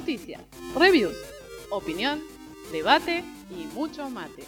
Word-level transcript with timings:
Noticias, 0.00 0.40
reviews, 0.74 1.14
opinión, 1.68 2.22
debate 2.72 3.22
y 3.50 3.66
mucho 3.74 4.08
mate. 4.08 4.44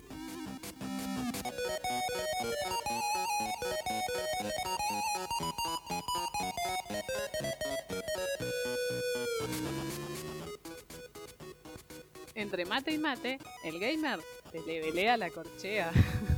Entre 12.35 12.65
mate 12.65 12.93
y 12.93 12.99
mate, 12.99 13.39
el 13.63 13.79
gamer 13.79 14.21
se 14.51 14.63
le 14.63 14.81
velea 14.81 15.19
la 15.19 15.29
corchea. 15.29 15.93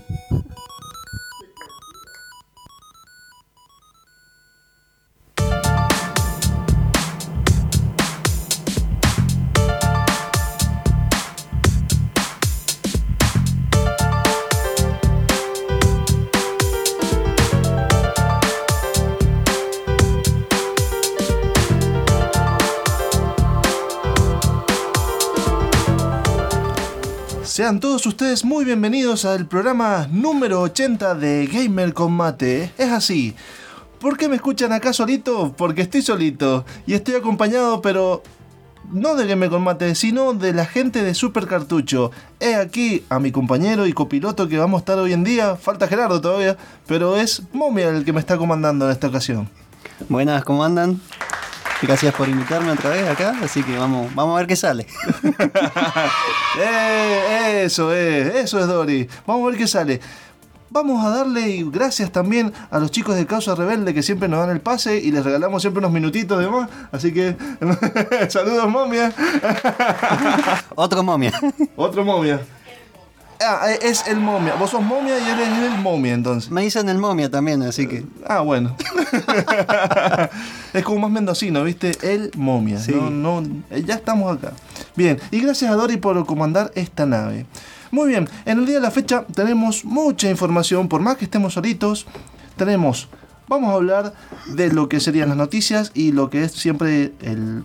Sean 27.54 27.78
todos 27.78 28.04
ustedes 28.04 28.44
muy 28.44 28.64
bienvenidos 28.64 29.24
al 29.24 29.46
programa 29.46 30.08
número 30.10 30.60
80 30.62 31.14
de 31.14 31.46
Gamer 31.46 31.94
Combate. 31.94 32.72
Es 32.76 32.90
así. 32.90 33.36
¿Por 34.00 34.16
qué 34.16 34.28
me 34.28 34.34
escuchan 34.34 34.72
acá 34.72 34.92
solito? 34.92 35.54
Porque 35.56 35.82
estoy 35.82 36.02
solito 36.02 36.64
y 36.84 36.94
estoy 36.94 37.14
acompañado, 37.14 37.80
pero 37.80 38.24
no 38.90 39.14
de 39.14 39.28
Gamer 39.28 39.50
Combate, 39.50 39.94
sino 39.94 40.32
de 40.32 40.52
la 40.52 40.66
gente 40.66 41.04
de 41.04 41.14
Super 41.14 41.46
Cartucho. 41.46 42.10
He 42.40 42.56
aquí 42.56 43.04
a 43.08 43.20
mi 43.20 43.30
compañero 43.30 43.86
y 43.86 43.92
copiloto 43.92 44.48
que 44.48 44.58
vamos 44.58 44.78
a 44.78 44.80
estar 44.80 44.98
hoy 44.98 45.12
en 45.12 45.22
día. 45.22 45.54
Falta 45.54 45.86
Gerardo 45.86 46.20
todavía, 46.20 46.56
pero 46.88 47.16
es 47.16 47.44
Momia 47.52 47.90
el 47.90 48.04
que 48.04 48.12
me 48.12 48.18
está 48.18 48.36
comandando 48.36 48.86
en 48.86 48.90
esta 48.90 49.06
ocasión. 49.06 49.48
Buenas, 50.08 50.42
¿cómo 50.42 50.64
andan? 50.64 51.00
Gracias 51.86 52.14
por 52.14 52.26
invitarme 52.26 52.72
otra 52.72 52.88
vez 52.90 53.06
acá, 53.06 53.34
así 53.42 53.62
que 53.62 53.76
vamos, 53.76 54.14
vamos 54.14 54.34
a 54.34 54.38
ver 54.38 54.46
qué 54.46 54.56
sale. 54.56 54.86
Eh, 56.56 57.62
eso 57.64 57.92
es, 57.92 58.32
eso 58.36 58.60
es 58.60 58.68
Dori. 58.68 59.08
Vamos 59.26 59.44
a 59.44 59.50
ver 59.50 59.58
qué 59.58 59.66
sale. 59.66 60.00
Vamos 60.70 61.04
a 61.04 61.10
darle 61.10 61.64
gracias 61.66 62.12
también 62.12 62.52
a 62.70 62.78
los 62.78 62.92
chicos 62.92 63.16
de 63.16 63.26
Causa 63.26 63.56
Rebelde 63.56 63.92
que 63.92 64.04
siempre 64.04 64.28
nos 64.28 64.38
dan 64.38 64.50
el 64.50 64.60
pase 64.60 64.98
y 64.98 65.10
les 65.10 65.24
regalamos 65.24 65.62
siempre 65.62 65.80
unos 65.80 65.90
minutitos 65.90 66.38
de 66.38 66.48
más. 66.48 66.70
Así 66.92 67.12
que 67.12 67.36
saludos 68.28 68.68
momia. 68.68 69.12
Otro 70.76 71.02
momia. 71.02 71.32
Otro 71.76 72.04
momia. 72.04 72.40
Ah, 73.40 73.72
es 73.82 74.06
el 74.06 74.18
momia. 74.18 74.54
Vos 74.54 74.70
sos 74.70 74.82
momia 74.82 75.18
y 75.18 75.30
él 75.30 75.40
es 75.40 75.72
el 75.72 75.78
momia 75.80 76.14
entonces. 76.14 76.50
Me 76.50 76.62
dicen 76.62 76.88
el 76.88 76.98
momia 76.98 77.30
también, 77.30 77.62
así 77.62 77.86
que. 77.86 78.04
Ah, 78.26 78.40
bueno. 78.40 78.76
es 80.72 80.84
como 80.84 81.00
más 81.00 81.10
mendocino, 81.10 81.64
¿viste? 81.64 81.96
El 82.02 82.30
momia. 82.36 82.78
Sí. 82.78 82.92
No, 82.92 83.10
no, 83.10 83.42
eh, 83.70 83.82
ya 83.84 83.94
estamos 83.94 84.36
acá. 84.36 84.52
Bien, 84.96 85.18
y 85.30 85.40
gracias 85.40 85.70
a 85.70 85.74
Dori 85.74 85.96
por 85.96 86.24
comandar 86.26 86.70
esta 86.74 87.06
nave. 87.06 87.46
Muy 87.90 88.08
bien, 88.08 88.28
en 88.44 88.58
el 88.58 88.66
día 88.66 88.76
de 88.76 88.80
la 88.80 88.90
fecha 88.90 89.24
tenemos 89.34 89.84
mucha 89.84 90.28
información, 90.28 90.88
por 90.88 91.00
más 91.00 91.16
que 91.16 91.26
estemos 91.26 91.54
solitos, 91.54 92.06
tenemos, 92.56 93.08
vamos 93.46 93.70
a 93.70 93.74
hablar 93.74 94.14
de 94.46 94.72
lo 94.72 94.88
que 94.88 94.98
serían 94.98 95.28
las 95.28 95.38
noticias 95.38 95.92
y 95.94 96.10
lo 96.10 96.28
que 96.28 96.42
es 96.42 96.52
siempre 96.52 97.12
el, 97.20 97.62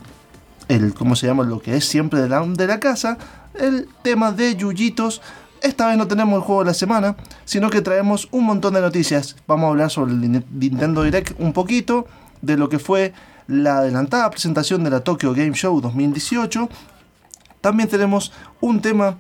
el 0.68 0.94
¿cómo 0.94 1.16
se 1.16 1.25
llama? 1.25 1.44
Lo 1.44 1.62
que 1.62 1.75
es 1.75 1.86
siempre 1.86 2.22
de 2.22 2.30
la, 2.30 2.46
de 2.46 2.68
la 2.68 2.80
casa, 2.80 3.18
el 3.56 3.88
tema 4.03 4.31
de 4.31 4.56
Yuyitos. 4.56 5.22
Esta 5.62 5.88
vez 5.88 5.97
no 5.97 6.08
tenemos 6.08 6.36
el 6.36 6.42
juego 6.42 6.62
de 6.62 6.68
la 6.68 6.74
semana, 6.74 7.16
sino 7.46 7.70
que 7.70 7.81
traemos 7.81 8.28
un 8.31 8.46
montón 8.46 8.74
de 8.74 8.81
noticias. 8.81 9.36
Vamos 9.47 9.66
a 9.66 9.70
hablar 9.70 9.90
sobre 9.90 10.14
el 10.14 10.22
Ni- 10.31 10.44
Nintendo 10.52 11.03
Direct 11.03 11.40
un 11.40 11.53
poquito, 11.53 12.08
de 12.42 12.56
lo 12.58 12.70
que 12.70 12.80
fue 12.80 13.14
la 13.47 13.80
adelantada 13.80 14.30
presentación 14.30 14.84
de 14.84 14.90
la 14.92 15.02
Tokyo 15.02 15.34
Game 15.34 15.53
Show 15.53 15.81
2018. 15.81 16.69
También 17.62 17.90
tenemos 17.90 18.31
un 18.62 18.80
tema 18.81 19.18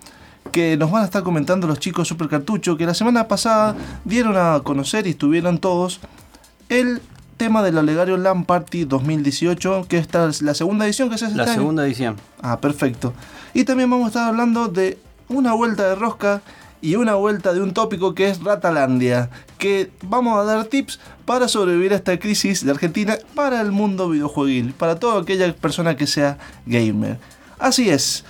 que 0.51 0.77
nos 0.77 0.89
van 0.91 1.01
a 1.01 1.05
estar 1.05 1.23
comentando 1.23 1.67
los 1.67 1.79
chicos 1.79 2.07
Super 2.07 2.29
Cartucho, 2.29 2.77
que 2.77 2.85
la 2.85 2.93
semana 2.93 3.27
pasada 3.27 3.75
dieron 4.05 4.37
a 4.37 4.61
conocer 4.63 5.05
y 5.07 5.11
estuvieron 5.11 5.57
todos 5.57 5.99
el 6.69 7.01
tema 7.37 7.61
del 7.63 7.77
Alegario 7.77 8.17
LAN 8.17 8.45
Party 8.45 8.85
2018, 8.85 9.85
que 9.89 9.97
esta 9.97 10.27
es 10.29 10.41
la 10.41 10.53
segunda 10.53 10.85
edición 10.85 11.09
que 11.09 11.17
se 11.17 11.25
hace 11.25 11.35
La 11.35 11.43
este 11.43 11.51
año. 11.53 11.61
segunda 11.61 11.85
edición. 11.85 12.15
Ah, 12.41 12.59
perfecto. 12.59 13.13
Y 13.53 13.63
también 13.65 13.89
vamos 13.89 14.05
a 14.05 14.07
estar 14.09 14.27
hablando 14.29 14.67
de 14.67 14.97
una 15.29 15.53
vuelta 15.53 15.87
de 15.87 15.95
rosca 15.95 16.41
y 16.81 16.95
una 16.95 17.15
vuelta 17.15 17.53
de 17.53 17.61
un 17.61 17.73
tópico 17.73 18.15
que 18.15 18.29
es 18.29 18.43
Ratalandia, 18.43 19.29
que 19.57 19.91
vamos 20.03 20.37
a 20.39 20.43
dar 20.43 20.65
tips 20.65 20.99
para 21.25 21.47
sobrevivir 21.47 21.93
a 21.93 21.97
esta 21.97 22.17
crisis 22.19 22.65
de 22.65 22.71
Argentina 22.71 23.17
para 23.35 23.61
el 23.61 23.71
mundo 23.71 24.09
videojueguil, 24.09 24.73
para 24.73 24.95
toda 24.95 25.21
aquella 25.21 25.53
persona 25.53 25.95
que 25.95 26.07
sea 26.07 26.37
gamer. 26.65 27.17
Así 27.57 27.89
es. 27.89 28.23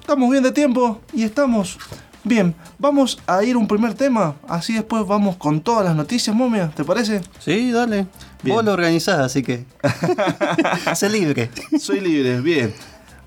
Estamos 0.00 0.30
bien 0.30 0.42
de 0.42 0.52
tiempo 0.52 1.00
y 1.12 1.24
estamos 1.24 1.78
bien. 2.22 2.54
Vamos 2.78 3.18
a 3.26 3.42
ir 3.42 3.56
a 3.56 3.58
un 3.58 3.66
primer 3.66 3.94
tema, 3.94 4.34
así 4.46 4.74
después 4.74 5.06
vamos 5.06 5.36
con 5.36 5.60
todas 5.60 5.84
las 5.84 5.96
noticias, 5.96 6.36
momia, 6.36 6.68
¿te 6.68 6.84
parece? 6.84 7.22
Sí, 7.38 7.72
dale. 7.72 8.06
Bien. 8.42 8.56
Vos 8.56 8.64
lo 8.64 8.72
organizás, 8.72 9.18
así 9.20 9.42
que. 9.42 9.64
sé 10.94 11.08
libre. 11.08 11.50
Soy 11.80 12.00
libre, 12.00 12.40
bien. 12.40 12.74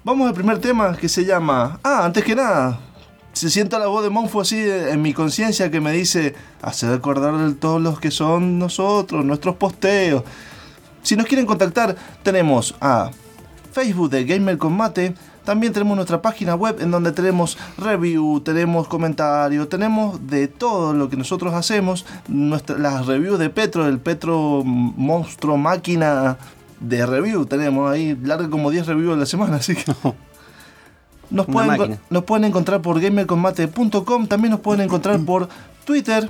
Vamos 0.04 0.28
al 0.28 0.34
primer 0.34 0.60
tema 0.60 0.96
que 0.96 1.10
se 1.10 1.26
llama. 1.26 1.80
Ah, 1.84 2.06
antes 2.06 2.24
que 2.24 2.36
nada. 2.36 2.80
Se 3.34 3.50
sienta 3.50 3.80
la 3.80 3.88
voz 3.88 4.04
de 4.04 4.10
Monfo 4.10 4.42
así 4.42 4.58
en 4.60 5.02
mi 5.02 5.14
conciencia 5.14 5.72
que 5.72 5.80
me 5.80 5.92
dice. 5.92 6.36
Hacer 6.62 6.92
acordar 6.92 7.38
de 7.38 7.54
todos 7.54 7.82
los 7.82 8.00
que 8.00 8.12
son 8.12 8.60
nosotros, 8.60 9.24
nuestros 9.24 9.56
posteos. 9.56 10.24
Si 11.04 11.16
nos 11.16 11.26
quieren 11.26 11.46
contactar, 11.46 11.96
tenemos 12.24 12.76
a 12.82 13.12
Facebook 13.72 14.10
de 14.10 14.26
Gamer 14.26 14.58
con. 14.58 14.78
También 15.46 15.74
tenemos 15.74 15.96
nuestra 15.96 16.22
página 16.22 16.54
web 16.54 16.78
en 16.80 16.92
donde 16.92 17.12
tenemos 17.12 17.58
review, 17.78 18.40
tenemos 18.42 18.88
comentarios, 18.88 19.68
tenemos 19.68 20.28
de 20.28 20.48
todo 20.48 20.94
lo 20.94 21.10
que 21.10 21.18
nosotros 21.18 21.54
hacemos. 21.54 22.06
Nuestra, 22.28 22.78
las 22.78 23.08
reviews 23.08 23.40
de 23.40 23.50
Petro, 23.50 23.88
el 23.88 24.00
Petro 24.00 24.64
monstruo 24.64 25.58
máquina 25.58 26.38
de 26.80 27.06
review. 27.06 27.46
Tenemos 27.46 27.90
ahí, 27.90 28.16
larga 28.22 28.50
como 28.50 28.70
10 28.70 28.88
reviews 28.88 29.16
a 29.16 29.18
la 29.18 29.26
semana, 29.26 29.56
así 29.56 29.76
que... 29.76 29.86
Nos 31.30 31.48
Una 31.48 31.54
pueden, 31.54 31.68
máquina. 31.78 31.98
nos 32.10 32.24
pueden 32.24 32.46
encontrar 32.46 32.82
por 32.82 33.00
gamercombate.com, 33.00 34.28
también 34.28 34.52
nos 34.52 34.60
pueden 34.62 34.82
encontrar 34.82 35.20
por 35.20 35.48
Twitter 35.86 36.30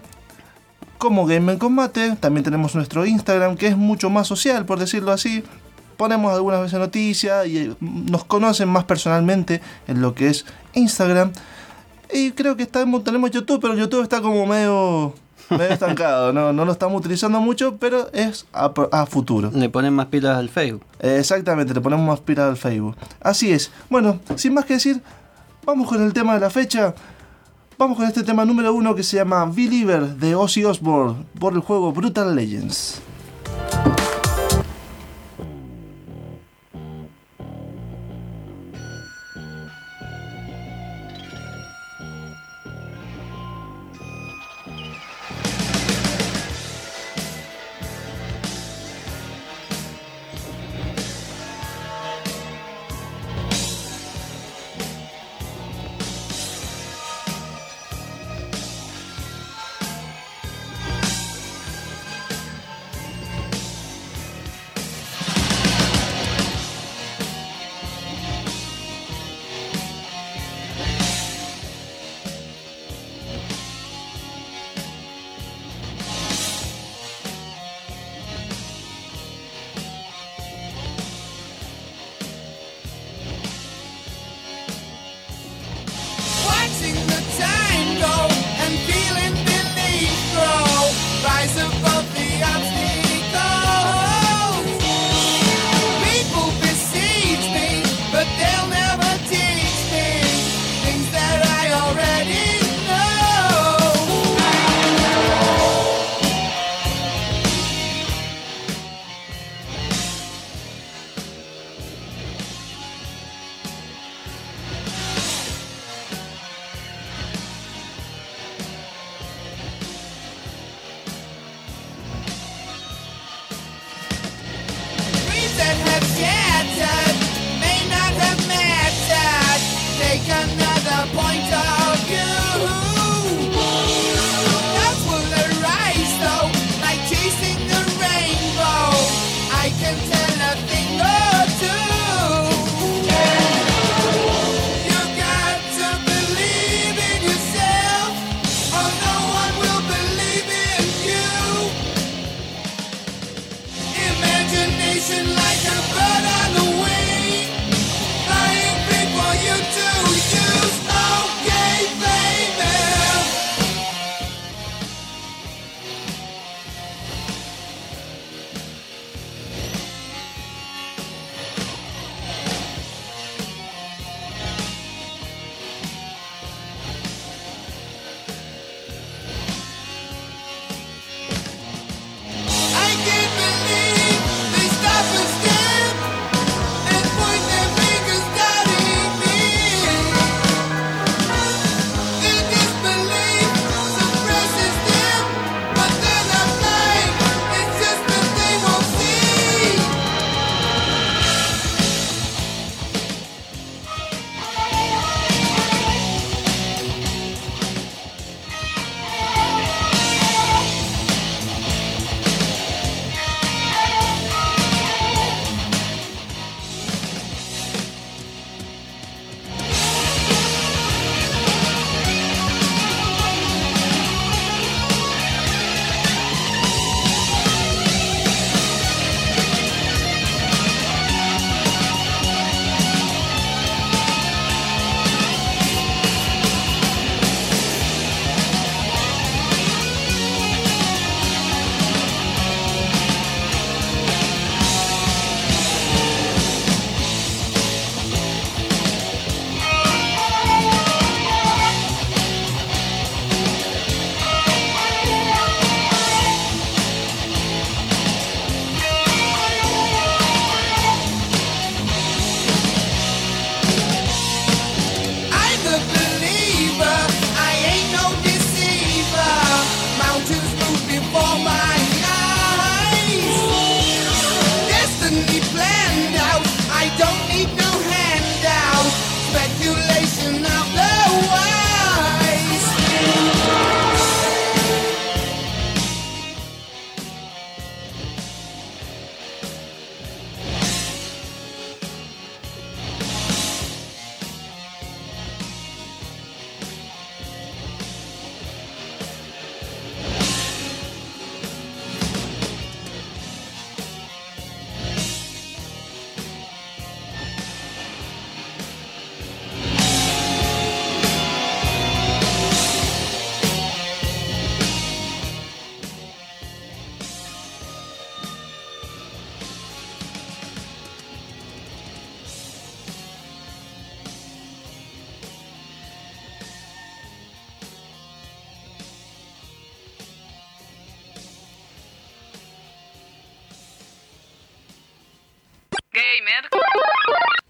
como 0.97 1.25
Gamer 1.25 1.57
Combate. 1.57 2.15
También 2.17 2.43
tenemos 2.43 2.75
nuestro 2.75 3.05
Instagram, 3.05 3.55
que 3.55 3.67
es 3.67 3.77
mucho 3.77 4.09
más 4.09 4.27
social, 4.27 4.65
por 4.65 4.77
decirlo 4.79 5.11
así. 5.11 5.43
Ponemos 5.97 6.33
algunas 6.33 6.61
veces 6.61 6.79
noticias 6.79 7.47
y 7.47 7.57
eh, 7.57 7.75
nos 7.81 8.23
conocen 8.25 8.69
más 8.69 8.83
personalmente 8.83 9.61
en 9.87 10.01
lo 10.01 10.13
que 10.13 10.27
es 10.29 10.45
Instagram. 10.73 11.31
Y 12.13 12.31
creo 12.31 12.55
que 12.55 12.63
estamos, 12.63 13.03
tenemos 13.03 13.31
YouTube, 13.31 13.59
pero 13.61 13.75
YouTube 13.75 14.03
está 14.03 14.21
como 14.21 14.45
medio, 14.45 15.13
medio 15.49 15.67
estancado. 15.73 16.33
No, 16.33 16.53
no 16.53 16.65
lo 16.65 16.71
estamos 16.71 16.99
utilizando 16.99 17.39
mucho, 17.39 17.77
pero 17.77 18.09
es 18.13 18.45
a, 18.53 18.71
a 18.91 19.05
futuro. 19.05 19.51
Le 19.53 19.69
ponen 19.69 19.93
más 19.93 20.07
pilas 20.07 20.37
al 20.37 20.49
Facebook. 20.49 20.83
Eh, 20.99 21.17
Exactamente, 21.19 21.73
le 21.73 21.81
ponemos 21.81 22.05
más 22.05 22.19
pila 22.19 22.47
al 22.47 22.57
Facebook. 22.57 22.95
Así 23.21 23.51
es. 23.51 23.71
Bueno, 23.89 24.19
sin 24.35 24.53
más 24.53 24.65
que 24.65 24.73
decir, 24.73 25.01
vamos 25.65 25.87
con 25.87 26.01
el 26.03 26.13
tema 26.13 26.33
de 26.33 26.39
la 26.39 26.49
fecha. 26.49 26.93
Vamos 27.77 27.97
con 27.97 28.05
este 28.05 28.23
tema 28.23 28.43
número 28.43 28.73
uno 28.73 28.93
que 28.93 29.03
se 29.03 29.15
llama 29.15 29.45
Believer 29.45 30.15
de 30.17 30.35
Ozzy 30.35 30.65
Osbourne 30.65 31.23
por 31.39 31.53
el 31.53 31.61
juego 31.61 31.93
Brutal 31.93 32.35
Legends. 32.35 33.01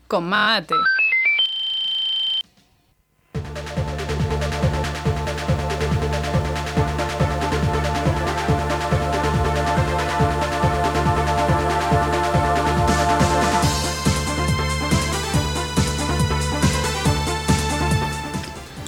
Con 0.09 0.27
mate. 0.27 0.73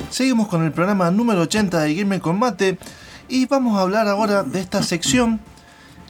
Seguimos 0.10 0.48
con 0.48 0.66
el 0.66 0.72
programa 0.72 1.12
número 1.12 1.42
80 1.42 1.82
de 1.82 1.94
Game 1.94 2.20
Combate 2.20 2.80
y 3.30 3.46
vamos 3.46 3.78
a 3.78 3.82
hablar 3.82 4.08
ahora 4.08 4.42
de 4.42 4.60
esta 4.60 4.82
sección 4.82 5.40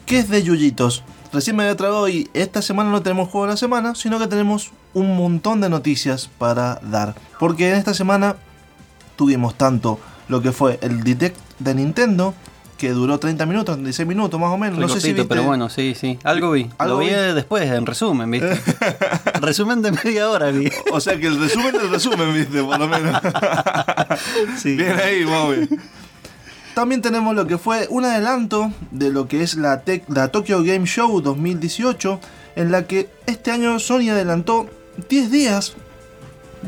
que 0.06 0.20
es 0.20 0.30
de 0.30 0.42
Yuyitos. 0.42 1.04
Recién 1.34 1.56
me 1.56 1.64
había 1.64 1.78
tragado 1.78 2.10
y 2.10 2.30
esta 2.34 2.62
semana 2.62 2.90
no 2.92 3.02
tenemos 3.02 3.30
juego 3.30 3.46
de 3.48 3.54
la 3.54 3.58
semana, 3.58 3.96
sino 3.96 4.20
que 4.20 4.28
tenemos 4.28 4.72
un 4.94 5.16
montón 5.16 5.62
de 5.62 5.70
noticias 5.70 6.30
para 6.38 6.76
dar. 6.84 7.16
Porque 7.40 7.70
en 7.70 7.76
esta 7.78 7.94
semana 7.94 8.36
tuvimos 9.16 9.56
tanto 9.56 10.00
lo 10.28 10.42
que 10.42 10.52
fue 10.52 10.78
el 10.82 11.04
Direct 11.04 11.38
de 11.60 11.76
Nintendo, 11.76 12.34
que 12.78 12.90
duró 12.92 13.20
30 13.20 13.46
minutos, 13.46 13.76
36 13.76 14.08
minutos 14.08 14.40
más 14.40 14.50
o 14.52 14.58
menos. 14.58 14.80
No 14.80 14.90
sé 14.90 15.00
si 15.00 15.14
viste. 15.14 15.28
pero 15.28 15.44
bueno, 15.44 15.70
sí, 15.70 15.94
sí. 15.96 16.18
Algo 16.24 16.52
vi. 16.52 16.68
Algo 16.80 16.96
Lo 16.96 17.00
vi 17.02 17.10
vi. 17.10 17.34
después, 17.34 17.64
en 17.70 17.86
resumen, 17.86 18.30
¿viste? 18.32 18.60
resumen 19.42 19.82
de 19.84 19.92
media 19.92 20.30
hora 20.30 20.50
vi. 20.52 20.68
O 20.92 21.00
sea 21.00 21.18
que 21.20 21.28
el 21.28 21.40
resumen 21.40 21.74
del 21.74 21.90
resumen, 21.92 22.34
viste, 22.34 22.64
por 22.64 22.80
lo 22.80 22.88
menos. 22.88 23.22
Sí. 24.58 24.76
Bien 24.76 24.98
ahí, 25.00 25.24
bien. 25.24 25.70
También 26.76 27.02
tenemos 27.02 27.36
lo 27.36 27.48
que 27.48 27.58
fue 27.58 27.88
un 27.90 28.06
adelanto 28.06 28.72
de 28.92 29.10
lo 29.10 29.28
que 29.28 29.44
es 29.44 29.56
la, 29.56 29.84
Tec- 29.84 30.04
la 30.08 30.30
Tokyo 30.30 30.64
Game 30.64 30.86
Show 30.86 31.22
2018, 31.22 32.20
en 32.56 32.72
la 32.72 32.88
que 32.88 33.10
este 33.26 33.52
año 33.52 33.78
Sony 33.80 34.10
adelantó 34.10 34.68
10 35.10 35.32
días 35.32 35.74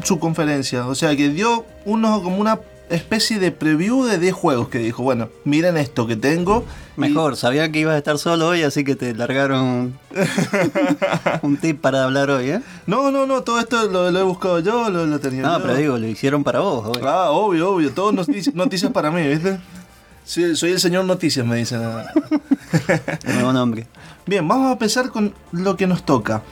su 0.03 0.19
conferencia. 0.19 0.87
O 0.87 0.95
sea 0.95 1.15
que 1.15 1.29
dio 1.29 1.65
uno 1.85 2.21
como 2.21 2.37
una 2.37 2.59
especie 2.89 3.39
de 3.39 3.51
preview 3.51 4.03
de 4.03 4.19
10 4.19 4.33
juegos 4.33 4.67
que 4.67 4.77
dijo, 4.79 5.03
bueno, 5.03 5.29
miren 5.45 5.77
esto 5.77 6.05
que 6.05 6.15
tengo. 6.17 6.65
y- 6.97 6.99
Mejor, 6.99 7.37
sabía 7.37 7.71
que 7.71 7.79
ibas 7.79 7.95
a 7.95 7.97
estar 7.97 8.17
solo 8.17 8.49
hoy, 8.49 8.61
así 8.63 8.83
que 8.83 8.95
te 8.95 9.15
largaron 9.15 9.97
un 11.41 11.57
tip 11.57 11.79
para 11.81 12.03
hablar 12.03 12.29
hoy, 12.29 12.49
¿eh? 12.51 12.61
No, 12.87 13.09
no, 13.09 13.25
no, 13.25 13.41
todo 13.43 13.59
esto 13.59 13.87
lo, 13.89 14.11
lo 14.11 14.19
he 14.19 14.23
buscado 14.23 14.59
yo, 14.59 14.89
lo, 14.89 15.05
lo 15.05 15.19
tenía 15.19 15.41
No, 15.43 15.57
yo. 15.57 15.61
pero 15.63 15.75
digo, 15.75 15.97
lo 15.97 16.07
hicieron 16.07 16.43
para 16.43 16.59
vos, 16.59 16.85
hoy. 16.87 17.01
Ah, 17.05 17.29
obvio, 17.31 17.71
obvio. 17.71 17.91
Todo 17.93 18.11
notici- 18.11 18.51
noticias 18.53 18.91
para 18.91 19.09
mí, 19.11 19.25
¿viste? 19.27 19.59
Sí, 20.25 20.55
soy 20.55 20.71
el 20.71 20.79
señor 20.79 21.05
noticias, 21.05 21.45
me 21.45 21.57
dicen. 21.57 21.81
Nuevo 23.25 23.53
nombre. 23.53 23.87
Bien, 24.25 24.47
vamos 24.47 24.69
a 24.69 24.73
empezar 24.73 25.09
con 25.09 25.33
lo 25.51 25.75
que 25.75 25.85
nos 25.85 26.05
toca. 26.05 26.43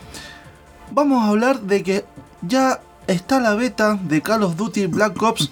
Vamos 0.92 1.24
a 1.24 1.30
hablar 1.30 1.62
de 1.62 1.84
que 1.84 2.06
ya 2.42 2.82
está 3.08 3.40
la 3.40 3.56
beta 3.56 3.98
de 4.02 4.22
Call 4.22 4.44
of 4.44 4.58
Duty 4.58 4.88
Black 4.88 5.22
Ops, 5.22 5.52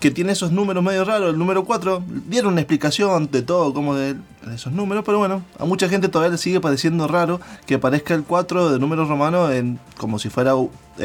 que 0.00 0.10
tiene 0.10 0.32
esos 0.32 0.50
números 0.50 0.82
medio 0.82 1.04
raros. 1.04 1.30
El 1.30 1.38
número 1.38 1.64
4, 1.64 2.02
dieron 2.26 2.54
una 2.54 2.62
explicación 2.62 3.30
de 3.30 3.42
todo, 3.42 3.72
como 3.72 3.94
de, 3.94 4.14
de 4.14 4.54
esos 4.54 4.72
números, 4.72 5.04
pero 5.06 5.18
bueno, 5.18 5.42
a 5.58 5.64
mucha 5.64 5.88
gente 5.88 6.08
todavía 6.08 6.32
le 6.32 6.38
sigue 6.38 6.60
pareciendo 6.60 7.06
raro 7.06 7.40
que 7.66 7.74
aparezca 7.74 8.14
el 8.14 8.24
4 8.24 8.72
de 8.72 8.78
número 8.80 9.04
romano 9.04 9.50
en, 9.52 9.78
como 9.96 10.18
si 10.18 10.28
fuera 10.28 10.54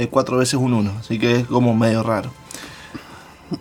4 0.10 0.38
veces 0.38 0.56
un 0.56 0.74
1, 0.74 0.92
así 1.00 1.20
que 1.20 1.42
es 1.42 1.48
como 1.48 1.76
medio 1.76 2.02
raro. 2.02 2.32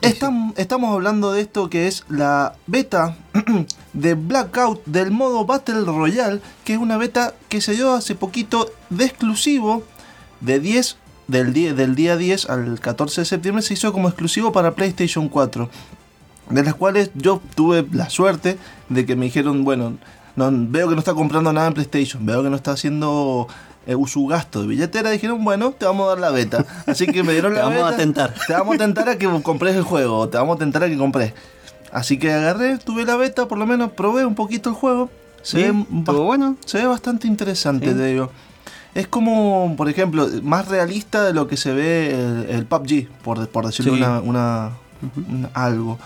Estam- 0.00 0.54
estamos 0.56 0.92
hablando 0.94 1.32
de 1.32 1.42
esto 1.42 1.68
que 1.68 1.86
es 1.88 2.04
la 2.08 2.54
beta 2.66 3.16
de 3.92 4.14
Blackout 4.14 4.82
del 4.86 5.10
modo 5.10 5.44
Battle 5.44 5.84
Royale, 5.84 6.40
que 6.64 6.72
es 6.74 6.78
una 6.78 6.96
beta 6.96 7.34
que 7.48 7.60
se 7.60 7.72
dio 7.74 7.92
hace 7.92 8.14
poquito 8.14 8.72
de 8.90 9.04
exclusivo 9.04 9.82
de 10.40 10.58
10 10.58 10.96
del 11.28 11.52
día, 11.52 11.74
del 11.74 11.94
día 11.94 12.16
10 12.16 12.48
al 12.50 12.80
14 12.80 13.20
de 13.22 13.24
septiembre 13.26 13.62
se 13.62 13.74
hizo 13.74 13.92
como 13.92 14.08
exclusivo 14.08 14.52
para 14.52 14.74
PlayStation 14.74 15.28
4. 15.28 15.68
De 16.50 16.62
las 16.62 16.74
cuales 16.74 17.10
yo 17.14 17.40
tuve 17.54 17.86
la 17.92 18.10
suerte 18.10 18.58
de 18.90 19.06
que 19.06 19.16
me 19.16 19.26
dijeron, 19.26 19.64
bueno, 19.64 19.94
no, 20.36 20.50
veo 20.52 20.88
que 20.88 20.94
no 20.94 20.98
está 21.00 21.14
comprando 21.14 21.52
nada 21.52 21.66
en 21.68 21.74
PlayStation, 21.74 22.24
veo 22.26 22.42
que 22.42 22.50
no 22.50 22.56
está 22.56 22.72
haciendo 22.72 23.46
eh, 23.86 23.94
su 24.06 24.26
gasto 24.26 24.62
de 24.62 24.68
billetera, 24.68 25.10
dijeron, 25.10 25.44
bueno, 25.44 25.72
te 25.72 25.84
vamos 25.86 26.06
a 26.06 26.08
dar 26.10 26.18
la 26.18 26.30
beta. 26.30 26.64
Así 26.86 27.06
que 27.06 27.22
me 27.22 27.32
dieron 27.32 27.52
Te 27.52 27.58
la 27.60 27.64
vamos 27.66 27.82
a 27.82 27.86
beta. 27.86 27.96
tentar. 27.98 28.34
Te 28.46 28.52
vamos 28.52 28.74
a 28.76 28.78
tentar 28.78 29.08
a 29.08 29.18
que 29.18 29.28
compres 29.42 29.76
el 29.76 29.82
juego, 29.82 30.28
te 30.28 30.36
vamos 30.38 30.56
a 30.56 30.58
tentar 30.58 30.82
a 30.84 30.88
que 30.88 30.96
compres. 30.96 31.32
Así 31.92 32.18
que 32.18 32.32
agarré, 32.32 32.78
tuve 32.78 33.04
la 33.04 33.16
beta, 33.16 33.46
por 33.46 33.58
lo 33.58 33.66
menos 33.66 33.92
probé 33.92 34.24
un 34.26 34.34
poquito 34.34 34.70
el 34.70 34.74
juego. 34.76 35.10
Se, 35.42 35.58
ve, 35.58 35.78
¿Estuvo 35.98 36.22
bas- 36.22 36.24
bueno? 36.26 36.56
se 36.64 36.78
ve 36.78 36.86
bastante 36.86 37.28
interesante, 37.28 37.90
Sí. 37.90 37.94
te 37.94 38.06
digo. 38.06 38.30
Es 38.94 39.06
como, 39.08 39.74
por 39.76 39.88
ejemplo, 39.88 40.28
más 40.42 40.68
realista 40.68 41.22
de 41.24 41.32
lo 41.34 41.46
que 41.48 41.56
se 41.56 41.72
ve 41.72 42.10
el, 42.14 42.46
el 42.48 42.64
PUBG, 42.66 43.08
por, 43.22 43.46
por 43.48 43.72
Sí. 43.72 43.88
una, 43.88 44.20
una- 44.20 44.70
una- 45.28 45.50
algo. 45.52 45.98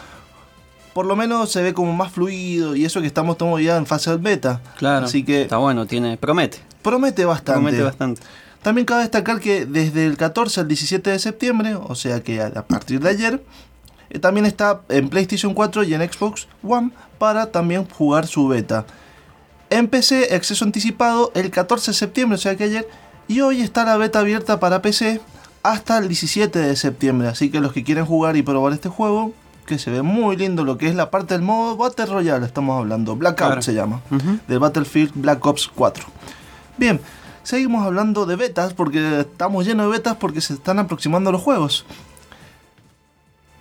Por 0.92 1.06
lo 1.06 1.16
menos 1.16 1.50
se 1.50 1.62
ve 1.62 1.74
como 1.74 1.92
más 1.92 2.12
fluido 2.12 2.74
y 2.74 2.84
eso 2.84 3.00
que 3.00 3.06
estamos 3.06 3.36
ya 3.62 3.76
en 3.76 3.86
fase 3.86 4.16
beta. 4.16 4.60
Claro. 4.76 5.06
Así 5.06 5.24
que 5.24 5.42
Está 5.42 5.58
bueno, 5.58 5.86
tiene. 5.86 6.16
Promete. 6.16 6.58
promete 6.82 7.24
bastante. 7.24 7.60
Promete 7.60 7.82
bastante. 7.82 8.22
También 8.62 8.84
cabe 8.84 9.02
destacar 9.02 9.40
que 9.40 9.66
desde 9.66 10.06
el 10.06 10.16
14 10.16 10.60
al 10.60 10.68
17 10.68 11.10
de 11.10 11.18
septiembre, 11.18 11.76
o 11.76 11.94
sea 11.94 12.22
que 12.22 12.40
a 12.40 12.46
a 12.48 12.66
partir 12.66 13.00
de 13.00 13.10
ayer, 13.10 13.42
eh, 14.10 14.18
también 14.18 14.46
está 14.46 14.82
en 14.88 15.08
PlayStation 15.08 15.54
4 15.54 15.84
y 15.84 15.94
en 15.94 16.12
Xbox 16.12 16.48
One 16.62 16.90
para 17.18 17.46
también 17.52 17.86
jugar 17.88 18.26
su 18.26 18.48
beta. 18.48 18.84
En 19.70 19.86
PC, 19.86 20.34
acceso 20.34 20.64
anticipado 20.64 21.30
el 21.34 21.50
14 21.50 21.90
de 21.90 21.94
septiembre, 21.96 22.36
o 22.36 22.38
sea 22.38 22.56
que 22.56 22.64
ayer, 22.64 22.88
y 23.28 23.40
hoy 23.40 23.60
está 23.60 23.84
la 23.84 23.96
beta 23.96 24.20
abierta 24.20 24.58
para 24.58 24.80
PC 24.80 25.20
hasta 25.62 25.98
el 25.98 26.08
17 26.08 26.58
de 26.58 26.76
septiembre. 26.76 27.28
Así 27.28 27.50
que 27.50 27.60
los 27.60 27.72
que 27.72 27.84
quieren 27.84 28.06
jugar 28.06 28.36
y 28.36 28.42
probar 28.42 28.72
este 28.72 28.88
juego, 28.88 29.34
que 29.68 29.78
se 29.78 29.90
ve 29.90 30.00
muy 30.02 30.36
lindo, 30.36 30.64
lo 30.64 30.78
que 30.78 30.88
es 30.88 30.94
la 30.94 31.10
parte 31.10 31.34
del 31.34 31.42
modo 31.42 31.76
Battle 31.76 32.06
Royale, 32.06 32.46
estamos 32.46 32.78
hablando, 32.78 33.14
Blackout 33.14 33.46
Claro. 33.48 33.62
se 33.62 33.74
llama 33.74 34.00
Ujú. 34.10 34.38
del 34.48 34.58
Battlefield 34.58 35.12
Black 35.14 35.44
Ops 35.44 35.68
4. 35.74 36.06
Bien, 36.78 37.00
seguimos 37.42 37.84
hablando 37.84 38.24
de 38.24 38.36
betas 38.36 38.72
porque 38.72 39.20
estamos 39.20 39.66
llenos 39.66 39.86
de 39.86 39.92
betas 39.92 40.16
porque 40.16 40.40
se 40.40 40.54
están 40.54 40.78
aproximando 40.78 41.30
los 41.30 41.42
juegos. 41.42 41.84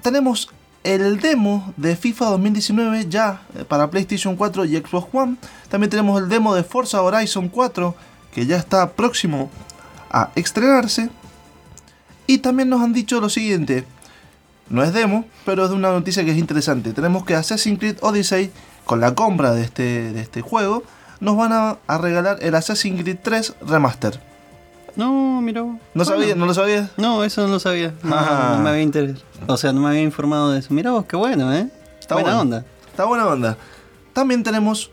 Tenemos 0.01 0.49
el 0.83 1.19
demo 1.19 1.73
de 1.75 1.95
FIFA 1.95 2.25
2019 2.31 3.07
ya 3.09 3.41
eh, 3.55 3.65
para 3.65 3.89
PlayStation 3.89 4.35
4 4.35 4.65
y 4.65 4.77
Xbox 4.77 5.07
One. 5.13 5.35
También 5.69 5.89
tenemos 5.89 6.21
el 6.21 6.29
demo 6.29 6.55
de 6.55 6.63
Forza 6.63 7.01
Horizon 7.01 7.49
4 7.49 7.95
que 8.31 8.45
ya 8.45 8.55
está 8.57 8.91
próximo 8.91 9.49
a 10.09 10.29
estrenarse. 10.35 11.09
Y 12.27 12.37
también 12.39 12.69
nos 12.69 12.81
han 12.81 12.93
dicho 12.93 13.19
lo 13.19 13.29
siguiente. 13.29 13.85
No 14.69 14.83
es 14.83 14.93
demo, 14.93 15.25
pero 15.45 15.63
es 15.63 15.69
de 15.69 15.75
una 15.75 15.91
noticia 15.91 16.25
que 16.25 16.31
es 16.31 16.37
interesante. 16.37 16.91
Tenemos 16.93 17.23
que 17.25 17.35
Assassin's 17.35 17.79
Creed 17.79 17.97
Odyssey, 18.01 18.51
con 18.85 18.99
la 18.99 19.13
compra 19.15 19.53
de 19.53 19.61
este, 19.63 20.11
de 20.13 20.21
este 20.21 20.41
juego, 20.41 20.83
nos 21.19 21.37
van 21.37 21.53
a, 21.53 21.77
a 21.87 21.97
regalar 21.97 22.37
el 22.41 22.53
Assassin's 22.55 23.01
Creed 23.01 23.17
3 23.21 23.55
Remaster. 23.61 24.19
No, 24.95 25.41
mira. 25.41 25.61
¿No, 25.61 25.79
Bueno. 25.93 26.05
sabía, 26.11 26.35
¿No 26.35 26.45
lo 26.45 26.53
sabías? 26.53 26.89
No, 26.97 27.23
eso 27.23 27.45
no 27.45 27.53
lo 27.53 27.59
sabía. 27.59 27.93
No, 28.03 28.15
Ah. 28.17 28.55
no 28.57 28.63
me 28.63 28.69
había 28.71 28.81
interesado. 28.81 29.23
O 29.47 29.55
sea, 29.57 29.71
no 29.71 29.81
me 29.81 29.89
había 29.89 30.01
informado 30.01 30.51
de 30.51 30.59
eso. 30.59 30.73
Mira 30.73 30.91
vos, 30.91 31.05
qué 31.05 31.15
bueno, 31.15 31.53
¿eh? 31.53 31.69
Está 31.99 32.15
Buena 32.15 32.29
bueno. 32.29 32.41
onda. 32.41 32.65
Está 32.89 33.05
buena 33.05 33.27
onda. 33.27 33.57
También 34.13 34.41
tenemos 34.43 34.89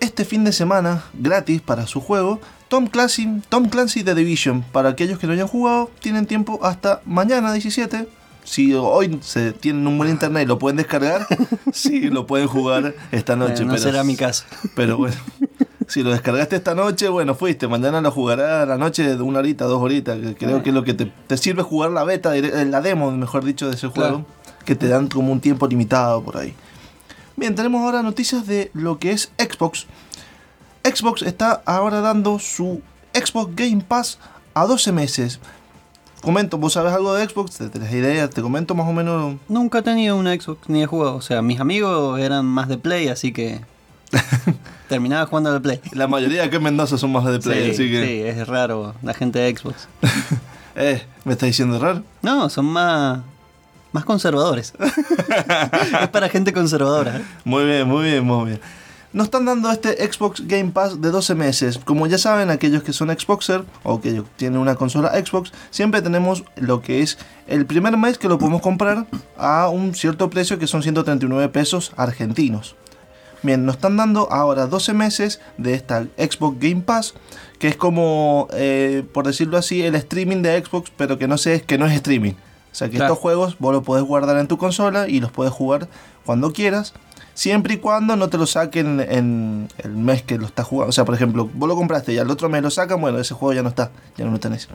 este 0.00 0.24
fin 0.24 0.44
de 0.44 0.52
semana 0.52 1.04
gratis 1.14 1.60
para 1.62 1.86
su 1.86 2.00
juego 2.00 2.40
Tom 2.68 2.86
Clancy, 2.88 3.40
Tom 3.48 3.68
Clancy 3.70 4.04
The 4.04 4.14
Division. 4.14 4.62
Para 4.70 4.90
aquellos 4.90 5.18
que 5.18 5.26
no 5.26 5.32
hayan 5.32 5.48
jugado, 5.48 5.90
tienen 6.00 6.26
tiempo 6.26 6.60
hasta 6.62 7.00
mañana 7.06 7.50
17. 7.52 8.06
Si 8.48 8.72
hoy 8.72 9.18
se 9.22 9.52
tienen 9.52 9.86
un 9.86 9.98
buen 9.98 10.08
internet 10.08 10.44
y 10.44 10.46
lo 10.46 10.58
pueden 10.58 10.78
descargar, 10.78 11.26
sí, 11.72 12.08
lo 12.08 12.26
pueden 12.26 12.48
jugar 12.48 12.94
esta 13.12 13.36
noche. 13.36 13.62
Eh, 13.62 13.66
no 13.66 13.72
pero- 13.72 13.82
será 13.82 14.04
mi 14.04 14.16
caso. 14.16 14.44
Pero 14.74 14.96
bueno, 14.96 15.16
si 15.86 16.02
lo 16.02 16.10
descargaste 16.10 16.56
esta 16.56 16.74
noche, 16.74 17.08
bueno, 17.10 17.34
fuiste. 17.34 17.68
Mañana 17.68 18.00
lo 18.00 18.10
jugará 18.10 18.62
a 18.62 18.66
la 18.66 18.78
noche 18.78 19.16
de 19.16 19.22
una 19.22 19.40
horita, 19.40 19.66
dos 19.66 19.82
horitas. 19.82 20.18
Que 20.18 20.34
creo 20.34 20.56
Eh. 20.58 20.62
que 20.62 20.70
es 20.70 20.74
lo 20.74 20.82
que 20.82 20.94
te, 20.94 21.04
te 21.26 21.36
sirve 21.36 21.62
jugar 21.62 21.90
la 21.90 22.04
beta, 22.04 22.34
eh, 22.36 22.64
la 22.64 22.80
demo, 22.80 23.10
mejor 23.12 23.44
dicho, 23.44 23.68
de 23.68 23.74
ese 23.76 23.88
juego. 23.88 24.24
Claro. 24.24 24.26
Que 24.64 24.74
te 24.74 24.88
dan 24.88 25.08
como 25.08 25.30
un 25.30 25.40
tiempo 25.40 25.66
limitado 25.66 26.22
por 26.22 26.38
ahí. 26.38 26.54
Bien, 27.36 27.54
tenemos 27.54 27.82
ahora 27.82 28.02
noticias 28.02 28.46
de 28.46 28.70
lo 28.72 28.98
que 28.98 29.12
es 29.12 29.30
Xbox. 29.38 29.86
Xbox 30.84 31.22
está 31.22 31.62
ahora 31.66 32.00
dando 32.00 32.38
su 32.38 32.80
Xbox 33.12 33.54
Game 33.54 33.84
Pass 33.86 34.18
a 34.54 34.64
12 34.66 34.90
meses. 34.92 35.38
Comento, 36.22 36.58
¿vos 36.58 36.72
sabes 36.72 36.92
algo 36.92 37.14
de 37.14 37.28
Xbox? 37.28 37.58
¿Te 37.58 37.68
tenés 37.68 37.92
idea? 37.92 38.28
Te 38.28 38.42
comento 38.42 38.74
más 38.74 38.88
o 38.88 38.92
menos. 38.92 39.36
Nunca 39.48 39.78
he 39.78 39.82
tenido 39.82 40.16
una 40.16 40.34
Xbox 40.34 40.68
ni 40.68 40.82
he 40.82 40.86
jugado. 40.86 41.16
O 41.16 41.22
sea, 41.22 41.42
mis 41.42 41.60
amigos 41.60 42.18
eran 42.18 42.44
más 42.44 42.68
de 42.68 42.78
Play, 42.78 43.08
así 43.08 43.32
que. 43.32 43.60
terminaba 44.88 45.26
jugando 45.26 45.52
de 45.52 45.60
Play. 45.60 45.80
La 45.92 46.08
mayoría 46.08 46.44
acá 46.44 46.56
en 46.56 46.62
Mendoza 46.64 46.98
son 46.98 47.12
más 47.12 47.24
de 47.24 47.38
Play, 47.38 47.66
sí, 47.66 47.70
así 47.70 47.90
que. 47.90 48.06
sí, 48.06 48.22
es 48.22 48.48
raro 48.48 48.94
la 49.02 49.14
gente 49.14 49.38
de 49.38 49.56
Xbox. 49.56 49.88
Eh, 50.80 51.02
¿me 51.24 51.32
estás 51.32 51.48
diciendo 51.48 51.76
raro? 51.80 52.04
No, 52.22 52.48
son 52.48 52.66
más. 52.66 53.18
más 53.90 54.04
conservadores. 54.04 54.74
es 56.02 56.08
para 56.10 56.28
gente 56.28 56.52
conservadora. 56.52 57.20
Muy 57.44 57.64
bien, 57.64 57.88
muy 57.88 58.04
bien, 58.04 58.24
muy 58.24 58.46
bien. 58.46 58.60
Nos 59.12 59.24
están 59.26 59.44
dando 59.46 59.70
este 59.70 59.96
Xbox 60.12 60.46
Game 60.46 60.70
Pass 60.70 61.00
de 61.00 61.10
12 61.10 61.34
meses. 61.34 61.78
Como 61.78 62.06
ya 62.06 62.18
saben, 62.18 62.50
aquellos 62.50 62.82
que 62.82 62.92
son 62.92 63.08
Xboxer 63.08 63.64
o 63.82 64.00
que 64.00 64.22
tienen 64.36 64.58
una 64.60 64.74
consola 64.74 65.12
Xbox, 65.14 65.52
siempre 65.70 66.02
tenemos 66.02 66.44
lo 66.56 66.82
que 66.82 67.00
es 67.02 67.18
el 67.46 67.64
primer 67.66 67.96
mes 67.96 68.18
que 68.18 68.28
lo 68.28 68.38
podemos 68.38 68.60
comprar 68.60 69.06
a 69.36 69.68
un 69.68 69.94
cierto 69.94 70.28
precio 70.28 70.58
que 70.58 70.66
son 70.66 70.82
139 70.82 71.48
pesos 71.48 71.92
argentinos. 71.96 72.76
Bien, 73.42 73.64
nos 73.64 73.76
están 73.76 73.96
dando 73.96 74.30
ahora 74.32 74.66
12 74.66 74.92
meses 74.94 75.40
de 75.58 75.74
esta 75.74 76.02
Xbox 76.18 76.58
Game 76.58 76.82
Pass, 76.82 77.14
que 77.60 77.68
es 77.68 77.76
como, 77.76 78.48
eh, 78.52 79.04
por 79.14 79.26
decirlo 79.26 79.56
así, 79.58 79.82
el 79.82 79.94
streaming 79.94 80.42
de 80.42 80.62
Xbox, 80.62 80.90
pero 80.96 81.18
que 81.18 81.28
no 81.28 81.38
sé, 81.38 81.62
que 81.62 81.78
no 81.78 81.86
es 81.86 81.92
streaming. 81.94 82.32
O 82.32 82.74
sea 82.78 82.88
que 82.90 82.96
Claro. 82.96 83.14
estos 83.14 83.22
juegos 83.22 83.56
vos 83.58 83.72
los 83.72 83.84
podés 83.84 84.04
guardar 84.04 84.36
en 84.38 84.48
tu 84.48 84.58
consola 84.58 85.08
y 85.08 85.20
los 85.20 85.30
podés 85.30 85.52
jugar 85.52 85.88
cuando 86.26 86.52
quieras, 86.52 86.94
siempre 87.38 87.74
y 87.74 87.76
cuando 87.76 88.16
no 88.16 88.28
te 88.28 88.36
lo 88.36 88.46
saquen 88.46 88.98
en 89.00 89.68
el 89.78 89.92
mes 89.92 90.24
que 90.24 90.38
lo 90.38 90.46
estás 90.46 90.66
jugando. 90.66 90.88
O 90.88 90.92
sea, 90.92 91.04
por 91.04 91.14
ejemplo, 91.14 91.48
vos 91.54 91.68
lo 91.68 91.76
compraste 91.76 92.12
y 92.12 92.18
al 92.18 92.28
otro 92.32 92.48
mes 92.48 92.62
lo 92.62 92.70
sacan, 92.70 93.00
bueno, 93.00 93.20
ese 93.20 93.32
juego 93.34 93.52
ya 93.52 93.62
no 93.62 93.68
está, 93.68 93.92
ya 94.16 94.24
no 94.24 94.32
lo 94.32 94.40
tenés. 94.40 94.68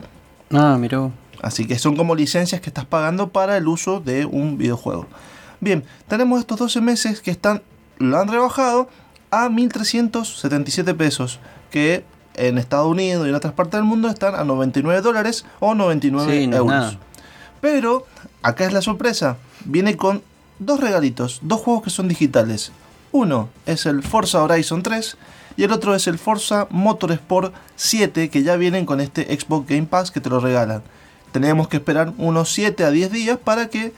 Ah, 0.50 0.78
miró. 0.80 1.12
Así 1.42 1.66
que 1.66 1.78
son 1.78 1.94
como 1.94 2.14
licencias 2.14 2.62
que 2.62 2.70
estás 2.70 2.86
pagando 2.86 3.28
para 3.28 3.58
el 3.58 3.68
uso 3.68 4.00
de 4.00 4.24
un 4.24 4.56
videojuego. 4.56 5.06
Bien, 5.60 5.84
tenemos 6.08 6.40
estos 6.40 6.58
12 6.58 6.80
meses 6.80 7.20
que 7.20 7.30
están 7.30 7.60
lo 7.98 8.18
han 8.18 8.28
rebajado 8.28 8.88
a 9.30 9.46
1.377 9.48 10.96
pesos, 10.96 11.40
que 11.70 12.02
en 12.34 12.56
Estados 12.56 12.88
Unidos 12.88 13.26
y 13.26 13.28
en 13.28 13.34
otras 13.34 13.52
partes 13.52 13.74
del 13.74 13.84
mundo 13.84 14.08
están 14.08 14.34
a 14.34 14.42
99 14.44 15.02
dólares 15.02 15.44
o 15.60 15.74
99 15.74 16.32
Sí, 16.32 16.46
no 16.46 16.56
euros. 16.56 16.70
nada. 16.72 16.98
Pero 17.60 18.06
acá 18.42 18.64
es 18.64 18.72
la 18.72 18.80
sorpresa, 18.82 19.36
viene 19.66 19.96
con 19.96 20.22
dos 20.64 20.80
regalitos, 20.80 21.38
dos 21.42 21.60
juegos 21.60 21.82
que 21.84 21.90
son 21.90 22.08
digitales. 22.08 22.72
Uno 23.12 23.48
es 23.66 23.86
el 23.86 24.02
Forza 24.02 24.42
Horizon 24.42 24.82
3 24.82 25.16
y 25.56 25.62
el 25.64 25.72
otro 25.72 25.94
es 25.94 26.06
el 26.08 26.18
Forza 26.18 26.66
Motorsport 26.70 27.54
7 27.76 28.28
que 28.28 28.42
ya 28.42 28.56
vienen 28.56 28.86
con 28.86 29.00
este 29.00 29.24
Xbox 29.38 29.68
Game 29.68 29.86
Pass 29.86 30.10
que 30.10 30.20
te 30.20 30.30
lo 30.30 30.40
regalan. 30.40 30.82
Tenemos 31.32 31.68
que 31.68 31.76
esperar 31.78 32.12
unos 32.18 32.52
7 32.52 32.84
a 32.84 32.90
10 32.90 33.12
días 33.12 33.38
para 33.42 33.68
que 33.68 33.92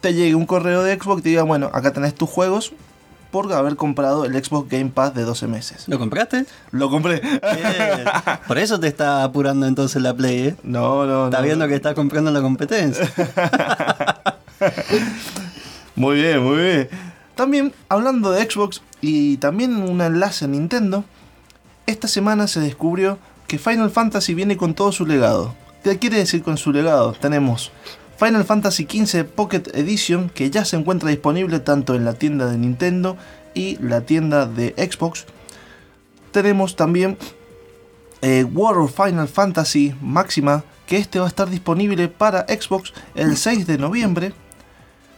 te 0.00 0.14
llegue 0.14 0.34
un 0.34 0.46
correo 0.46 0.82
de 0.82 0.98
Xbox 0.98 1.20
y 1.20 1.22
te 1.22 1.28
diga, 1.30 1.42
bueno, 1.42 1.70
acá 1.72 1.92
tenés 1.92 2.14
tus 2.14 2.28
juegos 2.28 2.72
por 3.30 3.52
haber 3.52 3.76
comprado 3.76 4.24
el 4.24 4.32
Xbox 4.42 4.68
Game 4.70 4.90
Pass 4.90 5.14
de 5.14 5.22
12 5.24 5.46
meses. 5.48 5.88
¿Lo 5.88 5.98
compraste? 5.98 6.46
Lo 6.70 6.88
compré. 6.90 7.20
Eh, 7.42 8.04
Por 8.46 8.56
eso 8.58 8.78
te 8.80 8.86
está 8.86 9.24
apurando 9.24 9.66
entonces 9.66 10.00
la 10.00 10.14
Play, 10.14 10.48
¿eh? 10.48 10.56
No, 10.62 11.04
no, 11.06 11.26
Está 11.26 11.38
no. 11.38 11.44
viendo 11.44 11.68
que 11.68 11.74
está 11.74 11.94
comprando 11.94 12.30
la 12.30 12.40
competencia. 12.40 13.10
Muy 15.96 16.16
bien, 16.16 16.42
muy 16.42 16.56
bien. 16.58 16.88
También, 17.34 17.72
hablando 17.88 18.30
de 18.30 18.48
Xbox 18.48 18.82
y 19.00 19.38
también 19.38 19.76
un 19.76 20.00
enlace 20.00 20.44
a 20.44 20.48
Nintendo, 20.48 21.04
esta 21.86 22.06
semana 22.06 22.46
se 22.48 22.60
descubrió 22.60 23.18
que 23.46 23.58
Final 23.58 23.90
Fantasy 23.90 24.34
viene 24.34 24.56
con 24.56 24.74
todo 24.74 24.92
su 24.92 25.06
legado. 25.06 25.54
¿Qué 25.82 25.98
quiere 25.98 26.18
decir 26.18 26.42
con 26.42 26.58
su 26.58 26.72
legado? 26.72 27.12
Tenemos 27.12 27.72
Final 28.18 28.44
Fantasy 28.44 28.86
XV 28.90 29.24
Pocket 29.24 29.62
Edition, 29.74 30.30
que 30.30 30.50
ya 30.50 30.64
se 30.64 30.76
encuentra 30.76 31.10
disponible 31.10 31.60
tanto 31.60 31.94
en 31.94 32.04
la 32.04 32.14
tienda 32.14 32.46
de 32.46 32.58
Nintendo 32.58 33.16
y 33.54 33.76
la 33.80 34.02
tienda 34.02 34.46
de 34.46 34.74
Xbox. 34.76 35.26
Tenemos 36.32 36.76
también 36.76 37.16
eh, 38.22 38.44
World 38.44 38.84
of 38.84 38.96
Final 38.96 39.28
Fantasy 39.28 39.94
Máxima, 40.00 40.64
que 40.86 40.96
este 40.96 41.18
va 41.18 41.26
a 41.26 41.28
estar 41.28 41.48
disponible 41.48 42.08
para 42.08 42.46
Xbox 42.48 42.92
el 43.14 43.36
6 43.36 43.66
de 43.66 43.78
noviembre. 43.78 44.32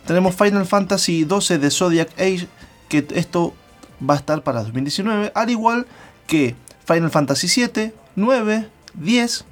Tenemos 0.08 0.34
Final 0.34 0.64
Fantasy 0.66 1.24
12 1.24 1.58
de 1.58 1.70
Zodiac 1.70 2.08
Age, 2.18 2.48
que 2.88 3.06
esto 3.14 3.52
va 4.08 4.14
a 4.14 4.16
estar 4.16 4.42
para 4.42 4.62
2019, 4.62 5.32
al 5.34 5.50
igual 5.50 5.86
que 6.26 6.56
Final 6.86 7.10
Fantasy 7.10 7.46
7, 7.46 7.92
9, 8.16 8.68
10 8.94 9.44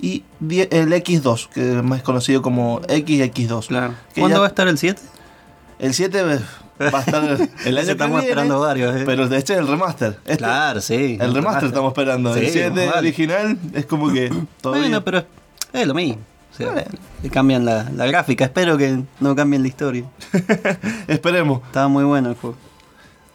y 0.00 0.24
10 0.40 0.68
el 0.72 0.92
X2, 0.94 1.48
que 1.50 1.76
es 1.76 1.82
más 1.84 2.02
conocido 2.02 2.40
como 2.40 2.80
XX2. 2.82 3.66
Claro. 3.66 3.94
Que 4.14 4.20
¿Cuándo 4.22 4.36
ya- 4.36 4.40
va 4.40 4.46
a 4.46 4.48
estar 4.48 4.66
el 4.66 4.78
7? 4.78 5.00
El 5.78 5.92
7 5.92 6.22
va 6.24 6.98
a 6.98 7.00
estar 7.00 7.24
el 7.24 7.30
año 7.78 7.86
que 7.86 7.92
Estamos 7.92 8.08
viene, 8.16 8.28
esperando 8.30 8.60
varios, 8.60 8.96
¿eh? 8.96 9.02
pero 9.04 9.24
este 9.24 9.36
es 9.52 9.58
el 9.60 9.68
remaster. 9.68 10.18
Este- 10.24 10.38
Claro, 10.38 10.80
sí. 10.80 11.18
El 11.20 11.34
remaster 11.34 11.64
estamos 11.68 11.90
esperando. 11.90 12.34
el 12.34 12.46
Sí, 12.46 12.52
7 12.52 12.70
más 12.70 12.86
vale. 12.86 12.98
original 12.98 13.58
es 13.74 13.84
como 13.84 14.10
que 14.10 14.32
todavía... 14.62 14.84
Bueno, 14.84 15.04
pero 15.04 15.24
es 15.74 15.86
lo 15.86 15.92
mismo. 15.92 16.18
Sea, 16.58 16.84
le 17.22 17.30
cambian 17.30 17.64
la, 17.64 17.88
la 17.94 18.06
gráfica. 18.06 18.44
Espero 18.46 18.76
que 18.76 19.00
no 19.20 19.36
cambien 19.36 19.62
la 19.62 19.68
historia. 19.68 20.04
Esperemos. 21.06 21.62
Estaba 21.66 21.88
muy 21.88 22.04
bueno 22.04 22.30
el 22.30 22.34
juego. 22.34 22.56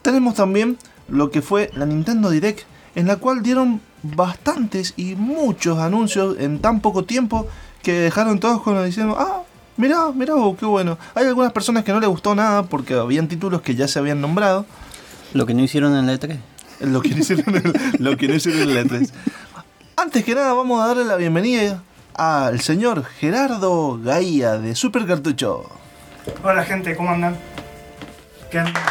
Tenemos 0.01 0.35
también 0.35 0.77
lo 1.07 1.31
que 1.31 1.41
fue 1.41 1.71
la 1.73 1.85
Nintendo 1.85 2.29
Direct, 2.29 2.65
en 2.95 3.07
la 3.07 3.15
cual 3.15 3.41
dieron 3.41 3.79
bastantes 4.03 4.93
y 4.97 5.15
muchos 5.15 5.79
anuncios 5.79 6.37
en 6.39 6.59
tan 6.59 6.81
poco 6.81 7.05
tiempo 7.05 7.47
que 7.81 7.93
dejaron 7.93 8.39
todos 8.39 8.61
con 8.61 8.83
diciendo, 8.85 9.15
ah, 9.17 9.43
mirá, 9.77 10.11
mirá, 10.13 10.35
oh, 10.35 10.55
qué 10.57 10.65
bueno. 10.65 10.97
Hay 11.15 11.25
algunas 11.25 11.53
personas 11.53 11.83
que 11.85 11.93
no 11.93 11.99
les 11.99 12.09
gustó 12.09 12.35
nada 12.35 12.63
porque 12.63 12.93
habían 12.93 13.27
títulos 13.27 13.61
que 13.61 13.75
ya 13.75 13.87
se 13.87 13.99
habían 13.99 14.19
nombrado, 14.21 14.65
Lo 15.33 15.45
que 15.45 15.53
no 15.53 15.63
hicieron 15.63 15.95
en 15.95 16.05
la 16.05 16.13
E 16.13 16.19
E3. 16.19 16.37
lo 16.81 17.01
que 17.01 17.09
no 17.09 17.17
hicieron 17.19 17.55
en 17.55 17.67
el, 17.67 17.73
lo 17.99 18.17
que 18.17 18.27
no 18.27 18.35
hicieron 18.35 18.69
en 18.69 18.77
el 18.77 18.89
E3. 18.89 19.09
Antes 19.95 20.25
que 20.25 20.35
nada 20.35 20.53
vamos 20.53 20.81
a 20.81 20.87
darle 20.87 21.05
la 21.05 21.15
bienvenida 21.15 21.81
al 22.15 22.59
señor 22.61 23.03
Gerardo 23.05 23.99
Gaía 24.01 24.53
de 24.57 24.75
Super 24.75 25.05
Cartucho. 25.05 25.69
Hola 26.43 26.63
gente, 26.63 26.95
¿cómo 26.95 27.09
andan? 27.11 27.37
¿Qué 28.51 28.59
andan? 28.59 28.83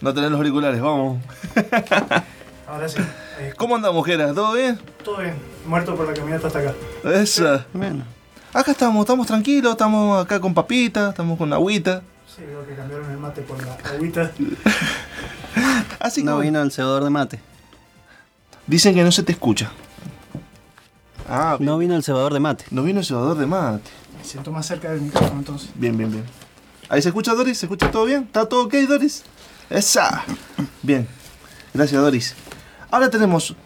No 0.00 0.12
tenés 0.12 0.30
los 0.30 0.38
auriculares, 0.38 0.80
vamos. 0.80 1.22
Ahora 2.66 2.88
sí. 2.88 2.98
Eh, 3.40 3.52
¿Cómo 3.56 3.76
andamos, 3.76 4.04
Gerardo? 4.04 4.34
¿Todo 4.34 4.52
bien? 4.54 4.78
todo 5.04 5.18
bien. 5.18 5.34
Muerto 5.66 5.94
por 5.96 6.06
la 6.06 6.14
caminata 6.14 6.46
hasta 6.48 6.58
acá. 6.58 6.74
Esa. 7.04 7.66
Bueno. 7.72 8.04
Acá 8.52 8.70
estamos, 8.72 9.00
estamos 9.00 9.26
tranquilos, 9.26 9.72
estamos 9.72 10.24
acá 10.24 10.40
con 10.40 10.54
papita, 10.54 11.10
estamos 11.10 11.36
con 11.38 11.52
agüita. 11.52 12.02
Sí, 12.34 12.42
veo 12.46 12.66
que 12.66 12.74
cambiaron 12.74 13.10
el 13.10 13.18
mate 13.18 13.42
por 13.42 13.58
la 13.64 13.74
agüita. 13.90 14.30
Así 16.00 16.20
que 16.20 16.26
No 16.26 16.38
vino 16.38 16.62
el 16.62 16.70
cebador 16.70 17.04
de 17.04 17.10
mate. 17.10 17.40
dicen 18.66 18.94
que 18.94 19.02
no 19.02 19.10
se 19.12 19.22
te 19.22 19.32
escucha. 19.32 19.70
Ah, 21.28 21.56
No 21.60 21.78
vino 21.78 21.94
el 21.96 22.02
cebador 22.02 22.32
de 22.32 22.40
mate. 22.40 22.64
no 22.70 22.82
vino 22.82 23.00
el 23.00 23.06
cebador 23.06 23.36
de 23.38 23.46
mate. 23.46 23.90
Me 24.18 24.24
siento 24.24 24.52
más 24.52 24.66
cerca 24.66 24.90
del 24.90 25.00
micrófono 25.02 25.38
entonces. 25.40 25.70
Bien, 25.74 25.96
bien, 25.96 26.10
bien. 26.10 26.24
Ahí 26.88 27.00
se 27.02 27.08
escucha 27.08 27.34
Doris, 27.34 27.58
¿se 27.58 27.66
escucha 27.66 27.90
todo 27.90 28.04
bien? 28.04 28.24
¿Está 28.24 28.46
todo 28.46 28.64
ok, 28.64 28.74
Doris? 28.88 29.22
Esa. 29.70 30.22
Bien. 30.82 31.08
Gracias, 31.72 32.00
Doris. 32.00 32.34
Ahora 32.90 33.08
tenemos 33.10 33.56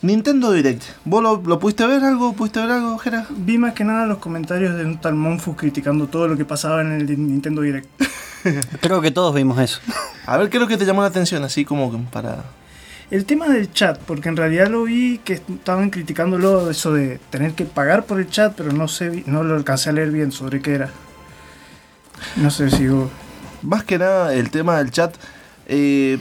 Nintendo 0.00 0.52
Direct. 0.52 0.82
¿Vos 1.04 1.22
lo, 1.22 1.42
lo 1.44 1.58
pudiste 1.58 1.86
ver 1.86 2.02
algo? 2.04 2.32
¿Pudiste 2.32 2.60
ver 2.60 2.70
algo, 2.70 2.96
Gera? 2.98 3.26
Vi 3.30 3.58
más 3.58 3.74
que 3.74 3.84
nada 3.84 4.06
los 4.06 4.18
comentarios 4.18 4.76
de 4.76 4.84
un 4.84 5.00
tal 5.00 5.14
Monfus 5.14 5.56
criticando 5.56 6.06
todo 6.06 6.28
lo 6.28 6.36
que 6.36 6.44
pasaba 6.44 6.80
en 6.80 6.92
el 6.92 7.06
Nintendo 7.28 7.62
Direct. 7.62 7.88
Creo 8.80 9.00
que 9.00 9.10
todos 9.10 9.34
vimos 9.34 9.58
eso. 9.60 9.80
A 10.26 10.36
ver, 10.36 10.48
¿qué 10.50 10.56
es 10.56 10.60
lo 10.60 10.68
que 10.68 10.76
te 10.76 10.84
llamó 10.86 11.02
la 11.02 11.08
atención? 11.08 11.42
Así 11.44 11.64
como 11.64 11.90
que 11.92 11.98
para... 12.10 12.44
El 13.12 13.26
tema 13.26 13.46
del 13.50 13.70
chat, 13.70 13.98
porque 13.98 14.30
en 14.30 14.38
realidad 14.38 14.68
lo 14.68 14.84
vi 14.84 15.18
que 15.22 15.34
estaban 15.34 15.90
criticándolo 15.90 16.70
eso 16.70 16.94
de 16.94 17.20
tener 17.28 17.52
que 17.52 17.66
pagar 17.66 18.06
por 18.06 18.18
el 18.18 18.30
chat, 18.30 18.54
pero 18.56 18.72
no 18.72 18.88
sé, 18.88 19.22
no 19.26 19.44
lo 19.44 19.54
alcancé 19.54 19.90
a 19.90 19.92
leer 19.92 20.10
bien 20.10 20.32
sobre 20.32 20.62
qué 20.62 20.72
era. 20.76 20.88
No 22.36 22.50
sé 22.50 22.70
si 22.70 22.88
vos- 22.88 23.10
Más 23.60 23.84
que 23.84 23.98
nada, 23.98 24.32
el 24.34 24.50
tema 24.50 24.78
del 24.78 24.90
chat... 24.90 25.14
eh, 25.66 26.18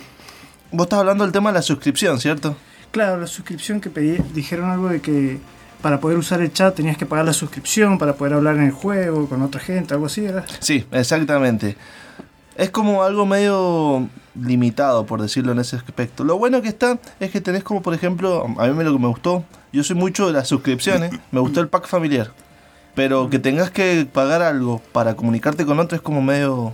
vos 0.72 0.86
estás 0.86 1.00
hablando 1.00 1.24
del 1.24 1.32
tema 1.32 1.52
de 1.52 1.60
la 1.60 1.62
suscripción, 1.62 2.20
¿cierto? 2.20 2.58
Claro, 2.92 3.22
la 3.22 3.28
suscripción 3.28 3.80
que 3.80 3.90
pedí, 3.90 4.18
dijeron 4.34 4.70
algo 4.70 4.90
de 4.90 5.00
que 5.00 5.40
para 5.82 6.02
poder 6.02 6.18
usar 6.18 6.42
el 6.42 6.52
chat 6.52 6.76
tenías 6.76 6.98
que 6.98 7.06
pagar 7.06 7.24
la 7.24 7.32
suscripción 7.34 7.98
para 8.00 8.16
poder 8.16 8.34
hablar 8.34 8.58
en 8.58 8.64
el 8.64 8.72
juego 8.72 9.30
con 9.30 9.42
otra 9.42 9.62
gente, 9.62 9.94
algo 9.94 10.08
así, 10.08 10.26
¿era? 10.26 10.44
Sí, 10.60 10.86
exactamente. 10.92 11.78
Es 12.62 12.70
como 12.70 13.04
algo 13.04 13.26
medio 13.26 14.08
limitado, 14.40 15.06
por 15.06 15.22
decirlo 15.22 15.52
en 15.52 15.60
ese 15.60 15.76
aspecto. 15.76 16.24
Lo 16.24 16.38
bueno 16.38 16.62
que 16.62 16.68
está 16.70 17.00
es 17.20 17.32
que 17.32 17.42
tenés 17.42 17.64
como, 17.64 17.82
por 17.82 17.94
ejemplo, 17.94 18.46
a 18.58 18.68
mí 18.68 18.74
me- 18.74 18.84
lo 18.84 18.94
que 18.94 19.00
me 19.00 19.08
gustó, 19.08 19.44
yo 19.74 19.84
soy 19.84 19.96
mucho 19.96 20.28
de 20.28 20.34
las 20.34 20.48
suscripciones, 20.48 21.12
me 21.32 21.40
gustó 21.40 21.60
el 21.62 21.68
pack 21.70 21.88
familiar. 21.88 22.32
Pero 22.94 23.30
que 23.30 23.40
tengas 23.40 23.72
que 23.72 24.06
pagar 24.12 24.42
algo 24.42 24.82
para 24.92 25.16
comunicarte 25.16 25.66
con 25.66 25.80
otro 25.80 25.96
es 25.96 26.02
como 26.02 26.22
medio 26.22 26.74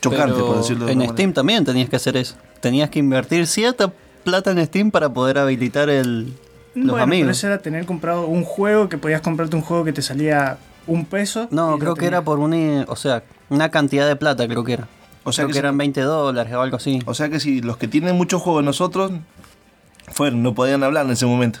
chocante, 0.00 0.34
Pero 0.34 0.46
por 0.46 0.56
decirlo 0.58 0.86
de 0.86 0.92
En 0.92 1.08
Steam 1.08 1.32
también 1.32 1.64
tenías 1.64 1.88
que 1.88 1.96
hacer 1.96 2.16
eso. 2.16 2.34
Tenías 2.60 2.90
que 2.90 2.98
invertir 2.98 3.46
cierta 3.46 3.92
plata 4.24 4.50
en 4.50 4.64
Steam 4.66 4.90
para 4.90 5.08
poder 5.12 5.38
habilitar 5.38 5.88
el, 5.90 6.24
los 6.26 6.34
bueno, 6.74 6.92
pero 6.92 7.02
amigos. 7.02 7.30
eso 7.38 7.46
era 7.46 7.58
tener 7.58 7.86
comprado 7.86 8.26
un 8.26 8.44
juego 8.44 8.88
que 8.88 8.98
podías 8.98 9.20
comprarte 9.22 9.56
un 9.56 9.62
juego 9.62 9.84
que 9.84 9.92
te 9.92 10.02
salía 10.02 10.58
un 10.86 11.04
peso. 11.06 11.48
No, 11.50 11.78
creo 11.78 11.94
que 11.94 12.06
era 12.06 12.22
por 12.22 12.38
una, 12.40 12.84
o 12.88 12.96
sea, 12.96 13.22
una 13.48 13.70
cantidad 13.70 14.06
de 14.06 14.16
plata, 14.16 14.46
creo 14.48 14.64
que 14.64 14.74
era. 14.74 14.88
O 15.28 15.32
sea 15.32 15.44
creo 15.44 15.48
que 15.48 15.52
que, 15.52 15.54
si- 15.54 15.58
eran 15.60 15.78
20 15.78 16.00
dólares 16.02 16.52
o 16.54 16.60
algo 16.60 16.76
así. 16.76 17.00
O 17.06 17.14
sea 17.14 17.28
que 17.28 17.40
si 17.40 17.60
los 17.60 17.76
que 17.76 17.88
tienen 17.88 18.16
muchos 18.16 18.42
juegos 18.42 18.62
de 18.62 18.66
nosotros 18.66 19.12
fueron, 20.12 20.42
no 20.42 20.54
podían 20.54 20.82
hablar 20.82 21.06
en 21.06 21.12
ese 21.12 21.26
momento. 21.26 21.60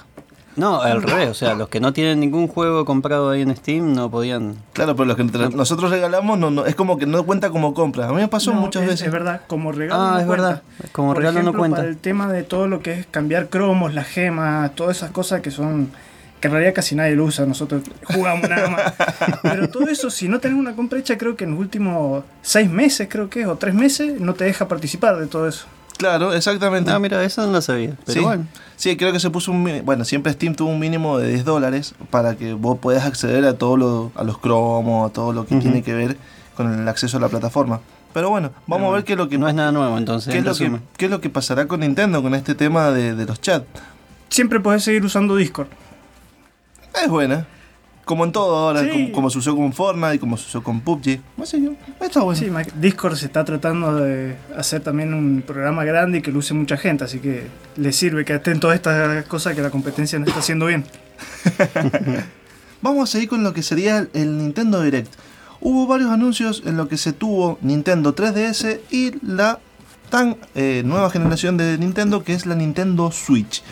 No, 0.56 0.80
al 0.82 1.02
revés, 1.04 1.28
o 1.28 1.34
sea, 1.34 1.54
los 1.54 1.68
que 1.68 1.78
no 1.78 1.92
tienen 1.92 2.18
ningún 2.18 2.48
juego 2.48 2.84
comprado 2.84 3.30
ahí 3.30 3.42
en 3.42 3.54
Steam 3.54 3.92
no 3.92 4.10
podían. 4.10 4.56
Claro, 4.72 4.96
pero 4.96 5.04
los 5.06 5.16
que 5.16 5.22
nosotros 5.22 5.88
regalamos 5.88 6.36
no, 6.36 6.50
no, 6.50 6.66
es 6.66 6.74
como 6.74 6.98
que 6.98 7.06
no 7.06 7.22
cuenta 7.22 7.50
como 7.50 7.74
compra. 7.74 8.08
A 8.08 8.12
mí 8.12 8.16
me 8.16 8.26
pasó 8.26 8.52
No, 8.52 8.62
muchas 8.62 8.82
es, 8.82 8.88
veces. 8.88 9.06
Es 9.06 9.12
verdad, 9.12 9.42
como 9.46 9.70
regalo 9.70 10.02
Ah, 10.02 10.10
no 10.14 10.18
es 10.20 10.26
cuenta. 10.26 10.44
verdad, 10.48 10.62
como 10.90 11.08
Por 11.14 11.18
regalo 11.18 11.34
no 11.34 11.40
ejemplo, 11.42 11.60
cuenta. 11.60 11.76
Para 11.76 11.88
el 11.88 11.96
tema 11.98 12.32
de 12.32 12.42
todo 12.42 12.66
lo 12.66 12.80
que 12.80 12.92
es 12.94 13.06
cambiar 13.06 13.50
cromos, 13.50 13.94
las 13.94 14.08
gemas, 14.08 14.74
todas 14.74 14.96
esas 14.96 15.12
cosas 15.12 15.42
que 15.42 15.52
son 15.52 15.90
que 16.40 16.48
en 16.48 16.52
realidad 16.52 16.74
casi 16.74 16.94
nadie 16.94 17.16
lo 17.16 17.24
usa, 17.24 17.46
nosotros 17.46 17.82
jugamos 18.04 18.48
nada 18.48 18.68
más. 18.68 18.94
Pero 19.42 19.68
todo 19.68 19.88
eso, 19.88 20.10
si 20.10 20.28
no 20.28 20.38
tenés 20.40 20.58
una 20.58 20.74
compra 20.74 20.98
hecha, 20.98 21.18
creo 21.18 21.36
que 21.36 21.44
en 21.44 21.50
los 21.50 21.60
últimos 21.60 22.24
seis 22.42 22.70
meses, 22.70 23.08
creo 23.10 23.28
que 23.28 23.42
es, 23.42 23.46
o 23.46 23.56
tres 23.56 23.74
meses, 23.74 24.20
no 24.20 24.34
te 24.34 24.44
deja 24.44 24.68
participar 24.68 25.18
de 25.18 25.26
todo 25.26 25.48
eso. 25.48 25.66
Claro, 25.96 26.32
exactamente. 26.32 26.92
Ah, 26.92 26.98
mira, 27.00 27.22
eso 27.24 27.44
no 27.44 27.52
lo 27.52 27.60
sabía. 27.60 27.96
Pero 28.06 28.18
sí. 28.20 28.24
bueno. 28.24 28.46
Sí, 28.76 28.96
creo 28.96 29.12
que 29.12 29.18
se 29.18 29.30
puso 29.30 29.50
un... 29.50 29.82
Bueno, 29.84 30.04
siempre 30.04 30.32
Steam 30.32 30.54
tuvo 30.54 30.70
un 30.70 30.78
mínimo 30.78 31.18
de 31.18 31.28
10 31.28 31.44
dólares 31.44 31.94
para 32.10 32.36
que 32.36 32.52
vos 32.52 32.78
puedas 32.78 33.04
acceder 33.04 33.44
a 33.44 33.58
todo 33.58 33.76
lo, 33.76 34.12
a 34.14 34.22
los 34.22 34.38
cromos, 34.38 35.10
a 35.10 35.12
todo 35.12 35.32
lo 35.32 35.44
que 35.44 35.56
tiene 35.56 35.82
que 35.82 35.92
ver 35.94 36.16
con 36.56 36.72
el 36.72 36.86
acceso 36.86 37.16
a 37.16 37.20
la 37.20 37.28
plataforma. 37.28 37.80
Pero 38.14 38.30
bueno, 38.30 38.52
vamos 38.68 38.86
Pero 38.86 38.92
a 38.92 38.94
ver 38.94 39.04
qué 39.04 39.12
es 39.14 39.18
lo 39.18 39.28
que, 39.28 39.38
No 39.38 39.48
es 39.48 39.54
nada 39.54 39.72
nuevo, 39.72 39.98
entonces. 39.98 40.32
qué 40.32 40.38
es 40.38 40.60
en 40.60 40.72
lo 40.72 40.78
que, 40.78 40.84
qué 40.96 41.04
es 41.06 41.10
lo 41.10 41.20
que 41.20 41.30
pasará 41.30 41.66
con 41.66 41.80
Nintendo 41.80 42.22
con 42.22 42.34
este 42.34 42.54
tema 42.54 42.92
de, 42.92 43.16
de 43.16 43.26
los 43.26 43.40
chats. 43.40 43.66
Siempre 44.28 44.60
podés 44.60 44.84
seguir 44.84 45.04
usando 45.04 45.34
Discord. 45.34 45.68
Es 47.02 47.08
buena. 47.08 47.46
Como 48.04 48.24
en 48.24 48.32
todo 48.32 48.56
ahora, 48.56 48.82
Sí. 48.84 48.88
como, 48.90 49.12
como 49.12 49.30
se 49.30 49.38
usó 49.38 49.54
con 49.54 49.72
Fortnite, 49.74 50.18
como 50.18 50.36
se 50.38 50.46
usó 50.46 50.62
con 50.62 50.80
PUBG. 50.80 51.20
Así 51.42 51.60
que 51.62 52.04
está 52.06 52.20
bueno. 52.22 52.38
Sí, 52.40 52.50
Discord 52.80 53.16
se 53.16 53.26
está 53.26 53.44
tratando 53.44 53.94
de 53.96 54.34
hacer 54.56 54.80
también 54.82 55.12
un 55.12 55.42
programa 55.46 55.84
grande 55.84 56.18
y 56.18 56.22
que 56.22 56.32
lo 56.32 56.38
use 56.38 56.54
mucha 56.54 56.78
gente, 56.78 57.04
así 57.04 57.18
que 57.18 57.46
le 57.76 57.92
sirve 57.92 58.24
que 58.24 58.34
estén 58.34 58.60
todas 58.60 58.76
estas 58.76 59.26
cosas 59.26 59.54
que 59.54 59.60
la 59.60 59.68
competencia 59.70 60.18
no 60.18 60.24
está 60.26 60.40
haciendo 60.40 60.64
bien. 60.66 60.84
Vamos 62.80 63.08
a 63.08 63.12
seguir 63.12 63.28
con 63.28 63.42
lo 63.42 63.52
que 63.52 63.62
sería 63.62 63.98
el- 63.98 64.10
el 64.14 64.38
Nintendo 64.38 64.80
Direct. 64.82 65.12
Hubo 65.60 65.86
varios 65.86 66.10
anuncios 66.10 66.62
en 66.64 66.76
lo 66.76 66.88
que 66.88 66.96
se 66.96 67.12
tuvo 67.12 67.58
Nintendo 67.60 68.14
3DS 68.14 68.80
y 68.90 69.12
la 69.26 69.58
tan 70.08 70.36
eh, 70.54 70.82
nueva 70.84 71.10
generación 71.10 71.56
de 71.56 71.76
Nintendo 71.76 72.22
que 72.24 72.32
es 72.32 72.46
la 72.46 72.54
Nintendo 72.54 73.10
Switch. 73.10 73.62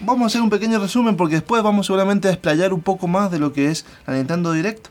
Vamos 0.00 0.22
a 0.22 0.26
hacer 0.26 0.42
un 0.42 0.50
pequeño 0.50 0.78
resumen 0.78 1.16
porque 1.16 1.34
después 1.36 1.62
vamos 1.62 1.86
seguramente 1.86 2.28
a 2.28 2.32
explayar 2.32 2.72
un 2.72 2.80
poco 2.82 3.08
más 3.08 3.30
de 3.30 3.38
lo 3.38 3.52
que 3.52 3.70
es 3.70 3.84
la 4.06 4.14
Nintendo 4.14 4.52
Direct. 4.52 4.88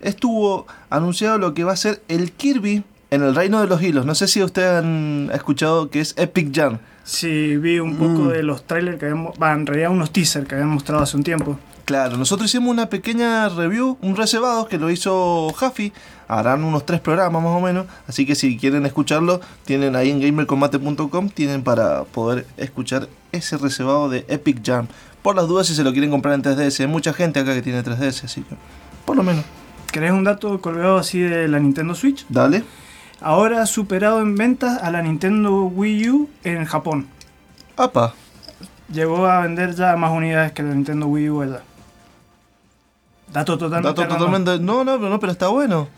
Estuvo 0.00 0.66
anunciado 0.88 1.38
lo 1.38 1.52
que 1.52 1.64
va 1.64 1.72
a 1.72 1.76
ser 1.76 2.00
el 2.08 2.32
Kirby 2.32 2.84
en 3.10 3.22
el 3.22 3.34
Reino 3.34 3.60
de 3.60 3.66
los 3.66 3.82
Hilos. 3.82 4.06
No 4.06 4.14
sé 4.14 4.28
si 4.28 4.42
ustedes 4.42 4.82
han 4.84 5.30
escuchado 5.34 5.90
que 5.90 6.00
es 6.00 6.14
Epic 6.16 6.54
Jam. 6.54 6.78
Sí, 7.02 7.56
vi 7.56 7.80
un 7.80 7.96
poco 7.96 8.22
Mm. 8.22 8.28
de 8.28 8.42
los 8.44 8.64
trailers 8.66 8.98
que 8.98 9.06
habían, 9.06 9.26
va, 9.42 9.52
en 9.52 9.66
realidad 9.66 9.90
unos 9.90 10.12
teasers 10.12 10.46
que 10.46 10.54
habían 10.54 10.70
mostrado 10.70 11.02
hace 11.02 11.16
un 11.16 11.24
tiempo. 11.24 11.58
Claro, 11.84 12.16
nosotros 12.16 12.50
hicimos 12.50 12.70
una 12.70 12.88
pequeña 12.88 13.48
review, 13.48 13.98
un 14.00 14.16
reservado 14.16 14.68
que 14.68 14.78
lo 14.78 14.90
hizo 14.90 15.52
Jaffy. 15.54 15.92
Harán 16.28 16.62
unos 16.62 16.86
tres 16.86 17.00
programas 17.00 17.42
más 17.42 17.52
o 17.52 17.60
menos. 17.60 17.86
Así 18.06 18.24
que 18.24 18.34
si 18.34 18.56
quieren 18.56 18.86
escucharlo, 18.86 19.40
tienen 19.64 19.96
ahí 19.96 20.10
en 20.10 20.20
gamercombate.com. 20.20 21.28
Tienen 21.30 21.62
para 21.62 22.04
poder 22.04 22.46
escuchar 22.56 23.08
ese 23.32 23.58
reservado 23.58 24.08
de 24.08 24.24
Epic 24.28 24.64
Jam. 24.64 24.86
Por 25.22 25.34
las 25.36 25.48
dudas, 25.48 25.66
si 25.66 25.74
se 25.74 25.82
lo 25.82 25.92
quieren 25.92 26.10
comprar 26.10 26.34
en 26.34 26.42
3DS. 26.42 26.80
Hay 26.80 26.86
mucha 26.86 27.12
gente 27.12 27.40
acá 27.40 27.54
que 27.54 27.62
tiene 27.62 27.82
3DS, 27.82 28.24
así 28.24 28.42
que 28.42 28.54
por 29.04 29.16
lo 29.16 29.24
menos. 29.24 29.44
¿Querés 29.90 30.12
un 30.12 30.22
dato 30.22 30.60
colgado 30.60 30.98
así 30.98 31.18
de 31.18 31.48
la 31.48 31.58
Nintendo 31.58 31.96
Switch? 31.96 32.24
Dale. 32.28 32.62
Ahora 33.20 33.62
ha 33.62 33.66
superado 33.66 34.20
en 34.20 34.36
ventas 34.36 34.80
a 34.80 34.90
la 34.92 35.02
Nintendo 35.02 35.64
Wii 35.64 36.10
U 36.10 36.30
en 36.44 36.64
Japón. 36.64 37.08
Apa. 37.76 38.14
Llegó 38.92 39.26
a 39.26 39.40
vender 39.40 39.74
ya 39.74 39.96
más 39.96 40.12
unidades 40.12 40.52
que 40.52 40.62
la 40.62 40.74
Nintendo 40.74 41.06
Wii 41.06 41.30
U 41.30 41.42
allá. 41.42 41.62
Dato 43.32 43.58
totalmente. 43.58 44.02
Dato 44.02 44.14
totalmente. 44.14 44.58
No, 44.58 44.84
no, 44.84 44.96
pero 44.96 45.08
no, 45.08 45.20
pero 45.20 45.32
está 45.32 45.48
bueno. 45.48 45.88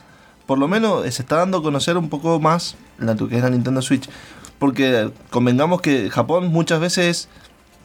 Por 0.47 0.59
lo 0.59 0.69
menos 0.69 1.07
eh, 1.07 1.13
se 1.13 1.23
está 1.23 1.37
dando 1.37 1.59
a 1.59 1.63
conocer 1.63 1.97
un 1.97 2.09
poco 2.09 2.41
más 2.41 2.77
la 2.99 3.15
que 3.15 3.37
es 3.37 3.43
la 3.43 3.51
Nintendo 3.51 3.83
Switch. 3.83 4.09
Porque 4.59 5.11
convengamos 5.31 5.81
que 5.81 6.11
Japón 6.11 6.49
muchas 6.49 6.81
veces 6.81 7.29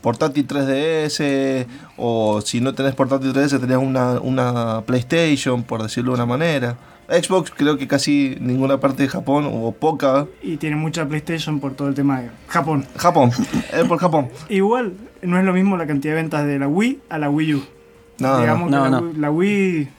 portátil 0.02 0.48
3DS 0.48 1.66
o 1.98 2.42
si 2.42 2.62
no 2.62 2.74
tenés 2.74 2.94
portátil 2.94 3.34
3DS 3.34 3.60
tenés 3.60 3.78
una, 3.78 4.20
una 4.20 4.82
PlayStation, 4.86 5.64
por 5.64 5.82
decirlo 5.84 6.12
de 6.12 6.16
una 6.16 6.26
manera. 6.26 6.78
Xbox 7.10 7.52
creo 7.52 7.78
que 7.78 7.88
casi 7.88 8.38
ninguna 8.42 8.80
parte 8.80 9.04
de 9.04 9.10
Japón 9.10 9.50
o 9.50 9.72
poca. 9.72 10.28
Y 10.42 10.58
tiene 10.58 10.76
mucha 10.76 11.08
PlayStation 11.08 11.60
por 11.60 11.74
todo 11.74 11.88
el 11.88 11.94
tema 11.94 12.22
de 12.22 12.30
Japón. 12.48 12.86
Japón, 12.98 13.32
es 13.74 13.86
por 13.86 13.98
Japón. 13.98 14.30
Igual, 14.50 14.94
no 15.22 15.40
es 15.40 15.46
lo 15.46 15.54
mismo 15.54 15.78
la 15.78 15.88
cantidad 15.88 16.16
de 16.16 16.22
ventas 16.22 16.46
de 16.46 16.60
la 16.60 16.68
Wii 16.68 17.00
a 17.10 17.18
la 17.18 17.30
Wii 17.30 17.54
U. 17.56 17.64
No, 18.20 18.40
Digamos 18.40 18.70
no. 18.72 18.84
que 18.84 18.90
No, 18.90 18.90
la, 18.90 19.02
no. 19.02 19.08
Wii, 19.08 19.18
la 19.20 19.32
Wii 19.32 19.90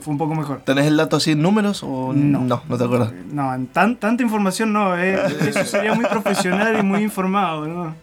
fue 0.00 0.12
un 0.12 0.18
poco 0.18 0.34
mejor. 0.34 0.60
¿Tenés 0.64 0.86
el 0.86 0.96
dato 0.96 1.16
así 1.16 1.32
en 1.32 1.42
números 1.42 1.82
o 1.82 2.12
No. 2.14 2.40
no? 2.40 2.62
No, 2.68 2.76
te 2.78 2.84
acuerdas. 2.84 3.12
No, 3.32 3.54
en 3.54 3.66
tan, 3.68 3.96
tanta 3.96 4.22
información 4.22 4.72
no, 4.72 4.96
eh. 4.98 5.18
eso 5.48 5.64
sería 5.64 5.94
muy 5.94 6.04
profesional 6.06 6.78
y 6.78 6.82
muy 6.82 7.02
informado, 7.02 7.66
¿no? 7.66 7.94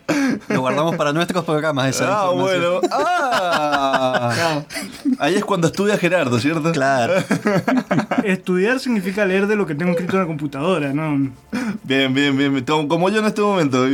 Lo 0.47 0.62
guardamos 0.62 0.95
para 0.95 1.12
nuestros 1.12 1.43
programas 1.43 1.88
esa 1.89 2.06
Ah, 2.08 2.30
información. 2.32 2.62
bueno. 2.82 2.88
Ah. 2.91 4.32
Claro. 4.34 4.65
Ahí 5.19 5.36
es 5.36 5.43
cuando 5.45 5.67
estudia 5.67 5.97
Gerardo, 5.97 6.39
¿cierto? 6.39 6.71
Claro. 6.71 7.13
Estudiar 8.24 8.80
significa 8.80 9.26
leer 9.26 9.47
de 9.47 9.56
lo 9.56 9.65
que 9.65 9.76
tengo 9.76 9.91
escrito 9.91 10.13
en 10.13 10.21
la 10.21 10.28
computadora, 10.28 10.93
¿no? 10.93 11.32
Bien, 11.84 12.13
bien, 12.13 12.38
bien. 12.38 12.63
como 12.88 13.10
yo 13.10 13.19
en 13.19 13.26
este 13.26 13.41
momento. 13.41 13.86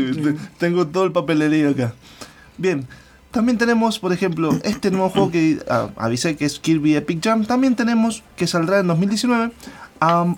Tengo 0.58 0.88
todo 0.88 1.06
el 1.06 1.12
papelerío 1.12 1.70
acá. 1.72 1.94
Bien. 2.58 2.86
También 3.38 3.60
tenemos, 3.60 4.00
por 4.00 4.12
ejemplo, 4.12 4.50
este 4.64 4.90
nuevo 4.90 5.10
juego 5.10 5.30
que 5.30 5.60
ah, 5.70 5.90
avisé 5.98 6.36
que 6.36 6.46
es 6.46 6.58
Kirby 6.58 6.96
Epic 6.96 7.24
Jam. 7.24 7.46
También 7.46 7.76
tenemos 7.76 8.24
que 8.36 8.48
saldrá 8.48 8.80
en 8.80 8.88
2019 8.88 9.52
a 10.02 10.34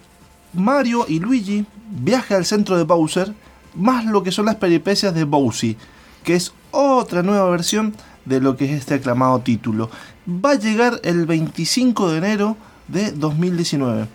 Mario 0.52 1.06
y 1.08 1.22
Luigi 1.22 1.66
viaje 1.90 2.36
al 2.36 2.44
centro 2.44 2.76
de 2.76 2.84
Bowser, 2.84 3.34
más 3.74 4.04
lo 4.04 4.22
que 4.22 4.34
son 4.34 4.48
las 4.48 4.56
peripecias 4.56 5.14
de 5.14 5.24
Bowsy, 5.24 5.78
que 6.26 6.36
es 6.36 6.52
otra 6.72 7.24
nueva 7.24 7.50
versión 7.50 7.96
de 8.26 8.42
lo 8.42 8.58
que 8.58 8.66
es 8.66 8.72
este 8.72 8.96
aclamado 8.96 9.40
título. 9.40 9.90
Va 10.28 10.52
a 10.52 10.56
llegar 10.56 11.00
el 11.06 11.26
25 11.26 12.12
de 12.12 12.18
enero 12.18 12.58
de 12.90 13.14
2019. 13.14 14.10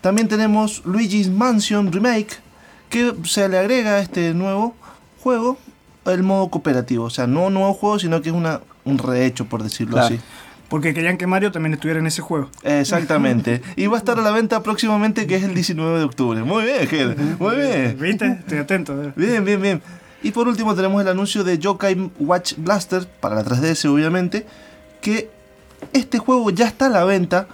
También 0.00 0.28
tenemos 0.28 0.82
Luigi's 0.86 1.28
Mansion 1.28 1.92
Remake, 1.92 2.38
que 2.88 3.12
se 3.24 3.50
le 3.50 3.58
agrega 3.58 3.96
a 3.96 4.00
este 4.00 4.32
nuevo 4.32 4.74
juego 5.20 5.58
el 6.14 6.22
modo 6.22 6.48
cooperativo. 6.48 7.04
O 7.04 7.10
sea, 7.10 7.26
no 7.26 7.46
un 7.46 7.54
nuevo 7.54 7.74
juego, 7.74 7.98
sino 7.98 8.20
que 8.22 8.28
es 8.30 8.34
una, 8.34 8.60
un 8.84 8.98
rehecho, 8.98 9.46
por 9.46 9.62
decirlo 9.62 9.94
Claro. 9.94 10.06
así. 10.14 10.20
Porque 10.68 10.92
querían 10.92 11.16
que 11.16 11.26
Mario 11.26 11.50
también 11.50 11.72
estuviera 11.74 11.98
en 11.98 12.06
ese 12.06 12.20
juego. 12.20 12.50
Exactamente. 12.62 13.62
y 13.76 13.86
va 13.86 13.96
a 13.96 13.98
estar 13.98 14.18
a 14.18 14.22
la 14.22 14.30
venta 14.32 14.62
próximamente, 14.62 15.26
que 15.26 15.36
es 15.36 15.42
el 15.44 15.54
19 15.54 15.98
de 15.98 16.04
octubre. 16.04 16.42
Muy 16.42 16.64
bien, 16.64 16.86
Ger. 16.86 17.16
Muy 17.38 17.56
bien. 17.56 17.96
¿Viste? 17.98 18.26
Estoy 18.40 18.58
atento. 18.58 18.94
Bien, 19.16 19.44
bien, 19.44 19.62
bien. 19.62 19.82
Y 20.22 20.32
por 20.32 20.46
último 20.48 20.74
tenemos 20.74 21.00
el 21.00 21.08
anuncio 21.08 21.44
de 21.44 21.58
Yokai 21.58 22.10
Watch 22.18 22.54
Blaster 22.58 23.06
para 23.20 23.36
la 23.36 23.44
3DS 23.44 23.88
obviamente, 23.88 24.46
que 25.00 25.30
este 25.92 26.18
juego 26.18 26.50
ya 26.50 26.66
está 26.66 26.86
a 26.86 26.90
la 26.90 27.04
venta, 27.04 27.46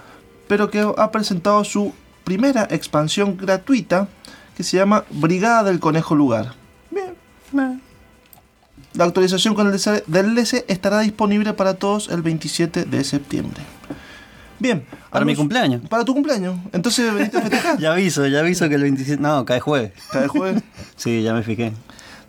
pero 0.47 0.69
que 0.69 0.85
ha 0.97 1.11
presentado 1.11 1.63
su 1.63 1.93
primera 2.23 2.67
expansión 2.71 3.37
gratuita 3.37 4.07
que 4.57 4.63
se 4.63 4.77
llama 4.77 5.05
Brigada 5.11 5.63
del 5.63 5.79
Conejo 5.79 6.15
Lugar. 6.15 6.53
Bien. 6.89 7.13
La 8.95 9.05
actualización 9.05 9.55
con 9.55 9.67
el 9.67 9.73
DLC 9.73 10.65
estará 10.67 10.99
disponible 11.01 11.53
para 11.53 11.73
todos 11.73 12.09
el 12.09 12.21
27 12.21 12.85
de 12.85 13.03
septiembre. 13.03 13.61
Bien. 14.59 14.85
Para 15.09 15.25
mi 15.25 15.35
cumpleaños. 15.35 15.81
Para 15.89 16.05
tu 16.05 16.13
cumpleaños. 16.13 16.57
Entonces 16.71 17.13
veniste 17.13 17.37
a 17.37 17.41
festejar. 17.41 17.77
Ya 17.79 17.91
aviso, 17.91 18.25
ya 18.27 18.39
aviso 18.39 18.69
que 18.69 18.75
el 18.75 18.83
27. 18.83 19.21
No, 19.21 19.43
cae 19.45 19.59
jueves. 19.59 19.91
Cada 20.11 20.27
jueves. 20.27 20.63
Sí, 20.95 21.21
ya 21.23 21.33
me 21.33 21.43
fijé. 21.43 21.73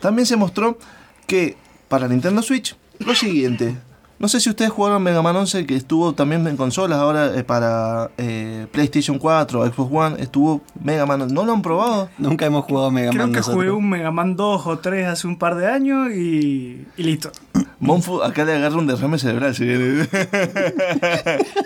También 0.01 0.25
se 0.25 0.35
mostró 0.35 0.77
que 1.25 1.55
para 1.87 2.07
Nintendo 2.07 2.41
Switch, 2.41 2.75
lo 2.99 3.15
siguiente. 3.15 3.77
No 4.19 4.27
sé 4.27 4.39
si 4.39 4.49
ustedes 4.49 4.71
jugaron 4.71 5.03
Mega 5.03 5.21
Man 5.21 5.35
11, 5.35 5.67
que 5.67 5.75
estuvo 5.75 6.13
también 6.13 6.47
en 6.47 6.57
consolas, 6.57 6.97
ahora 6.97 7.37
eh, 7.37 7.43
para 7.43 8.09
eh, 8.17 8.65
PlayStation 8.71 9.19
4, 9.19 9.67
Xbox 9.71 9.91
One, 9.93 10.15
estuvo 10.21 10.61
Mega 10.81 11.05
Man. 11.05 11.27
¿No 11.31 11.45
lo 11.45 11.53
han 11.53 11.61
probado? 11.61 12.09
Nunca 12.17 12.47
hemos 12.47 12.65
jugado 12.65 12.89
Mega 12.89 13.11
Creo 13.11 13.21
Man 13.23 13.31
que 13.31 13.37
nosotros. 13.37 13.63
jugué 13.63 13.71
un 13.71 13.87
Mega 13.87 14.09
Man 14.09 14.35
2 14.35 14.65
o 14.65 14.79
3 14.79 15.07
hace 15.07 15.27
un 15.27 15.37
par 15.37 15.55
de 15.55 15.67
años 15.69 16.09
y, 16.11 16.83
y 16.97 17.03
listo. 17.03 17.31
Monfu 17.79 18.23
acá 18.23 18.43
le 18.43 18.55
agarra 18.55 18.77
un 18.77 18.87
derrame 18.87 19.19
cerebral. 19.19 19.53
si 19.53 19.65
viene. 19.65 20.07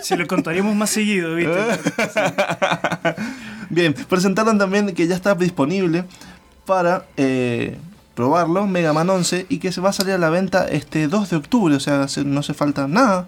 Si 0.03 0.17
lo 0.17 0.27
contaríamos 0.27 0.75
más 0.75 0.89
seguido, 0.89 1.35
¿viste? 1.35 1.53
Bien, 3.69 3.93
presentaron 4.09 4.57
también 4.57 4.93
que 4.93 5.07
ya 5.07 5.15
está 5.15 5.35
disponible 5.35 6.03
para 6.65 7.05
eh, 7.15 7.77
probarlo, 8.21 8.67
Mega 8.67 8.93
Man 8.93 9.09
11, 9.09 9.47
y 9.49 9.57
que 9.57 9.71
se 9.71 9.81
va 9.81 9.89
a 9.89 9.93
salir 9.93 10.13
a 10.13 10.17
la 10.19 10.29
venta 10.29 10.67
este 10.67 11.07
2 11.07 11.31
de 11.31 11.37
octubre, 11.37 11.73
o 11.73 11.79
sea, 11.79 12.07
se- 12.07 12.23
no 12.23 12.41
hace 12.41 12.53
falta 12.53 12.87
nada. 12.87 13.25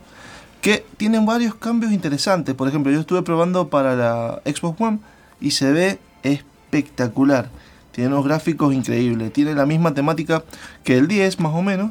Que 0.62 0.86
tienen 0.97 1.25
varios 1.25 1.56
cambios 1.56 1.91
interesantes. 1.91 2.53
Por 2.53 2.67
ejemplo, 2.67 2.91
yo 2.91 2.99
estuve 2.99 3.23
probando 3.23 3.69
para 3.69 3.95
la 3.95 4.39
Xbox 4.45 4.79
One 4.79 4.99
y 5.41 5.49
se 5.51 5.71
ve 5.71 5.99
espectacular. 6.21 7.49
Tiene 7.91 8.10
unos 8.12 8.23
gráficos 8.23 8.71
increíbles. 8.71 9.34
Tiene 9.34 9.56
la 9.56 9.65
misma 9.65 9.95
temática 9.95 10.43
que 10.84 10.95
el 10.97 11.08
10, 11.08 11.39
más 11.39 11.53
o 11.56 11.63
menos. 11.63 11.89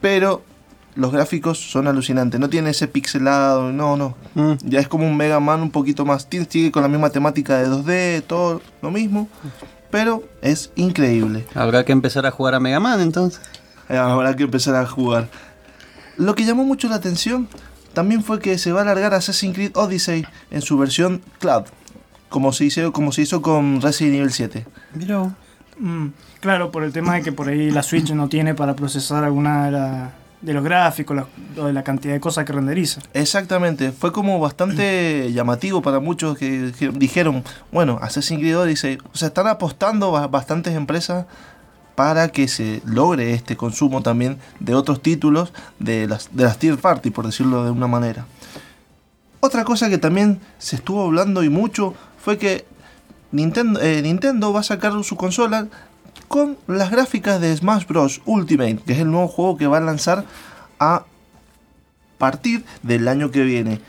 Pero 0.00 0.42
los 0.94 1.10
gráficos 1.12 1.58
son 1.58 1.88
alucinantes. 1.88 2.38
No 2.38 2.48
tiene 2.48 2.70
ese 2.70 2.86
pixelado, 2.86 3.72
no, 3.72 3.96
no. 3.96 4.14
Mm. 4.34 4.52
Ya 4.64 4.78
es 4.78 4.86
como 4.86 5.04
un 5.06 5.16
Mega 5.16 5.40
Man 5.40 5.62
un 5.62 5.70
poquito 5.72 6.04
más. 6.06 6.28
Sigue 6.48 6.70
con 6.70 6.82
la 6.82 6.88
misma 6.88 7.10
temática 7.10 7.58
de 7.58 7.68
2D, 7.68 8.22
todo 8.22 8.62
lo 8.82 8.90
mismo. 8.92 9.28
Pero 9.90 10.22
es 10.42 10.70
increíble. 10.76 11.46
Habrá 11.54 11.84
que 11.84 11.92
empezar 11.92 12.24
a 12.26 12.30
jugar 12.30 12.54
a 12.54 12.60
Mega 12.60 12.80
Man 12.80 13.00
entonces. 13.00 13.40
Eh, 13.88 13.96
Habrá 13.96 14.36
que 14.36 14.44
empezar 14.44 14.74
a 14.76 14.86
jugar. 14.86 15.28
Lo 16.16 16.34
que 16.34 16.44
llamó 16.44 16.64
mucho 16.64 16.88
la 16.88 16.96
atención 16.96 17.48
también 17.92 18.22
fue 18.22 18.38
que 18.38 18.56
se 18.58 18.70
va 18.72 18.80
a 18.80 18.82
alargar 18.82 19.14
Assassin's 19.14 19.54
Creed 19.54 19.72
Odyssey 19.76 20.24
en 20.50 20.62
su 20.62 20.78
versión 20.78 21.22
cloud. 21.40 21.64
Como 22.28 22.52
se 22.52 22.66
hizo, 22.66 22.92
como 22.92 23.10
se 23.10 23.22
hizo 23.22 23.42
con 23.42 23.80
Resident 23.80 24.16
Evil 24.16 24.30
7. 24.32 24.66
Mira. 24.94 25.34
Mm, 25.78 26.08
claro, 26.40 26.70
por 26.70 26.84
el 26.84 26.92
tema 26.92 27.14
de 27.14 27.22
que 27.22 27.32
por 27.32 27.48
ahí 27.48 27.70
la 27.70 27.82
Switch 27.82 28.10
no 28.12 28.28
tiene 28.28 28.54
para 28.54 28.76
procesar 28.76 29.24
alguna 29.24 29.64
de, 29.64 29.70
la- 29.72 30.12
de 30.40 30.54
los 30.54 30.64
gráficos 30.64 31.16
la- 31.16 31.64
de 31.66 31.72
la 31.72 31.82
cantidad 31.84 32.14
de 32.14 32.20
cosas 32.20 32.44
que 32.44 32.52
renderiza. 32.52 33.00
Exactamente, 33.12 33.92
fue 33.92 34.12
como 34.12 34.38
bastante 34.40 35.30
llamativo 35.34 35.82
para 35.82 36.00
muchos 36.00 36.38
que, 36.38 36.72
que 36.78 36.88
dijeron, 36.90 37.44
bueno, 37.72 37.98
Assassin's 38.00 38.40
Creed 38.40 38.58
Odyssey, 38.58 38.98
o 39.12 39.16
sea, 39.16 39.28
están 39.28 39.46
apostando 39.48 40.10
ba- 40.12 40.26
bastantes 40.28 40.74
empresas 40.74 41.26
para 41.94 42.28
que 42.28 42.48
se 42.48 42.80
logre 42.86 43.34
este 43.34 43.56
consumo 43.56 44.00
también 44.02 44.38
de 44.58 44.74
otros 44.74 45.02
títulos 45.02 45.52
de 45.78 46.06
las, 46.06 46.30
de 46.34 46.44
las 46.44 46.58
tier 46.58 46.78
party, 46.78 47.10
por 47.10 47.26
decirlo 47.26 47.64
de 47.64 47.70
una 47.70 47.86
manera. 47.88 48.24
Otra 49.40 49.64
cosa 49.64 49.88
que 49.90 49.98
también 49.98 50.40
se 50.58 50.76
estuvo 50.76 51.04
hablando 51.04 51.42
y 51.42 51.48
mucho 51.50 51.94
fue 52.22 52.38
que 52.38 52.64
Nintendo, 53.32 53.80
eh, 53.80 54.00
Nintendo 54.02 54.52
va 54.52 54.60
a 54.60 54.64
sacar 54.64 54.92
su 55.04 55.16
consola 55.16 55.66
con 56.30 56.56
las 56.68 56.92
gráficas 56.92 57.40
de 57.40 57.56
Smash 57.56 57.88
Bros. 57.88 58.20
Ultimate, 58.24 58.76
que 58.86 58.92
es 58.92 59.00
el 59.00 59.10
nuevo 59.10 59.26
juego 59.26 59.56
que 59.56 59.66
va 59.66 59.78
a 59.78 59.80
lanzar 59.80 60.24
a 60.78 61.02
partir 62.18 62.64
del 62.84 63.08
año 63.08 63.32
que 63.32 63.42
viene. 63.42 63.80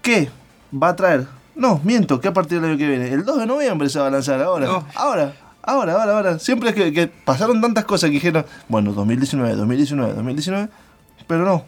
¿Qué 0.00 0.30
va 0.72 0.90
a 0.90 0.96
traer? 0.96 1.26
No, 1.56 1.80
miento, 1.82 2.20
que 2.20 2.28
a 2.28 2.32
partir 2.32 2.60
del 2.60 2.70
año 2.70 2.78
que 2.78 2.86
viene. 2.86 3.08
El 3.08 3.24
2 3.24 3.36
de 3.36 3.46
noviembre 3.46 3.88
se 3.88 3.98
va 3.98 4.06
a 4.06 4.10
lanzar 4.10 4.40
ahora. 4.40 4.84
Ahora, 4.94 5.34
ahora, 5.60 5.94
ahora, 5.94 6.16
ahora. 6.16 6.38
Siempre 6.38 6.68
es 6.68 6.76
que, 6.76 6.92
que 6.92 7.08
pasaron 7.08 7.60
tantas 7.60 7.84
cosas 7.84 8.10
que 8.10 8.14
dijeron, 8.14 8.46
bueno, 8.68 8.92
2019, 8.92 9.56
2019, 9.56 10.14
2019. 10.14 10.68
Pero 11.26 11.44
no. 11.44 11.64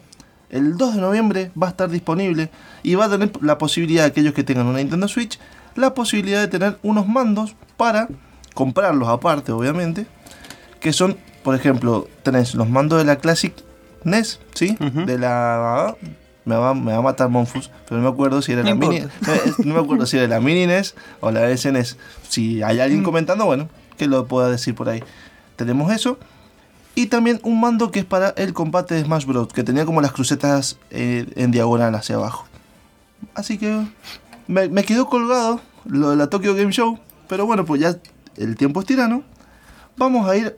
El 0.49 0.77
2 0.77 0.95
de 0.95 1.01
noviembre 1.01 1.51
va 1.61 1.67
a 1.67 1.71
estar 1.71 1.89
disponible 1.89 2.49
y 2.83 2.95
va 2.95 3.05
a 3.05 3.09
tener 3.09 3.33
la 3.41 3.57
posibilidad, 3.57 4.05
aquellos 4.05 4.33
que 4.33 4.45
tengan 4.45 4.65
una 4.65 4.77
Nintendo 4.77 5.09
Switch, 5.09 5.37
la 5.75 5.93
posibilidad 5.93 6.39
de 6.39 6.47
tener 6.47 6.79
unos 6.83 7.05
mandos 7.05 7.57
para 7.75 8.07
comprarlos 8.55 9.07
aparte, 9.07 9.51
obviamente. 9.51 10.07
Que 10.79 10.91
son, 10.93 11.17
por 11.43 11.53
ejemplo, 11.53 12.07
tenés 12.23 12.55
los 12.55 12.67
mandos 12.69 12.97
de 12.97 13.05
la 13.05 13.17
Classic 13.17 13.53
NES, 14.03 14.39
¿sí? 14.55 14.75
De 14.79 15.19
la... 15.19 15.95
Me 16.45 16.55
va, 16.55 16.75
me 16.75 16.91
va 16.91 16.97
a 16.99 17.01
matar 17.01 17.27
Monfus, 17.29 17.71
pero 17.89 17.99
no 17.99 18.07
me 18.07 18.13
acuerdo 18.13 18.39
si 18.43 18.51
era 18.51 18.61
No 18.61 18.69
la 18.69 18.75
mini... 18.75 18.97
importa. 18.97 19.33
eh, 19.35 19.51
No 19.63 19.73
me 19.73 19.79
acuerdo 19.79 20.05
si 20.05 20.17
era 20.17 20.27
la 20.27 20.39
mini 20.39 20.67
NES 20.67 20.93
o 21.19 21.31
la 21.31 21.55
SNES. 21.57 21.97
Si 22.29 22.61
hay 22.61 22.79
alguien 22.79 23.01
comentando, 23.03 23.45
bueno, 23.45 23.67
que 23.97 24.05
lo 24.07 24.27
pueda 24.27 24.49
decir 24.49 24.75
por 24.75 24.87
ahí. 24.89 25.03
Tenemos 25.55 25.91
eso. 25.91 26.19
Y 26.93 27.07
también 27.07 27.39
un 27.43 27.59
mando 27.59 27.89
que 27.89 27.97
es 27.99 28.05
para 28.05 28.29
el 28.37 28.53
combate 28.53 28.93
de 28.93 29.03
Smash 29.03 29.25
Bros. 29.25 29.47
Que 29.53 29.63
tenía 29.63 29.85
como 29.85 30.01
las 30.01 30.11
crucetas 30.11 30.77
eh, 30.91 31.25
en 31.35 31.49
diagonal 31.49 31.95
hacia 31.95 32.15
abajo. 32.15 32.45
Así 33.33 33.57
que 33.57 33.83
me, 34.47 34.69
me 34.69 34.83
quedó 34.83 35.07
colgado 35.09 35.61
lo 35.85 36.11
de 36.11 36.15
la 36.15 36.27
Tokyo 36.27 36.53
Game 36.53 36.71
Show. 36.71 36.99
Pero 37.27 37.47
bueno, 37.47 37.65
pues 37.65 37.81
ya 37.81 37.97
el 38.37 38.55
tiempo 38.55 38.79
es 38.81 38.85
tirano. 38.85 39.23
Vamos 39.97 40.27
a 40.29 40.35
ir. 40.35 40.57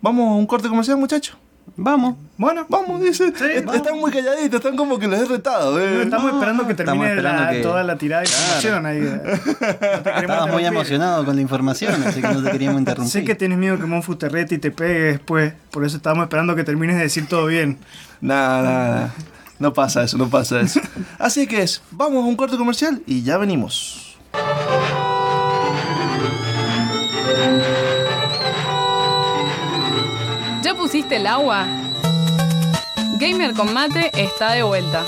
Vamos 0.00 0.28
a 0.32 0.34
un 0.34 0.46
corte 0.46 0.68
comercial, 0.68 0.96
muchachos. 0.96 1.36
Vamos. 1.76 2.16
Bueno, 2.36 2.66
Vamos, 2.68 3.00
dice. 3.00 3.32
Sí, 3.36 3.44
Est- 3.44 3.64
vamos. 3.64 3.76
Están 3.76 3.98
muy 3.98 4.10
calladitos, 4.10 4.54
están 4.58 4.76
como 4.76 4.98
que 4.98 5.06
los 5.06 5.20
he 5.20 5.24
retado. 5.26 5.78
eh. 5.80 5.92
no, 5.94 6.02
estamos 6.02 6.32
esperando 6.32 6.66
que 6.66 6.74
termine 6.74 7.10
esperando 7.10 7.42
la- 7.44 7.50
que- 7.52 7.60
toda 7.60 7.84
la 7.84 7.96
tirada 7.96 8.22
de 8.22 8.28
información 8.28 8.86
ahí. 8.86 8.98
No 9.00 9.08
te 9.20 10.02
queremos 10.02 10.22
Estabas 10.22 10.50
muy 10.52 10.64
emocionado 10.66 11.24
con 11.24 11.36
la 11.36 11.40
información, 11.42 12.02
así 12.04 12.20
que 12.20 12.28
no 12.28 12.42
te 12.42 12.50
queríamos 12.50 12.80
interrumpir. 12.80 13.12
Sé 13.12 13.24
que 13.24 13.36
tienes 13.36 13.58
miedo 13.58 13.78
que 13.78 13.86
Monfu 13.86 14.16
te 14.16 14.28
rete 14.28 14.56
y 14.56 14.58
te 14.58 14.72
pegue 14.72 15.00
después. 15.12 15.54
Por 15.70 15.84
eso 15.84 15.96
estábamos 15.98 16.24
esperando 16.24 16.56
que 16.56 16.64
termines 16.64 16.96
de 16.96 17.02
decir 17.02 17.28
todo 17.28 17.46
bien. 17.46 17.78
Nada, 18.20 18.62
nada, 18.62 18.88
nada. 18.94 19.14
No 19.60 19.72
pasa 19.72 20.02
eso, 20.02 20.18
no 20.18 20.28
pasa 20.28 20.60
eso. 20.60 20.80
Así 21.20 21.46
que 21.46 21.62
es, 21.62 21.80
vamos 21.92 22.24
a 22.24 22.26
un 22.26 22.34
corte 22.34 22.56
comercial 22.56 23.02
y 23.06 23.22
ya 23.22 23.38
venimos. 23.38 24.16
¿Ya 30.62 30.74
pusiste 30.74 31.16
el 31.16 31.26
agua? 31.26 31.66
Gamer 33.18 33.54
con 33.54 33.72
mate 33.72 34.10
está 34.14 34.52
de 34.52 34.62
vuelta. 34.62 35.04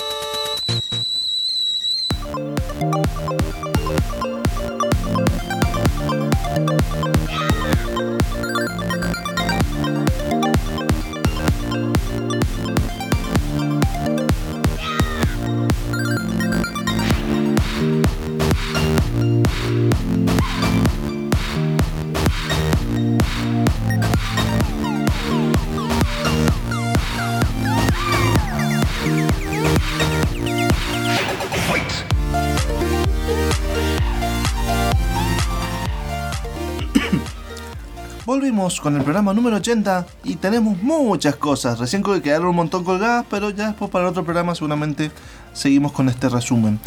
Volvimos 38.26 38.80
con 38.80 38.96
el 38.96 39.02
programa 39.02 39.34
número 39.34 39.56
80 39.56 40.06
y 40.24 40.36
tenemos 40.36 40.82
muchas 40.82 41.36
cosas. 41.36 41.78
Recién 41.78 42.02
que 42.02 42.22
quedaron 42.22 42.48
un 42.48 42.56
montón 42.56 42.82
colgadas, 42.82 43.26
pero 43.28 43.50
ya 43.50 43.66
después 43.66 43.90
para 43.90 44.06
el 44.06 44.10
otro 44.10 44.24
programa 44.24 44.54
seguramente 44.54 45.10
seguimos 45.52 45.92
con 45.92 46.08
este 46.08 46.30
resumen. 46.30 46.80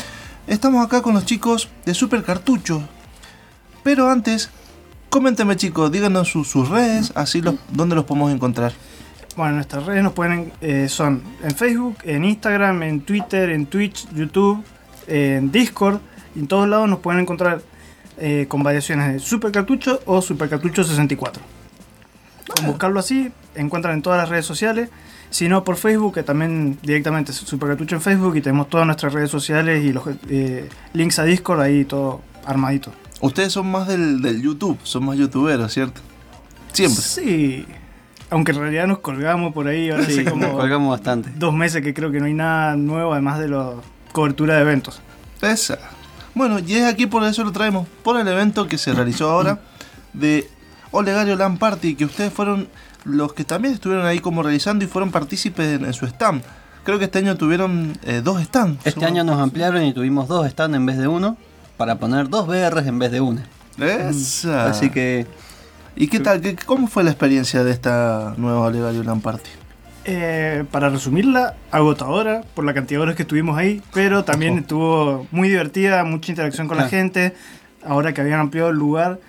Estamos 0.47 0.83
acá 0.83 1.03
con 1.03 1.13
los 1.13 1.25
chicos 1.25 1.69
de 1.85 1.93
Super 1.93 2.23
Cartucho. 2.23 2.81
Pero 3.83 4.09
antes, 4.09 4.49
coméntenme 5.11 5.55
chicos, 5.55 5.91
díganos 5.91 6.27
sus, 6.27 6.69
redes, 6.69 7.11
así 7.13 7.41
los, 7.41 7.53
dónde 7.71 7.93
los 7.93 8.05
podemos 8.05 8.33
encontrar. 8.33 8.73
Bueno, 9.35 9.55
nuestras 9.55 9.85
redes 9.85 10.01
nos 10.01 10.13
pueden 10.13 10.51
eh, 10.61 10.89
son 10.89 11.21
en 11.43 11.51
Facebook, 11.51 11.97
en 12.03 12.25
Instagram, 12.25 12.81
en 12.81 13.01
Twitter, 13.01 13.51
en 13.51 13.67
Twitch, 13.67 14.07
YouTube, 14.11 14.63
en 15.05 15.51
Discord. 15.51 15.99
En 16.35 16.47
todos 16.47 16.67
lados 16.67 16.89
nos 16.89 16.97
pueden 16.97 17.21
encontrar 17.21 17.61
eh, 18.17 18.45
con 18.47 18.63
variaciones 18.63 19.13
de 19.13 19.19
Super 19.19 19.51
Cartucho 19.51 19.99
o 20.05 20.21
Super 20.21 20.49
Cartucho 20.49 20.83
64. 20.83 21.41
Con 22.55 22.65
buscarlo 22.67 22.99
así, 22.99 23.31
encuentran 23.55 23.95
en 23.95 24.01
todas 24.01 24.19
las 24.19 24.29
redes 24.29 24.45
sociales. 24.45 24.89
Si 25.29 25.49
no, 25.49 25.63
por 25.65 25.75
Facebook, 25.75 26.13
que 26.13 26.23
también 26.23 26.77
directamente 26.81 27.31
es 27.31 27.37
Super 27.37 27.69
Cartucho 27.69 27.95
en 27.95 28.01
Facebook 28.01 28.37
y 28.37 28.41
tenemos 28.41 28.69
todas 28.69 28.85
nuestras 28.85 29.11
redes 29.13 29.29
sociales 29.29 29.83
y 29.83 29.91
los 29.91 30.03
eh, 30.29 30.69
links 30.93 31.19
a 31.19 31.23
Discord 31.23 31.59
ahí 31.61 31.83
todo 31.83 32.21
armadito. 32.45 32.93
Ustedes 33.19 33.51
son 33.51 33.69
más 33.69 33.87
del, 33.87 34.21
del 34.21 34.41
YouTube, 34.41 34.77
son 34.83 35.05
más 35.05 35.17
youtuberos, 35.17 35.73
¿cierto? 35.73 35.99
Siempre. 36.71 37.01
Sí. 37.01 37.65
Aunque 38.29 38.51
en 38.51 38.59
realidad 38.59 38.87
nos 38.87 38.99
colgamos 38.99 39.53
por 39.53 39.67
ahí, 39.67 39.89
ahora 39.89 40.05
Sí, 40.05 40.23
como 40.23 40.45
nos 40.47 40.55
colgamos 40.55 40.91
bastante. 40.91 41.29
dos 41.35 41.53
meses 41.53 41.81
que 41.81 41.93
creo 41.93 42.11
que 42.11 42.19
no 42.19 42.25
hay 42.25 42.33
nada 42.33 42.75
nuevo 42.75 43.11
además 43.13 43.39
de 43.39 43.49
la 43.49 43.71
cobertura 44.13 44.55
de 44.55 44.61
eventos. 44.61 45.01
Esa. 45.41 45.77
Bueno, 46.37 46.59
y 46.59 46.75
es 46.75 46.85
aquí 46.85 47.07
por 47.07 47.23
eso 47.23 47.43
lo 47.43 47.51
traemos, 47.51 47.87
por 48.03 48.19
el 48.19 48.27
evento 48.27 48.67
que 48.67 48.77
se 48.77 48.93
realizó 48.93 49.29
ahora 49.29 49.59
de 50.13 50.49
Olegario 50.91 51.35
Land 51.35 51.57
Party, 51.57 51.95
que 51.95 52.05
ustedes 52.05 52.31
fueron 52.31 52.67
los 53.03 53.33
que 53.33 53.43
también 53.43 53.73
estuvieron 53.73 54.05
ahí 54.05 54.19
como 54.19 54.43
realizando 54.43 54.85
y 54.85 54.87
fueron 54.87 55.11
partícipes 55.11 55.79
en, 55.79 55.85
en 55.85 55.93
su 55.93 56.05
stand. 56.05 56.43
Creo 56.83 56.99
que 56.99 57.05
este 57.05 57.19
año 57.19 57.35
tuvieron 57.35 57.97
eh, 58.03 58.21
dos 58.23 58.41
stands. 58.41 58.85
Este 58.85 59.05
año 59.05 59.23
nos 59.23 59.41
ampliaron 59.41 59.83
y 59.83 59.93
tuvimos 59.93 60.27
dos 60.27 60.49
stands 60.49 60.77
en 60.77 60.85
vez 60.85 60.97
de 60.97 61.07
uno, 61.07 61.37
para 61.75 61.97
poner 61.97 62.29
dos 62.29 62.47
BRs 62.47 62.85
en 62.85 62.99
vez 62.99 63.11
de 63.11 63.19
una. 63.19 63.45
Esa. 63.77 64.69
Así 64.69 64.89
que 64.89 65.27
¿Y 65.99 66.07
qué 66.07 66.19
tal? 66.19 66.41
¿Qué, 66.41 66.55
¿Cómo 66.55 66.87
fue 66.87 67.03
la 67.03 67.09
experiencia 67.09 67.63
de 67.63 67.71
esta 67.71 68.35
nueva 68.37 68.61
Olegario 68.61 69.01
Land 69.01 69.23
Party? 69.23 69.49
Eh, 70.09 70.63
para 70.71 70.87
resumirla, 70.89 71.55
agotadora 71.69 72.41
por 72.55 72.63
la 72.63 72.73
cantidad 72.73 72.99
de 72.99 73.03
horas 73.03 73.15
que 73.17 73.23
estuvimos 73.23 73.57
ahí, 73.57 73.81
pero 73.93 74.23
también 74.23 74.53
Ojo. 74.53 74.61
estuvo 74.61 75.27
muy 75.31 75.49
divertida, 75.49 76.03
mucha 76.05 76.31
interacción 76.31 76.69
con 76.69 76.77
la 76.77 76.87
gente. 76.87 77.33
Ahora 77.85 78.13
que 78.13 78.21
habían 78.21 78.39
ampliado 78.39 78.69
el 78.69 78.77
lugar, 78.77 79.19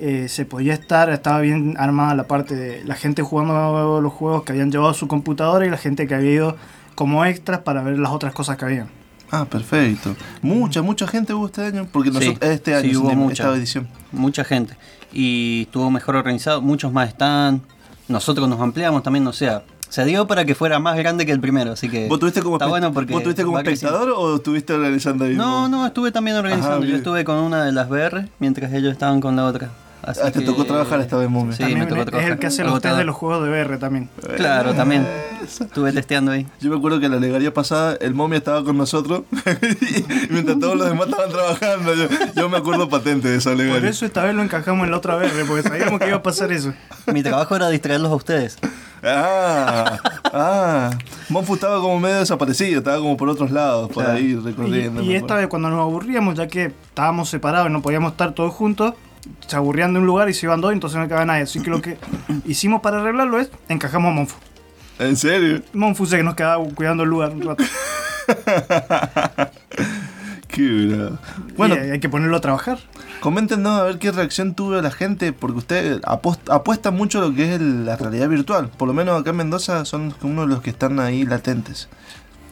eh, 0.00 0.26
se 0.28 0.44
podía 0.44 0.74
estar, 0.74 1.10
estaba 1.10 1.38
bien 1.40 1.76
armada 1.78 2.14
la 2.16 2.24
parte 2.26 2.56
de 2.56 2.84
la 2.84 2.96
gente 2.96 3.22
jugando 3.22 4.00
los 4.00 4.12
juegos 4.12 4.42
que 4.42 4.50
habían 4.52 4.72
llevado 4.72 4.90
a 4.90 4.94
su 4.94 5.06
computadora 5.06 5.64
y 5.64 5.70
la 5.70 5.76
gente 5.78 6.08
que 6.08 6.14
había 6.16 6.32
ido 6.32 6.56
como 6.96 7.24
extras 7.24 7.60
para 7.60 7.82
ver 7.82 7.96
las 7.98 8.10
otras 8.10 8.34
cosas 8.34 8.56
que 8.56 8.64
habían. 8.64 8.88
Ah, 9.30 9.44
perfecto. 9.44 10.16
Mucha, 10.42 10.82
mucha 10.82 11.06
gente 11.06 11.34
hubo 11.34 11.46
este 11.46 11.62
año, 11.66 11.86
porque 11.92 12.10
Sí, 12.10 12.14
nosotros, 12.18 12.50
este 12.50 12.74
año, 12.74 12.90
sí, 12.90 12.96
hubo 12.96 13.10
mucha. 13.14 13.44
esta 13.44 13.56
edición. 13.56 13.88
mucha 14.10 14.42
gente. 14.42 14.76
Y 15.12 15.62
estuvo 15.66 15.88
mejor 15.90 16.16
organizado, 16.16 16.60
muchos 16.62 16.92
más 16.92 17.10
stands. 17.10 17.62
Nosotros 18.08 18.48
nos 18.48 18.60
ampliamos 18.60 19.02
también, 19.04 19.26
o 19.26 19.32
sea, 19.32 19.62
Se 19.96 20.04
dio 20.04 20.26
para 20.26 20.44
que 20.44 20.54
fuera 20.54 20.78
más 20.78 20.94
grande 20.98 21.24
que 21.24 21.32
el 21.32 21.40
primero, 21.40 21.72
así 21.72 21.88
que. 21.88 22.06
¿Vos 22.06 22.18
tuviste 22.18 22.42
como, 22.42 22.56
está 22.56 22.66
bueno 22.66 22.92
porque 22.92 23.14
¿vos 23.14 23.22
tuviste 23.22 23.44
como 23.44 23.58
espectador 23.58 24.12
o 24.14 24.36
estuviste 24.36 24.74
organizando 24.74 25.24
ahí? 25.24 25.34
No, 25.34 25.70
no, 25.70 25.86
estuve 25.86 26.12
también 26.12 26.36
organizando. 26.36 26.84
Yo 26.84 26.96
estuve 26.96 27.24
con 27.24 27.36
una 27.36 27.64
de 27.64 27.72
las 27.72 27.88
VR 27.88 28.28
mientras 28.38 28.74
ellos 28.74 28.92
estaban 28.92 29.22
con 29.22 29.36
la 29.36 29.46
otra. 29.46 29.70
Así 30.06 30.20
Ah, 30.22 30.30
te 30.30 30.38
que- 30.40 30.44
tocó 30.46 30.64
trabajar 30.64 31.00
esta 31.00 31.16
vez, 31.16 31.28
Momia. 31.28 31.52
Sí, 31.52 31.58
También 31.58 31.80
me 31.80 31.86
tocó 31.86 32.00
es 32.02 32.06
trabajar. 32.06 32.32
el 32.32 32.38
que 32.38 32.46
hace 32.46 32.62
los 32.64 32.80
test 32.80 32.96
de 32.96 33.04
los 33.04 33.16
juegos 33.16 33.42
de 33.44 33.50
VR 33.50 33.76
también. 33.78 34.08
Claro, 34.36 34.72
también. 34.74 35.06
Estuve 35.42 35.92
testeando 35.92 36.30
ahí. 36.32 36.46
Yo 36.60 36.70
me 36.70 36.76
acuerdo 36.76 36.98
que 37.00 37.08
la 37.08 37.16
legaría 37.16 37.52
pasada 37.52 37.96
el 38.00 38.14
momia 38.14 38.38
estaba 38.38 38.64
con 38.64 38.76
nosotros 38.76 39.22
y 39.80 40.32
mientras 40.32 40.58
todos 40.58 40.76
los 40.76 40.88
demás 40.88 41.08
estaban 41.08 41.30
trabajando. 41.30 41.94
Yo, 41.94 42.08
yo 42.34 42.48
me 42.48 42.56
acuerdo 42.56 42.88
patente 42.88 43.28
de 43.28 43.36
esa 43.38 43.50
Por 43.50 43.58
legaría. 43.58 43.90
eso 43.90 44.06
esta 44.06 44.24
vez 44.24 44.34
lo 44.34 44.42
encajamos 44.42 44.84
en 44.84 44.90
la 44.92 44.96
otra 44.98 45.16
VR, 45.16 45.44
porque 45.44 45.62
sabíamos 45.68 46.00
que 46.00 46.06
iba 46.08 46.16
a 46.16 46.22
pasar 46.22 46.50
eso. 46.52 46.72
Mi 47.12 47.22
trabajo 47.22 47.54
era 47.56 47.68
distraerlos 47.68 48.10
a 48.10 48.14
ustedes. 48.14 48.58
Ah, 49.02 49.98
ah. 50.32 50.90
Monfu 51.28 51.54
estaba 51.54 51.80
como 51.80 51.98
medio 52.00 52.16
desaparecido, 52.18 52.78
estaba 52.78 52.98
como 52.98 53.16
por 53.16 53.28
otros 53.28 53.50
lados, 53.50 53.88
por 53.90 54.04
Claro. 54.04 54.18
ahí 54.18 54.24
Y, 54.32 54.36
recorriendo. 54.36 55.02
y 55.02 55.08
me 55.08 55.16
esta 55.16 55.36
vez 55.36 55.46
cuando 55.48 55.68
nos 55.70 55.80
aburríamos, 55.80 56.34
ya 56.34 56.46
que 56.48 56.66
estábamos 56.66 57.28
separados 57.28 57.68
y 57.68 57.72
no 57.72 57.82
podíamos 57.82 58.12
estar 58.12 58.32
todos 58.32 58.52
juntos, 58.54 58.94
se 59.46 59.56
aburrían 59.56 59.92
de 59.92 60.00
un 60.00 60.06
lugar 60.06 60.28
y 60.28 60.34
se 60.34 60.46
iban 60.46 60.60
dos, 60.60 60.72
entonces 60.72 60.98
no 60.98 61.06
quedaba 61.06 61.24
nadie. 61.24 61.42
Así 61.42 61.60
que 61.60 61.70
lo 61.70 61.80
que 61.80 61.98
hicimos 62.46 62.80
para 62.80 63.00
arreglarlo 63.00 63.38
es 63.38 63.50
encajamos 63.68 64.10
a 64.10 64.14
Monfu. 64.14 64.36
¿En 64.98 65.16
serio? 65.16 65.62
Monfu 65.72 66.06
se 66.06 66.16
que 66.16 66.22
nos 66.22 66.34
quedaba 66.34 66.64
cuidando 66.74 67.02
el 67.02 67.10
lugar 67.10 67.30
un 67.30 67.42
rato. 67.42 67.64
Qué. 70.48 71.10
Bueno, 71.56 71.74
Y 71.74 71.90
hay 71.90 72.00
que 72.00 72.08
ponerlo 72.08 72.36
a 72.36 72.40
trabajar. 72.40 72.78
coméntenos 73.20 73.78
a 73.80 73.82
ver 73.84 73.98
qué 73.98 74.10
reacción 74.10 74.54
tuvo 74.54 74.80
la 74.80 74.90
gente, 74.90 75.32
porque 75.32 75.58
usted 75.58 76.00
apuesta 76.04 76.90
mucho 76.90 77.18
a 77.18 77.22
lo 77.28 77.34
que 77.34 77.54
es 77.54 77.60
la 77.60 77.96
realidad 77.96 78.28
virtual. 78.28 78.68
Por 78.68 78.88
lo 78.88 78.94
menos 78.94 79.20
acá 79.20 79.30
en 79.30 79.36
Mendoza 79.36 79.84
son 79.84 80.14
uno 80.22 80.42
de 80.42 80.48
los 80.48 80.62
que 80.62 80.70
están 80.70 80.98
ahí 81.00 81.24
latentes. 81.26 81.88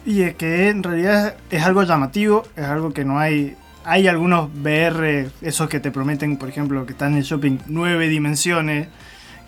Y 0.05 0.23
es 0.23 0.35
que 0.35 0.69
en 0.69 0.83
realidad 0.83 1.35
es 1.51 1.63
algo 1.63 1.83
llamativo, 1.83 2.43
es 2.57 2.65
algo 2.65 2.93
que 2.93 3.05
no 3.05 3.19
hay. 3.19 3.57
Hay 3.85 4.09
algunos 4.09 4.51
VR, 4.55 5.29
esos 5.43 5.69
que 5.69 5.81
te 5.81 5.91
prometen, 5.91 6.37
por 6.37 6.49
ejemplo, 6.49 6.87
que 6.87 6.93
están 6.93 7.13
en 7.13 7.19
el 7.19 7.25
shopping, 7.25 7.59
nueve 7.67 8.09
dimensiones, 8.09 8.89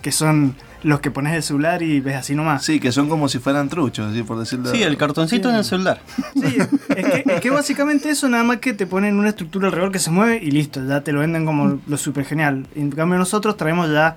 que 0.02 0.12
son 0.12 0.56
los 0.82 1.00
que 1.00 1.10
pones 1.10 1.34
el 1.34 1.42
celular 1.42 1.82
y 1.82 2.00
ves 2.00 2.16
así 2.16 2.34
nomás. 2.34 2.64
Sí, 2.64 2.78
que 2.78 2.92
son 2.92 3.08
como 3.08 3.28
si 3.28 3.38
fueran 3.38 3.68
truchos, 3.68 4.12
así 4.12 4.22
por 4.22 4.38
decirlo. 4.38 4.70
Sí, 4.70 4.82
el 4.82 4.96
cartoncito 4.96 5.50
en 5.50 5.56
el 5.56 5.64
celular. 5.64 6.00
Sí, 6.34 6.58
es 6.96 7.06
que, 7.06 7.24
es 7.26 7.40
que 7.40 7.50
básicamente 7.50 8.10
eso 8.10 8.28
nada 8.28 8.44
más 8.44 8.58
que 8.58 8.72
te 8.72 8.86
ponen 8.86 9.18
una 9.18 9.30
estructura 9.30 9.66
alrededor 9.66 9.90
que 9.90 9.98
se 9.98 10.10
mueve 10.10 10.38
y 10.42 10.50
listo, 10.50 10.86
ya 10.86 11.00
te 11.00 11.12
lo 11.12 11.20
venden 11.20 11.44
como 11.44 11.80
lo 11.86 11.96
super 11.96 12.24
genial. 12.24 12.66
En 12.76 12.90
cambio 12.90 13.18
nosotros 13.18 13.56
traemos 13.56 13.90
ya 13.90 14.16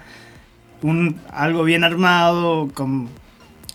un 0.81 1.19
algo 1.31 1.63
bien 1.63 1.83
armado 1.83 2.69
con 2.73 3.09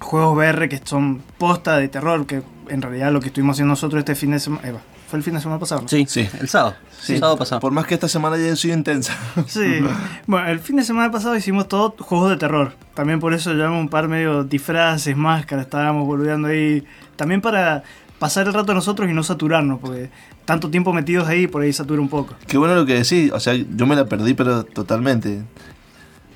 juegos 0.01 0.37
VR 0.37 0.69
que 0.69 0.81
son 0.85 1.23
posta 1.39 1.79
de 1.79 1.89
terror, 1.89 2.27
que 2.27 2.43
en 2.69 2.83
realidad 2.83 3.13
lo 3.13 3.21
que 3.21 3.29
estuvimos 3.29 3.57
haciendo 3.57 3.73
nosotros 3.73 3.99
este 3.99 4.15
fin 4.15 4.31
de 4.33 4.41
semana, 4.41 4.79
fue 5.15 5.19
el 5.19 5.23
fin 5.23 5.35
de 5.35 5.41
semana 5.41 5.61
pasado. 5.61 5.83
¿no? 5.83 5.89
Sí, 5.89 6.05
Sí. 6.09 6.29
el 6.41 6.49
sábado. 6.49 6.75
Sí, 7.01 7.13
El 7.13 7.19
sábado 7.21 7.39
pasado. 7.39 7.61
Por 7.61 7.71
más 7.71 7.87
que 7.87 7.95
esta 7.95 8.09
semana 8.09 8.35
haya 8.35 8.57
sido 8.57 8.75
intensa. 8.75 9.17
Sí. 9.47 9.79
Bueno, 10.27 10.49
el 10.49 10.59
fin 10.59 10.75
de 10.75 10.83
semana 10.83 11.13
pasado 11.13 11.37
hicimos 11.37 11.69
todos 11.69 11.93
juegos 12.01 12.31
de 12.31 12.37
terror. 12.37 12.73
También 12.95 13.21
por 13.21 13.33
eso 13.33 13.53
llevamos 13.53 13.81
un 13.81 13.89
par 13.89 14.09
medio 14.09 14.43
disfraces, 14.43 15.17
máscaras, 15.17 15.67
estábamos 15.67 16.05
boludeando 16.07 16.49
ahí. 16.49 16.83
También 17.15 17.41
para 17.41 17.85
pasar 18.19 18.49
el 18.49 18.55
rato 18.55 18.75
nosotros 18.75 19.09
y 19.09 19.13
no 19.13 19.23
saturarnos, 19.23 19.79
porque 19.81 20.11
tanto 20.45 20.69
tiempo 20.71 20.93
metidos 20.93 21.29
ahí 21.29 21.47
por 21.47 21.63
ahí 21.63 21.73
satura 21.73 22.01
un 22.01 22.09
poco. 22.09 22.35
Qué 22.49 22.59
bueno 22.59 22.75
lo 22.75 22.85
que 22.87 22.95
decís, 22.95 23.31
o 23.33 23.39
sea, 23.39 23.55
yo 23.55 23.87
me 23.87 23.95
la 23.95 24.07
perdí, 24.07 24.35
pero 24.35 24.65
totalmente. 24.65 25.43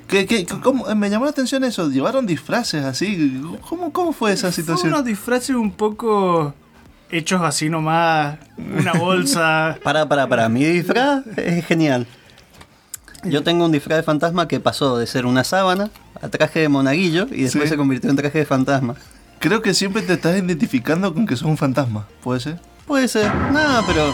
¿Qué, 0.07 0.25
qué, 0.25 0.45
cómo- 0.63 0.89
eh, 0.89 0.95
me 0.95 1.09
llamó 1.09 1.25
la 1.25 1.31
atención 1.31 1.63
eso, 1.63 1.89
llevaron 1.89 2.25
disfraces 2.25 2.83
así. 2.83 3.41
¿Cómo, 3.67 3.91
cómo 3.91 4.11
fue 4.13 4.31
esa 4.33 4.47
Fue 4.47 4.53
situación? 4.53 4.93
unos 4.93 5.05
disfraces 5.05 5.55
un 5.55 5.71
poco 5.71 6.53
hechos 7.11 7.41
así 7.41 7.69
nomás, 7.69 8.37
una 8.57 8.93
bolsa. 8.93 9.77
Para, 9.83 10.07
para, 10.07 10.27
para. 10.27 10.49
Mi 10.49 10.63
disfraz 10.63 11.25
es 11.37 11.65
genial. 11.65 12.05
Yo 13.23 13.43
tengo 13.43 13.65
un 13.65 13.71
disfraz 13.71 13.97
de 13.97 14.03
fantasma 14.03 14.47
que 14.47 14.59
pasó 14.59 14.97
de 14.97 15.05
ser 15.05 15.25
una 15.25 15.43
sábana 15.43 15.89
a 16.21 16.29
traje 16.29 16.59
de 16.61 16.69
monaguillo 16.69 17.27
y 17.31 17.43
después 17.43 17.65
Sí. 17.65 17.69
se 17.71 17.77
convirtió 17.77 18.09
en 18.09 18.15
traje 18.15 18.39
de 18.39 18.45
fantasma. 18.45 18.95
Creo 19.39 19.61
que 19.61 19.73
siempre 19.73 20.01
te 20.01 20.13
estás 20.13 20.37
identificando 20.37 21.13
con 21.13 21.25
que 21.25 21.35
sos 21.35 21.47
un 21.47 21.57
fantasma, 21.57 22.05
¿puede 22.23 22.39
ser? 22.39 22.59
Puede 22.87 23.07
ser. 23.07 23.33
No, 23.51 23.83
pero. 23.87 24.13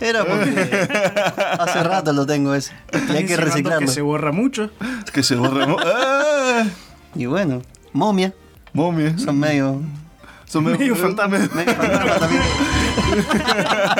Era 0.00 0.24
porque. 0.24 0.50
Hace 1.58 1.82
rato 1.82 2.12
lo 2.12 2.26
tengo 2.26 2.54
ese. 2.54 2.72
Y 3.10 3.16
hay 3.16 3.26
que 3.26 3.36
reciclarlo. 3.36 3.86
Que 3.86 3.92
se 3.92 4.00
borra 4.02 4.32
mucho. 4.32 4.70
Que 5.12 5.22
se 5.22 5.36
borra. 5.36 5.66
mo- 5.66 5.78
¡Ah! 5.84 6.64
Y 7.14 7.26
bueno, 7.26 7.62
momia. 7.92 8.34
Momia. 8.72 9.16
Son 9.18 9.38
medio. 9.38 9.80
Son 10.46 10.64
medio 10.64 10.96
fantasma. 10.96 11.38
medio 11.38 11.74
fantasma 11.74 12.18
también. 12.18 12.42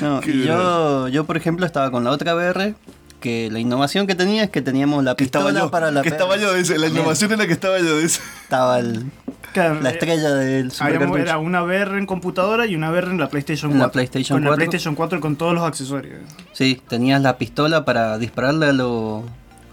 No, 0.00 0.20
y 0.26 0.42
yo, 0.44 1.08
yo, 1.08 1.24
por 1.24 1.36
ejemplo, 1.36 1.64
estaba 1.64 1.90
con 1.90 2.04
la 2.04 2.10
otra 2.10 2.34
VR. 2.34 2.74
Que 3.20 3.48
la 3.50 3.58
innovación 3.58 4.06
que 4.06 4.14
tenía 4.14 4.44
es 4.44 4.50
que 4.50 4.60
teníamos 4.60 5.02
la 5.02 5.14
Que 5.14 5.24
pistola 5.24 5.48
estaba 5.48 5.64
yo. 5.66 5.70
para 5.70 5.90
la 5.90 6.02
que 6.02 6.10
estaba 6.10 6.36
yo 6.36 6.54
ese. 6.54 6.78
La 6.78 6.88
innovación 6.88 7.32
era 7.32 7.46
que 7.46 7.54
estaba 7.54 7.78
yo 7.78 7.96
de 7.96 8.04
ese. 8.04 8.20
Estaba 8.42 8.78
el- 8.80 9.06
Claro, 9.54 9.80
la 9.80 9.90
eh, 9.90 9.92
estrella 9.94 10.34
del 10.34 10.70
supercartucho. 10.72 11.18
era 11.22 11.38
una 11.38 11.62
VR 11.62 11.96
en 11.96 12.04
computadora 12.06 12.66
y 12.66 12.74
una 12.76 12.90
VR 12.90 13.12
en 13.12 13.18
la 13.20 13.28
PlayStation 13.30 13.70
En 13.70 13.78
4. 13.78 13.86
la 13.86 13.92
PlayStation 13.92 14.36
con 14.36 14.42
4. 14.42 14.50
la 14.50 14.56
PlayStation 14.56 14.94
4 14.94 15.20
con 15.20 15.36
todos 15.36 15.54
los 15.54 15.62
accesorios. 15.62 16.18
Sí, 16.52 16.82
tenías 16.88 17.22
la 17.22 17.38
pistola 17.38 17.84
para 17.86 18.18
dispararle 18.18 18.66
a, 18.66 18.72
lo- 18.72 19.24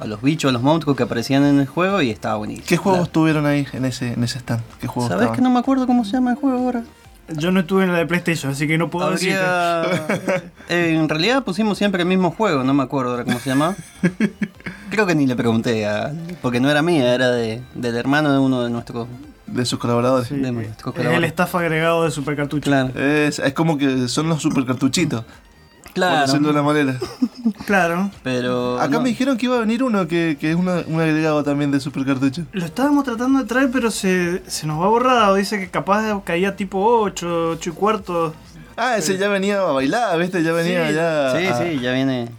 a 0.01 0.07
los 0.07 0.21
bichos, 0.21 0.49
a 0.49 0.51
los 0.51 0.61
monstruos 0.61 0.97
que 0.97 1.03
aparecían 1.03 1.45
en 1.45 1.59
el 1.59 1.67
juego 1.67 2.01
y 2.01 2.09
estaba 2.09 2.35
buenísimo. 2.35 2.65
¿Qué 2.67 2.77
juegos 2.77 3.11
tuvieron 3.11 3.45
ahí 3.45 3.65
en 3.73 3.85
ese, 3.85 4.13
en 4.13 4.23
ese 4.23 4.39
stand? 4.39 4.61
¿Qué 4.79 4.87
juegos 4.87 5.09
¿Sabes 5.09 5.23
estaban? 5.23 5.35
que 5.37 5.41
no 5.43 5.49
me 5.51 5.59
acuerdo 5.59 5.85
cómo 5.87 6.03
se 6.05 6.13
llama 6.13 6.31
el 6.31 6.37
juego 6.37 6.57
ahora? 6.57 6.83
Yo 7.37 7.51
no 7.51 7.61
estuve 7.61 7.83
en 7.85 7.93
la 7.93 7.99
de 7.99 8.05
PlayStation, 8.07 8.51
así 8.51 8.67
que 8.67 8.77
no 8.77 8.89
puedo 8.89 9.09
decirte. 9.11 9.37
Habría- 9.39 10.43
Eh, 10.69 10.95
en 10.95 11.07
realidad 11.09 11.43
pusimos 11.43 11.77
siempre 11.77 12.01
el 12.03 12.07
mismo 12.07 12.31
juego, 12.31 12.63
no 12.63 12.73
me 12.73 12.83
acuerdo 12.83 13.11
ahora 13.11 13.25
cómo 13.25 13.39
se 13.39 13.49
llamaba. 13.49 13.75
Creo 14.89 15.05
que 15.05 15.15
ni 15.15 15.25
le 15.27 15.35
pregunté, 15.35 15.85
a- 15.85 16.11
porque 16.41 16.59
no 16.59 16.69
era 16.69 16.81
mía, 16.81 17.13
era 17.13 17.29
de, 17.29 17.61
del 17.75 17.95
hermano 17.95 18.31
de 18.31 18.39
uno 18.39 18.63
de 18.63 18.69
nuestros... 18.69 19.07
De 19.47 19.65
sus 19.65 19.79
colaboradores. 19.79 20.29
Sí, 20.29 20.35
de 20.37 20.51
nuestros 20.51 20.95
es 20.97 21.05
el 21.05 21.23
staff 21.25 21.55
agregado 21.55 22.05
de 22.05 22.11
Super 22.11 22.37
Cartucho. 22.37 22.63
Claro, 22.63 22.97
Es, 22.97 23.37
es 23.39 23.53
como 23.53 23.77
que 23.77 24.07
son 24.07 24.29
los 24.29 24.41
super 24.41 24.65
cartuchitos, 24.65 25.25
por 25.91 25.95
claro. 25.95 26.21
decirlo 26.27 26.47
de 26.47 26.53
una 26.53 26.63
manera. 26.63 26.95
Claro. 27.65 28.11
Pero... 28.23 28.79
Acá 28.79 28.89
no. 28.97 29.01
me 29.01 29.09
dijeron 29.09 29.37
que 29.37 29.45
iba 29.45 29.57
a 29.57 29.59
venir 29.59 29.83
uno 29.83 30.07
que, 30.07 30.37
que 30.39 30.51
es 30.51 30.55
una- 30.55 30.83
un 30.87 30.99
agregado 31.01 31.43
también 31.43 31.71
de 31.71 31.79
super 31.79 32.05
cartucho. 32.05 32.43
Lo 32.53 32.65
estábamos 32.65 33.03
tratando 33.03 33.39
de 33.39 33.45
traer, 33.45 33.69
pero 33.71 33.91
se, 33.91 34.41
se 34.47 34.67
nos 34.67 34.79
va 34.81 34.87
borrado. 34.87 35.35
Dice 35.35 35.59
que 35.59 35.69
capaz 35.69 36.23
caía 36.23 36.55
tipo 36.55 36.79
8, 37.01 37.49
8 37.51 37.69
y 37.69 37.73
cuarto. 37.73 38.33
Ah, 38.77 38.97
ese 38.97 39.17
ya 39.17 39.27
venía 39.29 39.59
a 39.59 39.71
bailar, 39.71 40.17
¿viste? 40.19 40.41
Ya 40.43 40.53
venía 40.53 40.87
Sí, 40.87 40.93
ya. 40.95 41.35
Sí, 41.37 41.45
a- 41.47 41.57
sí, 41.57 41.79
ya 41.79 41.91
viene... 41.93 42.29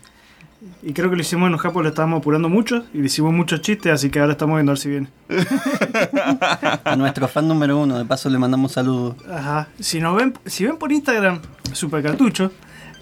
Y 0.84 0.92
creo 0.92 1.10
que 1.10 1.16
lo 1.16 1.22
hicimos 1.22 1.48
enojar 1.48 1.72
porque 1.72 1.84
lo 1.84 1.88
estábamos 1.88 2.18
apurando 2.20 2.48
mucho. 2.48 2.84
Y 2.94 2.98
le 2.98 3.06
hicimos 3.06 3.32
muchos 3.32 3.62
chistes, 3.62 3.92
así 3.92 4.10
que 4.10 4.20
ahora 4.20 4.32
estamos 4.32 4.54
viendo 4.56 4.70
a 4.70 4.74
ver 4.74 4.78
si 4.78 4.88
viene. 4.90 5.08
A 6.84 6.96
nuestro 6.96 7.28
fan 7.28 7.48
número 7.48 7.78
uno, 7.78 7.98
de 7.98 8.04
paso 8.04 8.28
le 8.30 8.38
mandamos 8.38 8.72
saludos. 8.72 9.16
Ajá. 9.30 9.68
Si 9.80 10.00
nos 10.00 10.16
ven, 10.16 10.34
si 10.46 10.64
ven 10.64 10.76
por 10.76 10.92
Instagram 10.92 11.40
Super 11.72 12.02
Cartucho, 12.02 12.52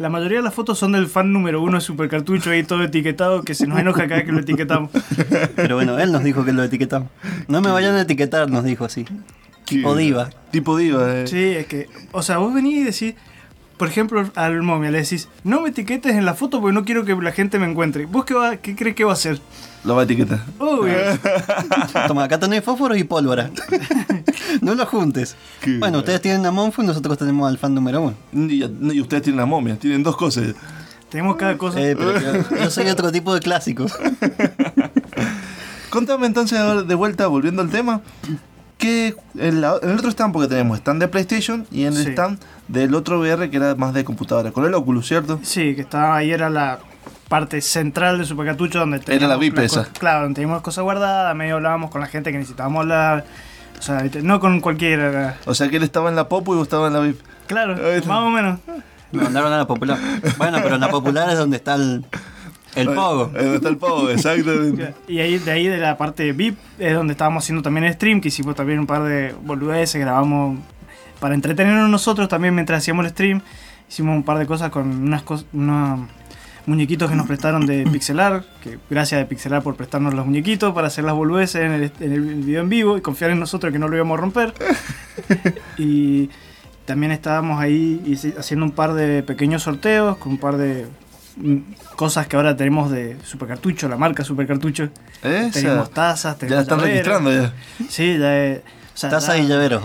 la 0.00 0.08
mayoría 0.08 0.38
de 0.38 0.44
las 0.44 0.54
fotos 0.54 0.78
son 0.78 0.92
del 0.92 1.08
fan 1.08 1.30
número 1.30 1.62
uno 1.62 1.74
de 1.74 1.82
Super 1.82 2.08
Cartucho 2.08 2.50
ahí 2.50 2.62
todo 2.62 2.82
etiquetado 2.82 3.42
que 3.42 3.54
se 3.54 3.66
nos 3.66 3.78
enoja 3.78 4.04
cada 4.04 4.16
vez 4.16 4.24
que 4.24 4.32
lo 4.32 4.40
etiquetamos. 4.40 4.90
Pero 5.54 5.76
bueno, 5.76 5.98
él 5.98 6.10
nos 6.10 6.24
dijo 6.24 6.42
que 6.42 6.54
lo 6.54 6.62
etiquetamos. 6.64 7.10
No 7.48 7.60
me 7.60 7.70
vayan 7.70 7.94
a 7.94 8.00
etiquetar, 8.00 8.48
nos 8.48 8.64
dijo 8.64 8.86
así. 8.86 9.04
Tipo 9.66 9.94
diva. 9.94 10.30
Tipo 10.50 10.78
diva, 10.78 11.14
eh. 11.14 11.26
Sí, 11.26 11.44
es 11.50 11.66
que, 11.66 11.90
o 12.12 12.22
sea, 12.22 12.38
vos 12.38 12.54
venís 12.54 12.78
y 12.78 12.84
decís, 12.84 13.14
por 13.80 13.88
ejemplo, 13.88 14.30
al 14.34 14.62
momia 14.62 14.90
le 14.90 15.00
decís, 15.00 15.26
no 15.42 15.62
me 15.62 15.70
etiquetes 15.70 16.14
en 16.14 16.26
la 16.26 16.34
foto 16.34 16.60
porque 16.60 16.74
no 16.74 16.84
quiero 16.84 17.06
que 17.06 17.14
la 17.16 17.32
gente 17.32 17.58
me 17.58 17.64
encuentre. 17.66 18.04
¿Vos 18.04 18.26
qué, 18.26 18.34
va, 18.34 18.58
qué 18.58 18.76
crees 18.76 18.94
que 18.94 19.04
va 19.04 19.12
a 19.12 19.14
hacer? 19.14 19.40
Lo 19.84 19.94
va 19.94 20.02
a 20.02 20.04
etiquetar. 20.04 20.40
Obvio. 20.58 20.94
Toma, 22.06 22.24
acá 22.24 22.38
tenés 22.38 22.62
fósforos 22.62 22.98
y 22.98 23.04
pólvora. 23.04 23.48
no 24.60 24.74
lo 24.74 24.84
juntes. 24.84 25.34
Qué 25.62 25.78
Bueno, 25.78 25.96
ustedes 26.00 26.20
tienen 26.20 26.44
a 26.44 26.50
Monfu 26.50 26.82
y 26.82 26.86
nosotros 26.86 27.16
tenemos 27.16 27.48
al 27.48 27.56
fan 27.56 27.74
número 27.74 28.02
uno. 28.02 28.14
Y, 28.34 28.62
y 28.92 29.00
ustedes 29.00 29.22
tienen 29.22 29.38
la 29.38 29.46
momia, 29.46 29.76
tienen 29.76 30.02
dos 30.02 30.14
cosas. 30.18 30.54
Tenemos 31.08 31.36
cada 31.36 31.56
cosa. 31.56 31.80
Eh, 31.80 31.96
pero 31.96 32.20
yo, 32.20 32.56
yo 32.62 32.70
soy 32.70 32.86
otro 32.90 33.10
tipo 33.10 33.32
de 33.32 33.40
clásicos. 33.40 33.94
Contame 35.88 36.26
entonces 36.26 36.58
ahora 36.58 36.82
de 36.82 36.94
vuelta, 36.94 37.26
volviendo 37.28 37.62
al 37.62 37.70
tema. 37.70 38.02
Que 38.76 39.14
en, 39.38 39.60
la- 39.60 39.76
en 39.82 39.90
el 39.90 39.98
otro 39.98 40.10
stand, 40.10 40.32
porque 40.32 40.48
tenemos 40.48 40.78
stand 40.78 41.00
de 41.00 41.08
PlayStation 41.08 41.66
y 41.70 41.84
en 41.84 41.94
el 41.96 42.04
Sí. 42.04 42.10
stand 42.12 42.38
del 42.72 42.94
otro 42.94 43.18
VR 43.20 43.50
que 43.50 43.56
era 43.56 43.74
más 43.74 43.92
de 43.94 44.04
computadora, 44.04 44.52
con 44.52 44.64
el 44.64 44.74
Oculus, 44.74 45.06
¿cierto? 45.06 45.40
Sí, 45.42 45.74
que 45.74 45.80
estaba 45.82 46.16
ahí 46.16 46.30
era 46.30 46.48
la 46.50 46.78
parte 47.28 47.60
central 47.60 48.18
de 48.18 48.24
Super 48.24 48.46
Cartucho 48.46 48.78
donde 48.80 48.96
Era 48.96 49.04
teníamos 49.06 49.28
la 49.30 49.36
VIP 49.36 49.58
esa. 49.58 49.84
Claro, 49.84 50.22
donde 50.22 50.34
teníamos 50.36 50.62
cosas 50.62 50.82
guardadas, 50.84 51.34
medio 51.36 51.56
hablábamos 51.56 51.90
con 51.90 52.00
la 52.00 52.06
gente 52.06 52.32
que 52.32 52.38
necesitábamos 52.38 52.80
hablar. 52.82 53.24
O 53.78 53.82
sea, 53.82 54.04
no 54.22 54.40
con 54.40 54.60
cualquiera. 54.60 55.08
era- 55.08 55.36
O 55.46 55.54
sea 55.54 55.68
que 55.68 55.76
él 55.76 55.82
estaba 55.82 56.10
en 56.10 56.16
la 56.16 56.28
Popo 56.28 56.52
y 56.54 56.56
vos 56.58 56.64
estabas 56.66 56.88
en 56.88 56.92
la 56.94 57.00
VIP. 57.00 57.20
Claro, 57.46 57.76
más 58.06 58.18
o 58.22 58.30
menos. 58.30 58.58
Me 59.12 59.22
mandaron 59.22 59.52
a 59.52 59.58
la 59.58 59.66
popular. 59.66 59.98
Bueno, 60.38 60.58
pero 60.62 60.74
en 60.76 60.80
la 60.80 60.88
popular 60.88 61.30
es 61.30 61.38
donde 61.38 61.56
está 61.56 61.74
el, 61.74 62.04
El 62.76 62.88
pogo. 62.92 63.32
Eh, 63.36 63.54
está 63.56 63.68
el 63.68 63.76
pogo, 63.78 64.10
exactamente. 64.10 64.94
Y 65.08 65.18
ahí, 65.18 65.38
de 65.38 65.50
ahí 65.50 65.66
de 65.66 65.78
la 65.78 65.96
parte 65.96 66.30
VIP 66.32 66.56
es 66.78 66.94
donde 66.94 67.12
estábamos 67.12 67.42
haciendo 67.44 67.62
también 67.62 67.84
el 67.86 67.94
stream, 67.94 68.20
que 68.20 68.28
hicimos 68.28 68.54
también 68.54 68.78
un 68.78 68.86
par 68.86 69.02
de 69.02 69.34
boludeces, 69.42 70.00
grabamos 70.00 70.58
para 71.20 71.34
entretenernos 71.34 71.88
nosotros 71.90 72.28
también 72.28 72.54
mientras 72.54 72.78
hacíamos 72.82 73.04
el 73.04 73.12
stream. 73.12 73.42
Hicimos 73.88 74.14
un 74.16 74.22
par 74.22 74.38
de 74.38 74.46
cosas 74.46 74.70
con 74.70 74.88
unas 74.88 75.22
cosas, 75.22 75.46
unos 75.52 76.08
muñequitos 76.66 77.10
que 77.10 77.16
nos 77.16 77.26
prestaron 77.26 77.66
de 77.66 77.84
Pixelar, 77.90 78.44
que 78.62 78.78
gracias 78.88 79.24
a 79.24 79.28
Pixelar 79.28 79.62
por 79.62 79.74
prestarnos 79.74 80.14
los 80.14 80.24
muñequitos 80.26 80.72
para 80.74 80.86
hacer 80.86 81.04
las 81.04 81.14
boludeces 81.14 81.62
en 81.62 81.72
el, 81.72 81.92
en 82.00 82.12
el 82.12 82.20
video 82.20 82.62
en 82.62 82.68
vivo 82.68 82.96
y 82.96 83.00
confiar 83.00 83.30
en 83.32 83.40
nosotros 83.40 83.72
que 83.72 83.78
no 83.78 83.88
lo 83.88 83.96
íbamos 83.96 84.16
a 84.18 84.20
romper. 84.20 84.54
y 85.78 86.30
también 86.84 87.12
estábamos 87.12 87.60
ahí 87.60 88.16
haciendo 88.38 88.64
un 88.64 88.72
par 88.72 88.94
de 88.94 89.22
pequeños 89.22 89.62
sorteos 89.62 90.16
con 90.18 90.32
un 90.32 90.38
par 90.38 90.56
de 90.56 90.86
mm, 91.36 91.56
cosas 91.96 92.26
que 92.26 92.36
ahora 92.36 92.56
tenemos 92.56 92.90
de 92.90 93.16
Supercartucho, 93.24 93.88
la 93.88 93.96
marca 93.96 94.24
Supercartucho. 94.24 94.88
Esa. 95.22 95.50
Tenemos 95.52 95.90
tazas, 95.90 96.34
Ya 96.34 96.38
tenemos 96.38 96.56
la 96.56 96.62
están 96.62 96.78
llaveros. 96.78 97.06
registrando 97.06 97.32
ya. 97.32 97.88
Sí, 97.88 98.18
ya 98.18 98.44
es- 98.44 98.58
o 98.94 98.98
sea, 99.00 99.10
Taza 99.10 99.36
ya 99.36 99.42
y 99.42 99.46
llaveros. 99.48 99.82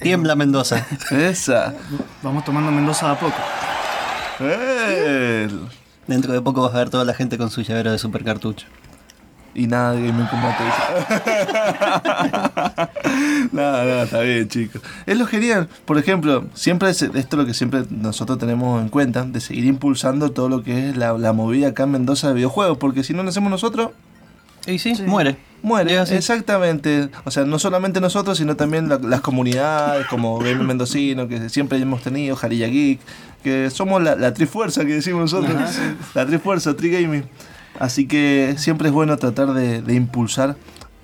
Tiembla 0.00 0.34
Mendoza. 0.34 0.86
Esa. 1.10 1.74
Vamos 2.22 2.44
tomando 2.44 2.70
Mendoza 2.70 3.06
de 3.06 3.12
a 3.12 3.18
poco. 3.18 3.36
Dentro 6.06 6.32
de 6.32 6.40
poco 6.40 6.62
vas 6.62 6.74
a 6.74 6.78
ver 6.78 6.88
toda 6.90 7.04
la 7.04 7.14
gente 7.14 7.38
con 7.38 7.50
su 7.50 7.62
llavero 7.62 7.92
de 7.92 7.98
super 7.98 8.24
cartucho. 8.24 8.66
Y 9.54 9.66
nada 9.66 9.92
de 9.92 10.06
Game 10.06 10.20
en 10.20 10.26
Combate. 10.28 10.62
nada, 13.52 13.84
nada, 13.84 14.02
está 14.04 14.20
bien, 14.20 14.48
chicos. 14.48 14.80
Es 15.06 15.18
lo 15.18 15.26
genial. 15.26 15.68
Por 15.84 15.98
ejemplo, 15.98 16.44
siempre 16.54 16.88
es, 16.90 17.02
esto 17.02 17.18
es 17.18 17.34
lo 17.34 17.46
que 17.46 17.52
siempre 17.52 17.82
nosotros 17.90 18.38
tenemos 18.38 18.80
en 18.80 18.88
cuenta, 18.88 19.24
de 19.24 19.40
seguir 19.40 19.64
impulsando 19.64 20.30
todo 20.30 20.48
lo 20.48 20.62
que 20.62 20.90
es 20.90 20.96
la, 20.96 21.18
la 21.18 21.32
movida 21.32 21.66
acá 21.68 21.82
en 21.82 21.90
Mendoza 21.90 22.28
de 22.28 22.34
videojuegos, 22.34 22.78
porque 22.78 23.02
si 23.02 23.12
no 23.12 23.24
lo 23.24 23.30
hacemos 23.30 23.50
nosotros, 23.50 23.90
Y 24.66 24.78
sí, 24.78 24.94
muere. 25.04 25.36
Muere. 25.62 25.98
Exactamente. 26.00 27.08
O 27.24 27.30
sea, 27.30 27.44
no 27.44 27.58
solamente 27.58 28.00
nosotros, 28.00 28.38
sino 28.38 28.56
también 28.56 28.88
la- 28.88 28.98
las 28.98 29.20
comunidades 29.20 30.06
como 30.06 30.38
Game 30.38 30.62
Mendocino, 30.64 31.28
que 31.28 31.48
siempre 31.48 31.78
hemos 31.78 32.02
tenido, 32.02 32.36
Jarilla 32.36 32.66
Geek, 32.68 33.00
que 33.42 33.70
somos 33.70 34.02
la, 34.02 34.16
la 34.16 34.32
trifuerza 34.34 34.84
que 34.84 34.94
decimos 34.94 35.32
nosotros. 35.32 35.54
La 36.14 36.26
trifuerza, 36.26 36.74
Trigaming. 36.76 37.24
Así 37.78 38.06
que 38.06 38.54
siempre 38.58 38.88
es 38.88 38.94
bueno 38.94 39.16
tratar 39.16 39.52
de, 39.54 39.80
de 39.82 39.94
impulsar 39.94 40.56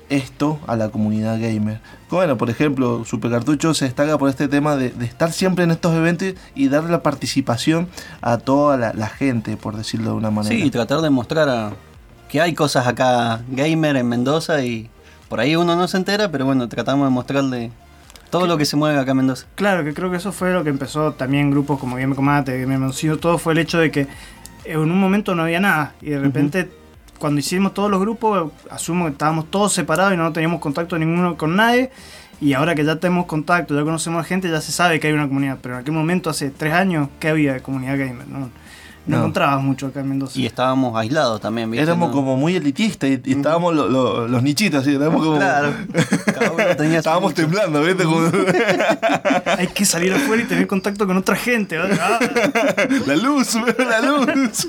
esto 0.09 0.61
a 0.67 0.77
la 0.77 0.89
comunidad 0.91 1.41
gamer. 1.41 1.81
Bueno, 2.11 2.37
por 2.37 2.49
ejemplo, 2.51 3.05
Supercartucho 3.05 3.75
se 3.75 3.87
destaca 3.87 4.17
por 4.19 4.29
este 4.29 4.47
tema 4.47 4.77
de, 4.77 4.91
de 4.91 5.05
estar 5.05 5.33
siempre 5.33 5.65
en 5.65 5.73
estos 5.73 5.95
eventos 5.97 6.35
y 6.55 6.69
darle 6.69 6.91
la 6.91 7.03
participación 7.03 7.89
a 8.21 8.39
toda 8.39 8.77
la, 8.77 8.93
la 8.93 9.09
gente, 9.09 9.57
por 9.57 9.77
decirlo 9.77 10.11
de 10.11 10.17
una 10.17 10.31
manera. 10.31 10.55
Sí, 10.55 10.63
y 10.63 10.71
tratar 10.71 11.01
de 11.01 11.11
mostrar 11.11 11.49
a- 11.49 11.73
que 12.29 12.41
hay 12.41 12.55
cosas 12.55 12.87
acá 12.87 13.43
gamer 13.49 13.97
en 13.97 14.09
Mendoza 14.09 14.62
y 14.62 14.91
por 15.29 15.41
ahí 15.41 15.57
uno 15.57 15.77
no 15.77 15.89
se 15.89 15.97
entera, 15.97 16.31
pero 16.31 16.45
bueno, 16.45 16.68
tratamos 16.68 17.07
de 17.07 17.11
mostrarle 17.11 17.72
todo 18.31 18.47
lo 18.47 18.57
que 18.59 18.64
se 18.64 18.77
mueve 18.77 18.99
acá 18.99 19.12
en 19.12 19.18
Mendoza. 19.18 19.47
Claro, 19.55 19.85
que 19.85 19.95
creo 19.95 20.11
que 20.11 20.16
eso 20.16 20.33
fue 20.33 20.53
lo 20.53 20.64
que 20.64 20.70
empezó 20.70 21.12
también 21.12 21.51
grupos 21.51 21.79
como 21.79 21.97
Game 21.97 22.14
Combate, 22.14 22.61
Game 22.61 22.79
Mendoza, 22.79 23.16
todo 23.20 23.39
fue 23.39 23.53
el 23.53 23.61
hecho 23.61 23.79
de 23.79 23.91
que 23.91 24.07
en 24.64 24.79
un 24.79 25.01
momento 25.01 25.35
no 25.35 25.43
había 25.43 25.61
nada 25.61 25.95
y 26.01 26.11
de 26.11 26.18
repente 26.18 26.68
cuando 27.18 27.41
hicimos 27.41 27.74
todos 27.74 27.91
los 27.91 28.01
grupos, 28.01 28.53
asumo 28.70 29.07
que 29.07 29.12
estábamos 29.12 29.51
todos 29.51 29.72
separados 29.72 30.14
y 30.14 30.16
no 30.16 30.33
teníamos 30.33 30.61
contacto 30.61 30.99
ninguno 30.99 31.37
con 31.37 31.57
nadie. 31.57 31.91
Y 32.41 32.53
ahora 32.53 32.74
que 32.74 32.85
ya 32.85 32.97
tenemos 32.97 33.27
contacto, 33.27 33.74
ya 33.74 33.83
conocemos 33.83 34.20
a 34.20 34.24
gente, 34.24 34.51
ya 34.51 34.61
se 34.61 34.70
sabe 34.70 35.01
que 35.01 35.07
hay 35.07 35.14
una 35.14 35.27
comunidad. 35.27 35.59
Pero 35.62 35.77
en 35.77 35.81
aquel 35.81 35.95
momento, 35.95 36.29
hace 36.29 36.51
tres 36.51 36.74
años, 36.74 37.09
¿qué 37.18 37.29
había 37.29 37.55
de 37.55 37.62
comunidad 37.62 37.99
gamer? 37.99 38.29
No, 38.29 38.51
no, 39.07 39.17
No. 39.17 39.23
encontrabas 39.23 39.63
mucho 39.63 39.87
acá 39.87 40.01
en 40.01 40.09
Mendoza. 40.09 40.39
Y 40.39 40.47
estábamos 40.47 40.97
aislados 40.97 41.41
también, 41.41 41.71
¿viste? 41.71 41.83
Éramos 41.85 42.09
No- 42.09 42.15
como 42.15 42.37
muy 42.37 42.57
elitistas 42.57 43.09
y, 43.11 43.21
y 43.25 43.33
estábamos 43.33 43.75
lo- 43.75 43.89
lo- 43.89 44.27
los 44.29 44.43
nichitos, 44.43 44.81
así, 44.83 44.93
estábamos 44.95 45.23
como... 45.25 45.37
Claro. 45.39 45.73
Cada 46.27 46.51
uno 46.53 46.65
tenía 46.77 46.99
estábamos 46.99 47.31
nicho. 47.33 47.43
temblando, 47.43 47.83
¿viste? 47.83 48.05
Como- 48.05 48.27
Hay 49.59 49.69
que 49.69 49.85
salir 49.85 50.13
afuera 50.13 50.43
y 50.43 50.47
tener 50.47 50.67
contacto 50.67 51.07
con 51.07 51.17
otra 51.17 51.37
gente. 51.37 51.77
¿verdad? 51.79 52.19
Ah. 52.21 52.87
la 53.07 53.17
luz, 53.17 53.55
la 53.79 54.01
luz. 54.01 54.69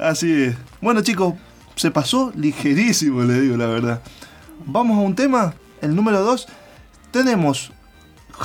Así 0.00 0.32
es. 0.44 0.56
Bueno, 0.80 1.00
chicos, 1.02 1.34
se 1.74 1.90
pasó 1.90 2.32
ligerísimo, 2.36 3.22
le 3.22 3.40
digo 3.40 3.56
la 3.56 3.66
verdad. 3.66 4.00
Vamos 4.64 4.98
a 4.98 5.00
un 5.00 5.14
tema, 5.14 5.54
el 5.80 5.94
número 5.94 6.20
2. 6.22 6.46
Tenemos 7.10 7.72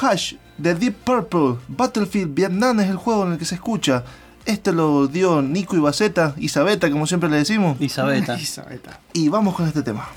Hash 0.02 0.36
de 0.58 0.76
Deep 0.76 0.94
Purple. 1.04 1.56
Battlefield 1.68 2.34
Vietnam 2.34 2.80
es 2.80 2.90
el 2.90 2.96
juego 2.98 3.26
en 3.26 3.34
el 3.34 3.38
que 3.38 3.46
se 3.46 3.56
escucha. 3.56 4.04
Este 4.46 4.72
lo 4.72 5.08
dio 5.08 5.42
Nico 5.42 5.76
Ibaceta, 5.76 6.34
Isabeta, 6.38 6.90
como 6.90 7.06
siempre 7.08 7.30
le 7.30 7.38
decimos. 7.38 7.80
Isabeta. 7.80 8.40
Isabeta. 8.40 9.00
Y 9.14 9.30
vamos 9.30 9.56
con 9.56 9.68
este 9.68 9.84
tema. 9.84 10.08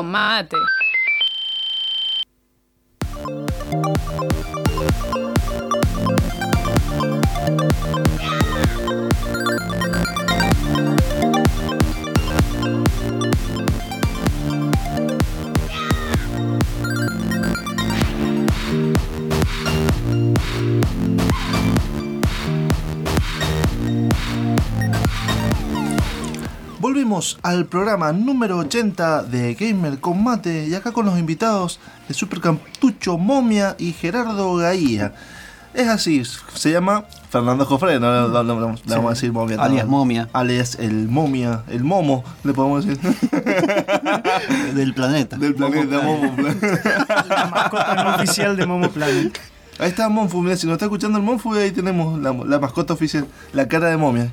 Con 0.00 0.10
mate. 0.10 0.56
Al 27.42 27.66
programa 27.66 28.12
número 28.12 28.56
80 28.58 29.24
de 29.24 29.54
Gamer 29.54 30.00
con 30.00 30.24
Mate 30.24 30.66
y 30.68 30.74
acá 30.74 30.90
con 30.90 31.04
los 31.04 31.18
invitados 31.18 31.78
de 32.08 32.14
Super 32.14 32.40
Camtucho 32.40 33.18
Momia 33.18 33.76
y 33.78 33.92
Gerardo 33.92 34.56
Gaía. 34.56 35.12
Es 35.74 35.86
así, 35.88 36.22
se 36.54 36.72
llama 36.72 37.04
Fernando 37.28 37.66
Jofre, 37.66 38.00
no, 38.00 38.28
no, 38.28 38.42
no, 38.42 38.42
no, 38.42 38.74
le 38.84 38.94
vamos 38.94 39.06
a 39.06 39.10
decir 39.10 39.32
Momia. 39.32 39.62
Alias 39.62 39.86
Momia. 39.86 40.30
Alias 40.32 40.78
el 40.80 41.08
Momia, 41.08 41.62
el 41.68 41.84
Momo, 41.84 42.24
le 42.42 42.54
podemos 42.54 42.86
decir. 42.86 42.98
Del 44.74 44.94
planeta. 44.94 45.36
Del 45.36 45.54
planeta 45.54 46.00
Momo. 46.00 46.34
La 47.28 47.50
mascota 47.52 48.02
no 48.02 48.14
oficial 48.16 48.56
de 48.56 48.64
Momo 48.64 48.88
Planet. 48.88 49.38
Ahí 49.78 49.90
está 49.90 50.08
Monfu, 50.08 50.40
mira, 50.40 50.56
si 50.56 50.66
nos 50.66 50.74
está 50.74 50.86
escuchando 50.86 51.18
el 51.18 51.24
Monfu, 51.24 51.52
ahí 51.54 51.70
tenemos 51.70 52.18
la, 52.18 52.32
la 52.32 52.58
mascota 52.58 52.94
oficial, 52.94 53.26
la 53.52 53.68
cara 53.68 53.88
de 53.88 53.98
momia. 53.98 54.32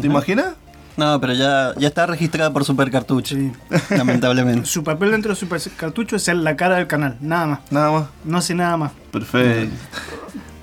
¿Te 0.00 0.06
imaginas? 0.06 0.54
No, 0.96 1.20
pero 1.20 1.32
ya, 1.32 1.74
ya 1.78 1.88
está 1.88 2.06
registrada 2.06 2.52
por 2.52 2.64
Super 2.64 2.90
Cartucho. 2.90 3.36
Sí. 3.36 3.52
Lamentablemente. 3.90 4.66
Su 4.66 4.84
papel 4.84 5.10
dentro 5.10 5.30
de 5.30 5.36
Super 5.36 5.60
Cartucho 5.76 6.16
es 6.16 6.22
ser 6.22 6.36
la 6.36 6.56
cara 6.56 6.76
del 6.76 6.86
canal, 6.86 7.16
nada 7.20 7.46
más. 7.46 7.60
Nada 7.70 7.90
más. 7.90 8.04
No 8.24 8.38
hace 8.38 8.54
nada 8.54 8.76
más. 8.76 8.92
Perfecto. 9.10 9.74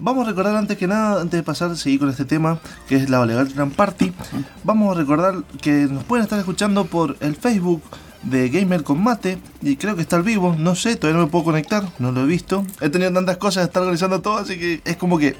Vamos 0.01 0.25
a 0.25 0.29
recordar 0.29 0.55
antes 0.55 0.77
que 0.77 0.87
nada, 0.87 1.21
antes 1.21 1.37
de 1.37 1.43
pasar, 1.43 1.75
seguir 1.75 1.99
con 1.99 2.09
este 2.09 2.23
tema, 2.23 2.59
que 2.87 2.95
es 2.95 3.09
la 3.09 3.19
Olegal 3.19 3.49
Grand 3.53 3.73
Party. 3.73 4.13
Vamos 4.63 4.95
a 4.95 4.99
recordar 4.99 5.43
que 5.61 5.87
nos 5.89 6.05
pueden 6.05 6.23
estar 6.23 6.39
escuchando 6.39 6.85
por 6.85 7.17
el 7.19 7.35
Facebook 7.35 7.81
de 8.23 8.49
Gamer 8.49 8.83
con 8.83 9.03
Mate. 9.03 9.39
Y 9.61 9.75
creo 9.75 9.95
que 9.95 10.01
está 10.01 10.15
al 10.15 10.23
vivo, 10.23 10.55
no 10.57 10.75
sé, 10.75 10.95
todavía 10.95 11.19
no 11.19 11.25
me 11.25 11.31
puedo 11.31 11.43
conectar, 11.45 11.83
no 11.99 12.11
lo 12.11 12.21
he 12.21 12.25
visto. 12.25 12.65
He 12.79 12.89
tenido 12.89 13.11
tantas 13.11 13.37
cosas 13.37 13.63
de 13.63 13.67
estar 13.67 13.81
organizando 13.81 14.21
todo, 14.21 14.37
así 14.37 14.57
que 14.57 14.81
es 14.85 14.95
como 14.95 15.17
que 15.17 15.35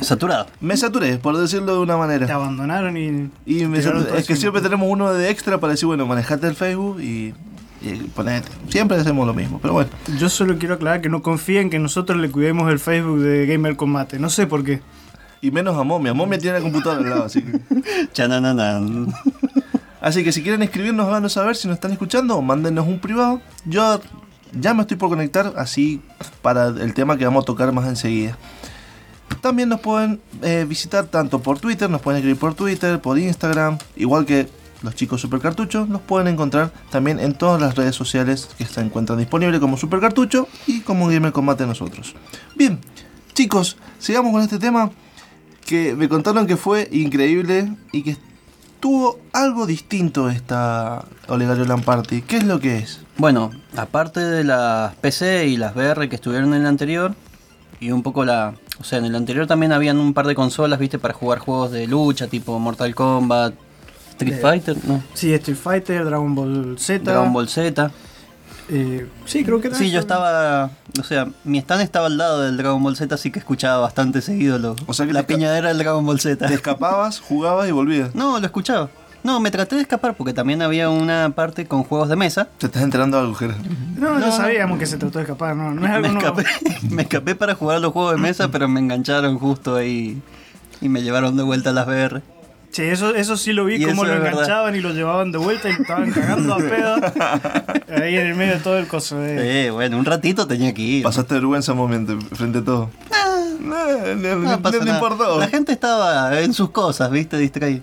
Saturado. 0.00 0.46
me 0.60 0.76
saturé, 0.76 1.18
por 1.18 1.36
decirlo 1.36 1.74
de 1.74 1.78
una 1.80 1.94
Te 1.94 1.98
manera. 1.98 2.34
abandonaron 2.34 2.96
y. 2.96 3.30
Y 3.46 3.66
me 3.66 3.80
saturé. 3.82 4.18
es 4.18 4.26
que 4.26 4.36
siempre 4.36 4.60
tenemos 4.62 4.88
uno 4.90 5.12
de 5.12 5.30
extra 5.30 5.58
para 5.58 5.72
decir, 5.72 5.86
bueno, 5.86 6.06
manejate 6.06 6.46
el 6.46 6.54
Facebook 6.54 7.00
y, 7.00 7.32
y 7.80 7.94
ponete. 8.14 8.48
Siempre 8.68 8.96
hacemos 8.96 9.26
lo 9.26 9.34
mismo, 9.34 9.58
pero 9.60 9.74
bueno. 9.74 9.90
Yo 10.18 10.28
solo 10.28 10.58
quiero 10.58 10.74
aclarar 10.74 11.00
que 11.00 11.08
no 11.08 11.22
confíen 11.22 11.70
que 11.70 11.78
nosotros 11.78 12.18
le 12.18 12.30
cuidemos 12.30 12.70
el 12.72 12.78
Facebook 12.78 13.20
de 13.20 13.46
Gamer 13.46 13.76
Combate. 13.76 14.18
No 14.18 14.30
sé 14.30 14.46
por 14.46 14.64
qué. 14.64 14.80
Y 15.40 15.50
menos 15.50 15.76
a 15.76 15.82
Momia. 15.82 16.14
Momia 16.14 16.38
tiene 16.38 16.56
la 16.58 16.62
computadora 16.62 17.00
al 17.02 17.10
lado, 17.10 17.24
así 17.24 17.42
que... 17.42 17.60
Chanananan. 18.12 19.12
Así 20.00 20.24
que 20.24 20.32
si 20.32 20.42
quieren 20.42 20.62
escribirnos, 20.62 21.06
háganos 21.06 21.32
saber 21.34 21.54
si 21.56 21.68
nos 21.68 21.74
están 21.76 21.92
escuchando 21.92 22.36
o 22.36 22.42
mándenos 22.42 22.86
un 22.86 22.98
privado. 22.98 23.40
Yo 23.66 24.00
ya 24.58 24.72
me 24.74 24.82
estoy 24.82 24.96
por 24.96 25.08
conectar, 25.10 25.52
así 25.56 26.00
para 26.42 26.68
el 26.68 26.94
tema 26.94 27.16
que 27.18 27.24
vamos 27.24 27.42
a 27.42 27.46
tocar 27.46 27.72
más 27.72 27.86
enseguida. 27.86 28.36
También 29.44 29.68
nos 29.68 29.80
pueden 29.80 30.22
eh, 30.40 30.64
visitar 30.66 31.04
tanto 31.04 31.38
por 31.38 31.60
Twitter, 31.60 31.90
nos 31.90 32.00
pueden 32.00 32.16
escribir 32.16 32.40
por 32.40 32.54
Twitter, 32.54 32.98
por 32.98 33.18
Instagram, 33.18 33.76
igual 33.94 34.24
que 34.24 34.48
los 34.80 34.94
chicos 34.94 35.20
Super 35.20 35.38
Cartucho, 35.38 35.84
nos 35.84 36.00
pueden 36.00 36.28
encontrar 36.28 36.72
también 36.90 37.20
en 37.20 37.34
todas 37.34 37.60
las 37.60 37.76
redes 37.76 37.94
sociales 37.94 38.48
que 38.56 38.64
se 38.64 38.80
encuentran 38.80 39.18
disponibles 39.18 39.60
como 39.60 39.76
Super 39.76 40.00
Cartucho 40.00 40.48
y 40.66 40.80
como 40.80 41.08
Gamer 41.08 41.32
Combate 41.32 41.66
nosotros. 41.66 42.14
Bien, 42.56 42.78
chicos, 43.34 43.76
sigamos 43.98 44.32
con 44.32 44.40
este 44.40 44.58
tema 44.58 44.90
que 45.66 45.94
me 45.94 46.08
contaron 46.08 46.46
que 46.46 46.56
fue 46.56 46.88
increíble 46.90 47.70
y 47.92 48.02
que 48.02 48.16
tuvo 48.80 49.20
algo 49.34 49.66
distinto 49.66 50.30
esta 50.30 51.04
Olegario 51.28 51.66
Land 51.66 51.84
Party. 51.84 52.22
¿Qué 52.22 52.38
es 52.38 52.44
lo 52.44 52.60
que 52.60 52.78
es? 52.78 53.00
Bueno, 53.18 53.50
aparte 53.76 54.20
de 54.20 54.42
las 54.42 54.94
PC 54.94 55.48
y 55.48 55.58
las 55.58 55.76
VR 55.76 56.08
que 56.08 56.16
estuvieron 56.16 56.54
en 56.54 56.62
el 56.62 56.66
anterior, 56.66 57.14
y 57.84 57.90
un 57.90 58.02
poco 58.02 58.24
la. 58.24 58.54
O 58.80 58.84
sea, 58.84 58.98
en 58.98 59.04
el 59.04 59.14
anterior 59.14 59.46
también 59.46 59.72
habían 59.72 59.98
un 59.98 60.14
par 60.14 60.26
de 60.26 60.34
consolas, 60.34 60.78
viste, 60.78 60.98
para 60.98 61.14
jugar 61.14 61.38
juegos 61.38 61.70
de 61.70 61.86
lucha, 61.86 62.26
tipo 62.26 62.58
Mortal 62.58 62.94
Kombat, 62.94 63.54
Street 64.10 64.34
Eh, 64.34 64.40
Fighter, 64.40 64.76
¿no? 64.84 65.02
Sí, 65.14 65.32
Street 65.34 65.56
Fighter, 65.56 66.04
Dragon 66.04 66.34
Ball 66.34 66.76
Z. 66.78 67.04
Dragon 67.10 67.32
Ball 67.32 67.48
Z. 67.48 67.90
eh, 68.70 69.06
sí, 69.26 69.44
creo 69.44 69.60
que 69.60 69.68
era 69.68 69.76
Sí, 69.76 69.90
yo 69.90 70.00
estaba. 70.00 70.70
O 70.98 71.02
sea, 71.04 71.28
mi 71.44 71.58
stand 71.58 71.82
estaba 71.82 72.06
al 72.06 72.16
lado 72.16 72.40
del 72.42 72.56
Dragon 72.56 72.82
Ball 72.82 72.96
Z, 72.96 73.14
así 73.14 73.30
que 73.30 73.38
escuchaba 73.38 73.78
bastante 73.78 74.22
seguido 74.22 74.58
lo, 74.58 74.74
O 74.86 74.94
sea 74.94 75.06
que 75.06 75.12
la 75.12 75.24
piñadera 75.24 75.68
del 75.68 75.78
Dragon 75.78 76.04
Ball 76.04 76.18
Z. 76.20 76.46
Te 76.46 76.54
escapabas, 76.54 77.20
jugabas 77.20 77.68
y 77.68 77.72
volvías. 77.72 78.14
No, 78.14 78.38
lo 78.40 78.46
escuchaba. 78.46 78.88
No, 79.24 79.40
me 79.40 79.50
traté 79.50 79.74
de 79.76 79.82
escapar 79.82 80.14
porque 80.14 80.32
también 80.32 80.60
había 80.62 80.90
una 80.90 81.30
parte 81.34 81.66
con 81.66 81.82
juegos 81.82 82.08
de 82.10 82.16
mesa. 82.16 82.46
Te 82.58 82.66
estás 82.66 82.82
enterando 82.82 83.16
de 83.16 83.22
algo, 83.24 83.34
Gerard. 83.34 83.56
No, 83.96 84.14
No, 84.14 84.20
ya 84.20 84.26
no. 84.26 84.32
sabíamos 84.36 84.78
que 84.78 84.86
se 84.86 84.98
trató 84.98 85.18
de 85.18 85.24
escapar, 85.24 85.56
no, 85.56 85.70
no 85.72 85.82
es 85.84 85.90
Me 85.90 85.96
algo 85.96 86.08
nuevo. 86.12 86.40
escapé, 86.40 86.78
me 86.90 87.02
escapé 87.02 87.34
para 87.34 87.54
jugar 87.54 87.78
a 87.78 87.80
los 87.80 87.92
juegos 87.92 88.12
de 88.16 88.20
mesa, 88.20 88.48
pero 88.50 88.68
me 88.68 88.80
engancharon 88.80 89.38
justo 89.38 89.76
ahí 89.76 90.20
y 90.80 90.88
me 90.88 91.02
llevaron 91.02 91.36
de 91.36 91.42
vuelta 91.42 91.70
a 91.70 91.72
las 91.72 91.86
VR. 91.86 92.22
Che, 92.70 92.90
eso, 92.92 93.14
eso 93.14 93.36
sí 93.36 93.52
lo 93.52 93.64
vi, 93.64 93.76
Y 93.76 93.84
cómo 93.86 94.04
lo 94.04 94.12
es 94.12 94.18
verdad. 94.20 94.32
enganchaban 94.42 94.74
y 94.76 94.80
lo 94.80 94.90
llevaban 94.92 95.32
de 95.32 95.38
vuelta 95.38 95.70
y 95.70 95.74
lo 95.74 95.80
estaban 95.82 96.10
cagando 96.10 96.54
a 96.54 96.58
pedo. 96.58 96.96
Ahí 98.02 98.16
en 98.16 98.26
el 98.26 98.34
medio 98.34 98.54
de 98.54 98.60
todo 98.60 98.76
el 98.78 98.88
coso. 98.88 99.24
eh. 99.24 99.66
Eh, 99.66 99.70
bueno, 99.70 99.96
un 99.96 100.04
ratito 100.04 100.46
tenía 100.46 100.74
que 100.74 100.82
ir. 100.82 101.02
Pasaste 101.02 101.34
vergüenza 101.34 101.72
un 101.72 101.78
momento 101.78 102.18
frente 102.32 102.58
a 102.58 102.64
todo. 102.64 102.90
No, 103.60 104.14
no, 104.16 104.36
No 104.36 104.50
no, 104.50 104.60
pasa 104.60 104.78
no 104.78 104.84
nada. 104.84 104.98
importó. 104.98 105.38
La 105.38 105.48
gente 105.48 105.72
estaba 105.72 106.38
en 106.40 106.52
sus 106.52 106.70
cosas, 106.70 107.10
viste, 107.10 107.38
distraída. 107.38 107.82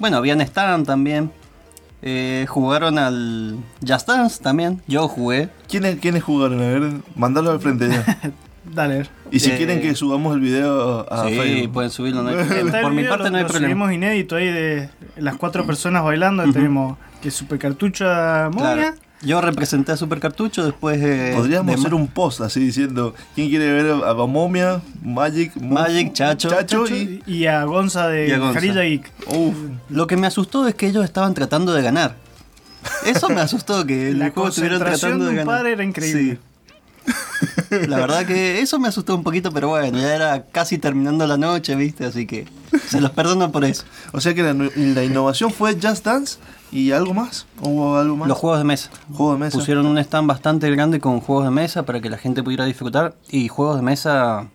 Bueno, 0.00 0.16
habían 0.16 0.40
stand 0.40 0.86
también. 0.86 1.30
Eh, 2.02 2.46
jugaron 2.48 2.98
al 2.98 3.58
Just 3.86 4.08
Dance 4.08 4.42
también. 4.42 4.80
Yo 4.88 5.06
jugué. 5.06 5.50
¿Quiénes, 5.68 6.00
¿Quiénes 6.00 6.22
jugaron? 6.24 6.58
A 6.60 6.66
ver, 6.66 6.92
mandalo 7.14 7.50
al 7.52 7.60
frente 7.60 7.88
ya. 7.90 8.04
Dale. 8.64 9.06
Y 9.30 9.40
si 9.40 9.50
Eh, 9.50 9.56
quieren 9.56 9.80
que 9.80 9.94
subamos 9.94 10.34
el 10.34 10.40
video 10.40 11.06
a 11.12 11.28
sí, 11.28 11.36
Facebook. 11.36 11.72
pueden 11.72 11.90
subirlo. 11.90 12.22
no 12.22 12.30
hay 12.30 12.36
Por 12.82 12.92
mi 12.92 13.04
parte 13.04 13.24
lo- 13.24 13.30
no 13.30 13.36
hay 13.36 13.42
lo 13.42 13.48
problema. 13.48 13.68
subimos 13.68 13.92
inédito 13.92 14.36
ahí 14.36 14.46
de 14.46 14.88
las 15.16 15.36
cuatro 15.36 15.66
personas 15.66 16.02
bailando. 16.02 16.50
Tenemos 16.52 16.96
que 17.22 17.30
Super 17.30 17.58
Cartucha 17.58 18.48
Momia. 18.50 18.74
Claro. 18.74 18.94
Yo 19.22 19.40
representé 19.42 19.92
a 19.92 19.96
Super 19.98 20.18
Cartucho 20.18 20.64
después 20.64 20.98
eh, 21.02 21.34
Podríamos 21.36 21.66
de 21.66 21.74
hacer 21.80 21.92
un 21.92 22.08
post 22.08 22.40
así 22.40 22.60
diciendo 22.60 23.14
¿Quién 23.34 23.50
quiere 23.50 23.70
ver 23.70 23.92
a, 24.02 24.10
a 24.10 24.14
Momia, 24.26 24.80
Magic, 25.02 25.54
Magic, 25.56 26.12
Chacho. 26.14 26.48
Chacho 26.48 26.84
Chacho 26.86 26.94
y... 26.94 27.22
y 27.26 27.46
a 27.46 27.64
Gonza 27.64 28.08
de. 28.08 28.30
Jarilla 28.54 28.82
Geek. 28.82 29.12
Uf, 29.26 29.54
Lo 29.90 30.06
que 30.06 30.16
me 30.16 30.26
asustó 30.26 30.66
es 30.66 30.74
que 30.74 30.86
ellos 30.86 31.04
estaban 31.04 31.34
tratando 31.34 31.74
de 31.74 31.82
ganar. 31.82 32.16
Eso 33.04 33.28
me 33.28 33.42
asustó, 33.42 33.84
que 33.84 34.08
el 34.08 34.18
La 34.18 34.30
juego 34.30 34.48
estuvieran 34.48 34.78
concentración 34.78 35.10
tratando 35.18 35.24
de 35.26 35.30
de 35.32 35.36
ganar. 35.36 35.54
padre 35.58 35.72
era 35.72 35.84
increíble. 35.84 36.38
Sí. 36.38 36.38
La 37.88 37.98
verdad 37.98 38.24
que 38.26 38.60
eso 38.60 38.78
me 38.78 38.88
asustó 38.88 39.14
un 39.14 39.22
poquito, 39.22 39.52
pero 39.52 39.68
bueno, 39.68 39.98
ya 39.98 40.14
era 40.14 40.44
casi 40.46 40.78
terminando 40.78 41.26
la 41.26 41.36
noche, 41.36 41.74
¿viste? 41.76 42.04
Así 42.04 42.26
que 42.26 42.46
se 42.86 43.00
los 43.00 43.10
perdono 43.10 43.52
por 43.52 43.64
eso. 43.64 43.84
O 44.12 44.20
sea 44.20 44.34
que 44.34 44.42
la, 44.42 44.54
la 44.54 45.04
innovación 45.04 45.52
fue 45.52 45.74
Just 45.80 46.04
Dance 46.04 46.38
y 46.72 46.92
algo 46.92 47.14
más. 47.14 47.46
¿O 47.62 47.68
¿Hubo 47.68 47.96
algo 47.96 48.16
más? 48.16 48.28
Los 48.28 48.38
juegos 48.38 48.58
de 48.58 48.64
mesa. 48.64 48.90
Juegos 49.12 49.38
de 49.38 49.44
mesa. 49.44 49.58
Pusieron 49.58 49.86
un 49.86 49.98
stand 49.98 50.28
bastante 50.28 50.70
grande 50.70 51.00
con 51.00 51.20
juegos 51.20 51.44
de 51.44 51.50
mesa 51.50 51.84
para 51.84 52.00
que 52.00 52.10
la 52.10 52.18
gente 52.18 52.42
pudiera 52.42 52.64
disfrutar 52.64 53.14
y 53.30 53.48
juegos 53.48 53.76
de 53.76 53.82
mesa 53.82 54.48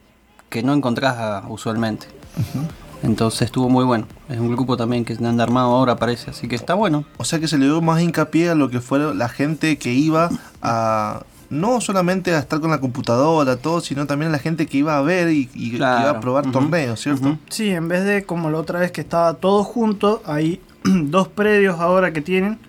que 0.49 0.63
no 0.63 0.73
encontrás 0.73 1.15
ah, 1.17 1.43
usualmente. 1.49 2.07
Entonces 3.03 3.43
estuvo 3.43 3.69
muy 3.69 3.83
bueno. 3.85 4.07
Es 4.29 4.39
un 4.39 4.51
grupo 4.51 4.77
también 4.77 5.05
que 5.05 5.13
anda 5.13 5.43
armado 5.43 5.75
ahora 5.75 5.95
parece, 5.95 6.31
así 6.31 6.47
que 6.47 6.55
está 6.55 6.73
bueno. 6.73 7.05
O 7.17 7.25
sea 7.25 7.39
que 7.39 7.47
se 7.47 7.57
le 7.57 7.65
dio 7.65 7.81
más 7.81 8.01
hincapié 8.01 8.49
a 8.49 8.55
lo 8.55 8.69
que 8.69 8.81
fue 8.81 9.13
la 9.13 9.29
gente 9.29 9.77
que 9.77 9.93
iba 9.93 10.29
a. 10.61 11.23
No 11.47 11.79
solamente 11.79 12.33
a 12.33 12.39
estar 12.39 12.59
con 12.59 12.71
la 12.71 12.79
computadora, 12.79 13.57
todo, 13.57 13.79
sino 13.79 14.07
también 14.07 14.29
a 14.29 14.31
la 14.31 14.39
gente 14.39 14.65
que 14.65 14.79
iba 14.79 14.97
a 14.97 15.01
ver 15.03 15.29
y, 15.29 15.47
y 15.53 15.71
que 15.71 15.77
iba 15.77 16.09
a 16.09 16.19
probar 16.19 16.51
torneos, 16.51 16.99
¿cierto? 16.99 17.37
Sí, 17.49 17.69
en 17.69 17.87
vez 17.87 18.03
de 18.03 18.25
como 18.25 18.49
la 18.49 18.57
otra 18.57 18.79
vez 18.79 18.91
que 18.91 19.01
estaba 19.01 19.35
todo 19.35 19.63
junto, 19.63 20.23
hay 20.25 20.59
dos 21.09 21.27
predios 21.27 21.79
ahora 21.79 22.13
que 22.13 22.21
tienen, 22.21 22.59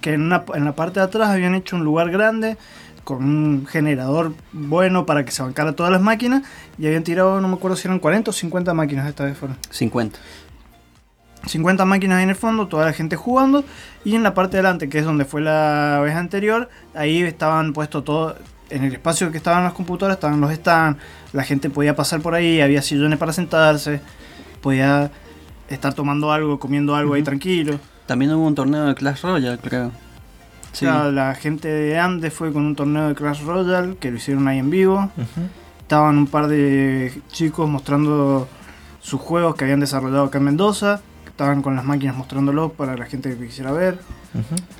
que 0.00 0.14
en, 0.14 0.22
una, 0.22 0.44
en 0.54 0.64
la 0.64 0.72
parte 0.74 1.00
de 1.00 1.06
atrás 1.06 1.28
habían 1.28 1.54
hecho 1.54 1.76
un 1.76 1.84
lugar 1.84 2.10
grande 2.10 2.56
con 3.04 3.24
un 3.24 3.66
generador 3.66 4.34
bueno 4.52 5.06
para 5.06 5.24
que 5.24 5.30
se 5.30 5.42
bancara 5.42 5.72
todas 5.72 5.90
las 5.90 6.00
máquinas 6.00 6.42
y 6.78 6.86
habían 6.86 7.02
tirado, 7.02 7.40
no 7.40 7.48
me 7.48 7.54
acuerdo 7.54 7.76
si 7.76 7.88
eran 7.88 7.98
40 7.98 8.30
o 8.30 8.32
50 8.32 8.74
máquinas 8.74 9.08
esta 9.08 9.24
vez 9.24 9.36
fueron. 9.36 9.56
50. 9.70 10.18
50 11.46 11.84
máquinas 11.86 12.22
en 12.22 12.28
el 12.28 12.36
fondo, 12.36 12.68
toda 12.68 12.84
la 12.84 12.92
gente 12.92 13.16
jugando 13.16 13.64
y 14.04 14.14
en 14.14 14.22
la 14.22 14.34
parte 14.34 14.56
de 14.56 14.60
adelante, 14.60 14.88
que 14.88 14.98
es 14.98 15.04
donde 15.04 15.24
fue 15.24 15.40
la 15.40 16.00
vez 16.04 16.14
anterior, 16.14 16.68
ahí 16.94 17.22
estaban 17.22 17.72
puestos 17.72 18.04
todo 18.04 18.36
en 18.68 18.84
el 18.84 18.92
espacio 18.92 19.30
que 19.30 19.38
estaban 19.38 19.64
las 19.64 19.72
computadoras, 19.72 20.16
estaban 20.16 20.40
los 20.40 20.52
stands, 20.52 21.00
la 21.32 21.42
gente 21.42 21.70
podía 21.70 21.96
pasar 21.96 22.20
por 22.20 22.34
ahí, 22.34 22.60
había 22.60 22.82
sillones 22.82 23.18
para 23.18 23.32
sentarse, 23.32 24.00
podía 24.60 25.10
estar 25.70 25.94
tomando 25.94 26.32
algo, 26.32 26.58
comiendo 26.58 26.94
algo 26.94 27.14
ahí 27.14 27.22
tranquilo. 27.22 27.78
También 28.06 28.32
hubo 28.34 28.46
un 28.46 28.54
torneo 28.54 28.86
de 28.86 28.94
Clash 28.94 29.22
Royale, 29.22 29.58
creo. 29.58 29.92
Sí. 30.72 30.84
Claro, 30.84 31.10
la 31.10 31.34
gente 31.34 31.68
de 31.68 31.98
Andes 31.98 32.32
fue 32.32 32.52
con 32.52 32.64
un 32.64 32.76
torneo 32.76 33.08
de 33.08 33.14
Crash 33.14 33.42
Royale 33.42 33.96
que 33.96 34.10
lo 34.10 34.18
hicieron 34.18 34.46
ahí 34.48 34.58
en 34.58 34.70
vivo. 34.70 35.10
Estaban 35.80 36.16
un 36.16 36.26
par 36.26 36.46
de 36.46 37.20
chicos 37.32 37.68
mostrando 37.68 38.48
sus 39.00 39.20
juegos 39.20 39.56
que 39.56 39.64
habían 39.64 39.80
desarrollado 39.80 40.24
acá 40.24 40.38
en 40.38 40.44
Mendoza. 40.44 41.00
Estaban 41.26 41.62
con 41.62 41.74
las 41.74 41.84
máquinas 41.84 42.16
mostrándolos 42.16 42.72
para 42.72 42.96
la 42.96 43.06
gente 43.06 43.36
que 43.36 43.46
quisiera 43.46 43.72
ver. 43.72 43.98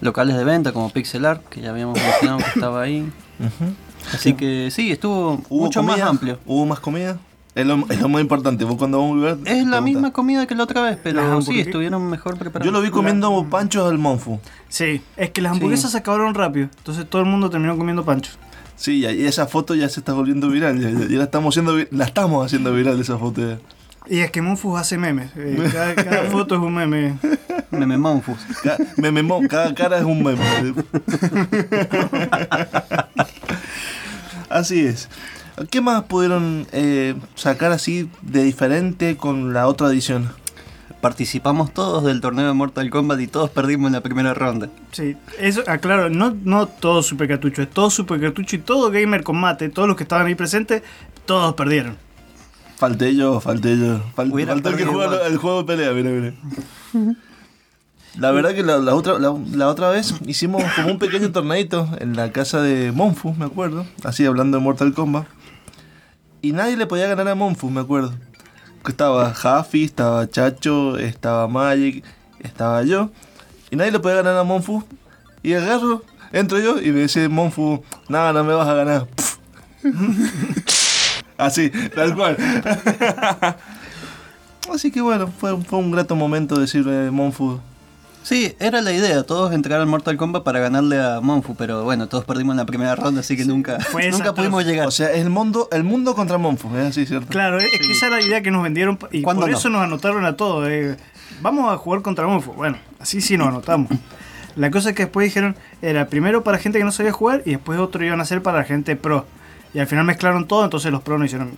Locales 0.00 0.36
de 0.36 0.44
venta 0.44 0.72
como 0.72 0.90
Pixel 0.90 1.24
Art, 1.24 1.44
que 1.48 1.60
ya 1.60 1.70
habíamos 1.70 1.98
mencionado 2.02 2.38
que 2.38 2.50
estaba 2.54 2.82
ahí. 2.82 3.10
Así 4.14 4.34
que 4.34 4.70
sí, 4.70 4.92
estuvo 4.92 5.42
¿Hubo 5.48 5.64
mucho 5.64 5.82
más 5.82 6.00
amplio. 6.00 6.38
¿Hubo 6.46 6.66
más 6.66 6.78
comida? 6.78 7.18
Es 7.54 7.66
lo, 7.66 7.84
es 7.90 8.00
lo 8.00 8.08
más 8.08 8.20
importante. 8.22 8.64
Vos 8.64 8.76
cuando 8.76 8.98
vamos 8.98 9.12
a 9.12 9.32
volver. 9.34 9.38
Es 9.52 9.66
la 9.66 9.80
misma 9.80 10.12
comida 10.12 10.46
que 10.46 10.54
la 10.54 10.62
otra 10.64 10.82
vez, 10.82 10.92
Las 10.94 11.02
pero 11.02 11.42
sí, 11.42 11.58
estuvieron 11.60 12.08
mejor 12.08 12.38
preparados. 12.38 12.64
Yo 12.66 12.70
lo 12.72 12.80
vi 12.80 12.90
comiendo 12.90 13.44
panchos 13.50 13.90
al 13.90 13.98
Monfu. 13.98 14.38
Sí, 14.68 15.02
es 15.16 15.30
que 15.30 15.40
las 15.42 15.52
hamburguesas 15.52 15.90
se 15.90 15.98
acabaron 15.98 16.32
rápido. 16.34 16.68
Entonces 16.78 17.08
todo 17.10 17.22
el 17.22 17.28
mundo 17.28 17.50
terminó 17.50 17.76
comiendo 17.76 18.04
panchos. 18.04 18.38
Sí, 18.76 19.00
y 19.04 19.26
esa 19.26 19.46
foto 19.46 19.74
ya 19.74 19.88
se 19.88 20.00
está 20.00 20.12
volviendo 20.12 20.48
viral. 20.48 20.80
Ya, 20.80 20.90
ya- 20.90 21.08
ya 21.08 21.18
la 21.18 21.24
estamos 21.24 21.52
haciendo, 21.54 21.76
la 21.90 22.04
estamos 22.04 22.46
haciendo 22.46 22.72
viral 22.72 23.00
esa 23.00 23.18
foto. 23.18 23.40
ya. 23.42 23.58
Y 24.08 24.20
es 24.20 24.30
que 24.30 24.40
Monfus 24.42 24.80
hace 24.80 24.96
memes. 24.96 25.30
eh, 25.36 25.68
cada, 25.72 25.94
cada 25.94 26.22
foto 26.30 26.54
es 26.54 26.60
un 26.62 26.72
meme. 26.74 27.18
Meme 27.70 27.98
Monfus. 27.98 28.38
Ca- 28.62 28.78
meme 28.96 29.22
mo- 29.22 29.42
cada 29.48 29.74
cara 29.74 29.98
es 29.98 30.04
un 30.04 30.22
meme. 30.22 30.40
así 34.48 34.80
es. 34.86 35.08
¿Qué 35.68 35.80
más 35.80 36.04
pudieron 36.04 36.66
eh, 36.72 37.14
sacar 37.34 37.72
así 37.72 38.08
de 38.22 38.42
diferente 38.42 39.16
con 39.16 39.52
la 39.52 39.66
otra 39.66 39.88
edición? 39.88 40.30
Participamos 41.00 41.72
todos 41.72 42.04
del 42.04 42.20
torneo 42.20 42.46
de 42.46 42.52
Mortal 42.52 42.90
Kombat 42.90 43.20
y 43.20 43.26
todos 43.26 43.50
perdimos 43.50 43.88
en 43.88 43.94
la 43.94 44.00
primera 44.02 44.34
ronda. 44.34 44.68
Sí, 44.92 45.16
eso, 45.38 45.62
aclaro, 45.66 46.10
no, 46.10 46.34
no 46.44 46.66
todo 46.66 47.02
super 47.02 47.26
cartucho, 47.28 47.62
es 47.62 47.70
todo 47.70 47.88
super 47.90 48.20
cartucho 48.20 48.56
y 48.56 48.58
todo 48.58 48.90
gamer 48.90 49.22
con 49.22 49.38
mate, 49.38 49.68
todos 49.70 49.88
los 49.88 49.96
que 49.96 50.02
estaban 50.02 50.26
ahí 50.26 50.34
presentes, 50.34 50.82
todos 51.24 51.54
perdieron. 51.54 51.96
Falté 52.76 53.14
yo, 53.14 53.40
falté 53.40 53.78
yo. 53.78 54.00
Fal- 54.16 54.32
Hubiera 54.32 54.52
faltó 54.52 54.70
el 54.70 54.76
que 54.76 54.82
igual. 54.82 55.18
el 55.26 55.36
juego 55.38 55.62
de 55.62 55.64
pelea, 55.66 55.92
mira, 55.92 56.10
mira. 56.10 56.34
La 58.18 58.32
verdad 58.32 58.54
que 58.56 58.64
la, 58.64 58.78
la 58.78 58.94
otra, 58.96 59.20
la, 59.20 59.32
la 59.52 59.68
otra 59.68 59.88
vez 59.88 60.14
hicimos 60.26 60.64
como 60.74 60.88
un 60.88 60.98
pequeño 60.98 61.30
torneito 61.30 61.88
en 62.00 62.16
la 62.16 62.32
casa 62.32 62.60
de 62.60 62.90
Monfu, 62.90 63.34
me 63.34 63.44
acuerdo. 63.44 63.86
Así 64.02 64.26
hablando 64.26 64.58
de 64.58 64.64
Mortal 64.64 64.92
Kombat. 64.94 65.26
Y 66.42 66.52
nadie 66.52 66.76
le 66.76 66.86
podía 66.86 67.06
ganar 67.06 67.28
a 67.28 67.34
Monfu, 67.34 67.70
me 67.70 67.80
acuerdo. 67.80 68.14
Estaba 68.86 69.34
Jaffy, 69.34 69.84
estaba 69.84 70.28
Chacho, 70.28 70.96
estaba 70.98 71.46
Magic, 71.48 72.02
estaba 72.40 72.82
yo. 72.82 73.10
Y 73.70 73.76
nadie 73.76 73.92
le 73.92 74.00
podía 74.00 74.16
ganar 74.16 74.36
a 74.36 74.44
Monfu. 74.44 74.82
Y 75.42 75.52
agarro, 75.54 76.02
entro 76.32 76.58
yo 76.58 76.80
y 76.80 76.90
me 76.92 77.00
dice 77.00 77.28
Monfu, 77.28 77.82
nada, 78.08 78.32
no 78.32 78.42
me 78.44 78.54
vas 78.54 78.68
a 78.68 78.74
ganar. 78.74 79.06
Así, 81.36 81.70
tal 81.94 82.14
cual. 82.14 82.36
Así 84.72 84.90
que 84.90 85.00
bueno, 85.00 85.28
fue, 85.28 85.62
fue 85.62 85.78
un 85.78 85.90
grato 85.90 86.16
momento 86.16 86.58
decirle 86.58 87.10
Monfu. 87.10 87.60
Sí, 88.22 88.54
era 88.60 88.80
la 88.82 88.92
idea, 88.92 89.22
todos 89.22 89.52
entrar 89.52 89.80
al 89.80 89.86
Mortal 89.86 90.16
Kombat 90.16 90.42
para 90.44 90.60
ganarle 90.60 91.00
a 91.00 91.20
Monfu, 91.20 91.54
pero 91.56 91.84
bueno, 91.84 92.06
todos 92.06 92.24
perdimos 92.24 92.52
en 92.52 92.58
la 92.58 92.66
primera 92.66 92.94
ronda, 92.94 93.20
así 93.20 93.36
que 93.36 93.44
nunca, 93.44 93.78
nunca 94.12 94.34
pudimos 94.34 94.64
llegar. 94.64 94.86
O 94.86 94.90
sea, 94.90 95.10
el 95.12 95.30
mundo, 95.30 95.68
el 95.72 95.84
mundo 95.84 96.14
contra 96.14 96.36
Monfu, 96.38 96.74
es 96.76 96.86
así, 96.90 97.06
¿cierto? 97.06 97.26
Claro, 97.28 97.58
es 97.58 97.66
que 97.70 97.90
esa 97.92 98.06
era 98.08 98.16
la 98.16 98.22
idea 98.22 98.42
que 98.42 98.50
nos 98.50 98.62
vendieron 98.62 98.98
y 99.10 99.22
¿Cuándo 99.22 99.42
por 99.42 99.50
no? 99.50 99.56
eso 99.56 99.68
nos 99.70 99.82
anotaron 99.82 100.24
a 100.26 100.36
todos. 100.36 100.68
eh, 100.68 100.96
Vamos 101.42 101.72
a 101.72 101.78
jugar 101.78 102.02
contra 102.02 102.26
Monfo. 102.26 102.52
Bueno, 102.52 102.76
así 102.98 103.20
sí 103.22 103.38
nos 103.38 103.48
anotamos. 103.48 103.88
La 104.56 104.70
cosa 104.70 104.90
es 104.90 104.96
que 104.96 105.04
después 105.04 105.24
dijeron, 105.24 105.56
era 105.80 106.06
primero 106.08 106.44
para 106.44 106.58
gente 106.58 106.78
que 106.78 106.84
no 106.84 106.92
sabía 106.92 107.12
jugar 107.12 107.42
y 107.46 107.52
después 107.52 107.78
otro 107.78 108.04
iban 108.04 108.20
a 108.20 108.24
ser 108.26 108.42
para 108.42 108.62
gente 108.64 108.94
pro. 108.96 109.24
Y 109.72 109.78
al 109.78 109.86
final 109.86 110.04
mezclaron 110.04 110.46
todo, 110.46 110.64
entonces 110.64 110.92
los 110.92 111.00
pros 111.02 111.18
nos 111.18 111.26
hicieron... 111.26 111.52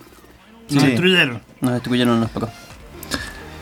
Nos 0.70 0.82
Sí. 0.82 0.88
destruyeron. 0.90 1.42
Nos 1.60 1.72
destruyeron 1.72 2.20
los 2.20 2.30
pros. 2.30 2.50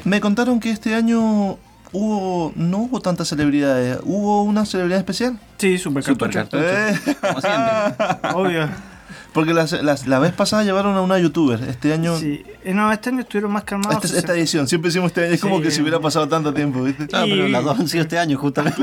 Me 0.04 0.20
contaron 0.20 0.60
que 0.60 0.70
este 0.70 0.94
año 0.94 1.56
hubo 1.92 2.52
no 2.56 2.78
hubo 2.78 3.00
tantas 3.00 3.28
celebridades. 3.28 3.98
¿Hubo 4.04 4.42
una 4.44 4.64
celebridad 4.66 4.98
especial? 4.98 5.38
Sí, 5.58 5.78
super 5.78 6.02
Super 6.04 6.30
cartucho. 6.30 6.58
cartucho. 6.58 7.10
Eh, 7.10 7.16
Como 7.20 7.40
siempre. 7.40 8.30
Obvio. 8.34 8.68
porque 9.32 9.54
las- 9.54 9.72
las- 9.82 10.06
la 10.06 10.18
vez 10.18 10.32
pasada 10.32 10.64
llevaron 10.64 10.96
a 10.96 11.00
una 11.02 11.18
youtuber. 11.18 11.62
Este 11.68 11.92
año, 11.92 12.16
Sí. 12.16 12.42
Eh, 12.64 12.74
no, 12.74 12.90
este 12.92 13.10
año 13.10 13.20
estuvieron 13.20 13.52
más 13.52 13.64
calmados. 13.64 14.04
esta, 14.04 14.18
esta 14.18 14.32
edición, 14.34 14.66
siempre 14.66 14.88
decimos 14.88 15.08
este 15.08 15.24
año, 15.24 15.34
es 15.34 15.40
como 15.40 15.60
que 15.60 15.70
si 15.70 15.80
hubiera 15.82 16.00
pasado 16.00 16.26
tanto 16.28 16.52
tiempo, 16.52 16.82
¿viste? 16.82 17.04
Ah, 17.12 17.24
pero 17.28 17.46
las 17.48 17.62
dos 17.64 17.78
han 17.78 17.86
sido 17.88 18.02
este 18.02 18.18
año, 18.18 18.36
justamente. 18.38 18.82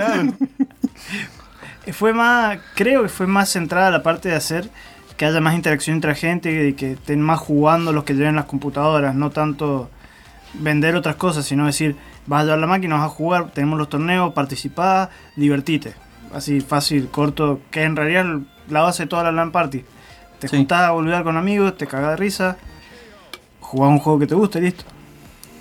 Eh, 1.85 1.93
Fue 1.93 2.13
más, 2.13 2.59
creo 2.75 3.03
que 3.03 3.09
fue 3.09 3.27
más 3.27 3.49
centrada 3.49 3.89
la 3.91 4.03
parte 4.03 4.27
de 4.29 4.35
hacer 4.35 4.69
que 5.15 5.25
haya 5.25 5.39
más 5.41 5.55
interacción 5.55 5.95
entre 5.95 6.13
gente 6.15 6.67
y 6.69 6.73
que 6.73 6.91
estén 6.93 7.21
más 7.21 7.39
jugando 7.39 7.91
los 7.93 8.03
que 8.03 8.13
lleven 8.13 8.35
las 8.35 8.45
computadoras, 8.45 9.15
no 9.15 9.31
tanto 9.31 9.89
vender 10.53 10.95
otras 10.95 11.15
cosas, 11.15 11.45
sino 11.45 11.65
decir, 11.65 11.95
vas 12.27 12.41
a 12.41 12.43
llevar 12.45 12.59
la 12.59 12.67
máquina, 12.67 12.95
vas 12.95 13.05
a 13.05 13.09
jugar, 13.09 13.51
tenemos 13.51 13.79
los 13.79 13.89
torneos, 13.89 14.33
participá, 14.33 15.09
divertite. 15.35 15.93
Así 16.33 16.61
fácil, 16.61 17.07
corto, 17.09 17.59
que 17.71 17.83
en 17.83 17.95
realidad 17.95 18.25
es 18.25 18.71
la 18.71 18.81
base 18.81 19.03
de 19.03 19.07
toda 19.07 19.23
la 19.23 19.31
LAN 19.31 19.51
party. 19.51 19.83
Te 20.39 20.47
Sí. 20.47 20.57
juntás 20.57 20.81
a 20.83 20.91
volver 20.91 21.23
con 21.23 21.37
amigos, 21.37 21.77
te 21.77 21.87
cagás 21.87 22.11
de 22.11 22.15
risa, 22.17 22.57
jugás 23.61 23.89
un 23.89 23.99
juego 23.99 24.19
que 24.19 24.27
te 24.27 24.35
guste, 24.35 24.61
listo. 24.61 24.83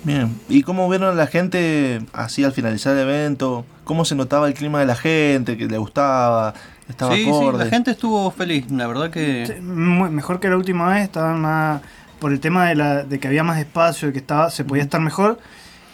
Bien. 0.03 0.39
¿Y 0.47 0.61
cómo 0.61 0.87
vieron 0.89 1.09
a 1.09 1.13
la 1.13 1.27
gente 1.27 2.01
así 2.13 2.43
al 2.43 2.51
finalizar 2.53 2.93
el 2.93 2.99
evento? 3.01 3.65
¿Cómo 3.83 4.05
se 4.05 4.15
notaba 4.15 4.47
el 4.47 4.53
clima 4.53 4.79
de 4.79 4.85
la 4.85 4.95
gente? 4.95 5.57
¿Que 5.57 5.65
le 5.65 5.77
gustaba? 5.77 6.53
¿Estaba 6.87 7.15
Sí, 7.15 7.25
sí, 7.25 7.49
la 7.57 7.65
gente 7.65 7.91
estuvo 7.91 8.29
feliz, 8.31 8.69
la 8.71 8.87
verdad 8.87 9.09
que... 9.09 9.59
Mejor 9.61 10.39
que 10.39 10.47
la 10.49 10.55
última 10.55 10.87
vez, 10.89 11.03
estaban 11.03 11.41
más 11.41 11.81
por 12.19 12.31
el 12.31 12.39
tema 12.39 12.65
de, 12.69 12.75
la, 12.75 13.03
de 13.03 13.19
que 13.19 13.27
había 13.27 13.43
más 13.43 13.57
espacio, 13.59 14.07
de 14.07 14.13
que 14.13 14.19
estaba, 14.19 14.49
se 14.51 14.63
podía 14.63 14.83
estar 14.83 15.01
mejor. 15.01 15.39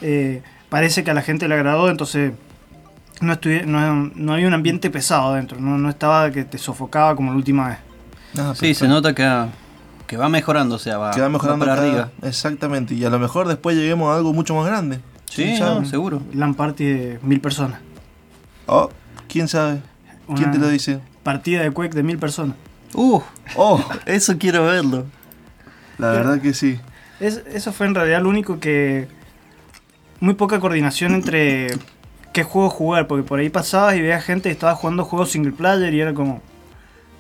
eh, 0.02 0.42
parece 0.74 1.04
que 1.04 1.12
a 1.12 1.14
la 1.14 1.22
gente 1.22 1.48
le 1.48 1.54
agradó, 1.56 1.90
entonces 1.90 2.34
no, 3.22 3.38
no, 3.66 4.12
no 4.16 4.34
había 4.34 4.48
un 4.48 4.54
ambiente 4.54 4.90
pesado 4.90 5.34
adentro, 5.34 5.60
no, 5.60 5.78
no 5.78 5.90
estaba 5.90 6.32
que 6.32 6.44
te 6.44 6.58
sofocaba 6.58 7.16
como 7.16 7.32
la 7.32 7.38
última 7.38 7.70
vez. 7.70 7.78
Ah, 8.38 8.54
Sí, 8.56 8.74
se 8.74 8.88
nota 8.88 9.14
que, 9.14 9.46
que 10.08 10.18
va 10.18 10.28
mejorando, 10.30 10.76
o 10.76 10.80
sea, 10.80 10.98
va, 10.98 11.12
que 11.12 11.22
va 11.22 11.30
mejorando 11.30 11.66
para 11.66 11.76
cada- 11.78 11.88
arriba. 11.88 12.10
Exactamente. 12.24 12.96
Y 12.96 13.06
a 13.06 13.10
lo 13.12 13.20
mejor 13.20 13.48
después 13.48 13.78
lleguemos 13.78 14.12
a 14.12 14.18
algo 14.18 14.34
mucho 14.34 14.56
más 14.56 14.66
grande. 14.66 15.00
Sí, 15.30 15.56
seguro. 15.90 16.22
LAN 16.34 16.54
party 16.56 16.84
de 16.86 17.20
mil 17.24 17.40
personas. 17.40 17.80
Oh, 18.66 18.90
¿quién 19.28 19.48
sabe? 19.48 19.82
¿Quién 20.36 20.52
te 20.52 20.58
lo 20.58 20.68
dice? 20.70 21.00
Partida 21.24 21.62
de 21.62 21.72
Quake 21.72 21.94
de 21.96 22.04
mil 22.04 22.18
personas. 22.18 22.56
Uh, 22.94 23.22
Oh, 23.56 23.84
eso 24.06 24.38
quiero 24.38 24.66
verlo. 24.66 25.06
la 25.98 26.12
verdad 26.12 26.40
que 26.42 26.54
sí. 26.54 26.80
Es- 27.20 27.44
eso 27.54 27.72
fue 27.72 27.86
en 27.88 27.96
realidad 27.96 28.22
lo 28.22 28.30
único 28.30 28.60
que. 28.60 29.08
Muy 30.24 30.36
poca 30.36 30.60
coordinación 30.62 31.14
entre 31.16 31.68
qué 32.32 32.44
juego 32.44 32.70
jugar, 32.70 33.08
porque 33.08 33.24
por 33.28 33.40
ahí 33.40 33.50
pasabas 33.50 33.96
y 33.96 34.02
veías 34.02 34.24
gente 34.24 34.48
que 34.48 34.54
estaba 34.54 34.74
jugando 34.74 35.04
juegos 35.04 35.32
single 35.32 35.52
player 35.52 35.94
y 35.94 36.00
era 36.00 36.14
como. 36.14 36.42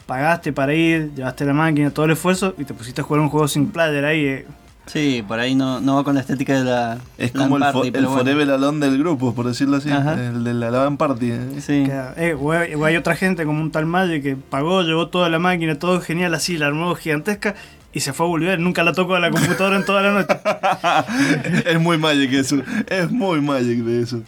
Pagaste 0.06 0.51
para 0.54 0.74
ir, 0.74 1.12
llevaste 1.16 1.43
la 1.45 1.54
máquina, 1.54 1.89
todo 1.89 2.06
el 2.06 2.12
esfuerzo 2.12 2.54
y 2.58 2.66
te 2.66 2.74
pusiste 2.74 3.01
a 3.01 3.04
jugar 3.04 3.22
un 3.22 3.30
juego 3.30 3.47
single 3.47 3.72
player 3.74 4.06
ahí. 4.06 4.26
eh. 4.26 4.47
Sí, 4.86 5.24
por 5.26 5.39
ahí 5.39 5.54
no, 5.56 5.80
no 5.80 5.95
va 5.95 6.04
con 6.04 6.16
la 6.16 6.22
estética 6.22 6.58
de 6.58 6.64
la 6.66 6.97
Es 7.18 7.32
como 7.32 7.56
el, 7.58 7.64
fo- 7.64 7.72
party, 7.74 7.88
el 7.88 8.06
bueno. 8.06 8.10
Forever 8.18 8.51
Alone 8.51 8.86
del 8.86 8.97
grupo, 8.97 9.34
por 9.34 9.47
decirlo 9.47 9.78
así. 9.78 9.89
Ajá. 9.91 10.14
El 10.14 10.43
de 10.45 10.54
la 10.54 10.72
LAN 10.72 10.97
Party. 10.97 11.32
Sí. 11.60 11.84
Queda- 11.86 12.14
eh, 12.18 12.36
o, 12.39 12.51
hay, 12.51 12.74
o 12.76 12.84
hay 12.86 12.95
otra 12.97 13.16
gente 13.16 13.45
como 13.45 13.62
un 13.62 13.72
tal 13.72 13.86
Magic 13.86 14.24
que 14.24 14.36
pagó, 14.36 14.82
llevó 14.82 15.08
toda 15.08 15.30
la 15.30 15.39
máquina, 15.39 15.76
todo 15.80 15.99
genial 16.01 16.34
así, 16.34 16.58
la 16.58 16.68
armó 16.68 16.95
gigantesca 16.95 17.56
y 17.94 18.00
se 18.00 18.12
fue 18.14 18.26
a 18.26 18.30
volver. 18.30 18.60
Nunca 18.60 18.84
la 18.84 18.94
tocó 18.94 19.16
a 19.16 19.20
la 19.20 19.30
computadora 19.30 19.76
en 19.76 19.86
toda 19.86 20.02
la 20.02 20.12
noche. 20.12 21.64
es 21.70 21.80
muy 21.80 21.98
Magic 21.98 22.34
eso. 22.34 22.58
Es 22.88 23.12
muy 23.12 23.39
Magic 23.41 23.80
de 23.84 24.02
eso. 24.02 24.22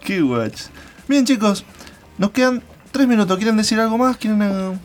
Qué 0.00 0.22
watch. 0.22 0.62
Bien, 1.08 1.24
chicos. 1.24 1.64
Nos 2.18 2.30
quedan 2.30 2.62
tres 2.90 3.06
minutos. 3.06 3.36
¿Quieren 3.36 3.56
decir 3.56 3.78
algo 3.78 3.98
más? 3.98 4.16
¿Quieren 4.16 4.42
eh, 4.42 4.78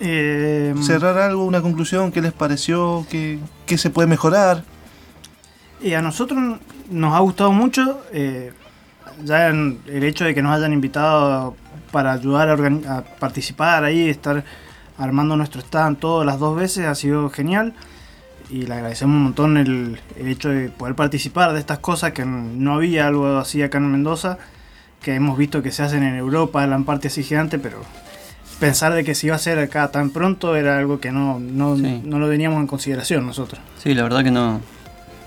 Eh, 0.00 0.74
cerrar 0.82 1.16
algo? 1.18 1.44
¿Una 1.44 1.62
conclusión? 1.62 2.12
¿Qué 2.12 2.20
les 2.20 2.32
pareció? 2.32 3.06
¿Qué, 3.10 3.38
qué 3.66 3.78
se 3.78 3.90
puede 3.90 4.08
mejorar? 4.08 4.62
Y 5.80 5.94
a 5.94 6.02
nosotros 6.02 6.58
nos 6.90 7.14
ha 7.14 7.18
gustado 7.20 7.52
mucho 7.52 8.02
eh, 8.12 8.52
ya 9.24 9.48
en 9.48 9.80
el 9.86 10.04
hecho 10.04 10.24
de 10.24 10.34
que 10.34 10.42
nos 10.42 10.54
hayan 10.56 10.72
invitado 10.72 11.56
para 11.92 12.12
ayudar 12.12 12.48
a, 12.48 12.96
a 12.98 13.02
participar 13.02 13.84
ahí, 13.84 14.08
estar 14.08 14.44
armando 14.98 15.36
nuestro 15.36 15.60
stand 15.60 15.98
todas 15.98 16.26
las 16.26 16.38
dos 16.38 16.56
veces, 16.56 16.86
ha 16.86 16.94
sido 16.94 17.30
genial. 17.30 17.74
Y 18.50 18.62
le 18.66 18.74
agradecemos 18.74 19.16
un 19.16 19.22
montón 19.24 19.56
el, 19.56 19.98
el 20.16 20.28
hecho 20.28 20.50
de 20.50 20.68
poder 20.68 20.94
participar 20.94 21.52
de 21.54 21.60
estas 21.60 21.78
cosas 21.78 22.12
que 22.12 22.24
no 22.24 22.74
había 22.74 23.06
algo 23.06 23.38
así 23.38 23.62
acá 23.62 23.78
en 23.78 23.90
Mendoza, 23.90 24.38
que 25.00 25.14
hemos 25.14 25.36
visto 25.38 25.62
que 25.62 25.72
se 25.72 25.82
hacen 25.82 26.02
en 26.02 26.14
Europa, 26.16 26.66
la 26.66 26.78
parte 26.80 27.08
así 27.08 27.22
gigante, 27.22 27.58
pero 27.58 27.78
pensar 28.60 28.92
de 28.92 29.02
que 29.02 29.14
se 29.14 29.26
iba 29.28 29.34
a 29.34 29.36
hacer 29.36 29.58
acá 29.58 29.88
tan 29.90 30.10
pronto 30.10 30.56
era 30.56 30.78
algo 30.78 31.00
que 31.00 31.10
no, 31.10 31.40
no, 31.40 31.76
Sí. 31.76 32.02
no 32.04 32.18
lo 32.18 32.28
teníamos 32.28 32.60
en 32.60 32.66
consideración 32.66 33.26
nosotros. 33.26 33.60
Sí, 33.82 33.94
la 33.94 34.02
verdad 34.02 34.22
que 34.22 34.30
no. 34.30 34.60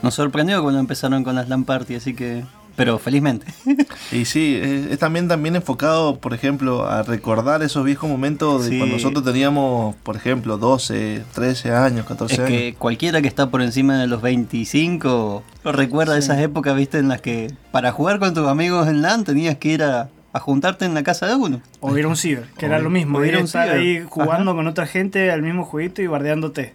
Nos 0.03 0.13
sorprendió 0.13 0.61
cuando 0.61 0.79
empezaron 0.79 1.23
con 1.23 1.35
las 1.35 1.49
LAN 1.49 1.63
party, 1.65 1.95
así 1.95 2.13
que 2.13 2.43
pero 2.77 2.97
felizmente. 2.99 3.45
Y 4.13 4.23
sí, 4.23 4.57
es, 4.61 4.97
también, 4.99 5.27
también 5.27 5.57
enfocado, 5.57 6.17
por 6.19 6.33
ejemplo, 6.33 6.87
a 6.87 7.03
recordar 7.03 7.61
esos 7.61 7.83
viejos 7.83 8.09
momentos 8.09 8.63
de 8.63 8.69
Sí. 8.71 8.77
cuando 8.77 8.95
nosotros 8.95 9.25
teníamos, 9.25 9.95
por 9.97 10.15
ejemplo, 10.15 10.57
12, 10.57 11.23
13 11.33 11.71
años, 11.73 12.05
14 12.05 12.33
Es 12.35 12.39
años. 12.39 12.49
que 12.51 12.75
cualquiera 12.79 13.21
que 13.21 13.27
está 13.27 13.49
por 13.49 13.61
encima 13.61 13.99
de 13.99 14.07
los 14.07 14.21
25 14.21 15.43
recuerda 15.65 16.17
esas 16.17 16.39
épocas, 16.39 16.75
viste, 16.77 16.99
en 16.99 17.09
las 17.09 17.19
que 17.19 17.51
para 17.71 17.91
jugar 17.91 18.19
con 18.19 18.33
tus 18.33 18.47
amigos 18.47 18.87
en 18.87 19.01
LAN 19.01 19.25
tenías 19.25 19.57
que 19.57 19.69
ir 19.69 19.83
a, 19.83 20.09
a 20.31 20.39
juntarte 20.39 20.85
en 20.85 20.93
la 20.93 21.03
casa 21.03 21.27
de 21.27 21.35
uno. 21.35 21.61
O 21.81 21.97
ir 21.97 22.05
a 22.05 22.07
un 22.07 22.15
ciber, 22.15 22.45
que 22.57 22.67
era 22.67 22.77
O- 22.77 22.81
lo 22.81 22.89
mismo, 22.89 23.17
o 23.17 23.25
ir 23.25 23.35
a 23.35 23.39
estar 23.39 23.67
ciber. 23.67 23.81
ahí 23.81 24.05
jugando 24.07 24.55
con 24.55 24.67
otra 24.67 24.85
gente 24.87 25.31
al 25.31 25.41
mismo 25.41 25.65
jueguito 25.65 26.01
y 26.01 26.07
bardeándote. 26.07 26.73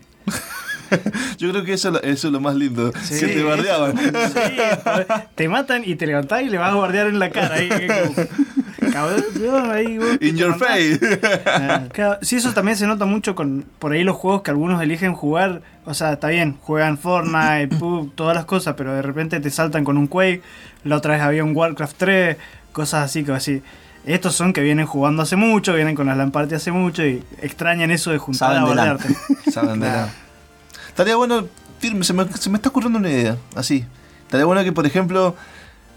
Yo 1.38 1.50
creo 1.50 1.64
que 1.64 1.72
eso, 1.74 1.88
es 1.88 1.94
lo- 1.94 2.02
eso 2.02 2.26
es 2.28 2.32
lo 2.32 2.40
más 2.40 2.54
lindo, 2.54 2.92
Sí, 3.02 3.20
que 3.20 3.26
te 3.28 3.42
bardeaban. 3.42 3.96
Sí, 3.98 4.10
te 5.34 5.48
matan 5.48 5.82
y 5.84 5.94
te 5.96 6.06
levantás 6.06 6.42
y 6.42 6.48
le 6.48 6.58
vas 6.58 6.70
a 6.72 6.74
guardear 6.74 7.06
en 7.08 7.18
la 7.18 7.30
cara. 7.30 7.54
Ahí, 7.56 7.68
como, 7.68 8.92
cabrón, 8.92 9.70
ahí, 9.70 9.98
vos, 9.98 10.18
In 10.20 10.36
your 10.36 10.56
face. 10.58 10.98
Claro, 11.92 12.18
sí, 12.22 12.36
eso 12.36 12.52
también 12.52 12.76
se 12.76 12.86
nota 12.86 13.04
mucho 13.04 13.34
con 13.34 13.64
por 13.78 13.92
ahí 13.92 14.04
los 14.04 14.16
juegos 14.16 14.42
que 14.42 14.50
algunos 14.50 14.82
eligen 14.82 15.14
jugar. 15.14 15.62
O 15.84 15.94
sea, 15.94 16.12
está 16.12 16.28
bien, 16.28 16.56
juegan 16.60 16.96
Fortnite, 16.98 17.76
PUBG, 17.78 18.14
todas 18.14 18.36
las 18.36 18.44
cosas, 18.44 18.74
pero 18.76 18.94
de 18.94 19.02
repente 19.02 19.40
te 19.40 19.50
saltan 19.50 19.84
con 19.84 19.96
un 19.96 20.06
Quake. 20.06 20.42
La 20.84 20.96
otra 20.96 21.14
vez 21.14 21.22
había 21.22 21.44
un 21.44 21.56
Warcraft 21.56 21.96
3, 21.96 22.36
cosas 22.72 23.04
así 23.04 23.24
que 23.24 23.32
así. 23.32 23.62
Estos 24.04 24.34
son 24.34 24.52
que 24.52 24.60
vienen 24.62 24.84
jugando 24.86 25.22
hace 25.22 25.36
mucho, 25.36 25.74
vienen 25.74 25.94
con 25.94 26.08
las 26.08 26.16
LAN 26.16 26.32
party 26.32 26.56
hace 26.56 26.72
mucho 26.72 27.06
y 27.06 27.22
extrañan 27.40 27.92
eso 27.92 28.10
de 28.10 28.18
juntar 28.18 28.48
Saben 28.56 28.62
a 28.62 28.66
bardearte. 28.66 29.08
Saben 29.52 29.78
de. 29.80 29.88
Estaría 30.92 31.16
bueno, 31.16 31.46
firme, 31.78 32.04
se 32.04 32.12
me, 32.12 32.26
se 32.32 32.50
me 32.50 32.56
está 32.56 32.68
ocurriendo 32.68 32.98
una 32.98 33.10
idea, 33.10 33.36
así. 33.56 33.84
Estaría 34.22 34.44
bueno 34.46 34.62
que, 34.62 34.72
por 34.72 34.86
ejemplo, 34.86 35.34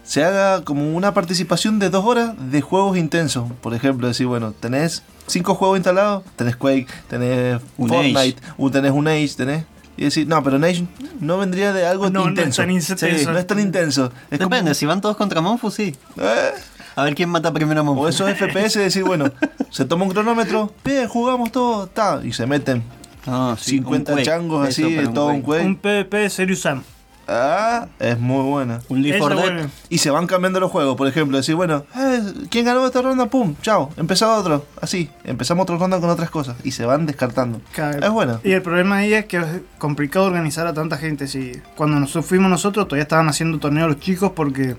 se 0.04 0.24
haga 0.24 0.62
como 0.64 0.94
una 0.96 1.12
participación 1.14 1.78
de 1.78 1.90
dos 1.90 2.04
horas 2.04 2.34
de 2.50 2.60
juegos 2.60 2.96
intensos. 2.96 3.50
Por 3.60 3.74
ejemplo, 3.74 4.08
decir, 4.08 4.26
bueno, 4.26 4.52
tenés 4.52 5.02
cinco 5.26 5.54
juegos 5.54 5.78
instalados, 5.78 6.24
tenés 6.36 6.56
Quake, 6.56 6.86
tenés 7.08 7.60
Un 7.76 7.88
Fortnite, 7.88 8.40
un, 8.56 8.70
tenés 8.70 8.92
un 8.92 9.08
Age, 9.08 9.30
tenés... 9.36 9.64
Y 9.98 10.04
decir, 10.04 10.28
no, 10.28 10.42
pero 10.42 10.56
Age 10.58 10.86
no 11.20 11.38
vendría 11.38 11.72
de 11.72 11.86
algo 11.86 12.10
No, 12.10 12.20
no 12.20 12.24
es 12.24 12.28
intenso. 12.30 12.62
tan 12.62 12.70
intenso. 12.70 13.06
Sí, 13.06 13.24
no 13.26 13.38
es 13.38 13.46
tan 13.46 13.58
intenso. 13.60 14.12
Es 14.30 14.38
como- 14.38 14.50
Depende, 14.50 14.74
si 14.74 14.84
van 14.84 15.00
todos 15.00 15.16
contra 15.16 15.40
Monfu, 15.40 15.70
sí. 15.70 15.96
Eh, 16.18 16.50
A 16.96 17.02
ver 17.04 17.14
quién 17.14 17.30
mata 17.30 17.50
primero 17.52 17.80
a 17.80 17.82
Monfu. 17.82 18.02
o 18.02 18.08
esos 18.08 18.30
FPS, 18.30 18.78
decir, 18.78 19.04
bueno, 19.04 19.30
se 19.70 19.84
toma 19.86 20.04
un 20.04 20.10
cronómetro, 20.10 20.70
bien, 20.84 21.08
jugamos 21.08 21.50
todo, 21.50 21.86
ta, 21.86 22.20
y 22.22 22.32
se 22.34 22.46
meten 22.46 22.82
Sí, 23.58 23.78
50 23.78 24.12
un 24.12 24.16
Quake. 24.18 24.26
changos 24.26 24.68
así, 24.68 24.94
pero 24.96 25.12
todo 25.12 25.26
un 25.28 25.42
Quake. 25.42 25.64
Un 25.66 25.76
PvP 25.76 26.30
Serious 26.30 26.60
Sam. 26.60 26.82
Ah, 27.28 27.88
es 27.98 28.18
muy 28.20 28.42
buena. 28.48 28.80
Un 28.88 29.02
Leaf 29.02 29.18
for 29.18 29.34
Dead. 29.34 29.68
Y 29.88 29.98
se 29.98 30.10
van 30.10 30.28
cambiando 30.28 30.60
los 30.60 30.70
juegos, 30.70 30.96
por 30.96 31.08
ejemplo, 31.08 31.36
decir, 31.36 31.56
bueno, 31.56 31.84
eh, 31.96 32.22
¿quién 32.50 32.64
ganó 32.64 32.86
esta 32.86 33.02
ronda? 33.02 33.26
Pum, 33.26 33.56
chao, 33.62 33.90
empezaba 33.96 34.38
otro, 34.38 34.64
así, 34.80 35.10
empezamos 35.24 35.64
otra 35.64 35.76
ronda 35.76 35.98
con 36.00 36.08
otras 36.08 36.30
cosas 36.30 36.56
y 36.62 36.70
se 36.70 36.86
van 36.86 37.04
descartando. 37.04 37.60
Claro. 37.72 38.04
Es 38.04 38.10
bueno. 38.12 38.40
Y 38.44 38.52
el 38.52 38.62
problema 38.62 38.98
ahí 38.98 39.12
es 39.12 39.24
que 39.26 39.38
es 39.38 39.46
complicado 39.78 40.26
organizar 40.26 40.68
a 40.68 40.74
tanta 40.74 40.98
gente. 40.98 41.26
Si 41.26 41.52
cuando 41.74 41.98
nos 41.98 42.12
fuimos 42.24 42.48
nosotros 42.48 42.86
todavía 42.86 43.02
estaban 43.02 43.28
haciendo 43.28 43.58
torneos 43.58 43.88
los 43.88 43.98
chicos 43.98 44.30
porque 44.34 44.76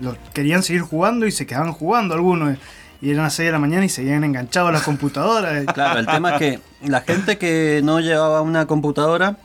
los 0.00 0.16
querían 0.32 0.62
seguir 0.62 0.82
jugando 0.82 1.26
y 1.26 1.32
se 1.32 1.46
quedaban 1.46 1.72
jugando 1.72 2.14
algunos. 2.14 2.56
Y 3.02 3.10
eran 3.10 3.24
las 3.24 3.34
6 3.34 3.48
de 3.48 3.52
la 3.52 3.58
mañana 3.58 3.84
y 3.84 3.88
seguían 3.88 4.24
enganchados 4.24 4.68
a 4.68 4.72
las 4.72 4.82
computadoras. 4.82 5.64
Claro, 5.74 6.00
el 6.00 6.06
tema 6.06 6.32
es 6.32 6.38
que 6.38 6.60
la 6.82 7.00
gente 7.00 7.38
que 7.38 7.80
no 7.82 8.00
llevaba 8.00 8.42
una 8.42 8.66
computadora 8.66 9.36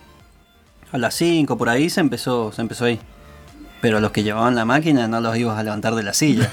a 0.91 0.97
las 0.97 1.15
5 1.15 1.57
por 1.57 1.69
ahí 1.69 1.89
se 1.89 2.01
empezó, 2.01 2.51
se 2.51 2.61
empezó 2.61 2.85
ahí. 2.85 2.99
Pero 3.81 3.99
los 3.99 4.11
que 4.11 4.23
llevaban 4.23 4.55
la 4.55 4.65
máquina 4.65 5.07
no 5.07 5.21
los 5.21 5.37
ibas 5.37 5.57
a 5.57 5.63
levantar 5.63 5.95
de 5.95 6.03
la 6.03 6.13
silla. 6.13 6.49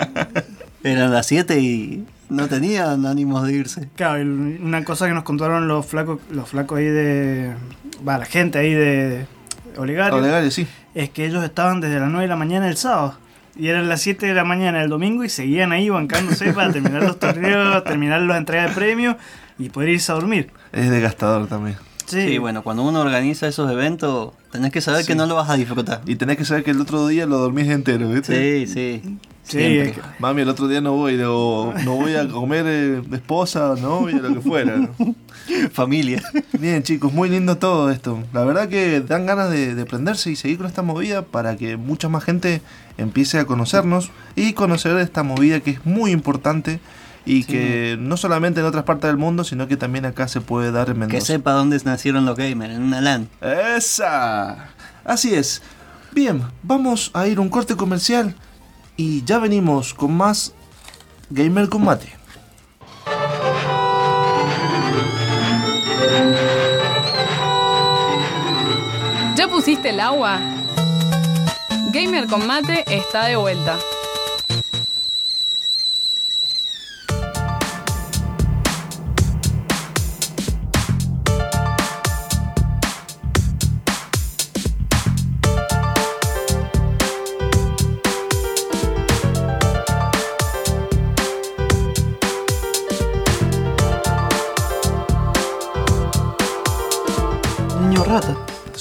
Eran 0.84 1.12
las 1.12 1.26
7 1.26 1.58
y 1.58 2.06
no 2.28 2.48
tenían 2.48 3.06
ánimos 3.06 3.46
de 3.46 3.52
irse. 3.52 3.88
Claro, 3.96 4.22
una 4.22 4.84
cosa 4.84 5.06
que 5.06 5.14
nos 5.14 5.24
contaron 5.24 5.66
los 5.66 5.86
flacos, 5.86 6.20
los 6.30 6.48
flacos 6.48 6.78
ahí 6.78 6.86
de. 6.86 7.54
Va, 8.06 8.18
la 8.18 8.26
gente 8.26 8.58
ahí 8.58 8.74
de 8.74 9.26
Olegario, 9.76 10.18
Olegario, 10.18 10.50
sí. 10.50 10.66
es 10.94 11.10
que 11.10 11.26
ellos 11.26 11.42
estaban 11.44 11.80
desde 11.80 11.98
las 11.98 12.08
9 12.08 12.22
de 12.22 12.28
la 12.28 12.36
mañana 12.36 12.68
el 12.68 12.76
sábado. 12.76 13.16
Y 13.58 13.68
eran 13.68 13.88
las 13.88 14.02
7 14.02 14.26
de 14.26 14.34
la 14.34 14.44
mañana 14.44 14.82
el 14.82 14.88
domingo 14.90 15.24
y 15.24 15.28
seguían 15.28 15.72
ahí 15.72 15.88
bancándose 15.88 16.52
para 16.54 16.72
terminar 16.72 17.02
los 17.02 17.18
torneos, 17.18 17.82
terminar 17.84 18.20
las 18.22 18.38
entregas 18.38 18.68
de 18.70 18.74
premios 18.74 19.16
y 19.58 19.70
poder 19.70 19.88
irse 19.90 20.12
a 20.12 20.14
dormir. 20.16 20.50
Es 20.72 20.90
desgastador 20.90 21.46
también. 21.46 21.76
Sí. 22.06 22.38
bueno, 22.38 22.62
cuando 22.62 22.84
uno 22.84 23.00
organiza 23.00 23.48
esos 23.48 23.68
eventos, 23.70 24.32
tenés 24.52 24.70
que 24.70 24.80
saber 24.80 25.00
Sí. 25.02 25.08
que 25.08 25.14
no 25.16 25.26
lo 25.26 25.34
vas 25.34 25.50
a 25.50 25.56
disfrutar. 25.56 26.02
Y 26.06 26.14
tenés 26.14 26.36
que 26.36 26.44
saber 26.44 26.62
que 26.62 26.70
el 26.70 26.80
otro 26.80 27.06
día 27.08 27.26
lo 27.26 27.38
dormís 27.38 27.68
entero, 27.68 28.08
¿viste? 28.10 28.66
Sí, 28.66 28.72
sí. 28.72 29.18
Sí, 29.46 29.58
es 29.62 29.92
que- 29.92 30.00
Mami, 30.18 30.42
el 30.42 30.48
otro 30.48 30.66
día 30.68 30.80
no 30.80 30.92
voy, 30.92 31.20
o 31.22 31.72
no 31.84 31.94
voy 31.94 32.14
a 32.16 32.26
comer 32.28 32.64
eh, 32.66 33.02
esposa, 33.12 33.74
novia, 33.80 34.16
lo 34.18 34.34
que 34.34 34.40
fuera. 34.40 34.76
¿no? 34.76 35.14
Familia. 35.72 36.22
Bien, 36.58 36.82
chicos, 36.82 37.12
muy 37.12 37.28
lindo 37.28 37.56
todo 37.56 37.90
esto. 37.90 38.18
La 38.32 38.44
verdad 38.44 38.68
que 38.68 39.00
dan 39.00 39.26
ganas 39.26 39.50
de, 39.50 39.74
de 39.76 39.84
prenderse 39.86 40.30
y 40.30 40.36
seguir 40.36 40.58
con 40.58 40.66
esta 40.66 40.82
movida 40.82 41.22
para 41.22 41.56
que 41.56 41.76
mucha 41.76 42.08
más 42.08 42.24
gente 42.24 42.60
empiece 42.98 43.38
a 43.38 43.44
conocernos 43.44 44.10
y 44.34 44.52
conocer 44.54 44.96
esta 44.98 45.22
movida 45.22 45.60
que 45.60 45.70
es 45.72 45.86
muy 45.86 46.10
importante 46.10 46.80
y 47.24 47.42
Sí. 47.42 47.48
que 47.52 47.96
no 48.00 48.16
solamente 48.16 48.60
en 48.60 48.66
otras 48.66 48.84
partes 48.84 49.08
del 49.08 49.16
mundo, 49.16 49.44
sino 49.44 49.68
que 49.68 49.76
también 49.76 50.06
acá 50.06 50.26
se 50.28 50.40
puede 50.40 50.70
dar 50.72 50.88
en 50.88 50.94
Que 50.94 51.00
Mendoza. 51.00 51.26
sepa 51.26 51.52
dónde 51.52 51.80
nacieron 51.84 52.24
los 52.24 52.36
gamers, 52.36 52.74
en 52.74 52.82
una 52.82 53.00
LAN. 53.00 53.28
¡Esa! 53.40 54.68
Así 55.04 55.34
es. 55.34 55.62
Bien, 56.12 56.42
vamos 56.62 57.10
a 57.14 57.26
ir 57.28 57.38
a 57.38 57.40
un 57.40 57.48
corte 57.48 57.76
comercial 57.76 58.34
y 58.96 59.24
ya 59.24 59.38
venimos 59.38 59.94
con 59.94 60.16
más 60.16 60.52
Gamer 61.30 61.68
Combate. 61.68 62.12
¿Ya 69.36 69.48
pusiste 69.48 69.90
el 69.90 70.00
agua? 70.00 70.40
Gamer 71.92 72.26
con 72.26 72.46
mate 72.46 72.84
está 72.88 73.24
de 73.26 73.36
vuelta. 73.36 73.78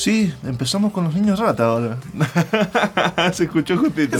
Sí, 0.06 0.32
empezamos 0.44 0.94
con 0.94 1.06
los 1.06 1.16
niños 1.16 1.40
rata 1.40 1.66
ahora. 1.66 1.98
Se 3.34 3.46
escuchó 3.46 3.76
justito. 3.76 4.20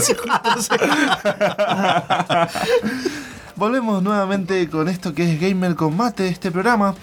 Volvemos 3.54 4.02
nuevamente 4.02 4.68
con 4.68 4.88
esto 4.88 5.14
que 5.14 5.32
es 5.32 5.40
Gamer 5.40 5.76
Combate, 5.76 6.26
este 6.26 6.50
programa. 6.50 6.96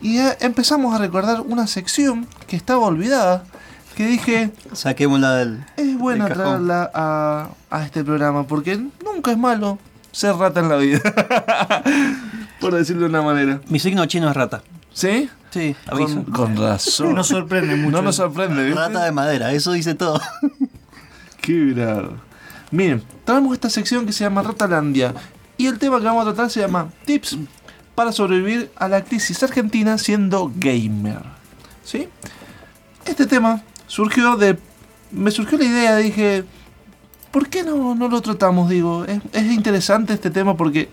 Y 0.00 0.18
eh, 0.18 0.36
empezamos 0.40 0.92
a 0.92 0.98
recordar 0.98 1.40
una 1.42 1.68
sección 1.68 2.26
que 2.48 2.56
estaba 2.56 2.86
olvidada. 2.86 3.44
Que 3.94 4.08
dije, 4.08 4.50
Saquémosla 4.72 5.36
del. 5.36 5.64
es 5.76 5.96
buena 5.96 6.24
del 6.24 6.34
traerla 6.34 6.90
a, 6.92 7.50
a 7.70 7.84
este 7.84 8.02
programa. 8.02 8.44
Porque 8.48 8.76
nunca 9.04 9.30
es 9.30 9.38
malo 9.38 9.78
ser 10.10 10.34
rata 10.34 10.58
en 10.58 10.68
la 10.68 10.78
vida. 10.78 11.00
Por 12.60 12.74
decirlo 12.74 13.02
de 13.02 13.08
una 13.10 13.22
manera. 13.22 13.60
Mi 13.68 13.78
signo 13.78 14.04
chino 14.06 14.28
es 14.28 14.34
rata. 14.34 14.62
¿Sí? 14.92 15.30
Sí, 15.50 15.74
aviso. 15.86 16.24
Con, 16.24 16.24
con 16.24 16.56
razón. 16.56 17.14
No 17.14 17.24
sorprende 17.24 17.76
mucho. 17.76 17.96
No 17.96 18.02
nos 18.02 18.16
sorprende. 18.16 18.64
¿viste? 18.64 18.78
Rata 18.78 19.04
de 19.04 19.12
madera, 19.12 19.52
eso 19.52 19.72
dice 19.72 19.94
todo. 19.94 20.20
Qué 21.40 21.72
bravo. 21.72 22.16
Miren, 22.70 23.02
traemos 23.24 23.54
esta 23.54 23.70
sección 23.70 24.06
que 24.06 24.12
se 24.12 24.24
llama 24.24 24.42
Ratalandia. 24.42 25.14
Y 25.56 25.66
el 25.66 25.78
tema 25.78 25.98
que 25.98 26.04
vamos 26.04 26.22
a 26.22 26.32
tratar 26.32 26.50
se 26.50 26.60
llama 26.60 26.88
Tips 27.06 27.38
para 27.94 28.12
sobrevivir 28.12 28.70
a 28.76 28.88
la 28.88 29.04
crisis 29.04 29.42
argentina 29.42 29.96
siendo 29.96 30.52
gamer. 30.56 31.22
¿Sí? 31.84 32.08
Este 33.04 33.26
tema 33.26 33.62
surgió 33.86 34.36
de. 34.36 34.58
Me 35.10 35.30
surgió 35.30 35.56
la 35.58 35.64
idea, 35.64 35.96
dije. 35.96 36.44
¿Por 37.30 37.48
qué 37.48 37.62
no, 37.62 37.94
no 37.94 38.08
lo 38.08 38.20
tratamos? 38.20 38.68
Digo, 38.68 39.04
es, 39.04 39.20
es 39.32 39.44
interesante 39.44 40.12
este 40.12 40.30
tema 40.30 40.56
porque. 40.56 40.88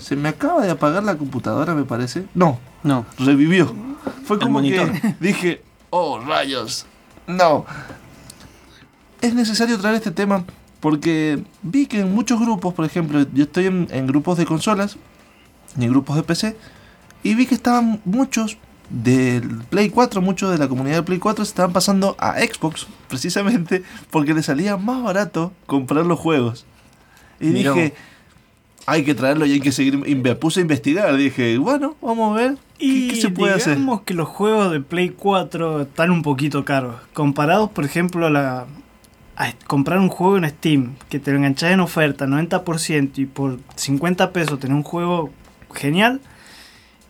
Se 0.00 0.16
me 0.16 0.28
acaba 0.28 0.62
de 0.64 0.70
apagar 0.70 1.02
la 1.04 1.16
computadora, 1.16 1.74
me 1.74 1.84
parece. 1.84 2.24
No, 2.34 2.58
No. 2.82 3.06
revivió. 3.18 3.72
Fue 4.24 4.36
El 4.36 4.42
como 4.42 4.60
que 4.62 4.76
monitor. 4.80 5.16
dije, 5.20 5.62
oh 5.90 6.18
rayos, 6.20 6.86
no. 7.26 7.64
Es 9.20 9.34
necesario 9.34 9.78
traer 9.78 9.96
este 9.96 10.10
tema 10.10 10.44
porque 10.80 11.42
vi 11.62 11.86
que 11.86 12.00
en 12.00 12.14
muchos 12.14 12.40
grupos, 12.40 12.72
por 12.72 12.84
ejemplo, 12.86 13.26
yo 13.34 13.44
estoy 13.44 13.66
en, 13.66 13.86
en 13.90 14.06
grupos 14.06 14.38
de 14.38 14.46
consolas 14.46 14.96
y 15.78 15.84
en 15.84 15.90
grupos 15.90 16.16
de 16.16 16.22
PC, 16.22 16.56
y 17.22 17.34
vi 17.34 17.44
que 17.46 17.54
estaban 17.54 18.00
muchos 18.06 18.56
del 18.88 19.46
Play 19.68 19.90
4, 19.90 20.20
muchos 20.22 20.50
de 20.50 20.58
la 20.58 20.68
comunidad 20.68 20.96
de 20.96 21.02
Play 21.02 21.18
4 21.18 21.44
se 21.44 21.50
estaban 21.50 21.72
pasando 21.72 22.16
a 22.18 22.38
Xbox, 22.40 22.86
precisamente 23.08 23.84
porque 24.10 24.32
le 24.34 24.42
salía 24.42 24.76
más 24.78 25.02
barato 25.02 25.52
comprar 25.66 26.06
los 26.06 26.18
juegos. 26.18 26.64
Y 27.38 27.50
dije, 27.50 27.94
hay 28.90 29.04
que 29.04 29.14
traerlo 29.14 29.46
y 29.46 29.52
hay 29.52 29.60
que 29.60 29.72
seguir. 29.72 29.96
Me 29.98 30.34
puse 30.34 30.60
a 30.60 30.62
investigar. 30.62 31.14
Dije, 31.16 31.56
bueno, 31.58 31.96
vamos 32.02 32.32
a 32.36 32.40
ver 32.42 32.56
qué, 32.78 32.84
Y 32.86 33.08
qué 33.08 33.16
se 33.16 33.30
puede 33.30 33.54
hacer. 33.54 33.74
digamos 33.76 34.02
que 34.02 34.14
los 34.14 34.28
juegos 34.28 34.72
de 34.72 34.80
Play 34.80 35.10
4 35.10 35.82
están 35.82 36.10
un 36.10 36.22
poquito 36.22 36.64
caros. 36.64 36.96
Comparados, 37.12 37.70
por 37.70 37.84
ejemplo, 37.84 38.26
a, 38.26 38.30
la, 38.30 38.66
a 39.36 39.52
comprar 39.66 39.98
un 39.98 40.08
juego 40.08 40.36
en 40.38 40.48
Steam, 40.48 40.94
que 41.08 41.18
te 41.20 41.30
lo 41.30 41.38
enganchás 41.38 41.72
en 41.72 41.80
oferta, 41.80 42.26
90%, 42.26 43.10
y 43.18 43.26
por 43.26 43.58
50 43.76 44.32
pesos 44.32 44.58
tenés 44.58 44.76
un 44.76 44.82
juego 44.82 45.30
genial. 45.74 46.20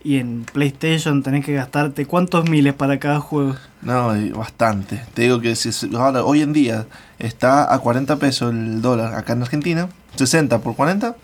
Y 0.02 0.16
en 0.16 0.44
PlayStation 0.50 1.22
tenés 1.22 1.44
que 1.44 1.52
gastarte 1.52 2.06
cuántos 2.06 2.48
miles 2.48 2.72
para 2.72 2.98
cada 2.98 3.20
juego. 3.20 3.56
No, 3.82 4.14
bastante. 4.34 5.02
Te 5.12 5.22
digo 5.22 5.40
que 5.42 5.54
si, 5.56 5.72
si- 5.72 5.94
ahora, 5.94 6.24
hoy 6.24 6.40
en 6.40 6.54
día 6.54 6.86
está 7.18 7.72
a 7.74 7.78
40 7.80 8.16
pesos 8.16 8.50
el 8.50 8.80
dólar 8.80 9.12
acá 9.14 9.34
en 9.34 9.42
Argentina. 9.42 9.88
60 10.16 10.58
por 10.60 10.74
40, 10.74 11.16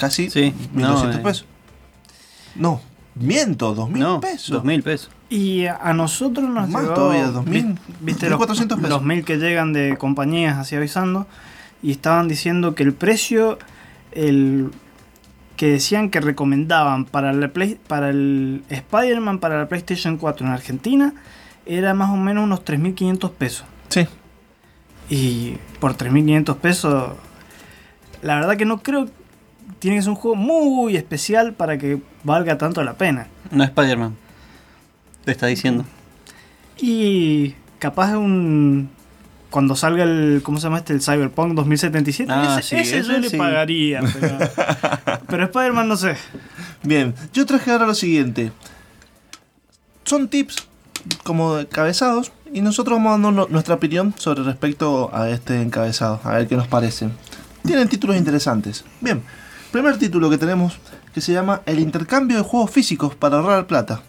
casi 0.00 0.30
Sí, 0.30 0.54
1200 0.72 1.04
no, 1.04 1.12
eh. 1.12 1.22
pesos. 1.22 1.46
No, 2.56 2.80
miento, 3.14 3.74
2000 3.74 4.02
No, 4.02 4.20
pesos. 4.20 4.50
dos 4.50 4.64
mil 4.64 4.82
pesos. 4.82 5.10
Y 5.28 5.66
a 5.66 5.92
nosotros 5.92 6.48
nos 6.50 6.68
Más 6.68 6.82
llegó, 6.82 6.94
todavía, 6.94 7.26
2000, 7.28 7.64
vi- 7.74 7.78
viste 8.00 8.28
los, 8.28 8.38
1400 8.38 8.78
pesos. 8.78 8.90
los 8.90 9.02
mail 9.02 9.24
que 9.24 9.36
llegan 9.36 9.72
de 9.72 9.96
compañías 9.96 10.58
así 10.58 10.74
avisando 10.74 11.26
y 11.82 11.92
estaban 11.92 12.26
diciendo 12.28 12.74
que 12.74 12.82
el 12.82 12.92
precio 12.92 13.58
el 14.12 14.70
que 15.56 15.68
decían 15.72 16.10
que 16.10 16.20
recomendaban 16.20 17.04
para 17.04 17.32
la 17.32 17.48
Play, 17.48 17.78
para 17.86 18.08
el 18.10 18.64
Spider-Man 18.70 19.38
para 19.38 19.58
la 19.58 19.68
PlayStation 19.68 20.16
4 20.16 20.46
en 20.46 20.52
Argentina 20.52 21.14
era 21.66 21.94
más 21.94 22.10
o 22.10 22.16
menos 22.16 22.42
unos 22.44 22.64
3.500 22.64 23.30
pesos. 23.32 23.66
Sí, 23.88 24.06
Y 25.10 25.58
por 25.78 25.96
3.500 25.96 26.56
pesos, 26.56 27.12
la 28.22 28.34
verdad 28.36 28.56
que 28.56 28.64
no 28.64 28.82
creo, 28.82 29.08
tiene 29.80 29.96
que 29.96 30.02
ser 30.02 30.10
un 30.10 30.16
juego 30.16 30.36
muy 30.36 30.96
especial 30.96 31.54
para 31.54 31.78
que 31.78 32.00
valga 32.22 32.56
tanto 32.58 32.82
la 32.84 32.94
pena. 32.94 33.26
No 33.50 33.64
Spider-Man. 33.64 34.14
Te 35.24 35.32
está 35.32 35.46
diciendo. 35.46 35.84
Y 36.78 37.54
capaz 37.78 38.16
un. 38.16 38.90
Cuando 39.50 39.74
salga 39.74 40.04
el. 40.04 40.42
¿Cómo 40.44 40.58
se 40.58 40.64
llama 40.64 40.78
este? 40.78 40.92
El 40.92 41.02
Cyberpunk 41.02 41.54
2077. 41.54 42.30
Ah, 42.32 42.58
ese 42.60 42.68
sí, 42.68 42.76
ese 42.76 43.02
yo 43.02 43.18
le 43.18 43.30
pagaría. 43.30 44.00
Pero, 44.00 44.38
pero 45.28 45.44
Spider-Man 45.44 45.88
no 45.88 45.96
sé. 45.96 46.14
bien. 46.82 47.14
Yo 47.32 47.44
traje 47.46 47.72
ahora 47.72 47.86
lo 47.86 47.94
siguiente. 47.94 48.52
Son 50.04 50.28
tips 50.28 50.68
como 51.24 51.58
cabezados 51.70 52.32
y 52.52 52.60
nosotros 52.60 52.98
vamos 52.98 53.20
dando 53.20 53.48
nuestra 53.48 53.74
opinión 53.74 54.14
sobre 54.18 54.42
respecto 54.42 55.10
a 55.14 55.30
este 55.30 55.60
encabezado, 55.62 56.20
a 56.24 56.32
ver 56.32 56.48
qué 56.48 56.56
nos 56.56 56.68
parecen. 56.68 57.12
Tienen 57.64 57.88
títulos 57.88 58.16
interesantes. 58.16 58.84
Bien, 59.00 59.22
primer 59.70 59.98
título 59.98 60.28
que 60.30 60.38
tenemos 60.38 60.78
que 61.14 61.20
se 61.20 61.32
llama 61.32 61.62
El 61.66 61.78
intercambio 61.78 62.36
de 62.36 62.42
juegos 62.42 62.70
físicos 62.70 63.14
para 63.14 63.38
ahorrar 63.38 63.66
plata. 63.66 64.02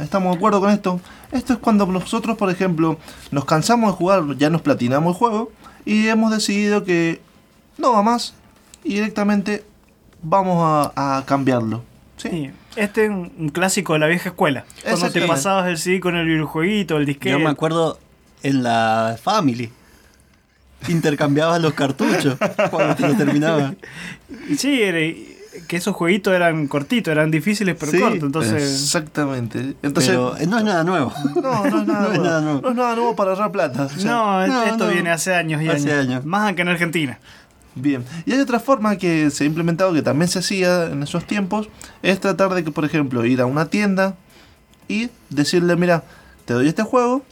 ¿Estamos 0.00 0.32
de 0.32 0.36
acuerdo 0.36 0.60
con 0.60 0.70
esto? 0.70 1.00
Esto 1.32 1.54
es 1.54 1.58
cuando 1.58 1.86
nosotros, 1.86 2.36
por 2.36 2.50
ejemplo, 2.50 2.98
nos 3.30 3.44
cansamos 3.44 3.90
de 3.90 3.96
jugar, 3.96 4.36
ya 4.36 4.50
nos 4.50 4.62
platinamos 4.62 5.14
el 5.14 5.18
juego 5.18 5.52
y 5.84 6.08
hemos 6.08 6.30
decidido 6.30 6.84
que 6.84 7.20
no 7.78 7.92
va 7.92 8.02
más 8.02 8.34
y 8.84 8.94
directamente 8.94 9.64
vamos 10.22 10.92
a, 10.94 11.18
a 11.18 11.24
cambiarlo. 11.24 11.82
¿sí? 12.16 12.28
Sí, 12.28 12.50
Este 12.76 13.04
es 13.04 13.10
un, 13.10 13.50
clásico 13.50 13.94
de 13.94 14.00
la 14.00 14.06
vieja 14.06 14.28
escuela. 14.28 14.64
Cuando 14.82 15.10
te 15.10 15.26
pasabas 15.26 15.68
el 15.68 15.78
CD 15.78 16.00
con 16.00 16.16
el 16.16 16.26
videojueguito, 16.26 16.96
el 16.96 17.06
disquete. 17.06 17.30
Yo 17.30 17.38
me 17.38 17.50
acuerdo 17.50 17.98
en 18.42 18.62
la 18.62 19.16
Family. 19.20 19.70
Intercambiabas 20.86 21.60
los 21.60 21.74
cartuchos 21.74 22.36
cuando 22.70 22.94
te 22.94 23.08
lo 23.08 23.16
terminaba. 23.16 23.74
Y 24.48 24.54
Sí, 24.56 24.80
era- 24.82 24.98
que 25.66 25.76
esos 25.76 25.94
jueguitos 25.96 26.32
eran 26.32 26.68
cortitos, 26.68 27.10
eran 27.10 27.32
difíciles 27.32 27.74
pero 27.78 27.90
Sí, 27.90 27.98
cortos. 27.98 28.22
Entonces, 28.22 28.62
Exactamente. 28.62 29.74
Entonces, 29.82 30.10
Pero 30.12 30.36
eh, 30.36 30.46
no 30.46 30.56
es 30.58 30.64
nada 30.64 30.84
nuevo. 30.84 31.12
no, 31.34 31.64
no 31.66 31.80
es 31.80 31.86
nada, 31.86 32.00
no 32.00 32.12
es 32.12 32.18
nuevo. 32.18 32.24
nada 32.24 32.40
nuevo. 32.40 32.60
No 32.62 32.68
es 32.70 32.74
nada 32.76 32.94
nuevo 32.94 33.16
para 33.16 33.30
ahorrar 33.32 33.50
plata. 33.50 33.84
o 33.86 33.88
sea, 33.88 34.10
no, 34.10 34.46
no, 34.46 34.62
esto 34.64 34.86
no. 34.86 34.92
viene 34.92 35.10
hace 35.10 35.34
años 35.34 35.60
y 35.60 35.68
Hace 35.68 35.90
años. 35.92 36.06
años. 36.06 36.24
Más 36.24 36.54
que 36.54 36.62
en 36.62 36.68
Argentina. 36.68 37.18
Bien. 37.74 38.04
Y 38.24 38.32
hay 38.32 38.38
otra 38.40 38.60
forma 38.60 38.96
que 38.96 39.30
se 39.30 39.44
ha 39.44 39.46
implementado 39.48 39.92
que 39.92 40.02
también 40.02 40.28
se 40.28 40.38
hacía 40.38 40.84
en 40.86 41.02
esos 41.02 41.26
tiempos, 41.26 41.68
es 42.02 42.20
tratar 42.20 42.54
de 42.54 42.62
que, 42.62 42.70
por 42.70 42.84
ejemplo, 42.84 43.24
ir 43.24 43.40
a 43.40 43.46
una 43.46 43.66
tienda 43.66 44.14
y 44.86 45.10
decirle, 45.28 45.74
mira, 45.76 46.04
te 46.44 46.54
doy 46.54 46.68
este 46.68 46.82
juego 46.84 47.24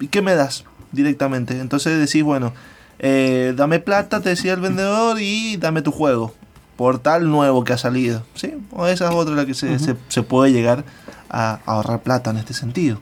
y 0.00 0.08
¿qué 0.08 0.20
me 0.20 0.34
das? 0.34 0.64
Directamente. 0.94 1.58
Entonces 1.58 1.98
decís, 1.98 2.22
bueno, 2.22 2.52
eh, 2.98 3.52
dame 3.56 3.80
plata, 3.80 4.20
te 4.20 4.30
decía 4.30 4.54
el 4.54 4.60
vendedor, 4.60 5.20
y 5.20 5.56
dame 5.56 5.82
tu 5.82 5.92
juego. 5.92 6.34
Por 6.76 6.98
tal 6.98 7.30
nuevo 7.30 7.64
que 7.64 7.72
ha 7.72 7.78
salido. 7.78 8.24
¿Sí? 8.34 8.54
O 8.70 8.86
esa 8.86 9.08
es 9.08 9.14
otra 9.14 9.34
la 9.34 9.46
que 9.46 9.54
se, 9.54 9.78
se, 9.78 9.96
se 10.08 10.22
puede 10.22 10.52
llegar 10.52 10.84
a 11.28 11.60
ahorrar 11.66 12.02
plata 12.02 12.30
en 12.30 12.38
este 12.38 12.54
sentido. 12.54 12.98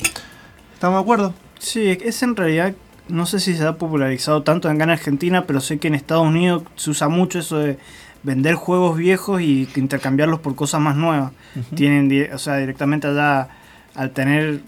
¿Estamos 0.75 0.99
de 0.99 1.03
acuerdo? 1.03 1.35
Sí, 1.59 1.97
es 2.03 2.23
en 2.23 2.35
realidad, 2.35 2.75
no 3.09 3.25
sé 3.25 3.39
si 3.39 3.55
se 3.57 3.65
ha 3.65 3.79
popularizado 3.79 4.43
tanto 4.43 4.69
acá 4.69 4.85
en 4.85 4.91
Argentina, 4.91 5.47
pero 5.47 5.61
sé 5.61 5.79
que 5.79 5.89
en 5.89 5.95
Estados 5.95 6.27
Unidos 6.27 6.65
se 6.77 6.91
usa 6.91 7.09
mucho 7.09 7.39
eso 7.39 7.59
de 7.59 7.79
vender 8.25 8.55
juegos 8.55 8.97
viejos 8.97 9.41
y 9.41 9.69
intercambiarlos 9.77 10.41
por 10.41 10.55
cosas 10.55 10.81
más 10.81 10.97
nuevas. 10.97 11.33
Tienen, 11.75 12.31
o 12.33 12.39
sea, 12.39 12.57
directamente 12.57 13.07
allá, 13.07 13.49
al 13.95 14.11
tener 14.11 14.63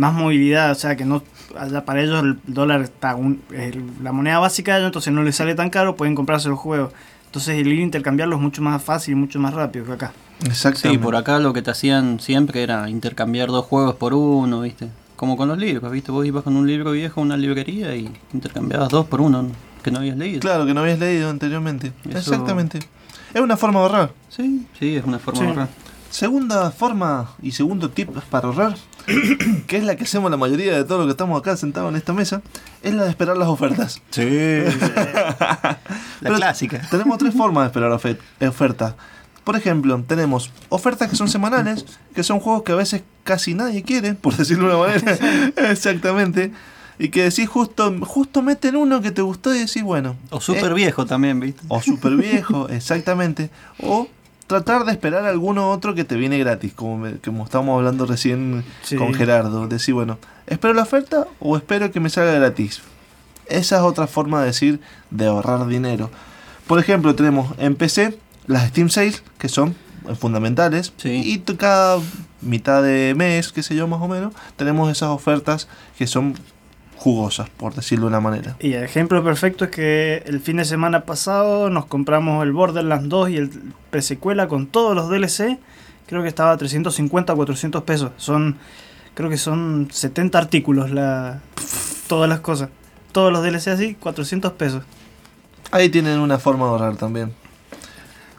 más 0.00 0.14
movilidad, 0.14 0.70
o 0.70 0.74
sea, 0.74 0.96
que 0.96 1.04
no, 1.04 1.22
allá 1.58 1.84
para 1.84 2.00
ellos 2.02 2.22
el 2.24 2.38
dólar 2.46 2.80
está 2.80 3.14
un- 3.14 3.42
el- 3.52 3.84
la 4.02 4.12
moneda 4.12 4.38
básica 4.38 4.72
de 4.72 4.78
ellos, 4.78 4.88
entonces 4.88 5.12
no 5.12 5.22
les 5.22 5.36
sale 5.36 5.54
tan 5.54 5.68
caro, 5.68 5.94
pueden 5.94 6.14
comprarse 6.14 6.48
los 6.48 6.58
juegos. 6.58 6.92
Entonces 7.26 7.58
el 7.58 7.68
ir 7.68 7.80
a 7.80 7.82
intercambiarlos 7.82 8.38
es 8.38 8.42
mucho 8.42 8.62
más 8.62 8.82
fácil, 8.82 9.14
mucho 9.16 9.38
más 9.38 9.52
rápido 9.52 9.84
que 9.84 9.92
acá. 9.92 10.12
Exactamente. 10.46 10.98
Sí, 10.98 11.04
por 11.04 11.16
acá 11.16 11.38
lo 11.38 11.52
que 11.52 11.60
te 11.60 11.70
hacían 11.70 12.18
siempre 12.18 12.62
era 12.62 12.88
intercambiar 12.88 13.48
dos 13.48 13.66
juegos 13.66 13.94
por 13.96 14.14
uno, 14.14 14.62
¿viste? 14.62 14.88
Como 15.16 15.36
con 15.36 15.48
los 15.48 15.58
libros, 15.58 15.92
¿viste? 15.92 16.10
Vos 16.10 16.24
ibas 16.24 16.44
con 16.44 16.56
un 16.56 16.66
libro 16.66 16.92
viejo 16.92 17.20
a 17.20 17.24
una 17.24 17.36
librería 17.36 17.94
y 17.94 18.10
intercambiabas 18.32 18.88
dos 18.88 19.04
por 19.06 19.20
uno 19.20 19.46
que 19.82 19.90
no 19.90 19.98
habías 19.98 20.16
leído. 20.16 20.40
Claro, 20.40 20.64
que 20.64 20.72
no 20.72 20.80
habías 20.80 20.98
leído 20.98 21.28
anteriormente. 21.28 21.92
Eso- 22.08 22.18
Exactamente. 22.32 22.78
Es 23.34 23.40
una 23.40 23.56
forma 23.58 23.80
de 23.80 23.86
ahorrar. 23.86 24.12
Sí, 24.30 24.66
sí, 24.78 24.96
es 24.96 25.04
una 25.04 25.18
forma 25.18 25.38
Sí. 25.40 25.44
de 25.44 25.50
ahorrar. 25.50 25.68
Segunda 26.10 26.70
forma 26.72 27.30
y 27.40 27.52
segundo 27.52 27.90
tip 27.90 28.10
para 28.30 28.48
ahorrar, 28.48 28.76
que 29.66 29.76
es 29.76 29.84
la 29.84 29.94
que 29.96 30.04
hacemos 30.04 30.30
la 30.30 30.36
mayoría 30.36 30.74
de 30.76 30.84
todos 30.84 30.98
los 31.00 31.06
que 31.06 31.12
estamos 31.12 31.38
acá 31.40 31.56
sentados 31.56 31.88
en 31.90 31.96
esta 31.96 32.12
mesa, 32.12 32.42
es 32.82 32.92
la 32.94 33.04
de 33.04 33.10
esperar 33.10 33.36
las 33.36 33.48
ofertas. 33.48 34.02
Sí. 34.10 34.24
la 35.40 35.78
Pero 36.20 36.34
clásica. 36.36 36.80
Tenemos 36.90 37.18
tres 37.18 37.34
formas 37.34 37.62
de 37.64 37.66
esperar 37.68 37.90
ofe- 37.92 38.18
ofertas. 38.46 38.94
Por 39.44 39.56
ejemplo, 39.56 40.02
tenemos 40.06 40.50
ofertas 40.68 41.08
que 41.08 41.16
son 41.16 41.28
semanales, 41.28 41.84
que 42.14 42.22
son 42.22 42.40
juegos 42.40 42.62
que 42.62 42.72
a 42.72 42.76
veces 42.76 43.02
casi 43.24 43.54
nadie 43.54 43.82
quiere, 43.82 44.14
por 44.14 44.36
decirlo 44.36 44.68
de 44.68 44.74
una 44.74 44.86
manera. 44.86 45.52
Exactamente. 45.70 46.52
Y 46.98 47.08
que 47.08 47.22
decís 47.22 47.48
justo, 47.48 47.94
justo 48.04 48.42
meten 48.42 48.76
uno 48.76 49.00
que 49.00 49.10
te 49.10 49.22
gustó 49.22 49.54
y 49.54 49.60
decís, 49.60 49.82
bueno. 49.82 50.16
O 50.28 50.40
súper 50.40 50.72
eh, 50.72 50.74
viejo 50.74 51.06
también, 51.06 51.40
¿viste? 51.40 51.62
o 51.68 51.80
super 51.80 52.14
viejo, 52.16 52.68
exactamente. 52.68 53.48
O 53.82 54.06
tratar 54.50 54.84
de 54.84 54.90
esperar 54.90 55.24
alguno 55.26 55.70
otro 55.70 55.94
que 55.94 56.02
te 56.02 56.16
viene 56.16 56.36
gratis, 56.36 56.72
como, 56.74 56.98
me- 56.98 57.18
como 57.18 57.44
estábamos 57.44 57.78
hablando 57.78 58.04
recién 58.04 58.64
Sí. 58.82 58.96
con 58.96 59.14
Gerardo. 59.14 59.68
Decir, 59.68 59.94
bueno, 59.94 60.18
¿espero 60.48 60.74
la 60.74 60.82
oferta 60.82 61.28
o 61.38 61.56
espero 61.56 61.92
que 61.92 62.00
me 62.00 62.10
salga 62.10 62.32
gratis? 62.32 62.82
Esa 63.46 63.76
es 63.76 63.82
otra 63.82 64.08
forma 64.08 64.40
de 64.40 64.46
decir 64.46 64.80
de 65.10 65.26
ahorrar 65.26 65.66
dinero. 65.68 66.10
Por 66.66 66.80
ejemplo, 66.80 67.14
tenemos 67.14 67.54
en 67.58 67.76
PC 67.76 68.18
las 68.48 68.68
Steam 68.70 68.88
Sales, 68.90 69.22
que 69.38 69.48
son 69.48 69.76
fundamentales. 70.18 70.92
Sí. 70.96 71.22
Y 71.24 71.38
cada 71.54 71.98
mitad 72.40 72.82
de 72.82 73.14
mes, 73.16 73.52
qué 73.52 73.62
sé 73.62 73.76
yo, 73.76 73.86
más 73.86 74.02
o 74.02 74.08
menos, 74.08 74.32
tenemos 74.56 74.90
esas 74.90 75.10
ofertas 75.10 75.68
que 75.96 76.08
son 76.08 76.34
jugosas, 77.00 77.48
por 77.48 77.74
decirlo 77.74 78.04
de 78.04 78.08
una 78.08 78.20
manera. 78.20 78.56
Y 78.60 78.74
el 78.74 78.84
ejemplo 78.84 79.24
perfecto 79.24 79.64
es 79.64 79.70
que 79.70 80.22
el 80.26 80.38
fin 80.40 80.58
de 80.58 80.66
semana 80.66 81.06
pasado 81.06 81.70
nos 81.70 81.86
compramos 81.86 82.44
el 82.44 82.52
Borderlands 82.52 83.08
2 83.08 83.30
y 83.30 83.36
el 83.38 83.50
presecuela 83.88 84.48
con 84.48 84.66
todos 84.66 84.94
los 84.94 85.08
DLC. 85.08 85.58
Creo 86.06 86.20
que 86.20 86.28
estaba 86.28 86.52
a 86.52 86.58
350 86.58 87.32
o 87.32 87.36
400 87.36 87.82
pesos. 87.84 88.12
Son, 88.18 88.58
creo 89.14 89.30
que 89.30 89.38
son 89.38 89.88
70 89.90 90.36
artículos 90.36 90.90
la, 90.90 91.40
todas 92.06 92.28
las 92.28 92.40
cosas. 92.40 92.68
Todos 93.12 93.32
los 93.32 93.42
DLC 93.42 93.68
así, 93.68 93.94
400 93.94 94.52
pesos. 94.52 94.84
Ahí 95.70 95.88
tienen 95.88 96.18
una 96.18 96.38
forma 96.38 96.66
de 96.66 96.70
ahorrar 96.72 96.96
también. 96.96 97.32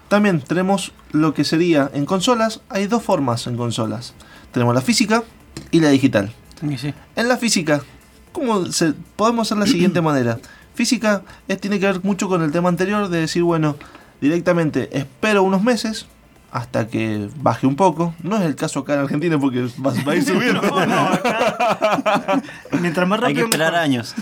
También 0.08 0.40
tenemos 0.40 0.94
lo 1.12 1.34
que 1.34 1.44
sería 1.44 1.90
en 1.96 2.06
consolas. 2.06 2.62
Hay 2.70 2.86
dos 2.86 3.02
formas 3.02 3.48
en 3.48 3.58
consolas. 3.58 4.14
Tenemos 4.52 4.76
la 4.76 4.82
física 4.82 5.24
y 5.72 5.80
la 5.80 5.90
digital. 5.90 6.32
Sí. 6.78 6.94
En 7.16 7.28
la 7.28 7.38
física, 7.38 7.82
¿cómo 8.32 8.66
se, 8.68 8.94
podemos 9.16 9.48
hacer 9.48 9.58
la 9.58 9.68
siguiente 9.68 10.02
manera? 10.02 10.40
Física 10.74 11.22
es, 11.48 11.60
tiene 11.60 11.80
que 11.80 11.86
ver 11.86 12.04
mucho 12.04 12.28
con 12.30 12.42
el 12.42 12.52
tema 12.52 12.70
anterior 12.70 13.10
de 13.10 13.20
decir, 13.22 13.44
bueno, 13.44 13.76
directamente 14.22 14.90
espero 14.98 15.44
unos 15.44 15.64
meses 15.64 16.06
hasta 16.52 16.88
que 16.88 17.30
baje 17.38 17.66
un 17.66 17.76
poco. 17.76 18.14
No 18.24 18.36
es 18.38 18.44
el 18.44 18.56
caso 18.56 18.80
acá 18.80 18.94
en 18.96 19.00
Argentina 19.00 19.40
porque 19.40 19.62
va, 19.86 19.94
va 20.08 20.12
a 20.14 20.16
ir 20.16 20.24
subiendo. 20.26 20.62
No, 20.72 20.86
no, 20.86 21.08
acá. 21.08 22.42
Mientras 22.82 23.08
más 23.08 23.20
Hay 23.24 23.34
que 23.34 23.42
rápido. 23.42 23.46
esperar 23.46 23.72
mejor. 23.74 23.84
años. 23.86 24.16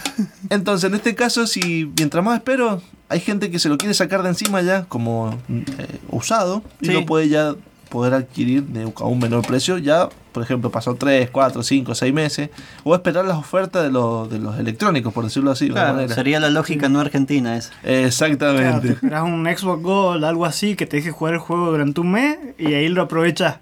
Entonces, 0.50 0.90
en 0.90 0.96
este 0.96 1.16
caso, 1.16 1.48
si 1.48 1.92
mientras 1.98 2.24
más 2.24 2.38
espero, 2.38 2.82
hay 3.10 3.20
gente 3.20 3.50
que 3.50 3.58
se 3.60 3.70
lo 3.70 3.78
quiere 3.78 3.94
sacar 3.94 4.22
de 4.24 4.30
encima 4.30 4.62
ya 4.62 4.84
como 4.86 5.38
eh, 5.50 6.00
usado 6.12 6.64
y 6.82 6.88
Sí. 6.88 6.92
lo 6.94 7.06
puede 7.06 7.30
ya 7.30 7.56
poder 7.90 8.14
adquirir 8.14 8.64
de, 8.66 8.84
a 8.96 9.04
un 9.06 9.20
menor 9.20 9.46
precio. 9.46 9.78
Ya, 9.80 10.10
por 10.32 10.44
ejemplo, 10.44 10.70
pasó 10.72 10.96
3, 10.96 11.30
4, 11.32 11.64
5, 11.64 11.96
6 11.96 12.14
meses. 12.14 12.50
O 12.84 12.94
esperar 12.96 13.26
las 13.26 13.38
ofertas 13.38 13.84
de, 13.84 13.92
los 13.92 14.30
de 14.30 14.40
los 14.40 14.58
electrónicos, 14.60 15.14
por 15.14 15.24
decirlo 15.24 15.52
así. 15.52 15.66
de 15.66 15.72
una 15.72 15.82
Claro, 15.82 15.96
manera. 15.96 16.16
sería 16.16 16.40
la 16.40 16.50
lógica 16.50 16.90
no 16.90 17.00
argentina 17.00 17.56
esa. 17.58 17.70
Claro, 17.70 17.84
te 17.86 18.06
Exactamente. 18.06 18.88
esperas 18.94 19.24
un 19.24 19.46
Xbox 19.46 19.82
Gold, 19.84 20.24
algo 20.26 20.46
así, 20.46 20.76
que 20.76 20.86
te 20.86 20.98
deje 20.98 21.12
jugar 21.12 21.34
el 21.36 21.40
juego 21.40 21.72
durante 21.72 22.02
un 22.02 22.12
mes 22.12 22.38
y 22.58 22.74
ahí 22.74 22.90
lo 22.90 23.02
aprovechas. 23.02 23.58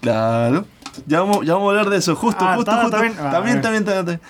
Claro. 0.00 0.66
Ya 1.06 1.20
vamos, 1.20 1.44
ya 1.44 1.54
vamos 1.54 1.66
a 1.68 1.70
hablar 1.70 1.90
de 1.90 1.98
eso. 1.98 2.14
Justo, 2.14 2.44
Ah, 2.44 2.56
justo, 2.56 2.70
está- 2.70 2.82
justo. 2.82 2.96
está 2.96 3.08
bien. 3.08 3.18
Ah, 3.26 3.30
También, 3.32 3.60
también, 3.60 3.84
también, 3.84 4.04
también. 4.06 4.20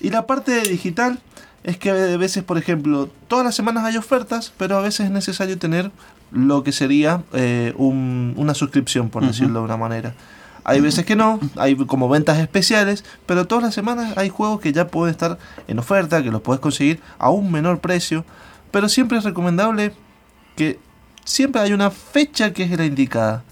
Y 0.00 0.10
la 0.10 0.26
parte 0.26 0.60
digital 0.62 1.18
es 1.64 1.76
que 1.78 1.90
a 1.90 2.16
veces, 2.16 2.42
por 2.44 2.56
ejemplo, 2.58 3.08
todas 3.28 3.44
las 3.44 3.54
semanas 3.54 3.84
hay 3.84 3.96
ofertas, 3.96 4.52
pero 4.56 4.76
a 4.76 4.80
veces 4.80 5.06
es 5.06 5.10
necesario 5.12 5.58
tener 5.58 5.90
lo 6.32 6.62
que 6.62 6.70
sería 6.72 7.22
eh, 7.32 7.74
un- 7.76 8.34
una 8.36 8.54
suscripción, 8.54 9.10
por 9.10 9.26
decirlo 9.26 9.58
de 9.60 9.64
una 9.64 9.76
manera. 9.76 10.14
Hay 10.64 10.80
veces 10.80 11.04
que 11.04 11.16
no, 11.16 11.40
hay 11.56 11.74
como 11.76 12.08
ventas 12.08 12.38
especiales, 12.38 13.04
pero 13.26 13.46
todas 13.46 13.64
las 13.64 13.74
semanas 13.74 14.16
hay 14.16 14.28
juegos 14.28 14.60
que 14.60 14.72
ya 14.72 14.88
pueden 14.88 15.12
estar 15.12 15.38
en 15.68 15.78
oferta, 15.78 16.22
que 16.22 16.30
los 16.30 16.42
puedes 16.42 16.60
conseguir 16.60 17.00
a 17.18 17.30
un 17.30 17.50
menor 17.50 17.80
precio, 17.80 18.24
pero 18.70 18.88
siempre 18.88 19.18
es 19.18 19.24
recomendable 19.24 19.92
que 20.56 20.78
siempre 21.24 21.60
hay 21.62 21.72
una 21.72 21.90
fecha 21.90 22.52
que 22.52 22.64
es 22.64 22.70
la 22.70 22.84
indicada. 22.84 23.42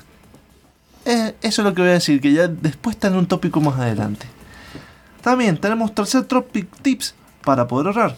Eh, 1.04 1.34
eso 1.40 1.62
es 1.62 1.64
lo 1.66 1.74
que 1.74 1.80
voy 1.82 1.90
a 1.90 1.94
decir, 1.94 2.20
que 2.20 2.32
ya 2.32 2.48
después 2.48 2.96
está 2.96 3.09
en 3.09 3.16
un 3.16 3.26
tópico 3.26 3.61
más 3.61 3.78
adelante. 3.78 4.26
También 5.22 5.56
tenemos 5.59 5.94
tercer 5.94 6.24
topic 6.24 6.68
tips 6.82 7.14
para 7.44 7.66
poder 7.66 7.86
ahorrar. 7.88 8.16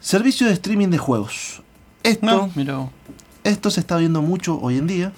Servicio 0.00 0.46
de 0.46 0.52
streaming 0.54 0.88
de 0.88 0.98
juegos. 0.98 1.62
Esto, 2.02 2.24
No, 2.24 2.50
mira. 2.54 2.88
esto 3.44 3.70
se 3.70 3.80
está 3.80 3.96
viendo 3.96 4.22
mucho 4.22 4.58
hoy 4.60 4.78
en 4.78 4.86
día. 4.86 5.12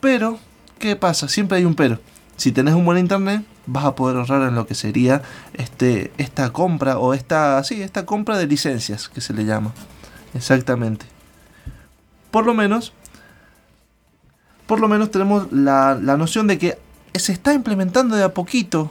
Pero, 0.00 0.38
¿qué 0.80 0.96
pasa? 0.96 1.28
Siempre 1.28 1.58
hay 1.58 1.64
un 1.64 1.76
pero. 1.76 2.00
Si 2.36 2.50
tenés 2.50 2.74
un 2.74 2.84
buen 2.84 2.98
internet, 2.98 3.44
vas 3.66 3.84
a 3.84 3.94
poder 3.94 4.16
ahorrar 4.16 4.48
en 4.48 4.56
lo 4.56 4.66
que 4.66 4.74
sería 4.74 5.22
este, 5.52 6.10
esta 6.18 6.52
compra 6.52 6.98
o 6.98 7.14
esta, 7.14 7.62
sí, 7.62 7.82
esta 7.82 8.06
compra 8.06 8.38
de 8.38 8.48
licencias 8.48 9.08
que 9.08 9.20
se 9.20 9.32
le 9.32 9.44
llama. 9.44 9.72
Exactamente. 10.34 11.06
Por 12.30 12.46
lo 12.46 12.54
menos, 12.54 12.92
por 14.66 14.80
lo 14.80 14.88
menos 14.88 15.10
tenemos 15.10 15.52
la, 15.52 15.98
la 16.00 16.16
noción 16.16 16.46
de 16.46 16.58
que 16.58 16.78
se 17.14 17.32
está 17.32 17.52
implementando 17.52 18.16
de 18.16 18.24
a 18.24 18.34
poquito. 18.34 18.90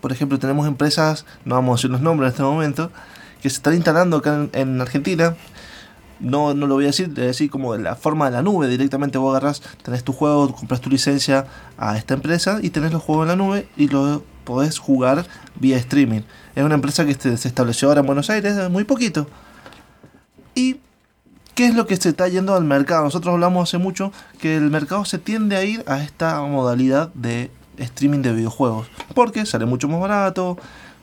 Por 0.00 0.12
ejemplo, 0.12 0.38
tenemos 0.38 0.66
empresas, 0.66 1.26
no 1.44 1.56
vamos 1.56 1.74
a 1.74 1.76
decir 1.78 1.90
los 1.90 2.00
nombres 2.00 2.28
en 2.28 2.32
este 2.32 2.42
momento, 2.42 2.90
que 3.42 3.50
se 3.50 3.56
están 3.56 3.74
instalando 3.74 4.16
acá 4.16 4.34
en, 4.34 4.50
en 4.54 4.80
Argentina. 4.80 5.36
No, 6.20 6.54
no 6.54 6.66
lo 6.66 6.74
voy 6.74 6.84
a 6.84 6.88
decir, 6.88 7.08
voy 7.08 7.24
a 7.24 7.26
decir 7.28 7.50
como 7.50 7.76
la 7.76 7.94
forma 7.96 8.26
de 8.26 8.32
la 8.32 8.42
nube. 8.42 8.68
Directamente 8.68 9.18
vos 9.18 9.30
agarras, 9.30 9.62
tenés 9.82 10.04
tu 10.04 10.12
juego, 10.12 10.54
compras 10.54 10.80
tu 10.80 10.90
licencia 10.90 11.46
a 11.78 11.96
esta 11.96 12.14
empresa 12.14 12.58
y 12.62 12.70
tenés 12.70 12.92
los 12.92 13.02
juegos 13.02 13.24
en 13.24 13.28
la 13.28 13.36
nube 13.36 13.68
y 13.76 13.88
lo 13.88 14.22
podés 14.44 14.78
jugar 14.78 15.26
vía 15.60 15.76
streaming. 15.76 16.22
Es 16.54 16.64
una 16.64 16.76
empresa 16.76 17.04
que 17.04 17.14
se 17.14 17.48
estableció 17.48 17.88
ahora 17.88 18.00
en 18.00 18.06
Buenos 18.06 18.30
Aires, 18.30 18.70
muy 18.70 18.84
poquito. 18.84 19.26
¿Y 20.54 20.80
qué 21.54 21.66
es 21.66 21.74
lo 21.74 21.86
que 21.86 21.96
se 21.96 22.08
está 22.08 22.28
yendo 22.28 22.54
al 22.54 22.64
mercado? 22.64 23.04
Nosotros 23.04 23.34
hablamos 23.34 23.68
hace 23.68 23.78
mucho 23.78 24.12
que 24.40 24.56
el 24.56 24.70
mercado 24.70 25.04
se 25.04 25.18
tiende 25.18 25.56
a 25.56 25.64
ir 25.64 25.84
a 25.86 26.02
esta 26.02 26.40
modalidad 26.42 27.12
de 27.12 27.50
streaming 27.76 28.22
de 28.22 28.32
videojuegos. 28.32 28.88
Porque 29.14 29.44
sale 29.44 29.66
mucho 29.66 29.88
más 29.88 30.00
barato, 30.00 30.56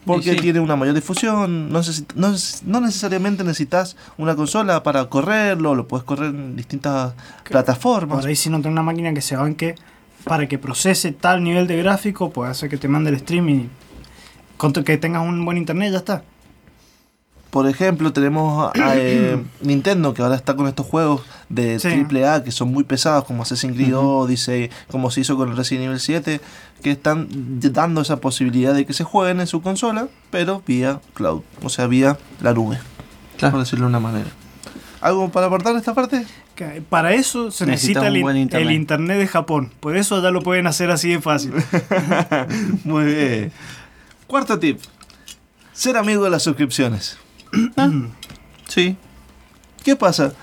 porque 0.06 0.32
sí. 0.34 0.38
tiene 0.38 0.60
una 0.60 0.76
mayor 0.76 0.95
difusión. 0.95 1.72
No, 1.72 1.80
necesi- 1.80 2.06
no, 2.16 2.34
no 2.66 2.86
necesariamente 2.86 3.43
necesitas 3.43 3.95
una 4.18 4.36
consola 4.36 4.84
para 4.84 5.06
correrlo, 5.06 5.76
lo 5.76 5.88
puedes 5.88 6.04
correr 6.04 6.30
en 6.30 6.56
distintas 6.56 7.14
plataformas. 7.43 8.20
Por 8.20 8.30
ahí 8.30 8.36
si 8.36 8.49
no 8.49 8.58
tenés 8.58 8.74
una 8.74 8.84
máquina 8.84 9.14
que 9.14 9.22
se 9.22 9.36
banque 9.36 9.76
para 10.24 10.47
que 10.47 10.58
procese 10.58 11.12
tal 11.12 11.43
nivel 11.43 11.68
de 11.68 11.78
gráfico, 11.78 12.32
puede 12.32 12.51
hacer 12.51 12.70
que 12.70 12.78
te 12.78 12.88
mande 12.88 13.10
el 13.10 13.18
streaming. 13.18 13.68
Con 14.58 14.72
que 14.72 14.97
tengas 14.97 15.28
un 15.28 15.43
buen 15.43 15.58
internet, 15.58 15.91
ya 15.91 15.97
está. 15.97 16.24
Por 17.54 17.68
ejemplo, 17.70 18.12
tenemos 18.12 18.72
a, 18.76 18.95
eh, 18.97 19.38
Nintendo 19.62 20.16
que 20.16 20.24
ahora 20.24 20.34
está 20.34 20.56
con 20.56 20.68
estos 20.68 20.88
juegos 20.88 21.22
de 21.49 21.78
Sí. 21.78 21.88
AAA 21.88 22.43
que 22.43 22.51
son 22.51 22.70
muy 22.72 22.84
pesados, 22.84 23.26
como 23.26 23.43
Assassin's 23.43 23.76
Creed 23.76 23.95
Odyssey, 23.95 24.72
como 24.89 25.12
se 25.12 25.22
hizo 25.22 25.38
con 25.38 25.51
el 25.51 25.56
Resident 25.56 25.86
Evil 25.86 25.99
7, 25.99 26.41
que 26.82 26.89
están 26.89 27.28
dando 27.30 28.01
esa 28.01 28.18
posibilidad 28.18 28.74
de 28.74 28.88
que 28.88 28.93
se 28.93 29.04
jueguen 29.04 29.39
en 29.39 29.45
su 29.45 29.62
consola, 29.62 30.08
pero 30.32 30.64
vía 30.66 30.99
cloud, 31.14 31.43
o 31.62 31.70
sea, 31.70 31.86
vía 31.86 32.18
la 32.41 32.54
nube, 32.56 32.80
Claro. 33.38 33.51
por 33.51 33.60
decirlo 33.60 33.86
de 33.86 33.89
una 33.89 33.99
manera. 33.99 34.32
¿Algo 34.99 35.30
para 35.30 35.45
aportar 35.45 35.76
esta 35.76 35.93
parte? 35.93 36.26
Para 36.89 37.14
eso 37.14 37.51
se 37.51 37.68
necesita 37.68 38.08
el, 38.08 38.18
internet. 38.18 38.54
el 38.68 38.72
internet 38.72 39.18
de 39.20 39.28
Japón. 39.28 39.72
Por 39.80 39.95
eso 39.95 40.24
ya 40.24 40.32
lo 40.32 40.41
pueden 40.41 40.66
hacer 40.66 40.89
así 40.89 41.10
de 41.10 41.22
fácil. 41.22 41.54
Muy 42.84 43.06
bien. 43.06 43.51
Cuarto 44.26 44.58
tip. 44.58 44.80
Ser 45.72 45.97
amigo 45.97 46.24
de 46.24 46.32
las 46.32 46.41
suscripciones. 46.41 47.18
Sí. 48.68 48.95
¿Qué 49.84 49.95
pasa? 49.95 50.34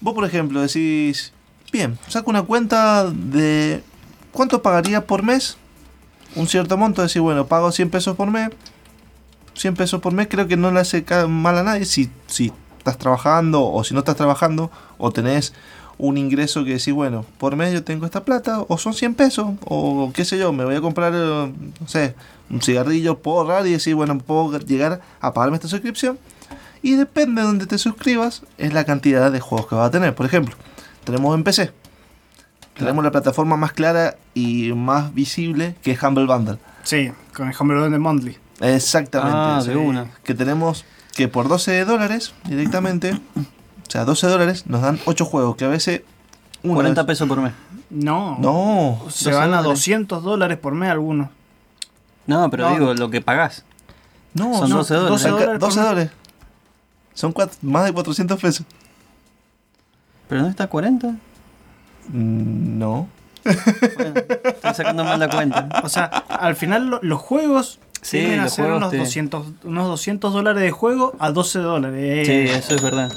Vos, 0.00 0.12
por 0.12 0.24
ejemplo, 0.24 0.60
decís, 0.60 1.32
bien, 1.72 1.98
saco 2.08 2.30
una 2.30 2.42
cuenta 2.42 3.10
de 3.10 3.82
cuánto 4.32 4.60
pagaría 4.60 5.06
por 5.06 5.22
mes, 5.22 5.56
un 6.34 6.46
cierto 6.48 6.76
monto, 6.76 7.00
decís, 7.00 7.22
bueno, 7.22 7.46
pago 7.46 7.72
100 7.72 7.90
pesos 7.90 8.16
por 8.16 8.30
mes, 8.30 8.50
100 9.54 9.76
pesos 9.76 10.00
por 10.00 10.12
mes 10.12 10.26
creo 10.28 10.48
que 10.48 10.56
no 10.56 10.72
le 10.72 10.80
hace 10.80 11.04
mal 11.28 11.56
a 11.56 11.62
nadie 11.62 11.84
si, 11.84 12.10
si 12.26 12.52
estás 12.76 12.98
trabajando 12.98 13.64
o 13.64 13.84
si 13.84 13.94
no 13.94 14.00
estás 14.00 14.16
trabajando 14.16 14.70
o 14.98 15.12
tenés 15.12 15.54
un 15.96 16.18
ingreso 16.18 16.64
que 16.64 16.72
decís, 16.72 16.92
bueno, 16.92 17.24
por 17.38 17.54
mes 17.56 17.72
yo 17.72 17.84
tengo 17.84 18.04
esta 18.04 18.24
plata 18.24 18.64
o 18.66 18.76
son 18.78 18.94
100 18.94 19.14
pesos 19.14 19.54
o 19.64 20.10
qué 20.12 20.24
sé 20.24 20.36
yo, 20.36 20.52
me 20.52 20.64
voy 20.64 20.74
a 20.74 20.80
comprar, 20.80 21.12
no 21.12 21.52
sé, 21.86 22.14
un 22.50 22.60
cigarrillo, 22.60 23.18
puedo 23.20 23.38
ahorrar 23.38 23.66
y 23.66 23.72
decir, 23.72 23.94
bueno, 23.94 24.18
puedo 24.18 24.58
llegar 24.58 25.00
a 25.20 25.32
pagarme 25.32 25.56
esta 25.56 25.68
suscripción. 25.68 26.18
Y 26.84 26.96
depende 26.96 27.40
de 27.40 27.46
donde 27.46 27.66
te 27.66 27.78
suscribas, 27.78 28.42
es 28.58 28.74
la 28.74 28.84
cantidad 28.84 29.32
de 29.32 29.40
juegos 29.40 29.66
que 29.68 29.74
vas 29.74 29.88
a 29.88 29.90
tener. 29.90 30.14
Por 30.14 30.26
ejemplo, 30.26 30.54
tenemos 31.04 31.34
en 31.34 31.42
PC. 31.42 31.72
Tenemos 32.76 33.02
la 33.02 33.10
plataforma 33.10 33.56
más 33.56 33.72
clara 33.72 34.16
y 34.34 34.70
más 34.74 35.14
visible 35.14 35.76
que 35.82 35.92
es 35.92 36.02
Humble 36.02 36.26
Bundle. 36.26 36.58
Sí, 36.82 37.10
con 37.34 37.48
el 37.48 37.54
Humble 37.58 37.80
Bundle 37.80 37.98
Monthly. 38.00 38.36
Exactamente. 38.60 39.34
Ah, 39.34 39.60
sí. 39.62 39.70
de 39.70 39.76
una. 39.76 40.10
Que 40.24 40.34
tenemos 40.34 40.84
que 41.16 41.26
por 41.28 41.48
12 41.48 41.86
dólares 41.86 42.34
directamente, 42.44 43.12
o 43.14 43.90
sea, 43.90 44.04
12 44.04 44.26
dólares 44.26 44.64
nos 44.66 44.82
dan 44.82 45.00
8 45.06 45.24
juegos 45.24 45.56
que 45.56 45.64
a 45.64 45.68
veces... 45.68 46.02
una 46.62 46.74
40 46.74 47.02
vez- 47.02 47.06
pesos 47.06 47.26
por 47.28 47.40
mes. 47.40 47.54
No. 47.88 48.36
No. 48.40 48.98
Se 49.08 49.30
12 49.30 49.32
van 49.32 49.42
a 49.54 49.56
dólares. 49.62 49.78
200 49.78 50.22
dólares 50.22 50.58
por 50.58 50.74
mes 50.74 50.90
algunos. 50.90 51.28
No, 52.26 52.50
pero 52.50 52.68
No. 52.68 52.74
digo, 52.74 52.94
lo 52.94 53.08
que 53.08 53.20
pagás. 53.22 53.64
No, 54.34 54.52
Son 54.58 54.68
no, 54.68 54.76
12 54.78 54.94
dólares. 54.94 55.10
12 55.22 55.28
Acá- 55.28 55.32
dólares 55.38 55.60
por 55.60 55.68
12 55.68 55.78
mes. 55.80 55.88
dólares. 55.88 56.10
Son 57.14 57.32
cuat- 57.32 57.56
más 57.62 57.84
de 57.86 57.92
400 57.92 58.40
pesos. 58.40 58.66
¿Pero 60.28 60.42
no 60.42 60.48
está 60.48 60.66
40? 60.66 61.08
Mm, 62.08 62.78
No. 62.78 63.08
Bueno, 63.44 64.14
estoy 64.44 64.74
sacando 64.74 65.04
mal 65.04 65.20
la 65.20 65.28
cuenta. 65.28 65.68
O 65.82 65.88
sea, 65.90 66.04
al 66.06 66.56
final 66.56 66.86
lo- 66.88 67.00
los 67.02 67.20
juegos 67.20 67.78
Sí, 68.00 68.18
tienden 68.18 68.40
a 68.40 68.44
los 68.44 68.52
ser 68.54 68.64
juegos 68.64 68.78
unos, 68.78 68.90
te- 68.90 68.96
200, 68.98 69.46
unos 69.64 69.86
200 69.88 70.32
dólares 70.32 70.62
de 70.62 70.70
juego 70.70 71.14
a 71.18 71.30
12 71.30 71.58
dólares. 71.58 72.26
Sí, 72.26 72.32
Eh, 72.32 72.54
eso 72.56 72.74
es 72.74 72.82
verdad. 72.82 73.12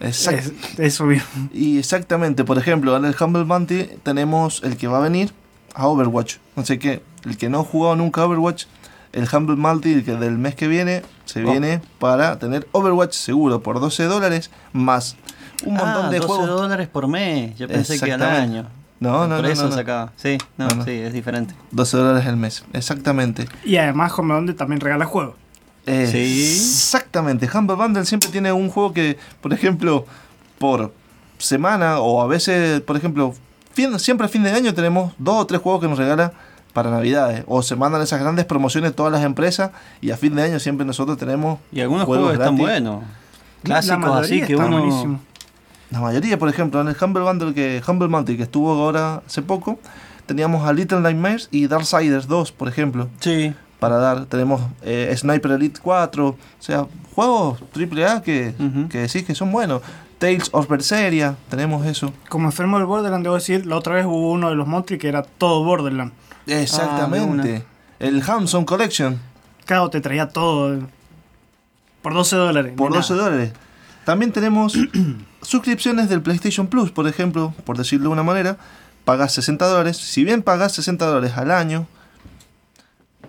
Exacto. 0.00 0.50
es- 0.72 0.80
eso 0.80 1.04
mismo. 1.04 1.28
Y 1.52 1.78
exactamente, 1.78 2.42
por 2.44 2.58
ejemplo, 2.58 2.96
en 2.96 3.04
el 3.04 3.14
Humble 3.18 3.44
Bounty 3.44 3.84
tenemos 4.02 4.62
el 4.64 4.76
que 4.76 4.88
va 4.88 4.98
a 4.98 5.00
venir 5.00 5.32
a 5.74 5.86
Overwatch. 5.86 6.36
No 6.56 6.64
sé 6.66 6.80
qué, 6.80 7.00
el 7.24 7.36
que 7.38 7.48
no 7.48 7.60
ha 7.60 7.64
jugado 7.64 7.94
nunca 7.94 8.22
a 8.22 8.24
Overwatch, 8.26 8.64
el 9.12 9.28
Humble 9.32 9.56
Multi 9.56 10.02
que 10.02 10.16
del 10.16 10.38
mes 10.38 10.54
que 10.54 10.68
viene 10.68 11.02
se 11.24 11.42
Oh. 11.44 11.50
viene 11.50 11.80
para 11.98 12.38
tener 12.38 12.66
Overwatch 12.72 13.12
seguro 13.14 13.62
por 13.62 13.80
12 13.80 14.04
dólares 14.04 14.50
más 14.72 15.16
un 15.64 15.74
montón 15.74 16.06
ah, 16.06 16.10
de 16.10 16.18
12 16.18 16.28
juegos. 16.28 16.48
dólares 16.48 16.88
por 16.88 17.06
mes. 17.08 17.56
Yo 17.56 17.68
pensé 17.68 17.98
que 18.00 18.12
al 18.12 18.22
año. 18.22 18.66
No, 19.00 19.26
no, 19.26 19.36
por 19.36 19.44
no, 19.44 19.48
eso 19.50 19.62
no, 19.64 19.68
no. 19.70 19.74
sacaba. 19.74 20.12
Sí, 20.16 20.38
no, 20.56 20.68
No, 20.68 20.74
no. 20.76 20.84
sí, 20.84 20.90
es 20.92 21.12
diferente. 21.12 21.54
12 21.72 21.96
dólares 21.96 22.26
el 22.28 22.36
mes, 22.36 22.64
exactamente. 22.72 23.48
Y 23.64 23.76
además 23.76 24.12
Humble 24.16 24.36
Bundle 24.36 24.54
también 24.54 24.80
regala 24.80 25.04
juegos. 25.06 25.34
Eh, 25.86 26.08
Sí. 26.10 26.52
Exactamente. 26.56 27.48
Humble 27.52 27.76
Bundle 27.76 28.04
siempre 28.06 28.30
tiene 28.30 28.52
un 28.52 28.68
juego 28.70 28.92
que, 28.92 29.18
por 29.40 29.52
ejemplo, 29.52 30.06
por 30.58 30.92
semana 31.38 31.98
o 32.00 32.22
a 32.22 32.26
veces, 32.28 32.80
por 32.82 32.96
ejemplo, 32.96 33.34
fin- 33.72 33.98
siempre 33.98 34.26
a 34.26 34.28
fin 34.28 34.42
de 34.44 34.50
año 34.52 34.72
tenemos 34.74 35.12
dos 35.18 35.36
o 35.42 35.46
tres 35.46 35.60
juegos 35.60 35.80
que 35.80 35.88
nos 35.88 35.98
regala 35.98 36.32
para 36.72 36.90
Navidades. 36.90 37.44
O 37.46 37.62
se 37.62 37.76
mandan 37.76 38.02
esas 38.02 38.20
grandes 38.20 38.44
promociones 38.44 38.94
todas 38.94 39.12
las 39.12 39.24
empresas 39.24 39.70
y 40.00 40.10
a 40.10 40.16
fin 40.16 40.34
de 40.34 40.42
año 40.42 40.58
siempre 40.58 40.86
nosotros 40.86 41.18
tenemos 41.18 41.58
Y 41.72 41.80
algunos 41.80 42.04
juegos, 42.06 42.32
están 42.32 42.56
gratis. 42.56 42.60
buenos. 42.60 43.02
La 43.62 43.80
Clásicos 43.80 43.98
mayoría 43.98 44.20
así 44.20 44.42
que 44.46 44.56
uno. 44.56 44.68
buenísimo. 44.78 45.20
la 45.90 46.00
mayoría, 46.00 46.38
por 46.38 46.48
ejemplo, 46.48 46.80
en 46.80 46.88
el 46.88 46.96
Humble 47.00 47.22
Bundle 47.22 47.54
que 47.54 47.82
Humble 47.86 48.08
Monthly 48.08 48.36
que 48.36 48.42
estuvo 48.44 48.72
ahora 48.72 49.22
hace 49.26 49.42
poco, 49.42 49.78
teníamos 50.26 50.66
a 50.66 50.72
Little 50.72 51.00
Nightmares 51.00 51.48
y 51.50 51.66
Darksiders 51.66 52.26
2, 52.26 52.50
por 52.52 52.68
ejemplo, 52.68 53.08
Sí. 53.20 53.52
para 53.78 53.96
dar. 53.98 54.24
Tenemos 54.26 54.62
eh, 54.82 55.12
Sniper 55.16 55.52
Elite 55.52 55.78
4, 55.82 56.28
o 56.28 56.36
sea, 56.58 56.86
juegos 57.14 57.62
AAA 57.74 58.22
que, 58.22 58.54
Ujú. 58.58 58.88
que 58.88 58.98
decís 59.00 59.22
que 59.24 59.34
son 59.34 59.52
buenos. 59.52 59.82
Tales 60.18 60.48
of 60.52 60.68
Berseria, 60.68 61.34
tenemos 61.50 61.84
eso. 61.84 62.12
Como 62.28 62.46
enfermo 62.46 62.78
del 62.78 62.86
Borderland, 62.86 63.24
debo 63.24 63.34
decir, 63.34 63.66
la 63.66 63.76
otra 63.76 63.94
vez 63.96 64.06
hubo 64.06 64.30
uno 64.32 64.48
de 64.50 64.54
los 64.54 64.66
Monty 64.68 64.96
que 64.96 65.08
era 65.08 65.22
todo 65.22 65.62
Borderland. 65.64 66.12
Exactamente. 66.46 67.64
el 67.98 68.22
Hanson 68.22 68.64
Collection, 68.64 69.20
Cada 69.64 69.88
te 69.90 70.00
traía 70.00 70.28
todo. 70.28 70.74
eh, 70.74 70.80
Por 72.02 72.14
12 72.14 72.36
dólares. 72.36 72.72
por 72.76 72.90
ni 72.90 72.96
12 72.96 73.12
nada. 73.14 73.24
dólares. 73.30 73.52
También 74.04 74.32
tenemos 74.32 74.74
suscripciones 75.42 76.08
del 76.08 76.22
PlayStation 76.22 76.66
Plus, 76.66 76.90
por 76.90 77.06
ejemplo, 77.06 77.54
por 77.64 77.76
decirlo 77.78 78.08
de 78.08 78.12
una 78.14 78.22
manera. 78.24 78.56
Pagas 79.04 79.32
60 79.34 79.64
dólares. 79.66 79.96
Si 79.96 80.24
bien 80.24 80.42
pagas 80.42 80.72
60 80.72 81.06
dólares 81.06 81.36
al 81.36 81.50
año, 81.50 81.86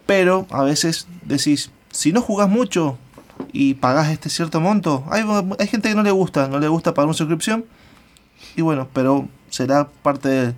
pero 0.05 0.47
a 0.51 0.63
veces 0.63 1.07
decís, 1.23 1.71
si 1.91 2.11
no 2.13 2.21
jugás 2.21 2.49
mucho 2.49 2.97
y 3.51 3.75
pagás 3.75 4.09
este 4.09 4.29
cierto 4.29 4.59
monto, 4.59 5.03
hay, 5.09 5.23
hay 5.59 5.67
gente 5.67 5.89
que 5.89 5.95
no 5.95 6.03
le 6.03 6.11
gusta, 6.11 6.47
no 6.47 6.59
le 6.59 6.67
gusta 6.67 6.93
pagar 6.93 7.07
una 7.07 7.13
suscripción. 7.17 7.65
Y 8.55 8.61
bueno, 8.61 8.87
pero 8.93 9.27
será 9.49 9.87
parte 9.87 10.29
de... 10.29 10.53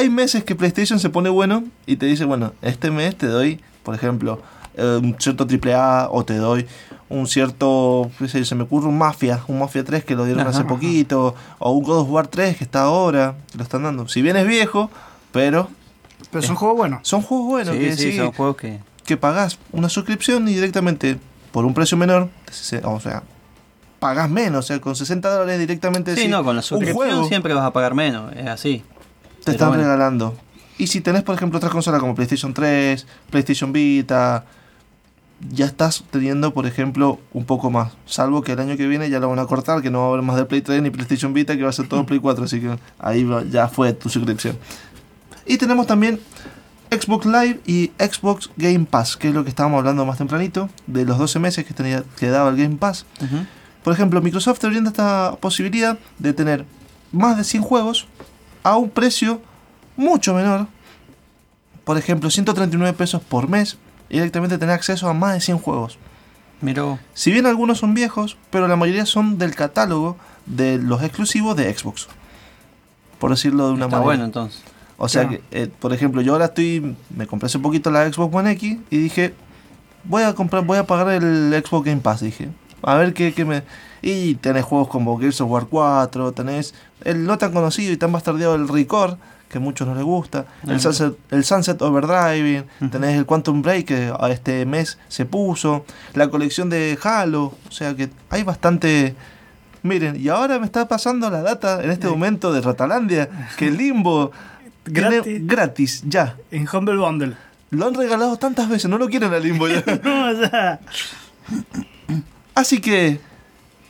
Hay 0.00 0.08
meses 0.08 0.44
que 0.44 0.54
PlayStation 0.54 0.98
se 0.98 1.10
pone 1.10 1.28
bueno 1.28 1.64
y 1.86 1.96
te 1.96 2.06
dice, 2.06 2.24
bueno, 2.24 2.54
este 2.62 2.90
mes 2.90 3.16
te 3.16 3.26
doy, 3.26 3.60
por 3.82 3.94
ejemplo, 3.94 4.40
eh, 4.76 4.98
un 5.02 5.14
cierto 5.18 5.46
AAA 5.46 6.08
o 6.10 6.24
te 6.24 6.36
doy 6.36 6.66
un 7.10 7.26
cierto, 7.26 8.10
qué 8.18 8.28
sé 8.28 8.38
yo, 8.38 8.44
se 8.46 8.54
me 8.54 8.62
ocurre 8.62 8.86
un 8.88 8.96
Mafia, 8.96 9.40
un 9.48 9.58
Mafia 9.58 9.84
3 9.84 10.04
que 10.04 10.14
lo 10.14 10.24
dieron 10.24 10.40
Ajá, 10.40 10.50
hace 10.50 10.60
ajá. 10.60 10.68
poquito, 10.68 11.34
o 11.58 11.72
un 11.72 11.82
God 11.84 11.98
of 11.98 12.08
War 12.10 12.28
3 12.28 12.56
que 12.56 12.64
está 12.64 12.82
ahora, 12.84 13.34
que 13.52 13.58
lo 13.58 13.64
están 13.64 13.82
dando. 13.82 14.08
Si 14.08 14.22
bien 14.22 14.36
es 14.36 14.46
viejo, 14.46 14.90
pero 15.32 15.68
Pero 16.30 16.42
es 16.42 16.48
un 16.48 16.56
juego 16.56 16.76
bueno. 16.76 17.00
son 17.02 17.20
juegos 17.20 17.48
buenos 17.48 17.74
sí, 17.74 17.80
que, 17.80 17.96
sí, 17.96 18.12
sí, 18.12 18.16
son 18.16 18.32
juegos 18.32 18.56
que. 18.56 18.78
que 19.04 19.16
pagás 19.18 19.58
una 19.72 19.90
suscripción 19.90 20.48
y 20.48 20.54
directamente 20.54 21.18
por 21.52 21.66
un 21.66 21.74
precio 21.74 21.98
menor, 21.98 22.30
o 22.84 23.00
sea, 23.00 23.22
pagás 23.98 24.30
menos, 24.30 24.64
o 24.64 24.66
sea, 24.66 24.80
con 24.80 24.96
60 24.96 25.28
dólares 25.28 25.58
directamente 25.58 26.12
Sí, 26.14 26.20
decís, 26.20 26.30
no, 26.30 26.42
con 26.42 26.54
la 26.56 26.60
un 26.60 26.64
suscripción 26.64 26.96
juego 27.08 27.28
siempre 27.28 27.52
vas 27.52 27.64
a 27.64 27.72
pagar 27.72 27.94
menos, 27.94 28.32
es 28.34 28.46
así. 28.46 28.82
Te 29.44 29.52
están 29.52 29.68
bueno. 29.68 29.82
regalando. 29.84 30.36
Y 30.78 30.86
si 30.86 31.00
tenés, 31.00 31.22
por 31.22 31.34
ejemplo, 31.34 31.58
otras 31.58 31.72
consolas 31.72 32.00
como 32.00 32.14
PlayStation 32.14 32.54
3, 32.54 33.06
PlayStation 33.30 33.72
Vita, 33.72 34.44
ya 35.52 35.66
estás 35.66 36.04
teniendo, 36.10 36.52
por 36.52 36.66
ejemplo, 36.66 37.18
un 37.32 37.44
poco 37.44 37.70
más. 37.70 37.92
Salvo 38.06 38.42
que 38.42 38.52
el 38.52 38.60
año 38.60 38.76
que 38.76 38.86
viene 38.86 39.08
ya 39.10 39.20
lo 39.20 39.28
van 39.28 39.38
a 39.38 39.46
cortar, 39.46 39.82
que 39.82 39.90
no 39.90 40.00
va 40.00 40.04
a 40.06 40.08
haber 40.10 40.22
más 40.22 40.36
de 40.36 40.44
Play 40.46 40.60
3 40.62 40.82
ni 40.82 40.90
PlayStation 40.90 41.32
Vita, 41.34 41.56
que 41.56 41.62
va 41.62 41.70
a 41.70 41.72
ser 41.72 41.88
todo 41.88 42.04
Play 42.06 42.18
4, 42.20 42.44
así 42.44 42.60
que 42.60 42.78
ahí 42.98 43.24
va- 43.24 43.44
ya 43.44 43.68
fue 43.68 43.92
tu 43.92 44.08
suscripción. 44.08 44.56
Y 45.46 45.56
tenemos 45.58 45.86
también 45.86 46.20
Xbox 46.90 47.26
Live 47.26 47.60
y 47.66 47.92
Xbox 47.98 48.50
Game 48.56 48.84
Pass, 48.88 49.16
que 49.16 49.28
es 49.28 49.34
lo 49.34 49.42
que 49.44 49.50
estábamos 49.50 49.78
hablando 49.78 50.04
más 50.06 50.18
tempranito, 50.18 50.68
de 50.86 51.04
los 51.04 51.18
12 51.18 51.38
meses 51.38 51.64
que, 51.64 51.72
tenía, 51.74 52.04
que 52.18 52.28
daba 52.28 52.50
el 52.50 52.56
Game 52.56 52.76
Pass. 52.76 53.06
Por 53.82 53.92
ejemplo, 53.94 54.20
Microsoft 54.20 54.58
te 54.60 54.66
brinda 54.68 54.90
esta 54.90 55.36
posibilidad 55.40 55.98
de 56.18 56.32
tener 56.32 56.64
más 57.12 57.36
de 57.38 57.44
100 57.44 57.62
juegos 57.62 58.06
a 58.62 58.76
un 58.76 58.90
precio 58.90 59.40
mucho 59.96 60.34
menor. 60.34 60.66
Por 61.84 61.98
ejemplo, 61.98 62.30
139 62.30 62.96
pesos 62.96 63.22
por 63.22 63.48
mes 63.48 63.76
y 64.08 64.14
directamente 64.14 64.58
tener 64.58 64.74
acceso 64.74 65.08
a 65.08 65.14
más 65.14 65.34
de 65.34 65.40
100 65.40 65.58
juegos. 65.58 65.98
Miró. 66.60 66.98
Si 67.14 67.32
bien 67.32 67.46
algunos 67.46 67.78
son 67.78 67.94
viejos, 67.94 68.36
pero 68.50 68.68
la 68.68 68.76
mayoría 68.76 69.06
son 69.06 69.38
del 69.38 69.54
catálogo 69.54 70.16
de 70.46 70.78
los 70.78 71.02
exclusivos 71.02 71.56
de 71.56 71.72
Xbox. 71.74 72.08
Por 73.18 73.30
decirlo 73.30 73.68
de 73.68 73.72
una 73.74 73.86
Está 73.86 73.96
manera. 73.96 74.04
bueno 74.04 74.24
entonces. 74.24 74.62
O 74.98 75.08
sea 75.08 75.26
Claro. 75.26 75.42
que, 75.50 75.62
eh, 75.62 75.68
por 75.78 75.92
ejemplo, 75.94 76.20
yo 76.20 76.32
ahora 76.34 76.46
estoy, 76.46 76.96
me 77.16 77.26
compré 77.26 77.46
hace 77.46 77.58
poquito 77.58 77.90
la 77.90 78.10
Xbox 78.12 78.34
One 78.34 78.50
X 78.52 78.76
y 78.90 78.98
dije, 78.98 79.34
voy 80.04 80.22
a 80.22 80.34
comprar, 80.34 80.64
voy 80.64 80.76
a 80.78 80.86
pagar 80.86 81.08
el 81.22 81.62
Xbox 81.64 81.86
Game 81.86 82.00
Pass, 82.02 82.20
dije. 82.20 82.50
A 82.82 82.94
ver 82.96 83.14
qué, 83.14 83.32
qué 83.32 83.44
me... 83.44 83.62
Y 84.02 84.34
tenés 84.36 84.64
juegos 84.64 84.88
como 84.88 85.18
Gears 85.18 85.40
of 85.42 85.50
War 85.50 85.66
4, 85.66 86.32
tenés 86.32 86.74
el 87.04 87.24
no 87.24 87.38
tan 87.38 87.52
conocido 87.52 87.92
y 87.92 87.96
tan 87.96 88.12
bastardeado 88.12 88.54
el 88.54 88.68
Record, 88.68 89.16
que 89.48 89.58
a 89.58 89.60
muchos 89.60 89.86
no 89.86 89.94
les 89.94 90.04
gusta, 90.04 90.46
el, 90.66 90.80
Sunset, 90.80 91.14
el 91.30 91.44
Sunset 91.44 91.80
Overdriving, 91.82 92.64
tenés 92.90 93.16
el 93.16 93.26
Quantum 93.26 93.62
Break 93.62 93.86
que 93.86 94.12
a 94.18 94.30
este 94.30 94.64
mes 94.64 94.98
se 95.08 95.24
puso, 95.24 95.84
la 96.14 96.28
colección 96.28 96.70
de 96.70 96.96
Halo, 97.02 97.54
o 97.68 97.72
sea 97.72 97.94
que 97.94 98.10
hay 98.30 98.42
bastante... 98.42 99.14
Miren, 99.82 100.20
y 100.20 100.28
ahora 100.28 100.58
me 100.58 100.66
está 100.66 100.86
pasando 100.86 101.30
la 101.30 101.40
data 101.40 101.82
en 101.82 101.90
este 101.90 102.06
momento 102.06 102.52
de 102.52 102.60
Ratalandia, 102.60 103.48
que 103.56 103.68
el 103.68 103.78
Limbo 103.78 104.30
tiene 104.84 105.16
Gratis. 105.16 105.46
gratis, 105.46 106.02
ya. 106.06 106.36
En 106.50 106.68
Humble 106.70 106.98
Bundle. 106.98 107.34
Lo 107.70 107.86
han 107.86 107.94
regalado 107.94 108.36
tantas 108.36 108.68
veces, 108.68 108.90
no 108.90 108.98
lo 108.98 109.08
quieren 109.08 109.32
al 109.32 109.42
Limbo 109.42 109.68
ya. 109.68 109.82
No, 110.04 110.30
o 110.30 110.34
sea, 110.36 110.80
Así 112.54 112.80
que 112.80 113.20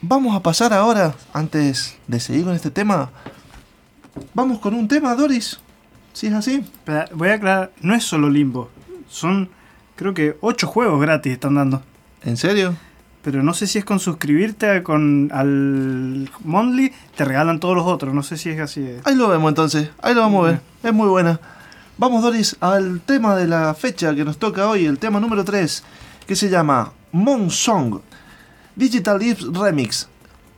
vamos 0.03 0.35
a 0.35 0.41
pasar 0.43 0.73
ahora, 0.73 1.15
antes 1.33 1.97
de 2.07 2.21
seguir 2.21 2.45
con 2.45 2.55
este 2.55 2.71
tema, 2.71 3.11
vamos 4.35 4.59
con 4.59 4.75
un 4.75 4.89
tema, 4.89 5.15
Doris. 5.15 5.61
Si 6.13 6.27
es 6.27 6.33
así. 6.33 6.55
espera, 6.57 7.09
voy 7.15 7.29
a 7.29 7.35
aclarar, 7.35 7.73
no 7.81 7.95
es 7.95 8.05
solo 8.05 8.29
Limbo. 8.29 8.71
Son, 9.09 9.49
creo 9.97 10.15
que, 10.15 10.37
8 10.41 10.67
juegos 10.67 11.01
gratis 11.01 11.33
están 11.33 11.55
dando. 11.55 11.83
¿En 12.23 12.37
serio? 12.37 12.75
Pero 13.23 13.43
no 13.43 13.53
sé 13.55 13.67
si 13.67 13.79
es 13.79 13.85
con 13.85 14.01
suscribirte 14.01 14.69
a- 14.71 14.83
con, 14.83 15.31
al 15.33 16.31
Monthly, 16.45 16.93
te 17.17 17.25
regalan 17.25 17.61
todos 17.61 17.77
los 17.77 17.87
otros. 17.87 18.15
No 18.15 18.23
sé 18.23 18.37
si 18.39 18.51
es 18.51 18.61
así. 18.61 18.87
Ahí 19.05 19.15
lo 19.15 19.29
vemos 19.29 19.51
entonces, 19.51 19.91
ahí 20.03 20.15
lo 20.15 20.23
vamos 20.23 20.45
a 20.47 20.51
ver. 20.53 20.61
Es 20.83 20.93
muy 20.93 21.09
buena. 21.09 21.39
Vamos, 21.99 22.23
Doris, 22.23 22.57
al 22.61 23.01
tema 23.03 23.37
de 23.37 23.47
la 23.47 23.75
fecha 23.75 24.15
que 24.15 24.25
nos 24.25 24.39
toca 24.39 24.67
hoy, 24.69 24.87
el 24.87 24.99
tema 24.99 25.21
número 25.21 25.45
3, 25.45 25.85
que 26.27 26.35
se 26.35 26.49
llama 26.49 26.93
Mon 27.13 27.51
Song 27.51 28.01
Digital 28.81 29.19
Lips 29.19 29.45
Remix, 29.53 30.09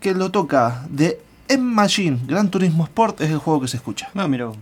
que 0.01 0.15
lo 0.15 0.31
toca 0.31 0.87
de 0.89 1.21
M-Machine. 1.49 2.21
Gran 2.25 2.49
Turismo 2.53 2.85
Sport 2.85 3.21
es 3.21 3.31
el 3.31 3.39
juego 3.39 3.63
que 3.63 3.67
se 3.67 3.79
escucha. 3.79 4.11
No, 4.15 4.29
miró. 4.29 4.55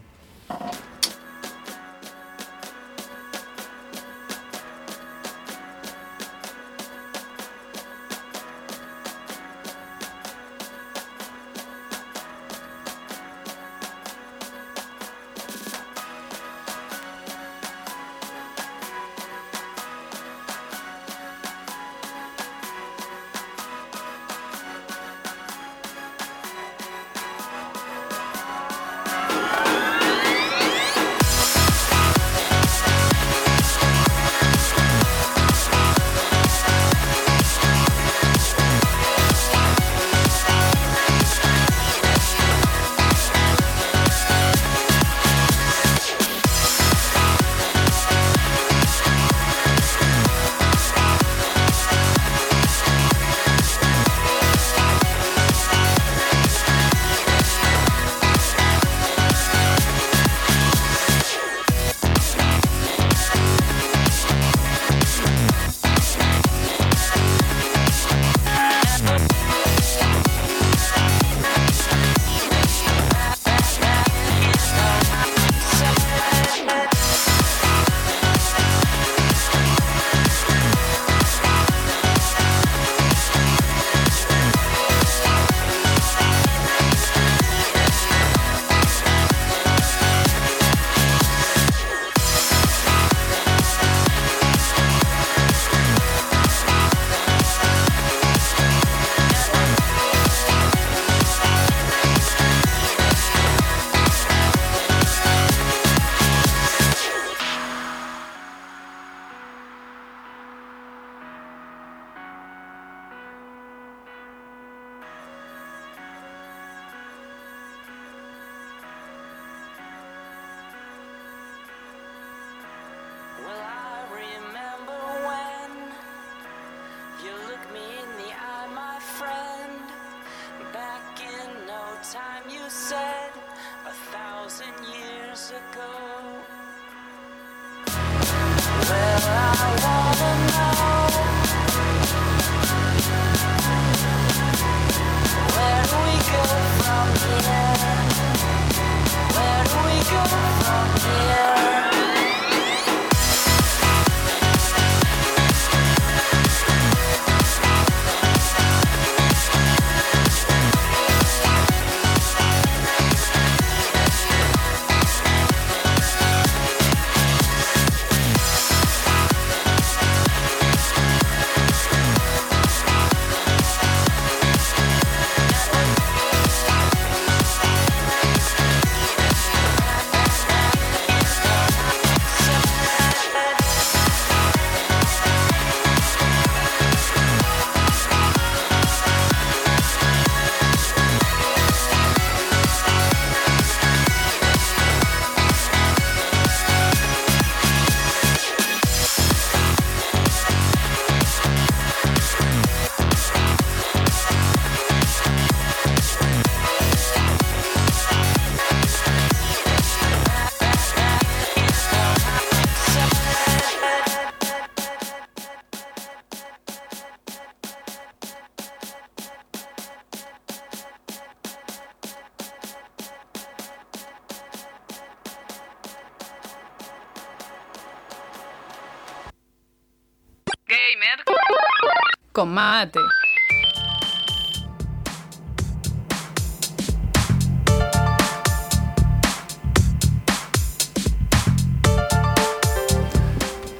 Mate. 232.60 233.00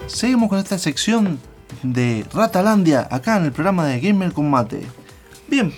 Seguimos 0.07 0.49
con 0.49 0.59
esta 0.59 0.79
sección 0.79 1.39
de 1.83 2.27
Ratalandia 2.33 3.07
acá 3.11 3.37
en 3.37 3.45
el 3.45 3.53
programa 3.53 3.87
de 3.87 4.01
Gamer 4.01 4.33
Combate. 4.33 4.83
Bien, 5.49 5.73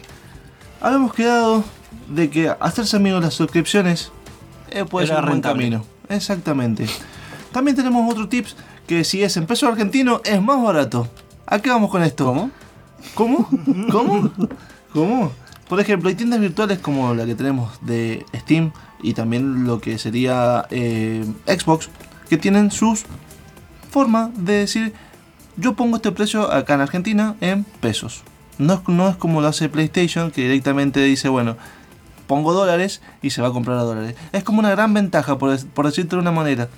habíamos 0.81 1.13
quedado 1.15 1.65
de 2.09 2.31
que 2.31 2.53
hacerse 2.61 2.97
amigos 2.97 3.21
de 3.21 3.27
las 3.27 3.35
suscripciones 3.35 4.11
eh, 4.71 4.85
puede 4.85 5.07
Era 5.07 5.17
ser 5.17 5.25
un 5.25 5.29
buen 5.31 5.35
rentable. 5.43 5.63
camino. 5.71 5.85
Exactamente. 6.09 6.87
También 7.53 7.77
tenemos 7.77 8.11
otro 8.11 8.29
tips 8.29 8.57
que 8.87 9.05
si 9.05 9.23
es 9.23 9.37
en 9.37 9.47
peso 9.47 9.69
argentino 9.69 10.21
es 10.25 10.41
más 10.43 10.61
barato. 10.63 11.09
¿A 11.47 11.59
qué 11.59 11.69
vamos 11.71 11.91
con 11.91 12.03
esto? 12.03 12.25
¿Cómo? 12.25 12.51
¿Cómo? 13.15 13.49
¿Cómo? 13.91 14.31
¿Cómo? 14.93 15.33
Por 15.69 15.81
ejemplo, 15.81 16.09
hay 16.09 16.15
tiendas 16.15 16.41
virtuales 16.41 16.79
como 16.79 17.15
la 17.15 17.25
que 17.25 17.35
tenemos 17.35 17.79
de 17.81 18.27
Steam 18.35 18.73
y 19.03 19.15
también 19.15 19.65
lo 19.65 19.81
que 19.81 19.99
sería 19.99 20.67
eh, 20.71 21.25
Xbox 21.47 21.89
que 22.29 22.37
tienen 22.37 22.71
sus 22.71 23.05
forma 23.91 24.31
de 24.37 24.55
decir 24.55 24.93
yo 25.57 25.75
pongo 25.75 25.97
este 25.97 26.13
precio 26.13 26.51
acá 26.51 26.75
en 26.75 26.81
Argentina 26.81 27.37
en 27.41 27.65
pesos. 27.65 28.23
No 28.59 28.75
es, 28.75 28.81
no 28.89 29.09
es 29.09 29.17
como 29.17 29.41
lo 29.41 29.49
hace 29.49 29.69
PlayStation 29.69 30.31
que 30.31 30.43
directamente 30.43 31.03
dice, 31.03 31.29
bueno, 31.29 31.57
pongo 32.27 32.53
dólares 32.53 33.03
y 33.23 33.31
se 33.31 33.43
va 33.43 33.49
a 33.49 33.53
comprar 33.53 33.79
a 33.79 33.83
dólares. 33.83 34.17
Es 34.33 34.45
como 34.45 34.61
una 34.61 34.71
gran 34.71 34.95
ventaja, 34.95 35.39
por, 35.39 35.59
por 35.69 35.87
decirte 35.87 36.17
de 36.17 36.23
una 36.23 36.33
manera. 36.33 36.69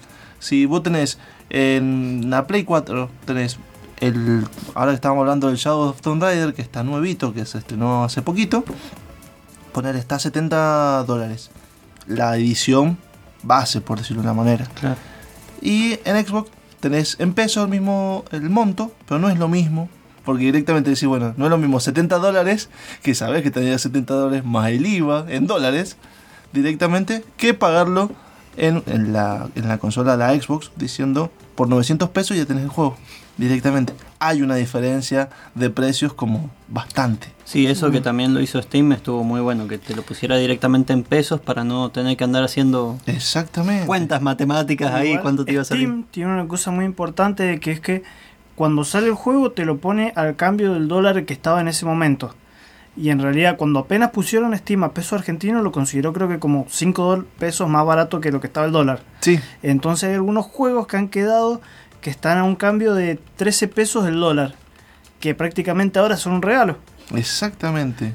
Si 0.41 0.67
vos 0.67 0.83
tenés 0.83 1.19
en 1.51 2.31
la 2.31 2.47
Play 2.47 2.65
4, 2.65 3.09
tenés 3.25 3.59
el... 4.01 4.47
Ahora 4.75 4.93
que 4.93 4.97
estamos 4.97 5.21
hablando 5.21 5.49
del 5.49 5.57
Shadow 5.57 5.89
of 5.89 6.01
Tomb 6.01 6.23
Raider, 6.23 6.55
que 6.55 6.63
está 6.63 6.83
nuevito, 6.83 7.33
que 7.33 7.45
se 7.47 7.59
estrenó 7.59 8.05
hace 8.05 8.23
poquito. 8.23 8.65
Poner 9.73 9.97
está 9.97 10.17
a 10.17 10.19
70 10.19 11.05
dólares. 11.05 11.51
La 12.07 12.37
edición 12.37 12.99
base, 13.43 13.81
por 13.81 13.99
decirlo 13.99 14.23
de 14.23 14.29
una 14.29 14.35
manera. 14.35 14.67
Claro. 14.75 14.97
Y 15.61 15.99
en 16.05 16.25
Xbox 16.25 16.51
tenés 16.81 17.17
en 17.19 17.33
pesos 17.33 17.65
el 17.65 17.71
mismo 17.71 18.25
el 18.31 18.51
monto, 18.51 18.93
pero 19.07 19.19
no 19.19 19.29
es 19.29 19.39
lo 19.39 19.49
mismo. 19.49 19.89
Porque 20.25 20.45
directamente 20.45 20.91
decís, 20.91 21.07
bueno, 21.07 21.35
no 21.37 21.45
es 21.45 21.51
lo 21.51 21.59
mismo 21.59 21.81
70 21.81 22.19
dólares, 22.19 22.71
que 23.03 23.15
sabés 23.15 23.43
que 23.43 23.51
tenía 23.51 23.79
70 23.79 24.15
dólares 24.15 24.45
más 24.45 24.71
el 24.71 24.87
IVA 24.87 25.27
en 25.29 25.47
dólares, 25.47 25.97
directamente, 26.53 27.25
que 27.37 27.53
pagarlo 27.53 28.11
en, 28.57 28.83
en 28.87 29.13
la, 29.13 29.49
en 29.55 29.69
la 29.69 29.79
consola 29.79 30.17
de 30.17 30.19
la 30.19 30.41
Xbox, 30.41 30.71
diciendo, 30.77 31.31
por 31.55 31.69
900 31.69 32.09
pesos 32.11 32.37
ya 32.37 32.47
tenés 32.47 32.65
el 32.65 32.71
juego, 32.71 32.97
directamente. 33.37 33.93
Hay 34.19 34.43
una 34.43 34.55
diferencia 34.55 35.29
de 35.55 35.71
precios 35.71 36.15
como 36.15 36.51
bastante. 36.69 37.29
Sí, 37.45 37.67
eso 37.67 37.91
que 37.91 38.01
también 38.01 38.33
lo 38.33 38.41
hizo 38.41 38.61
Steam 38.61 38.93
estuvo 38.93 39.23
muy 39.23 39.41
bueno, 39.41 39.69
que 39.69 39.79
te 39.79 39.95
lo 39.95 40.03
pusiera 40.03 40.37
directamente 40.37 40.93
en 40.93 41.03
pesos 41.03 41.41
para 41.41 41.63
no 41.63 41.91
tener 41.91 42.17
que 42.17 42.25
andar 42.25 42.43
haciendo 42.43 42.99
Exactamente. 43.07 43.87
cuentas 43.87 44.23
matemáticas 44.23 44.93
ahí 44.93 45.19
cuánto 45.19 45.45
te 45.45 45.53
iba 45.53 45.63
a 45.63 45.65
salir. 45.65 45.89
Steam 45.89 46.05
tiene 46.11 46.33
una 46.33 46.49
cosa 46.49 46.71
muy 46.71 46.85
importante 46.85 47.61
que 47.61 47.73
es 47.73 47.81
que 47.81 48.03
cuando 48.55 48.85
sale 48.85 49.09
el 49.09 49.15
juego 49.15 49.51
te 49.51 49.65
lo 49.65 49.79
pone 49.79 50.13
al 50.17 50.37
cambio 50.37 50.73
del 50.73 50.89
dólar 50.89 51.25
que 51.25 51.35
estaba 51.35 51.61
en 51.61 51.69
ese 51.69 51.85
momento. 51.85 52.35
Y 52.97 53.11
en 53.11 53.21
realidad 53.21 53.57
cuando 53.57 53.81
apenas 53.81 54.11
pusieron 54.11 54.57
Steam 54.57 54.85
a 54.85 54.93
peso 54.93 55.17
argentino 55.17 55.61
lo 55.63 55.73
consideró 55.73 56.13
creo 56.13 56.29
que 56.29 56.39
como 56.39 56.67
5 56.71 57.25
pesos 57.39 57.69
más 57.69 57.85
barato 57.85 58.21
que 58.21 58.31
lo 58.31 58.41
que 58.41 58.47
estaba 58.47 58.67
el 58.67 58.73
dólar. 58.73 59.01
Sí, 59.21 59.41
Entonces 59.63 60.09
hay 60.09 60.15
algunos 60.15 60.47
juegos 60.47 60.87
que 60.87 60.97
han 60.97 61.09
quedado 61.09 61.61
que 62.05 62.11
están 62.11 62.37
a 62.37 62.45
un 62.45 62.55
cambio 62.55 62.93
de 62.93 63.19
13 63.37 63.67
pesos 63.67 64.07
el 64.07 64.21
dólar. 64.21 64.55
Que 65.21 65.35
prácticamente 65.35 65.99
ahora 65.99 66.19
son 66.19 66.35
un 66.35 66.43
regalo. 66.43 66.77
Exactamente. 67.15 68.13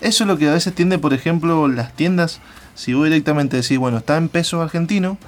Eso 0.00 0.22
es 0.22 0.28
lo 0.28 0.38
que 0.38 0.48
a 0.48 0.52
veces 0.52 0.72
tiende, 0.72 0.98
por 1.00 1.12
ejemplo, 1.12 1.66
las 1.66 1.92
tiendas. 1.94 2.40
Si 2.76 2.94
vos 2.94 3.04
directamente 3.06 3.56
decís, 3.56 3.76
bueno, 3.76 3.98
está 3.98 4.16
en 4.18 4.28
pesos 4.28 4.62
argentino, 4.62 5.18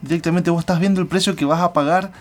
directamente 0.00 0.50
vos 0.50 0.60
estás 0.60 0.78
viendo 0.78 1.00
el 1.00 1.08
precio 1.08 1.34
que 1.34 1.44
vas 1.44 1.60
a 1.60 1.72
pagar 1.72 2.12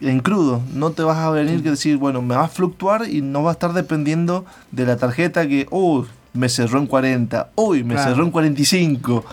en 0.00 0.18
crudo. 0.18 0.60
No 0.74 0.90
te 0.90 1.04
vas 1.04 1.18
a 1.18 1.30
venir 1.30 1.62
que 1.62 1.70
decir, 1.70 1.96
bueno, 1.96 2.20
me 2.20 2.34
va 2.34 2.46
a 2.46 2.48
fluctuar 2.48 3.08
y 3.08 3.22
no 3.22 3.44
va 3.44 3.50
a 3.50 3.52
estar 3.52 3.74
dependiendo 3.74 4.44
de 4.72 4.84
la 4.84 4.96
tarjeta 4.96 5.46
que, 5.46 5.68
uy, 5.70 6.06
me 6.32 6.48
cerró 6.48 6.80
en 6.80 6.88
40, 6.88 7.50
uy, 7.54 7.84
me 7.84 7.94
Claro. 7.94 8.10
cerró 8.10 8.24
en 8.24 8.32
45. 8.32 9.24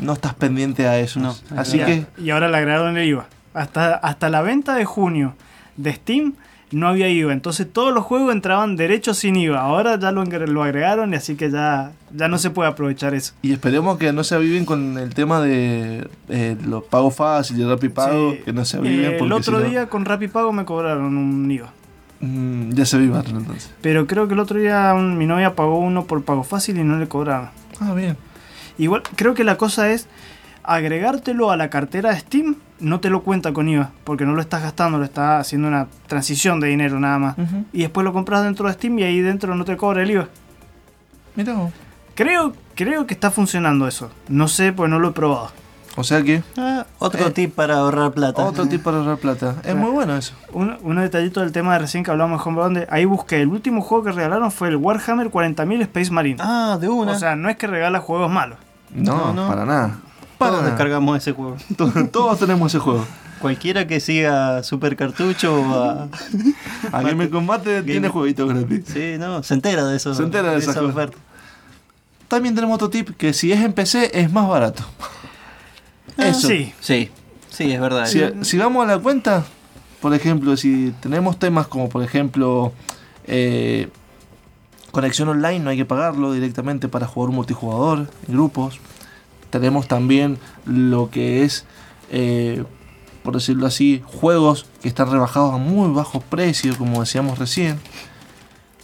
No 0.00 0.14
estás 0.14 0.34
pendiente 0.34 0.88
a 0.88 0.98
eso. 0.98 1.20
No, 1.20 1.36
Así 1.56 1.78
Ya, 1.78 1.86
que, 1.86 2.06
Y 2.18 2.30
ahora 2.30 2.48
le 2.48 2.56
agregaron 2.56 2.96
el 2.96 3.06
IVA. 3.06 3.26
Hasta, 3.54 3.94
hasta 3.94 4.28
la 4.28 4.42
venta 4.42 4.74
de 4.74 4.84
junio 4.84 5.34
de 5.76 5.92
Steam 5.92 6.34
no 6.72 6.88
había 6.88 7.08
IVA. 7.08 7.32
Entonces 7.32 7.72
todos 7.72 7.94
los 7.94 8.02
juegos 8.04 8.32
entraban 8.32 8.74
derechos 8.76 9.18
sin 9.18 9.36
IVA. 9.36 9.60
Ahora 9.60 9.96
ya 9.98 10.10
lo, 10.10 10.22
agregaron 10.62 11.12
y 11.12 11.16
así 11.16 11.36
que 11.36 11.50
ya, 11.50 11.92
ya 12.12 12.26
no 12.26 12.36
se 12.38 12.50
puede 12.50 12.68
aprovechar 12.68 13.14
eso. 13.14 13.32
y 13.42 13.52
esperemos 13.52 13.96
que 13.96 14.12
no 14.12 14.24
se 14.24 14.34
aviven 14.34 14.64
con 14.64 14.98
el 14.98 15.14
tema 15.14 15.40
de 15.40 16.08
eh, 16.28 16.56
los 16.66 16.82
pagos 16.84 17.14
fáciles 17.14 17.62
y 17.62 17.68
Rappi 17.68 17.88
Pago, 17.90 18.32
Sí. 18.32 18.38
que 18.44 18.52
no 18.52 18.64
se 18.64 18.76
Eh, 18.76 18.80
aviven. 18.80 19.04
el 19.12 19.16
porque 19.18 19.34
otro 19.34 19.58
si 19.58 19.62
no- 19.64 19.70
día 19.70 19.88
con 19.88 20.04
Pago 20.04 20.52
me 20.52 20.64
cobraron 20.64 21.16
un 21.16 21.48
IVA. 21.50 21.70
Mm, 22.20 22.70
ya 22.72 22.86
se 22.86 22.98
vivaron 22.98 23.36
entonces. 23.36 23.72
Pero 23.80 24.06
creo 24.06 24.26
que 24.26 24.34
el 24.34 24.40
otro 24.40 24.58
día 24.58 24.92
un- 24.94 25.16
mi 25.18 25.26
novia 25.26 25.54
pagó 25.54 25.78
uno 25.78 26.06
por 26.06 26.24
pago 26.24 26.42
fácil 26.42 26.78
y 26.78 26.82
no 26.84 26.98
le 26.98 27.06
cobraron. 27.06 27.50
Ah, 27.80 27.92
bien. 27.94 28.16
Igual 28.78 29.02
creo 29.14 29.34
que 29.34 29.44
la 29.44 29.56
cosa 29.58 29.90
es 29.92 30.08
agregártelo 30.64 31.50
a 31.50 31.56
la 31.56 31.70
cartera 31.70 32.10
de 32.10 32.18
Steam 32.20 32.56
no 32.80 33.00
te 33.00 33.08
lo 33.08 33.22
cuenta 33.22 33.52
con 33.52 33.68
IVA, 33.68 33.90
porque 34.02 34.24
no 34.26 34.32
lo 34.34 34.40
estás 34.42 34.62
gastando, 34.62 34.98
lo 34.98 35.04
estás 35.04 35.40
haciendo 35.40 35.68
una 35.68 35.86
transición 36.06 36.60
de 36.60 36.68
dinero 36.68 36.98
nada 37.00 37.18
más. 37.18 37.36
Y 37.72 37.80
después 37.82 38.04
lo 38.04 38.12
compras 38.12 38.42
dentro 38.42 38.66
de 38.66 38.72
Steam 38.74 38.98
y 38.98 39.04
ahí 39.04 39.20
dentro 39.20 39.54
no 39.54 39.64
te 39.64 39.76
cobra 39.76 40.02
el 40.02 40.10
IVA. 40.10 40.28
Mira, 41.36 41.54
vos. 41.54 41.72
Creo, 42.14 42.52
creo 42.74 43.06
que 43.06 43.14
está 43.14 43.30
funcionando 43.30 43.88
eso. 43.88 44.10
No 44.28 44.48
sé, 44.48 44.72
pues 44.72 44.90
no 44.90 44.98
lo 44.98 45.08
he 45.08 45.12
probado. 45.12 45.50
o 45.96 46.04
sea 46.04 46.22
que 46.22 46.42
Ah, 46.56 46.86
otro 46.98 47.28
Eh, 47.28 47.30
tip 47.30 47.54
para 47.54 47.76
ahorrar 47.78 48.12
plata. 48.12 48.44
otro 48.44 48.66
tipo 48.66 48.84
para 48.84 48.98
ahorrar 48.98 49.18
plata. 49.18 49.54
Es 49.64 49.74
muy 49.74 49.90
bueno 49.90 50.16
eso. 50.16 50.34
Un, 50.52 50.76
un 50.82 50.96
detallito 50.96 51.40
del 51.40 51.52
tema 51.52 51.72
de 51.74 51.78
recién 51.80 52.04
que 52.04 52.10
hablamos 52.10 52.42
de 52.44 52.48
Homebound, 52.50 52.86
ahí 52.90 53.04
busqué, 53.04 53.40
el 53.40 53.48
último 53.48 53.80
juego 53.80 54.04
que 54.04 54.12
regalaron 54.12 54.50
fue 54.52 54.68
el 54.68 54.76
Warhammer 54.76 55.30
40.000 55.30 55.82
Space 55.82 56.10
Marine. 56.10 56.38
Ah, 56.40 56.76
de 56.80 56.88
una. 56.88 57.12
o 57.12 57.14
sea, 57.18 57.34
no 57.36 57.48
es 57.48 57.56
que 57.56 57.66
regala 57.66 58.00
juegos 58.00 58.30
malos. 58.30 58.58
No, 58.92 59.32
No, 59.32 59.32
no. 59.34 59.48
para 59.48 59.64
nada. 59.64 59.98
Nada. 60.52 60.62
descargamos 60.68 61.16
ese 61.18 61.32
juego. 61.32 61.56
Todos- 61.76 62.10
Todos 62.10 62.38
tenemos 62.38 62.72
ese 62.72 62.78
juego. 62.78 63.04
Cualquiera 63.40 63.86
que 63.86 64.00
siga 64.00 64.62
Super 64.62 64.96
Cartucho 64.96 65.54
o 65.60 65.74
a... 65.82 66.08
A 66.92 67.02
Game 67.02 67.28
Combate 67.28 67.82
tiene 67.82 68.00
Game- 68.00 68.08
jueguitos 68.08 68.48
gratis. 68.48 68.84
Sí, 68.92 69.16
no, 69.18 69.42
se 69.42 69.54
entera 69.54 69.84
de 69.84 69.96
eso. 69.96 70.14
Se 70.14 70.22
entera 70.22 70.52
de 70.52 70.58
esa 70.58 70.82
oferta. 70.82 71.18
también 72.28 72.54
tenemos 72.54 72.76
otro 72.76 72.88
tip 72.90 73.10
que 73.16 73.32
si 73.34 73.52
es 73.52 73.60
en 73.60 73.72
PC 73.72 74.18
es 74.18 74.32
más 74.32 74.48
barato. 74.48 74.82
Eso. 76.16 76.48
Sí. 76.48 76.72
Sí, 76.80 77.10
sí, 77.50 77.72
es 77.72 77.80
verdad. 77.80 78.06
Si, 78.06 78.22
si 78.42 78.56
vamos 78.56 78.84
a 78.84 78.92
la 78.92 78.98
cuenta, 78.98 79.44
por 80.00 80.14
ejemplo, 80.14 80.56
si 80.56 80.94
tenemos 81.00 81.38
temas 81.38 81.66
como 81.66 81.88
por 81.88 82.02
ejemplo 82.02 82.72
eh, 83.26 83.88
conexión 84.90 85.28
online, 85.28 85.58
no 85.58 85.70
hay 85.70 85.76
que 85.76 85.84
pagarlo 85.84 86.32
directamente 86.32 86.88
para 86.88 87.06
jugar 87.06 87.30
un 87.30 87.36
multijugador 87.36 88.06
en 88.28 88.34
grupos. 88.34 88.78
Tenemos 89.54 89.86
también 89.86 90.36
lo 90.66 91.10
que 91.10 91.44
es, 91.44 91.64
eh, 92.10 92.64
por 93.22 93.34
decirlo 93.34 93.68
así, 93.68 94.02
juegos 94.04 94.66
que 94.82 94.88
están 94.88 95.12
rebajados 95.12 95.54
a 95.54 95.58
muy 95.58 95.92
bajo 95.92 96.18
precio, 96.20 96.76
como 96.76 96.98
decíamos 96.98 97.38
recién. 97.38 97.78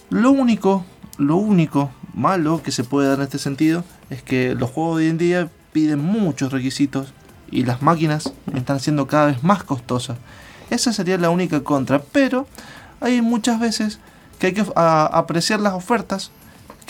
Lo 0.09 0.31
único, 0.31 0.85
lo 1.17 1.35
único 1.35 1.91
malo 2.13 2.63
que 2.63 2.71
se 2.71 2.85
puede 2.85 3.09
dar 3.09 3.17
en 3.17 3.23
este 3.25 3.37
sentido 3.37 3.83
es 4.09 4.23
que 4.23 4.55
los 4.55 4.69
juegos 4.69 4.99
de 4.99 5.03
hoy 5.03 5.09
en 5.09 5.17
día 5.17 5.49
piden 5.73 5.99
muchos 5.99 6.53
requisitos 6.53 7.13
y 7.51 7.65
las 7.65 7.81
máquinas 7.81 8.31
están 8.55 8.79
siendo 8.79 9.07
cada 9.07 9.25
vez 9.25 9.43
más 9.43 9.65
costosas. 9.65 10.19
Esa 10.69 10.93
sería 10.93 11.17
la 11.17 11.31
única 11.31 11.65
contra, 11.65 12.01
pero 12.01 12.47
hay 13.01 13.21
muchas 13.21 13.59
veces 13.59 13.99
que 14.39 14.47
hay 14.47 14.53
que 14.53 14.65
a- 14.77 15.05
apreciar 15.11 15.59
las 15.59 15.73
ofertas 15.73 16.31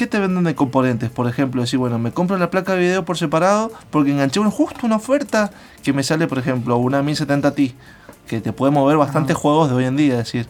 que 0.01 0.07
te 0.07 0.19
venden 0.19 0.43
de 0.43 0.55
componentes. 0.55 1.11
Por 1.11 1.27
ejemplo, 1.27 1.61
decir, 1.61 1.77
bueno, 1.77 1.99
me 1.99 2.11
compro 2.11 2.35
la 2.39 2.49
placa 2.49 2.73
de 2.73 2.79
video 2.79 3.05
por 3.05 3.19
separado 3.19 3.71
porque 3.91 4.09
enganché 4.09 4.39
una, 4.39 4.49
justo 4.49 4.87
una 4.87 4.95
oferta 4.95 5.51
que 5.83 5.93
me 5.93 6.01
sale, 6.01 6.27
por 6.27 6.39
ejemplo, 6.39 6.75
una 6.77 7.03
1070 7.03 7.53
Ti, 7.53 7.75
que 8.25 8.41
te 8.41 8.51
puede 8.51 8.71
mover 8.71 8.97
bastantes 8.97 9.37
juegos 9.37 9.69
de 9.69 9.75
hoy 9.75 9.85
en 9.85 9.97
día, 9.97 10.13
es 10.13 10.25
decir, 10.25 10.47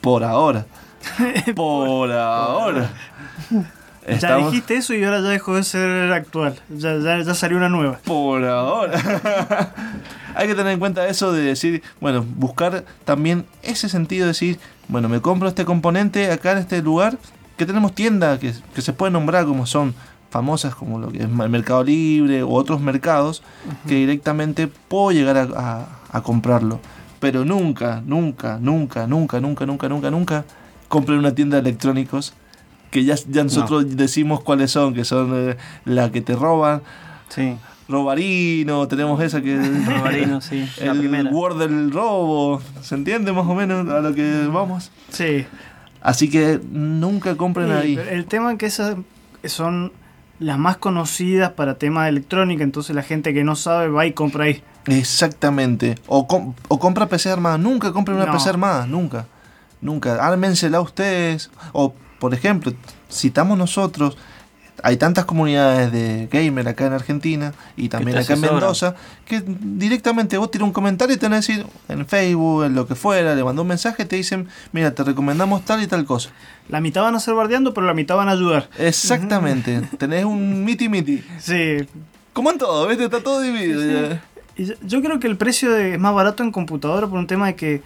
por 0.00 0.24
ahora. 0.24 0.66
por 1.54 2.10
ahora. 2.10 2.90
Ya 4.20 4.36
dijiste 4.38 4.74
eso 4.74 4.94
y 4.94 5.04
ahora 5.04 5.20
ya 5.20 5.28
dejó 5.28 5.54
de 5.54 5.62
ser 5.62 6.12
actual. 6.12 6.58
Ya, 6.68 6.98
ya, 6.98 7.20
ya 7.20 7.34
salió 7.34 7.56
una 7.56 7.68
nueva. 7.68 8.00
Por 8.04 8.44
ahora. 8.44 8.98
Hay 10.34 10.48
que 10.48 10.56
tener 10.56 10.72
en 10.72 10.80
cuenta 10.80 11.06
eso 11.06 11.32
de 11.32 11.42
decir, 11.42 11.84
bueno, 12.00 12.24
buscar 12.34 12.84
también 13.04 13.46
ese 13.62 13.88
sentido 13.88 14.24
de 14.24 14.32
decir, 14.32 14.58
bueno, 14.88 15.08
me 15.08 15.20
compro 15.20 15.46
este 15.46 15.64
componente 15.64 16.32
acá 16.32 16.50
en 16.50 16.58
este 16.58 16.82
lugar, 16.82 17.16
que 17.58 17.66
tenemos 17.66 17.94
tiendas 17.94 18.38
que, 18.38 18.54
que 18.74 18.80
se 18.80 18.92
pueden 18.94 19.12
nombrar 19.12 19.44
como 19.44 19.66
son 19.66 19.94
famosas 20.30 20.74
como 20.74 20.98
lo 20.98 21.10
que 21.10 21.18
es 21.18 21.24
el 21.24 21.30
Mercado 21.50 21.82
Libre 21.84 22.42
o 22.42 22.50
otros 22.52 22.80
mercados, 22.80 23.42
que 23.86 23.94
directamente 23.96 24.68
puedo 24.68 25.10
llegar 25.12 25.36
a, 25.36 25.42
a- 25.56 25.86
a 26.10 26.22
comprarlo. 26.22 26.80
Pero 27.20 27.44
nunca, 27.44 28.00
nunca, 28.06 28.58
nunca, 28.60 29.06
nunca, 29.06 29.40
nunca, 29.40 29.66
nunca, 29.66 29.88
nunca, 29.88 30.10
nunca 30.10 30.44
compren 30.88 31.18
una 31.18 31.34
tienda 31.34 31.56
de 31.60 31.68
electrónicos 31.68 32.32
que 32.90 33.04
ya, 33.04 33.16
ya 33.28 33.42
nosotros 33.44 33.96
decimos 33.96 34.40
cuáles 34.42 34.70
son, 34.70 34.94
que 34.94 35.04
son 35.04 35.32
eh, 35.34 35.56
la 35.84 36.10
que 36.12 36.20
te 36.22 36.34
roban, 36.36 36.80
Sí, 37.28 37.56
Robarino, 37.88 38.86
tenemos 38.88 39.20
esa 39.22 39.42
que 39.42 39.56
Robarino, 39.86 40.40
sí, 40.42 40.66
la 40.82 40.92
el 40.92 40.98
primera. 40.98 41.30
Word 41.30 41.58
del 41.58 41.90
robo, 41.90 42.62
¿se 42.82 42.94
entiende 42.94 43.32
más 43.32 43.46
o 43.46 43.54
menos 43.54 43.88
a 43.88 44.00
lo 44.00 44.14
que 44.14 44.46
vamos? 44.52 44.90
Sí. 45.10 45.44
Así 46.00 46.30
que 46.30 46.60
nunca 46.70 47.36
compren 47.36 47.68
Sí, 47.68 47.72
ahí. 47.98 48.00
el 48.10 48.26
tema 48.26 48.52
es 48.52 48.58
que 48.58 48.66
esas 48.66 48.96
son 49.44 49.92
las 50.38 50.58
más 50.58 50.76
conocidas 50.76 51.52
para 51.52 51.74
temas 51.78 52.04
de 52.04 52.10
electrónica, 52.10 52.62
entonces 52.62 52.94
la 52.94 53.02
gente 53.02 53.34
que 53.34 53.42
no 53.44 53.56
sabe 53.56 53.88
va 53.88 54.06
y 54.06 54.12
compra 54.12 54.44
ahí. 54.44 54.62
Exactamente. 54.86 55.96
O, 56.06 56.26
com- 56.28 56.54
o 56.68 56.78
compra 56.78 57.06
PC 57.08 57.30
armada, 57.30 57.58
nunca 57.58 57.92
compren 57.92 58.16
una 58.16 58.26
No. 58.26 58.32
PC 58.32 58.48
armada, 58.50 58.86
nunca. 58.86 59.26
Nunca. 59.80 60.24
Ármensela 60.26 60.80
ustedes. 60.80 61.50
O, 61.72 61.92
por 62.18 62.34
ejemplo, 62.34 62.72
citamos 63.10 63.56
nosotros, 63.58 64.16
hay 64.82 64.96
tantas 64.96 65.24
comunidades 65.24 65.90
de 65.92 66.28
gamer 66.30 66.68
acá 66.68 66.86
en 66.86 66.92
Argentina 66.92 67.52
y 67.76 67.88
también 67.88 68.16
acá 68.18 68.34
en. 68.34 68.40
Mendoza, 68.40 68.94
que 69.24 69.42
directamente 69.46 70.36
vos 70.38 70.50
tiras 70.50 70.66
un 70.66 70.72
comentario 70.72 71.14
y 71.14 71.18
te 71.18 71.26
van 71.26 71.34
a 71.34 71.36
decir 71.36 71.66
en 71.88 72.06
Facebook, 72.06 72.64
en 72.64 72.74
lo 72.74 72.86
que 72.86 72.94
fuera, 72.94 73.34
le 73.34 73.42
mandó 73.44 73.62
un 73.62 73.68
mensaje 73.68 74.02
y 74.04 74.06
te 74.06 74.16
dicen, 74.16 74.48
mira, 74.72 74.94
te 74.94 75.02
recomendamos 75.04 75.64
tal 75.64 75.82
y 75.82 75.86
tal 75.86 76.04
cosa. 76.04 76.30
La 76.68 76.80
mitad 76.80 77.02
van 77.02 77.14
a 77.14 77.20
ser 77.20 77.34
bardeando, 77.34 77.72
pero 77.74 77.86
la 77.86 77.94
mitad 77.94 78.16
van 78.16 78.28
a 78.28 78.32
ayudar. 78.32 78.68
Exactamente. 78.78 79.80
Tenés 79.98 80.24
un 80.24 80.64
miti 80.64 80.88
miti. 80.88 81.22
Sí. 81.38 81.78
Como 82.32 82.50
en 82.50 82.58
todo, 82.58 82.86
¿viste? 82.86 83.04
Está 83.04 83.20
todo 83.22 83.40
dividido. 83.40 84.18
yo- 84.86 85.02
creo 85.02 85.18
que 85.18 85.26
el 85.26 85.36
precio 85.36 85.74
es 85.76 85.98
más 85.98 86.14
barato 86.14 86.42
en 86.42 86.52
computadora 86.52 87.06
por 87.06 87.18
un 87.18 87.26
tema 87.26 87.46
de 87.46 87.54
que 87.56 87.82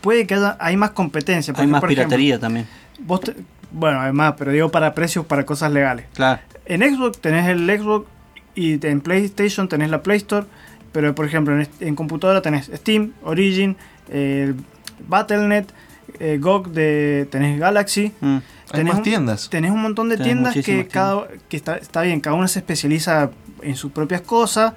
puede 0.00 0.26
que 0.26 0.34
haya 0.34 0.56
hay 0.60 0.76
más 0.76 0.90
competencia. 0.90 1.54
Hay 1.56 1.66
más 1.66 1.80
por 1.80 1.90
ejemplo, 1.90 2.08
piratería 2.08 2.38
también. 2.38 2.66
vos 2.98 3.20
te- 3.20 3.34
bueno, 3.78 4.00
además, 4.00 4.34
pero 4.38 4.50
digo 4.52 4.70
para 4.70 4.94
precios 4.94 5.26
para 5.26 5.44
cosas 5.44 5.70
legales. 5.72 6.06
Claro. 6.14 6.40
En 6.64 6.80
Xbox 6.82 7.20
tenés 7.20 7.46
el 7.48 7.66
Xbox 7.68 8.06
y 8.54 8.84
en 8.86 9.00
PlayStation 9.02 9.68
tenés 9.68 9.90
la 9.90 10.02
Play 10.02 10.16
Store, 10.16 10.46
pero 10.92 11.14
por 11.14 11.26
ejemplo 11.26 11.54
en, 11.60 11.68
en 11.80 11.94
computadora 11.94 12.40
tenés 12.42 12.70
Steam, 12.74 13.12
Origin, 13.22 13.76
eh, 14.08 14.54
Battle.net, 15.06 15.66
eh, 16.18 16.38
GOG, 16.40 16.68
de, 16.70 17.28
tenés 17.30 17.58
Galaxy. 17.60 18.12
Mm. 18.20 18.36
Hay 18.36 18.42
Tenés 18.72 18.86
más 18.86 18.96
un- 18.96 19.02
tiendas. 19.02 19.50
Tenés 19.50 19.70
un 19.70 19.82
montón 19.82 20.08
de 20.08 20.16
Tenés 20.16 20.32
tiendas 20.32 20.54
que 20.64 20.88
cada 20.88 21.28
que 21.48 21.56
está, 21.56 21.76
está 21.76 22.02
bien, 22.02 22.20
cada 22.20 22.34
una 22.34 22.48
se 22.48 22.58
especializa 22.60 23.30
en 23.62 23.76
sus 23.76 23.92
propias 23.92 24.22
cosas. 24.22 24.72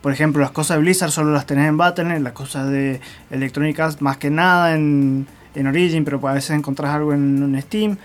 Por 0.00 0.12
ejemplo, 0.12 0.40
las 0.42 0.50
cosas 0.52 0.76
de 0.76 0.82
Blizzard 0.82 1.10
solo 1.10 1.32
las 1.32 1.44
tenés 1.46 1.66
en 1.68 1.76
Battle.net, 1.76 2.20
las 2.20 2.32
cosas 2.34 2.70
de 2.70 3.00
Electronic 3.30 3.78
Arts 3.80 4.00
más 4.00 4.16
que 4.18 4.30
nada 4.30 4.74
en, 4.74 5.26
en 5.54 5.66
Origin, 5.66 6.04
pero 6.04 6.26
a 6.28 6.32
veces 6.34 6.50
encontrás 6.56 6.94
algo 6.94 7.12
en, 7.12 7.42
en 7.42 7.60
Steam. 7.62 7.96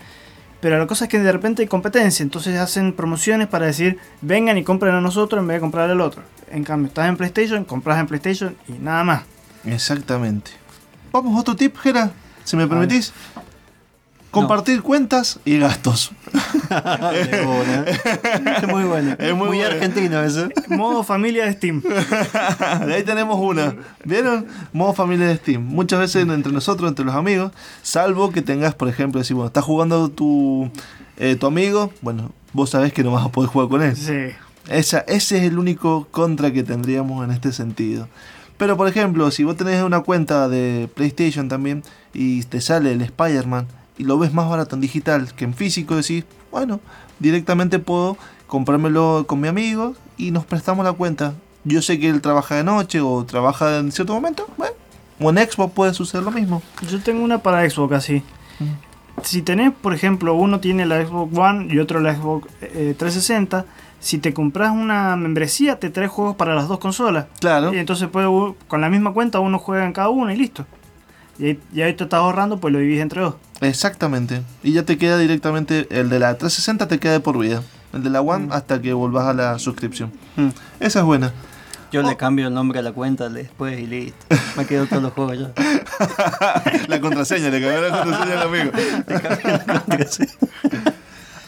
Pero 0.60 0.78
la 0.78 0.86
cosa 0.86 1.04
es 1.04 1.10
que 1.10 1.18
de 1.18 1.32
repente 1.32 1.62
hay 1.62 1.68
competencia, 1.68 2.22
entonces 2.22 2.58
hacen 2.58 2.92
promociones 2.92 3.48
para 3.48 3.66
decir, 3.66 3.98
vengan 4.20 4.58
y 4.58 4.64
compren 4.64 4.94
a 4.94 5.00
nosotros 5.00 5.40
en 5.40 5.48
vez 5.48 5.56
de 5.56 5.60
comprar 5.60 5.90
al 5.90 6.00
otro. 6.00 6.22
En 6.50 6.64
cambio, 6.64 6.88
estás 6.88 7.08
en 7.08 7.16
PlayStation, 7.16 7.64
compras 7.64 7.98
en 7.98 8.06
PlayStation 8.06 8.56
y 8.68 8.72
nada 8.72 9.04
más. 9.04 9.22
Exactamente. 9.64 10.50
Vamos, 11.12 11.40
otro 11.40 11.56
tip, 11.56 11.76
Gera, 11.78 12.12
si 12.44 12.56
me 12.56 12.66
permitís. 12.66 13.12
Compartir 14.30 14.82
cuentas 14.82 15.40
y 15.44 15.58
gastos. 15.58 16.12
Es 16.70 17.44
muy 17.44 18.84
bueno. 18.84 19.16
Es 19.18 19.34
muy 19.34 19.48
bueno. 19.48 19.66
argentino 19.66 20.22
eso. 20.22 20.48
Modo 20.68 21.02
familia 21.02 21.46
de 21.46 21.52
Steam. 21.52 21.82
de 22.86 22.94
ahí 22.94 23.02
tenemos 23.02 23.38
una. 23.40 23.74
¿Vieron? 24.04 24.46
Modo 24.72 24.94
familia 24.94 25.26
de 25.26 25.36
Steam. 25.36 25.64
Muchas 25.64 25.98
veces 25.98 26.28
entre 26.28 26.52
nosotros, 26.52 26.88
entre 26.88 27.04
los 27.04 27.14
amigos, 27.14 27.50
salvo 27.82 28.30
que 28.30 28.40
tengas, 28.40 28.74
por 28.74 28.88
ejemplo, 28.88 29.18
decir, 29.18 29.34
bueno, 29.34 29.48
estás 29.48 29.64
jugando 29.64 30.10
tu, 30.10 30.70
eh, 31.16 31.34
tu 31.34 31.46
amigo, 31.46 31.92
bueno, 32.02 32.30
vos 32.52 32.70
sabés 32.70 32.92
que 32.92 33.02
no 33.02 33.10
vas 33.10 33.26
a 33.26 33.32
poder 33.32 33.50
jugar 33.50 33.68
con 33.68 33.82
él. 33.82 33.96
Sí. 33.96 34.36
Esa, 34.68 35.00
ese 35.00 35.38
es 35.38 35.42
el 35.42 35.58
único 35.58 36.06
contra 36.12 36.52
que 36.52 36.62
tendríamos 36.62 37.24
en 37.24 37.32
este 37.32 37.52
sentido. 37.52 38.08
Pero 38.58 38.76
por 38.76 38.86
ejemplo, 38.86 39.30
si 39.32 39.42
vos 39.42 39.56
tenés 39.56 39.82
una 39.82 40.00
cuenta 40.00 40.48
de 40.48 40.88
PlayStation 40.94 41.48
también 41.48 41.82
y 42.14 42.42
te 42.44 42.60
sale 42.60 42.92
el 42.92 43.00
Spider-Man 43.00 43.66
y 44.00 44.04
lo 44.04 44.18
ves 44.18 44.32
más 44.32 44.48
barato 44.48 44.76
en 44.76 44.80
digital 44.80 45.34
que 45.34 45.44
en 45.44 45.52
físico, 45.52 45.94
decís, 45.94 46.24
bueno, 46.50 46.80
directamente 47.18 47.78
puedo 47.78 48.16
comprármelo 48.46 49.26
con 49.26 49.40
mi 49.40 49.48
amigo 49.48 49.94
y 50.16 50.30
nos 50.30 50.46
prestamos 50.46 50.86
la 50.86 50.94
cuenta. 50.94 51.34
Yo 51.64 51.82
sé 51.82 52.00
que 52.00 52.08
él 52.08 52.22
trabaja 52.22 52.54
de 52.54 52.64
noche 52.64 53.02
o 53.02 53.22
trabaja 53.26 53.76
en 53.76 53.92
cierto 53.92 54.14
momento, 54.14 54.48
bueno, 54.56 54.72
o 55.20 55.28
en 55.28 55.36
Xbox 55.36 55.74
puede 55.74 55.92
suceder 55.92 56.24
lo 56.24 56.30
mismo. 56.30 56.62
Yo 56.90 56.98
tengo 57.02 57.22
una 57.22 57.42
para 57.42 57.68
Xbox 57.68 57.92
así. 57.92 58.22
Si 59.22 59.42
tenés, 59.42 59.70
por 59.70 59.92
ejemplo, 59.92 60.32
uno 60.32 60.60
tiene 60.60 60.86
la 60.86 61.04
Xbox 61.04 61.36
One 61.36 61.66
y 61.70 61.78
otro 61.78 62.00
la 62.00 62.16
Xbox 62.16 62.48
eh, 62.62 62.94
360, 62.96 63.66
si 63.98 64.16
te 64.16 64.32
compras 64.32 64.72
una 64.72 65.14
membresía 65.16 65.78
te 65.78 65.90
trae 65.90 66.08
juegos 66.08 66.36
para 66.36 66.54
las 66.54 66.68
dos 66.68 66.78
consolas. 66.78 67.26
Claro. 67.38 67.74
Y 67.74 67.78
entonces 67.78 68.08
puede, 68.08 68.28
con 68.66 68.80
la 68.80 68.88
misma 68.88 69.12
cuenta 69.12 69.40
uno 69.40 69.58
juega 69.58 69.84
en 69.84 69.92
cada 69.92 70.08
uno 70.08 70.32
y 70.32 70.36
listo. 70.36 70.64
Y 71.40 71.46
ahí, 71.46 71.60
y 71.72 71.80
ahí 71.82 71.94
te 71.94 72.04
estás 72.04 72.18
ahorrando, 72.18 72.58
pues 72.60 72.72
lo 72.72 72.78
divides 72.80 73.02
entre 73.02 73.22
dos. 73.22 73.34
Exactamente. 73.62 74.42
Y 74.62 74.72
ya 74.72 74.84
te 74.84 74.98
queda 74.98 75.16
directamente, 75.18 75.86
el 75.90 76.08
de 76.10 76.18
la 76.18 76.34
360 76.34 76.86
te 76.86 76.98
queda 76.98 77.12
de 77.12 77.20
por 77.20 77.38
vida. 77.38 77.62
El 77.92 78.02
de 78.04 78.10
la 78.10 78.20
One 78.20 78.48
hasta 78.52 78.80
que 78.80 78.92
volvás 78.92 79.26
a 79.26 79.32
la 79.34 79.58
suscripción. 79.58 80.12
Mm. 80.36 80.48
Esa 80.80 80.98
es 81.00 81.04
buena. 81.04 81.32
Yo 81.92 82.02
Oh. 82.02 82.08
le 82.08 82.16
cambio 82.16 82.46
el 82.46 82.54
nombre 82.54 82.78
a 82.78 82.82
la 82.82 82.92
cuenta 82.92 83.28
después 83.28 83.80
y 83.80 83.86
listo. 83.86 84.26
Me 84.56 84.64
quedo 84.64 84.86
todos 84.86 85.02
los 85.02 85.12
juegos 85.12 85.38
ya. 85.40 85.52
la 86.88 87.00
contraseña, 87.00 87.48
le 87.50 87.60
cambió 87.60 87.80
la 87.88 88.02
contraseña 88.04 88.40
al 88.40 88.46
amigo. 88.46 88.70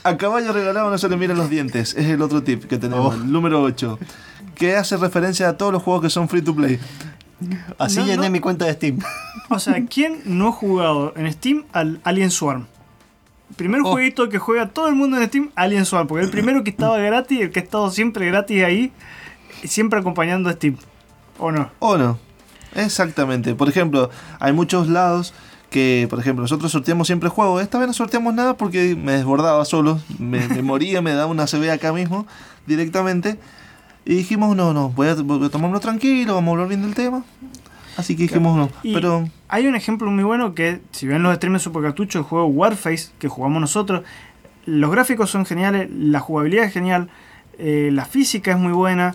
A 0.04 0.16
caballo 0.16 0.52
regalado 0.52 0.90
no 0.90 0.98
se 0.98 1.08
le 1.08 1.16
miran 1.16 1.36
los 1.36 1.48
dientes. 1.48 1.94
Es 1.94 2.06
el 2.06 2.22
otro 2.22 2.42
tip 2.42 2.64
que 2.64 2.76
tenemos. 2.78 3.14
El 3.14 3.30
número 3.30 3.62
8. 3.62 3.98
Que 4.56 4.74
hace 4.76 4.96
referencia 4.96 5.48
a 5.48 5.56
todos 5.56 5.72
los 5.72 5.82
juegos 5.82 6.02
que 6.02 6.10
son 6.10 6.28
free 6.28 6.42
to 6.42 6.54
play. 6.56 6.80
Así 7.78 7.98
No, 7.98 8.06
llené 8.06 8.24
no. 8.26 8.30
mi 8.30 8.40
cuenta 8.40 8.64
de 8.66 8.72
Steam. 8.74 8.98
O 9.50 9.58
sea, 9.58 9.84
¿quién 9.86 10.20
no 10.24 10.48
ha 10.48 10.52
jugado 10.52 11.12
en 11.16 11.30
Steam 11.32 11.64
al 11.72 12.00
Alien 12.04 12.30
Swarm? 12.30 12.66
El 13.50 13.56
primer 13.56 13.80
Oh. 13.84 13.92
jueguito 13.92 14.28
que 14.28 14.38
juega 14.38 14.68
todo 14.70 14.88
el 14.88 14.94
mundo 14.94 15.18
en 15.18 15.26
Steam, 15.28 15.50
Alien 15.56 15.84
Swarm. 15.84 16.06
Porque 16.08 16.24
el 16.24 16.30
primero 16.30 16.64
que 16.64 16.70
estaba 16.70 16.96
gratis, 16.98 17.40
el 17.40 17.50
que 17.50 17.60
ha 17.60 17.62
estado 17.62 17.90
siempre 17.90 18.26
gratis 18.26 18.64
ahí, 18.64 18.92
siempre 19.64 19.98
acompañando 20.00 20.48
a 20.48 20.52
Steam. 20.54 20.76
¿O 21.38 21.52
no? 21.52 21.70
¿O 21.78 21.96
no? 21.98 22.18
Exactamente. 22.74 23.54
Por 23.54 23.68
ejemplo, 23.68 24.10
hay 24.40 24.52
muchos 24.52 24.88
lados 24.88 25.34
que, 25.70 26.06
por 26.10 26.18
ejemplo, 26.20 26.42
nosotros 26.42 26.70
sorteamos 26.72 27.06
siempre 27.06 27.28
juegos. 27.28 27.62
Esta 27.62 27.78
vez 27.78 27.86
no 27.88 27.92
sorteamos 27.94 28.32
nada 28.34 28.56
porque 28.56 28.94
me 28.96 29.12
desbordaba 29.12 29.64
solo, 29.64 30.00
me, 30.18 30.46
me 30.48 30.62
moría, 30.62 31.02
me 31.02 31.12
daba 31.12 31.30
una 31.30 31.46
CB 31.46 31.70
acá 31.72 31.92
mismo 31.92 32.26
directamente. 32.66 33.38
Y 34.04 34.14
dijimos, 34.16 34.56
no, 34.56 34.72
no, 34.72 34.88
voy 34.90 35.08
a, 35.08 35.14
voy 35.14 35.46
a 35.46 35.48
tomarlo 35.50 35.78
tranquilo, 35.80 36.34
vamos 36.34 36.48
a 36.48 36.52
hablar 36.52 36.68
bien 36.68 36.82
del 36.82 36.94
tema. 36.94 37.22
Así 37.96 38.16
que 38.16 38.22
dijimos, 38.24 38.56
no. 38.56 38.68
Pero 38.94 39.28
hay 39.48 39.66
un 39.66 39.76
ejemplo 39.76 40.10
muy 40.10 40.24
bueno 40.24 40.54
que, 40.54 40.80
si 40.92 41.06
ven 41.06 41.22
los 41.22 41.34
streams 41.36 41.60
de 41.60 41.64
Supercartucho, 41.64 42.18
el 42.18 42.24
juego 42.24 42.46
Warface 42.46 43.10
que 43.18 43.28
jugamos 43.28 43.60
nosotros, 43.60 44.02
los 44.66 44.90
gráficos 44.90 45.30
son 45.30 45.44
geniales, 45.46 45.88
la 45.90 46.18
jugabilidad 46.20 46.64
es 46.64 46.72
genial, 46.72 47.10
eh, 47.58 47.90
la 47.92 48.04
física 48.04 48.50
es 48.52 48.58
muy 48.58 48.72
buena 48.72 49.14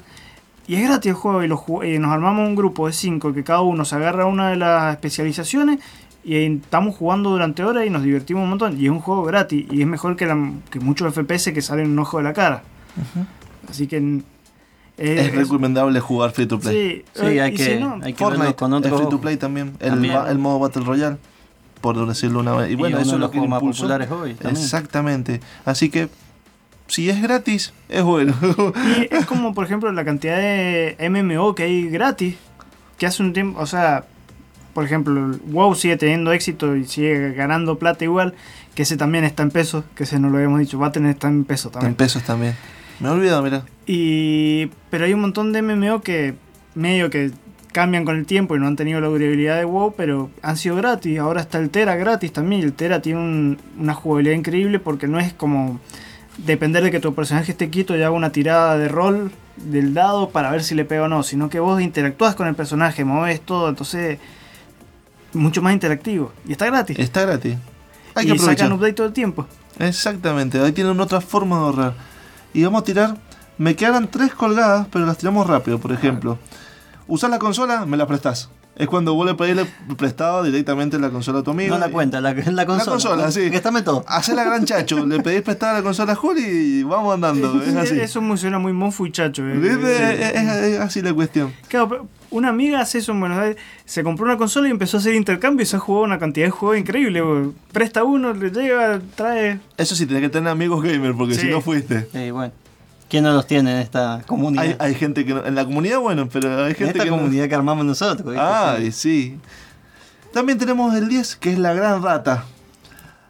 y 0.68 0.76
es 0.76 0.84
gratis 0.88 1.09
el 1.09 1.15
juego. 1.15 1.43
Y, 1.43 1.47
lo 1.47 1.61
eh, 1.84 1.97
nos 1.99 2.11
armamos 2.11 2.47
un 2.47 2.55
grupo 2.55 2.88
de 2.88 2.93
cinco 2.93 3.34
que 3.34 3.43
cada 3.43 3.61
uno 3.61 3.84
se 3.84 3.95
agarra 3.95 4.26
una 4.26 4.49
de 4.51 4.57
las 4.57 4.93
especializaciones 4.93 5.80
y 6.23 6.35
estamos 6.35 6.95
jugando 6.95 7.30
durante 7.31 7.64
horas 7.64 7.85
y 7.85 7.89
nos 7.89 8.03
divertimos 8.03 8.43
un 8.43 8.49
montón. 8.51 8.80
Y 8.80 8.85
es 8.85 8.91
un 8.91 8.99
juego 8.99 9.23
gratis 9.23 9.65
y 9.72 9.81
es 9.81 9.88
mejor 9.88 10.15
que, 10.15 10.26
la- 10.27 10.51
que 10.69 10.80
muchos 10.80 11.14
FPS 11.14 11.51
que 11.53 11.61
salen 11.61 11.91
un 11.91 11.99
ojo 11.99 12.18
de 12.19 12.23
la 12.23 12.34
cara. 12.34 12.64
Así 13.69 13.88
que. 13.88 14.22
Es 14.98 15.36
recomendable 15.36 15.99
jugar 15.99 16.32
free 16.32 16.45
to 16.48 16.60
play. 16.60 17.03
Sí, 17.14 17.22
Sí, 17.22 17.40
hay 17.40 17.53
que, 17.53 17.64
si 17.76 17.80
no, 17.80 17.99
hay 18.02 18.14
que 18.14 18.24
Fortnite 18.24 18.56
con 18.56 18.74
es 18.74 18.80
otro 18.80 18.98
free 18.98 19.10
to 19.10 19.22
play 19.22 19.38
también. 19.38 19.74
El, 19.80 19.91
También. 19.91 20.14
ba- 20.15 20.30
el 20.32 20.38
modo 20.40 20.60
Battle 20.60 20.84
Royale, 20.84 21.18
por 21.82 22.07
decirlo 22.07 22.40
una 22.40 22.53
vez. 22.56 22.72
Y 22.72 22.76
bueno, 22.76 22.98
eso 22.99 23.14
es 23.15 23.19
lo 23.19 23.30
que 23.32 23.40
más 23.40 23.60
impulsó. 23.61 23.84
populares 23.84 24.10
hoy 24.11 24.34
también. 24.34 24.64
Exactamente. 24.64 25.40
Así 25.65 25.90
que, 25.90 26.10
si 26.88 27.10
es 27.10 27.22
gratis, 27.22 27.74
es 27.90 28.03
bueno. 28.03 28.34
Y 29.02 29.14
es 29.14 29.26
como, 29.26 29.53
por 29.53 29.65
ejemplo, 29.65 29.91
la 29.91 30.03
cantidad 30.06 30.38
de 30.38 30.95
MMO 31.10 31.53
que 31.53 31.64
hay 31.64 31.90
gratis, 31.90 32.36
que 32.98 33.06
hace 33.06 33.22
un 33.22 33.34
tiempo, 33.34 33.60
o 33.61 33.65
sea, 33.68 34.06
por 34.74 34.84
ejemplo, 34.86 35.38
WoW 35.45 35.76
sigue 35.76 35.98
teniendo 35.98 36.32
éxito 36.32 36.76
y 36.76 36.86
sigue 36.86 37.34
ganando 37.34 37.78
plata 37.78 38.03
igual, 38.03 38.34
que 38.74 38.84
ese 38.84 38.95
también 38.95 39.24
está 39.24 39.44
en 39.44 39.52
pesos, 39.52 39.84
que 39.95 40.03
ese 40.03 40.19
no 40.19 40.30
lo 40.30 40.38
habíamos 40.38 40.60
dicho, 40.60 40.78
va 40.80 40.88
a 40.88 40.91
tener 40.91 41.11
está 41.11 41.28
en 41.28 41.45
pesos 41.45 41.68
en 41.68 41.72
también. 41.74 41.95
pesos 41.95 42.24
también. 42.24 42.56
Me 42.99 43.10
he 43.10 43.11
olvidado, 43.11 43.41
mira. 43.44 43.64
Y, 43.86 44.68
pero 44.90 45.06
hay 45.06 45.14
un 45.14 45.22
montón 45.22 45.53
de 45.53 45.61
MMO 45.61 46.02
que 46.02 46.36
medio 46.76 47.10
que 47.10 47.32
cambian 47.72 48.06
con 48.06 48.18
el 48.18 48.26
tiempo 48.26 48.56
y 48.56 48.60
no 48.60 48.65
han 48.68 48.76
tenido 48.76 48.99
la 48.99 49.07
durabilidad 49.07 49.57
de 49.57 49.65
WoW, 49.65 49.94
pero 49.95 50.32
han 50.41 50.57
sido 50.57 50.76
gratis. 50.78 51.19
Ahora 51.19 51.41
está 51.41 51.60
el 51.60 51.69
Tera 51.69 51.95
gratis 51.95 52.34
también. 52.34 52.64
El 52.64 52.74
Tera 52.74 53.02
tiene 53.02 53.19
un- 53.19 53.57
una 53.78 53.94
jugabilidad 53.94 54.36
increíble 54.36 54.80
porque 54.80 55.07
no 55.07 55.19
es 55.19 55.32
como 55.34 55.80
depender 56.38 56.84
de 56.84 56.91
que 56.91 56.99
tu 56.99 57.14
personaje 57.14 57.52
esté 57.52 57.69
quieto 57.69 57.95
y 57.95 57.99
haga 58.02 58.11
una 58.11 58.32
tirada 58.32 58.78
de 58.78 58.88
rol 58.88 59.32
del 59.57 59.94
dado 59.94 60.30
para 60.30 60.49
ver 60.52 60.64
si 60.64 60.76
le 60.76 60.86
pega 60.86 61.03
o 61.03 61.07
no, 61.07 61.24
sino 61.24 61.49
que 61.49 61.60
vos 61.60 61.82
interactúas 61.82 62.36
con 62.36 62.48
el 62.48 62.56
personaje, 62.56 63.03
moves 63.06 63.41
todo, 63.41 63.69
entonces 63.69 64.19
mucho 65.34 65.61
más 65.61 65.74
interactivo. 65.74 66.32
Y 66.48 66.53
está 66.53 66.65
gratis. 66.68 66.98
Está 66.99 67.22
gratis. 67.26 67.56
Hay 68.15 68.26
que 68.26 68.34
y 68.34 68.38
sacan 68.40 68.53
aprovechar. 68.53 68.74
update 68.74 68.94
todo 68.94 69.07
el 69.07 69.14
tiempo. 69.14 69.48
Exactamente. 69.80 70.60
Ahí 70.60 70.72
tienen 70.72 70.99
otra 70.99 71.22
forma 71.22 71.57
de 71.57 71.61
ahorrar. 71.64 71.94
Y 72.53 72.64
vamos 72.64 72.82
a 72.82 72.86
tirar. 72.86 73.18
Me 73.57 73.76
quedaron 73.76 74.07
tres 74.07 74.34
colgadas, 74.34 74.88
pero 74.91 75.06
las 75.06 75.18
tiramos 75.18 75.48
rápido. 75.48 75.80
Por 75.80 75.91
ejemplo, 75.91 76.38
usar 77.07 77.30
la 77.30 77.40
consola, 77.40 77.86
me 77.86 77.98
la 77.98 78.07
prestás. 78.07 78.49
Es 78.78 78.88
cuando 78.88 79.16
vos 79.16 79.26
le 79.26 79.34
pedís 79.34 79.66
prestado 79.98 80.44
directamente 80.44 80.99
la 80.99 81.10
consola 81.10 81.40
a 81.40 81.44
tu 81.44 81.49
amigo. 81.52 81.74
No 81.74 81.80
la 81.80 81.90
cuenta, 81.90 82.22
la, 82.22 82.34
la 82.34 82.66
consola. 82.68 82.91
consola, 82.91 83.32
sí. 83.32 83.49
Préstame 83.49 83.82
todo. 83.82 84.06
Hacé 84.08 84.36
la 84.36 84.44
gran 84.44 84.66
chacho, 84.66 85.04
le 85.06 85.20
pedís 85.20 85.41
prestada 85.41 85.74
la 85.74 85.82
consola 85.84 86.12
a 86.14 86.16
Juli 86.16 86.41
y 86.45 86.84
vamos 86.84 87.14
andando. 87.14 87.62
Es 87.64 87.76
así. 87.76 87.99
Eso 87.99 88.22
me 88.22 88.38
suena 88.38 88.60
muy 88.60 88.74
monfu 88.74 89.08
y 89.08 89.12
chacho. 89.12 89.41
eh. 89.48 89.54
¿Viste? 89.58 90.14
Es, 90.14 90.36
es- 90.36 90.48
es 90.74 90.80
así 90.80 91.02
la 91.02 91.12
cuestión. 91.14 91.52
Claro, 91.68 91.90
pero 91.90 92.08
una 92.30 92.49
amiga 92.49 92.80
hace 92.82 92.99
eso 92.99 93.14
en 93.14 93.20
Buenos 93.20 93.40
Aires. 93.40 93.58
Se 93.86 94.04
compró 94.04 94.26
una 94.26 94.38
consola 94.38 94.68
y 94.68 94.72
empezó 94.72 94.98
a 94.98 94.99
hacer 94.99 95.16
intercambio 95.16 95.64
y 95.64 95.66
se 95.66 95.76
ha 95.76 95.80
jugado 95.80 96.06
una 96.06 96.20
cantidad 96.20 96.45
de 96.45 96.52
juegos 96.52 96.78
increíble. 96.78 97.24
Presta 97.72 98.04
uno, 98.04 98.32
le 98.34 98.52
llega, 98.52 99.02
trae. 99.16 99.60
Eso 99.78 99.95
sí, 99.95 100.06
tenés 100.06 100.22
que 100.22 100.30
tener 100.30 100.49
amigos 100.49 100.84
gamer, 100.84 101.16
porque 101.16 101.34
Sí. 101.34 101.41
si 101.41 101.48
no 101.49 101.62
fuiste. 101.62 102.08
Sí, 102.14 102.30
bueno. 102.32 102.54
¿Quién 103.10 103.24
no 103.24 103.32
los 103.34 103.48
tiene 103.48 103.72
en 103.72 103.78
esta 103.78 104.22
comunidad? 104.28 104.64
Hay, 104.66 104.76
hay 104.80 104.96
gente 104.96 105.26
que 105.26 105.34
no, 105.34 105.46
en 105.46 105.56
la 105.56 105.64
comunidad, 105.66 106.00
bueno, 106.00 106.28
pero 106.32 106.64
hay 106.66 106.72
en 106.72 106.76
gente 106.76 106.92
esta 106.92 107.04
que 107.06 107.10
no- 107.10 107.18
comunidad 107.18 107.48
que 107.48 107.56
armamos 107.56 107.86
nosotros. 107.86 108.28
¿viste? 108.34 108.42
Ay, 108.42 108.92
sí. 108.92 109.38
También 110.34 110.58
tenemos 110.58 110.94
el 110.96 111.08
10, 111.08 111.38
que 111.38 111.54
es 111.54 111.58
la 111.60 111.74
gran 111.74 112.04
rata. 112.04 112.44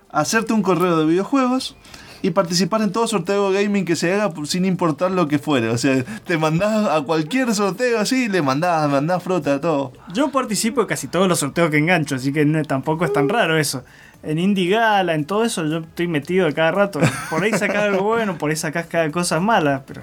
Hacerte 0.10 0.54
un 0.54 0.62
correo 0.64 0.98
de 0.98 1.06
videojuegos 1.06 1.76
y 2.24 2.32
participar 2.32 2.82
en 2.82 2.92
todo 2.92 3.06
sorteo 3.08 3.52
gaming 3.52 3.86
que 3.86 3.96
se 3.96 4.12
haga 4.12 4.34
sin 4.46 4.66
importar 4.66 5.12
lo 5.12 5.28
que 5.28 5.38
fuere. 5.38 5.70
O 5.70 5.78
sea, 5.78 6.04
te 6.26 6.38
mandás 6.38 6.90
a 6.90 7.02
cualquier 7.02 7.54
sorteo 7.54 8.00
así, 8.00 8.28
le 8.30 8.42
mandás, 8.42 8.90
mandás 8.90 9.22
fruta, 9.22 9.62
todo. 9.62 9.94
Yo 10.14 10.30
participo 10.32 10.82
de 10.82 10.88
casi 10.88 11.08
todos 11.08 11.28
los 11.28 11.38
sorteos 11.40 11.70
que 11.70 11.78
engancho, 11.78 12.16
así 12.16 12.34
que 12.34 12.46
no, 12.46 12.64
tampoco 12.64 13.06
es 13.06 13.14
tan 13.14 13.30
raro 13.30 13.58
eso. 13.58 13.84
En 14.28 14.40
Indie 14.40 14.70
Gala, 14.70 15.14
en 15.16 15.24
todo 15.26 15.46
eso, 15.46 15.66
yo 15.66 15.78
estoy 15.80 16.08
metido 16.08 16.48
a 16.48 16.52
cada 16.52 16.72
rato. 16.72 17.00
Por 17.30 17.44
ahí 17.44 17.52
sacás 17.52 17.84
algo 17.84 18.04
bueno, 18.04 18.38
por 18.38 18.50
ahí 18.50 18.56
sacás 18.58 18.86
cada 18.88 19.10
cosas 19.10 19.42
malas, 19.42 19.82
pero 19.88 20.02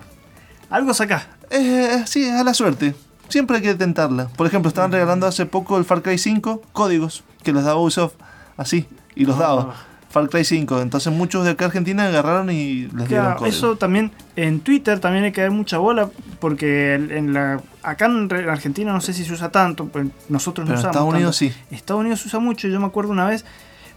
algo 0.70 0.94
sacás. 0.94 1.26
Eh, 1.50 2.02
sí, 2.06 2.24
es 2.24 2.32
a 2.32 2.42
la 2.42 2.54
suerte. 2.54 2.94
Siempre 3.28 3.56
hay 3.58 3.62
que 3.62 3.74
tentarla. 3.74 4.28
Por 4.28 4.46
ejemplo, 4.46 4.68
estaban 4.68 4.90
regalando 4.92 5.26
hace 5.26 5.44
poco 5.46 5.76
el 5.78 5.84
Far 5.84 6.02
Cry 6.02 6.16
5 6.18 6.62
códigos 6.72 7.22
que 7.42 7.52
los 7.52 7.64
daba 7.64 7.78
Ubisoft. 7.80 8.14
Así, 8.56 8.86
y 9.14 9.24
los 9.26 9.38
daba. 9.38 9.74
Far 10.08 10.28
Cry 10.30 10.44
5. 10.44 10.80
Entonces 10.80 11.12
muchos 11.12 11.44
de 11.44 11.50
acá 11.50 11.66
Argentina 11.66 12.06
agarraron 12.06 12.48
y 12.50 12.82
les 12.96 13.08
dieron 13.08 13.26
Claro, 13.26 13.36
códigos. 13.38 13.56
eso 13.58 13.76
también 13.76 14.12
en 14.36 14.60
Twitter 14.60 15.00
también 15.00 15.24
hay 15.24 15.32
que 15.32 15.40
dar 15.42 15.50
mucha 15.50 15.76
bola 15.78 16.08
porque 16.38 16.94
en 16.94 17.32
la 17.34 17.60
acá 17.82 18.06
en 18.06 18.32
Argentina 18.48 18.92
no 18.92 19.00
sé 19.00 19.12
si 19.12 19.24
se 19.24 19.32
usa 19.32 19.50
tanto, 19.50 19.86
pues 19.86 20.06
nosotros 20.28 20.66
Pero 20.66 20.66
no 20.66 20.72
en 20.74 20.78
usamos. 20.78 20.94
Estados 20.96 21.14
Unidos 21.14 21.36
sí. 21.36 21.52
Estados 21.70 22.00
Unidos 22.00 22.20
se 22.20 22.28
usa 22.28 22.38
mucho. 22.38 22.68
Yo 22.68 22.78
me 22.78 22.86
acuerdo 22.86 23.10
una 23.10 23.26
vez, 23.26 23.44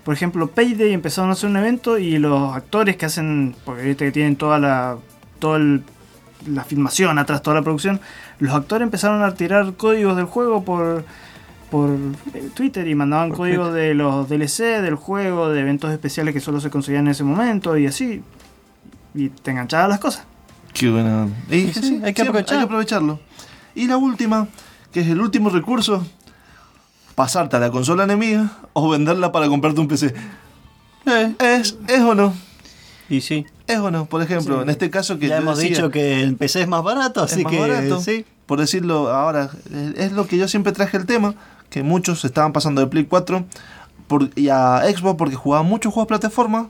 por 0.08 0.14
ejemplo, 0.14 0.48
Payday 0.48 0.94
empezaron 0.94 1.30
a 1.32 1.34
hacer 1.34 1.50
un 1.50 1.58
evento 1.58 1.98
y 1.98 2.18
los 2.18 2.56
actores 2.56 2.96
que 2.96 3.06
hacen, 3.08 3.54
porque 3.66 3.82
viste 3.84 4.06
que 4.06 4.12
tienen 4.14 4.38
toda 4.38 4.58
la, 4.58 4.96
todo 5.38 5.58
el- 5.58 5.84
la 6.50 6.64
filmación 6.64 7.20
atrás, 7.20 7.42
toda 7.42 7.58
la 7.58 7.62
producción, 7.62 8.00
los 8.40 8.54
actores 8.56 8.86
empezaron 8.86 9.22
a 9.22 9.34
tirar 9.34 9.74
códigos 9.74 10.16
del 10.16 10.24
juego 10.26 10.64
por 10.64 11.04
por 11.70 11.90
eh, 12.34 12.50
Twitter 12.54 12.88
y 12.88 12.96
mandaban 12.96 13.28
Por 13.32 13.40
códigos 13.40 13.74
de 13.74 13.94
los 13.96 14.30
DLC 14.30 14.82
del 14.82 14.96
juego, 14.96 15.50
de 15.50 15.60
eventos 15.60 15.92
especiales 15.92 16.34
que 16.34 16.40
solo 16.40 16.62
se 16.62 16.70
conseguían 16.70 17.08
en 17.08 17.12
ese 17.12 17.26
momento 17.26 17.78
y 17.78 17.86
así. 17.88 18.24
Y 19.14 19.28
te 19.28 19.52
enganchaban 19.52 19.90
las 19.90 20.00
cosas. 20.00 20.24
Qué 20.74 20.90
buena. 20.90 21.28
Y, 21.50 21.68
Sí, 21.68 21.74
sí, 21.74 21.82
sí, 21.82 21.96
hay 22.06 22.14
que 22.14 22.22
siempre 22.24 22.28
aprovechar. 22.30 22.54
hay 22.56 22.60
que 22.62 22.66
aprovecharlo. 22.66 23.20
Y 23.76 23.88
la 23.88 23.98
última, 23.98 24.48
que 24.94 25.02
es 25.02 25.08
el 25.10 25.20
último 25.20 25.50
recurso, 25.50 26.08
pasarte 27.18 27.56
a 27.56 27.60
la 27.60 27.72
consola 27.72 28.04
enemiga 28.04 28.52
o 28.74 28.90
venderla 28.90 29.32
para 29.32 29.48
comprarte 29.48 29.82
un 29.82 29.88
PC. 29.88 30.14
Eh, 31.08 31.34
¿Es, 31.40 31.76
es 31.88 32.02
o 32.02 32.14
no? 32.14 32.32
y 33.10 33.22
sí. 33.22 33.44
Es 33.66 33.80
o 33.80 33.90
no. 33.90 34.06
Por 34.06 34.22
ejemplo, 34.22 34.58
Sí. 34.58 34.62
en 34.62 34.70
este 34.70 34.92
caso 34.92 35.18
que 35.18 35.28
ya 35.28 35.38
hemos 35.38 35.58
decía, 35.58 35.78
dicho 35.78 35.90
que 35.90 36.22
el 36.22 36.36
PC 36.36 36.62
es 36.62 36.68
más 36.68 36.84
barato, 36.84 37.26
es 37.26 37.34
así 37.34 37.44
más 37.44 37.52
que 37.52 37.60
barato. 37.60 38.00
sí. 38.02 38.24
Por 38.46 38.60
decirlo 38.60 39.10
ahora, 39.12 39.50
es 39.98 40.12
lo 40.12 40.28
que 40.28 40.38
yo 40.38 40.48
siempre 40.48 40.74
traje 40.74 40.96
el 40.96 41.08
tema, 41.08 41.34
que 41.72 41.82
muchos 41.82 42.24
estaban 42.24 42.54
pasando 42.54 42.82
de 42.82 42.88
Play 42.88 43.06
4 43.06 43.46
por, 44.08 44.30
y 44.36 44.50
a 44.50 44.82
Xbox 44.84 45.18
porque 45.18 45.36
jugaban 45.36 45.66
muchos 45.66 45.92
juegos 45.94 46.06
de 46.08 46.10
plataforma, 46.20 46.70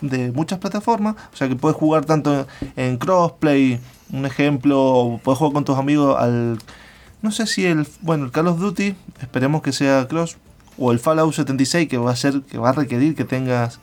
de 0.00 0.32
muchas 0.32 0.58
plataformas, 0.60 1.14
o 1.32 1.36
sea 1.36 1.46
que 1.46 1.56
puedes 1.56 1.76
jugar 1.76 2.06
tanto 2.06 2.46
en 2.74 2.96
crossplay, 2.96 3.78
un 4.12 4.24
ejemplo, 4.24 5.20
puedes 5.22 5.38
jugar 5.38 5.52
con 5.52 5.64
tus 5.64 5.76
amigos 5.78 6.16
al, 6.18 6.58
no 7.24 7.30
sé 7.30 7.46
si 7.46 7.64
el, 7.64 7.86
bueno, 8.02 8.26
el 8.26 8.30
Call 8.30 8.48
of 8.48 8.60
Duty, 8.60 8.94
esperemos 9.22 9.62
que 9.62 9.72
sea 9.72 10.06
cross, 10.06 10.36
o 10.76 10.92
el 10.92 10.98
Fallout 10.98 11.32
76 11.32 11.88
que 11.88 11.96
va 11.96 12.10
a 12.10 12.16
ser, 12.16 12.42
que 12.42 12.58
va 12.58 12.68
a 12.68 12.72
requerir 12.72 13.14
que 13.14 13.24
tengas 13.24 13.80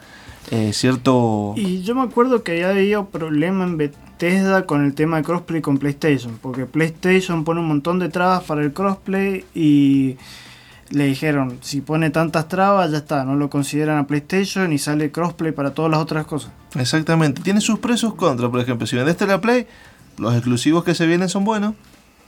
eh, 0.51 0.71
cierto... 0.73 1.55
Y 1.57 1.81
yo 1.81 1.95
me 1.95 2.03
acuerdo 2.03 2.43
que 2.43 2.51
había 2.51 2.69
habido 2.69 3.07
problema 3.07 3.63
en 3.63 3.77
Bethesda 3.77 4.67
con 4.67 4.85
el 4.85 4.93
tema 4.93 5.17
de 5.17 5.23
crossplay 5.23 5.59
con 5.59 5.79
PlayStation, 5.79 6.37
porque 6.39 6.67
PlayStation 6.67 7.43
pone 7.43 7.61
un 7.61 7.67
montón 7.67 7.97
de 7.97 8.09
trabas 8.09 8.43
para 8.43 8.61
el 8.61 8.73
crossplay 8.73 9.43
y 9.55 10.17
le 10.91 11.05
dijeron, 11.05 11.57
si 11.61 11.81
pone 11.81 12.11
tantas 12.11 12.47
trabas 12.47 12.91
ya 12.91 12.99
está, 12.99 13.25
no 13.25 13.35
lo 13.35 13.49
consideran 13.49 13.97
a 13.97 14.05
PlayStation 14.05 14.71
y 14.71 14.77
sale 14.77 15.11
crossplay 15.11 15.51
para 15.51 15.73
todas 15.73 15.89
las 15.89 15.99
otras 15.99 16.27
cosas. 16.27 16.51
Exactamente, 16.75 17.41
tiene 17.41 17.59
sus 17.59 17.79
sus 17.95 18.13
contras. 18.13 18.51
Por 18.51 18.59
ejemplo, 18.59 18.85
si 18.85 18.97
vendeste 18.97 19.25
la 19.25 19.41
Play, 19.41 19.65
los 20.19 20.35
exclusivos 20.35 20.83
que 20.83 20.93
se 20.93 21.07
vienen 21.07 21.27
son 21.27 21.43
buenos, 21.43 21.73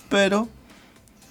pero 0.10 0.48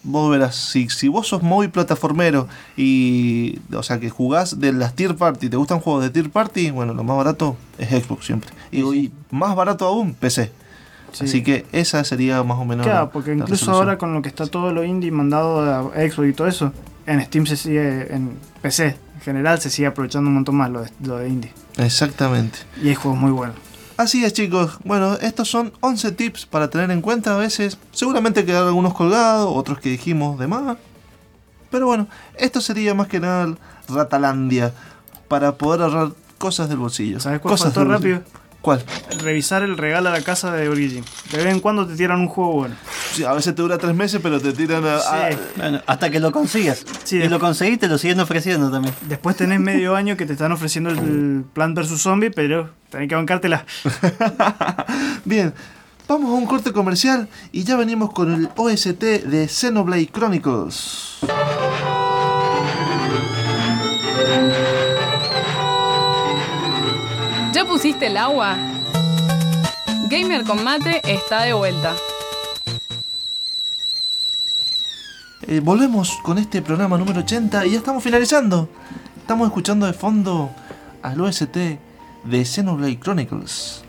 vos 0.04 0.30
verás, 0.30 0.56
si, 0.56 0.88
si 0.88 1.08
vos 1.08 1.28
sos 1.28 1.42
móvil 1.42 1.70
plataformero 1.70 2.48
y, 2.76 3.58
o 3.74 3.82
sea, 3.82 4.00
que 4.00 4.10
jugás 4.10 4.58
de 4.60 4.72
las 4.72 4.94
tier 4.94 5.16
party, 5.16 5.48
te 5.48 5.56
gustan 5.56 5.80
juegos 5.80 6.02
de 6.02 6.10
tier 6.10 6.30
party, 6.30 6.70
bueno, 6.70 6.94
lo 6.94 7.04
más 7.04 7.16
barato 7.16 7.56
es 7.78 7.88
Xbox 7.90 8.26
siempre. 8.26 8.50
Y, 8.70 8.80
y 8.82 9.12
más 9.30 9.54
barato 9.54 9.86
aún, 9.86 10.14
PC. 10.14 10.50
Sí. 11.12 11.24
Así 11.24 11.42
que 11.42 11.66
esa 11.72 12.02
sería 12.04 12.42
más 12.42 12.58
o 12.58 12.64
menos. 12.64 12.86
Claro, 12.86 13.04
la- 13.06 13.10
porque 13.10 13.30
la 13.34 13.42
incluso 13.42 13.70
ahora 13.72 13.98
con 13.98 14.14
lo 14.14 14.22
que 14.22 14.28
está 14.30 14.46
todo 14.46 14.72
lo 14.72 14.82
indie 14.82 15.10
mandado 15.10 15.60
a 15.60 15.92
Xbox 15.92 16.28
y 16.28 16.32
todo 16.32 16.48
eso, 16.48 16.72
en 17.06 17.20
Steam 17.22 17.46
se 17.46 17.56
sigue, 17.56 18.14
en 18.14 18.32
PC 18.62 18.96
en 19.16 19.20
general 19.20 19.60
se 19.60 19.68
sigue 19.70 19.86
aprovechando 19.88 20.28
un 20.28 20.34
montón 20.34 20.56
más 20.56 20.70
lo 20.70 20.82
de, 20.82 20.90
lo 21.04 21.18
de 21.18 21.28
indie. 21.28 21.52
Exactamente. 21.76 22.58
Y 22.82 22.88
hay 22.88 22.94
juegos 22.94 23.20
muy 23.20 23.30
buenos. 23.30 23.56
Así 24.02 24.24
es 24.24 24.32
chicos, 24.32 24.78
bueno, 24.82 25.14
estos 25.20 25.48
son 25.48 25.72
11 25.78 26.10
tips 26.10 26.46
para 26.46 26.68
tener 26.68 26.90
en 26.90 27.00
cuenta 27.00 27.36
a 27.36 27.38
veces. 27.38 27.78
Seguramente 27.92 28.44
quedaron 28.44 28.66
algunos 28.66 28.94
colgados, 28.94 29.48
otros 29.54 29.78
que 29.78 29.90
dijimos 29.90 30.40
de 30.40 30.48
más. 30.48 30.76
Pero 31.70 31.86
bueno, 31.86 32.08
esto 32.36 32.60
sería 32.60 32.94
más 32.94 33.06
que 33.06 33.20
nada 33.20 33.54
Ratalandia 33.88 34.74
para 35.28 35.52
poder 35.52 35.82
ahorrar 35.82 36.08
cosas 36.36 36.68
del 36.68 36.78
bolsillo. 36.78 37.20
¿Sabes 37.20 37.38
cuál 37.38 37.52
cosas 37.52 37.72
rápido? 37.76 38.18
bolsillo. 38.18 38.41
¿Cuál? 38.62 38.82
Revisar 39.22 39.62
el 39.64 39.76
regalo 39.76 40.08
a 40.08 40.12
la 40.12 40.22
casa 40.22 40.52
de 40.52 40.68
Origin. 40.68 41.04
De 41.32 41.38
vez 41.38 41.52
en 41.52 41.58
cuando 41.60 41.84
te 41.86 41.96
tiran 41.96 42.20
un 42.20 42.28
juego 42.28 42.52
bueno. 42.52 42.76
Sí, 43.12 43.24
a 43.24 43.32
veces 43.32 43.54
te 43.56 43.60
dura 43.60 43.76
tres 43.76 43.94
meses, 43.94 44.20
pero 44.22 44.40
te 44.40 44.52
tiran 44.52 44.84
a. 44.86 44.96
a- 44.96 45.30
Sí. 45.32 45.38
Bueno, 45.56 45.80
hasta 45.86 46.10
que 46.10 46.20
lo 46.20 46.30
consigas. 46.30 46.84
Sí, 47.02 47.16
y 47.16 47.28
lo 47.28 47.40
conseguís, 47.40 47.78
te 47.80 47.88
lo 47.88 47.98
siguen 47.98 48.20
ofreciendo 48.20 48.70
también. 48.70 48.94
Después 49.08 49.36
tenés 49.36 49.58
medio 49.60 49.96
año 49.96 50.16
que 50.16 50.26
te 50.26 50.32
están 50.34 50.52
ofreciendo 50.52 50.90
el 50.90 51.44
Plan 51.52 51.74
vs 51.74 52.00
Zombie, 52.00 52.30
pero 52.30 52.70
tenés 52.90 53.08
que 53.08 53.16
bancártela. 53.16 53.66
Bien, 55.24 55.52
vamos 56.06 56.30
a 56.30 56.34
un 56.34 56.46
corte 56.46 56.72
comercial 56.72 57.28
y 57.50 57.64
ya 57.64 57.76
venimos 57.76 58.12
con 58.12 58.32
el 58.32 58.48
OST 58.56 59.02
de 59.26 59.48
Xenoblade 59.48 60.06
Chronicles. 60.06 61.18
¿Ya 67.62 67.68
pusiste 67.68 68.06
el 68.08 68.16
agua? 68.16 68.56
Gamer 70.10 70.42
con 70.42 70.64
mate 70.64 71.00
está 71.04 71.42
de 71.42 71.52
vuelta. 71.52 71.94
Eh, 75.46 75.60
volvemos 75.62 76.18
con 76.24 76.38
este 76.38 76.60
programa 76.60 76.98
número 76.98 77.20
80 77.20 77.64
y 77.66 77.70
ya 77.70 77.78
estamos 77.78 78.02
finalizando. 78.02 78.68
Estamos 79.16 79.46
escuchando 79.46 79.86
de 79.86 79.92
fondo 79.92 80.50
al 81.02 81.20
OST 81.20 81.56
de 82.24 82.44
Xenoblade 82.44 82.98
Chronicles. 82.98 83.84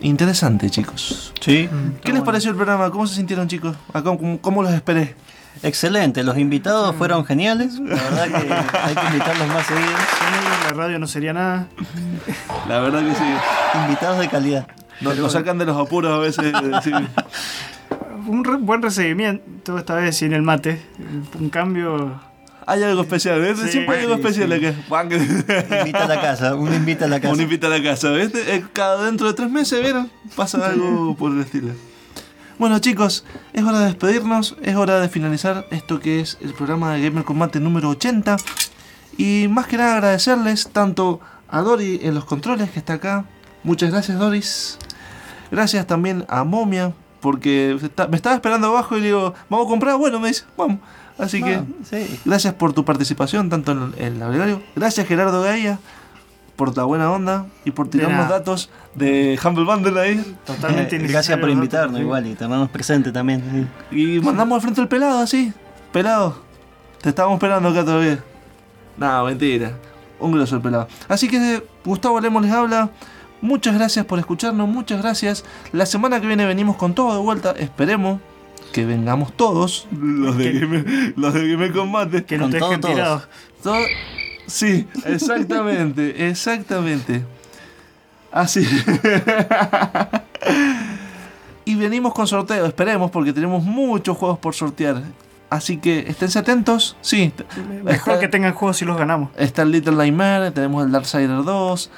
Interesante, 0.00 0.70
chicos. 0.70 1.34
Sí. 1.42 1.68
¿Qué 2.02 2.14
les 2.14 2.22
pareció 2.22 2.48
el 2.50 2.56
programa? 2.56 2.90
¿Cómo 2.90 3.06
se 3.06 3.16
sintieron, 3.16 3.46
chicos? 3.46 3.76
¿A 3.92 4.00
¿Cómo, 4.00 4.16
cómo- 4.18 4.40
cómo 4.40 4.62
los 4.62 4.72
esperé? 4.72 5.14
Excelente, 5.62 6.22
los 6.22 6.38
invitados 6.38 6.94
fueron 6.96 7.24
geniales. 7.24 7.78
La 7.80 7.94
verdad 7.94 8.26
que 8.28 8.36
hay 8.78 8.94
que 8.94 9.06
invitarlos 9.12 9.48
más 9.48 9.66
seguidos. 9.66 9.90
Sin 10.18 10.28
ellos 10.34 10.58
la 10.64 10.70
radio 10.76 10.98
no 10.98 11.06
sería 11.06 11.32
nada. 11.32 11.66
La 12.68 12.80
verdad 12.80 13.00
que 13.00 13.14
sí. 13.14 13.24
Invitados 13.84 14.18
de 14.18 14.28
calidad. 14.28 14.66
Nos, 15.00 15.16
nos 15.16 15.32
sacan 15.32 15.58
de 15.58 15.64
los 15.66 15.76
apuros 15.76 16.12
a 16.12 16.18
veces. 16.18 16.52
sí. 16.84 16.90
Un 18.26 18.44
re- 18.44 18.56
buen 18.58 18.82
recibimiento 18.82 19.78
esta 19.78 19.94
vez 19.94 20.16
sin 20.16 20.32
el 20.34 20.42
mate. 20.42 20.82
Un 21.38 21.48
cambio. 21.48 22.20
Hay 22.66 22.82
algo 22.82 23.00
especial, 23.00 23.40
¿ves? 23.40 23.58
Sí, 23.58 23.68
Siempre 23.70 23.96
hay 23.96 24.02
algo 24.04 24.16
sí, 24.16 24.20
especial 24.20 24.60
sí. 24.60 24.66
acá. 24.66 25.78
Invita 25.80 26.04
a 26.04 26.08
la 26.08 26.20
casa, 26.20 26.54
uno 26.54 26.74
invita 26.74 27.06
a 27.06 27.08
la 27.08 27.18
casa. 27.20 27.32
Uno 27.32 27.42
invita 27.42 27.66
a 27.68 27.70
la 27.70 27.82
casa, 27.82 28.10
¿ves? 28.10 28.30
Eh, 28.34 28.62
Cada 28.74 29.06
dentro 29.06 29.26
de 29.28 29.32
tres 29.34 29.50
meses, 29.50 29.80
¿vieron? 29.80 30.10
Pasa 30.36 30.66
algo 30.66 31.14
por 31.16 31.32
el 31.32 31.40
estilo. 31.40 31.72
Bueno 32.58 32.78
chicos, 32.80 33.24
es 33.52 33.62
hora 33.64 33.80
de 33.80 33.86
despedirnos, 33.86 34.56
es 34.62 34.74
hora 34.74 34.98
de 35.00 35.08
finalizar 35.08 35.66
esto 35.70 36.00
que 36.00 36.20
es 36.20 36.38
el 36.40 36.54
programa 36.54 36.92
de 36.94 37.02
Gamer 37.02 37.24
Combate 37.24 37.60
número 37.60 37.88
80. 37.90 38.36
Y 39.16 39.46
más 39.48 39.66
que 39.66 39.76
nada 39.76 39.94
agradecerles 39.94 40.68
tanto 40.70 41.20
a 41.48 41.60
Dori 41.60 42.00
en 42.02 42.14
los 42.14 42.24
controles 42.24 42.70
que 42.70 42.78
está 42.80 42.94
acá. 42.94 43.24
Muchas 43.62 43.90
gracias 43.92 44.18
Doris. 44.18 44.78
Gracias 45.50 45.86
también 45.86 46.24
a 46.28 46.42
Momia, 46.44 46.92
porque 47.20 47.78
está- 47.82 48.08
me 48.08 48.16
estaba 48.16 48.34
esperando 48.34 48.66
abajo 48.68 48.96
y 48.96 49.00
le 49.00 49.06
digo, 49.06 49.34
¿vamos 49.48 49.66
a 49.66 49.68
comprar? 49.68 49.96
Bueno, 49.96 50.18
me 50.20 50.28
dice, 50.28 50.44
vamos. 50.56 50.78
Así 51.16 51.42
que 51.42 51.60
sí. 51.88 52.20
Gracias 52.24 52.54
por 52.54 52.72
tu 52.72 52.84
participación, 52.84 53.50
tanto 53.50 53.72
en 53.72 53.94
el 53.98 54.22
en 54.22 54.40
el. 54.40 54.62
Gracias, 54.76 55.06
Gerardo 55.06 55.42
Gaia, 55.42 55.78
por 56.58 56.76
la 56.76 56.82
buena 56.82 57.10
onda 57.12 57.46
y 57.64 57.70
por 57.70 57.88
tirarnos 57.88 58.18
nada. 58.24 58.38
datos 58.40 58.68
de 58.96 59.38
Humble 59.42 59.64
Bundle 59.64 60.00
ahí. 60.00 60.36
Totalmente 60.44 60.96
Eh, 60.96 61.06
gracias 61.06 61.38
por 61.38 61.48
invitarnos 61.48 62.00
igual 62.00 62.26
y 62.26 62.34
tenernos 62.34 62.68
presente 62.68 63.12
también. 63.12 63.70
Y 63.92 64.18
mandamos 64.18 64.56
al 64.56 64.62
frente 64.62 64.80
el 64.80 64.88
pelado, 64.88 65.20
así. 65.20 65.52
Pelado, 65.92 66.42
te 67.00 67.10
estábamos 67.10 67.36
esperando 67.36 67.68
acá 67.68 67.84
todavía. 67.84 68.18
No, 68.96 69.24
mentira. 69.24 69.72
Un 70.18 70.32
grosso 70.32 70.56
el 70.56 70.62
pelado. 70.62 70.88
Así 71.06 71.28
que 71.28 71.62
Gustavo 71.84 72.20
Lemos 72.20 72.42
les 72.42 72.50
habla. 72.50 72.90
Muchas 73.40 73.76
gracias 73.76 74.04
por 74.04 74.18
escucharnos, 74.18 74.68
muchas 74.68 75.00
gracias. 75.00 75.44
La 75.70 75.86
semana 75.86 76.20
que 76.20 76.26
viene 76.26 76.44
venimos 76.44 76.74
con 76.74 76.92
todo 76.92 77.14
de 77.14 77.20
vuelta. 77.22 77.52
Esperemos 77.56 78.18
que 78.72 78.84
vengamos 78.84 79.32
todos. 79.32 79.86
Los 79.96 80.36
de 80.36 80.52
Game, 80.58 81.12
los 81.16 81.32
de 81.34 81.48
Game 81.52 81.70
Combate. 81.70 82.24
Que 82.24 82.36
no 82.36 82.50
te 82.50 82.58
dejen 82.58 82.80
todos. 82.80 82.94
tirado. 82.96 83.22
Todo- 83.62 83.76
Sí, 84.48 84.88
exactamente, 85.04 86.28
exactamente. 86.28 87.24
Así. 88.32 88.66
y 91.64 91.74
venimos 91.74 92.14
con 92.14 92.26
sorteo, 92.26 92.66
esperemos, 92.66 93.10
porque 93.10 93.32
tenemos 93.32 93.62
muchos 93.62 94.16
juegos 94.16 94.38
por 94.38 94.54
sortear. 94.54 95.02
Así 95.50 95.78
que 95.78 96.00
esténse 96.08 96.38
atentos. 96.38 96.96
Sí, 97.00 97.32
Mejor 97.84 97.92
está, 98.14 98.20
que 98.20 98.28
tengan 98.28 98.52
juegos 98.52 98.76
si 98.78 98.84
los 98.84 98.98
ganamos. 98.98 99.30
está 99.36 99.62
el 99.62 99.70
Little 99.70 99.96
Nightmare, 99.96 100.50
tenemos 100.50 100.84
el 100.84 100.92
Darksider 100.92 101.42
2. 101.44 101.90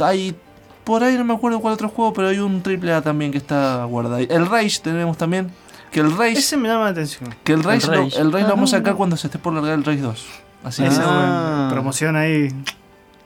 Hay 0.00 0.36
por 0.84 1.02
ahí 1.04 1.16
no 1.18 1.24
me 1.24 1.34
acuerdo 1.34 1.60
cuál 1.60 1.74
otro 1.74 1.88
juego, 1.90 2.12
pero 2.14 2.28
hay 2.28 2.38
un 2.38 2.62
triple 2.62 2.92
A 2.94 3.02
también 3.02 3.30
que 3.32 3.38
está 3.38 3.84
guardado. 3.84 4.18
El 4.18 4.46
Rage 4.46 4.80
tenemos 4.82 5.16
también. 5.18 5.50
Que 5.90 6.00
el 6.00 6.14
Rage, 6.16 6.32
Ese 6.38 6.56
me 6.58 6.68
llama 6.68 6.84
la 6.84 6.90
atención. 6.90 7.34
que 7.44 7.52
el 7.54 7.62
Rage, 7.64 7.86
el 7.86 7.92
lo, 7.92 8.04
Rage. 8.04 8.18
el 8.20 8.32
Rage 8.32 8.44
lo 8.44 8.50
vamos 8.50 8.72
a 8.72 8.76
Ah. 8.76 8.80
sacar 8.80 8.94
cuando 8.94 9.16
se 9.16 9.26
esté 9.26 9.38
por 9.38 9.52
largar 9.54 9.72
el 9.74 9.84
Rage 9.84 10.00
2. 10.00 10.26
Así, 10.68 10.82
que, 10.82 10.88
Ah. 10.90 11.68
promoción 11.70 12.16
ahí. 12.16 12.48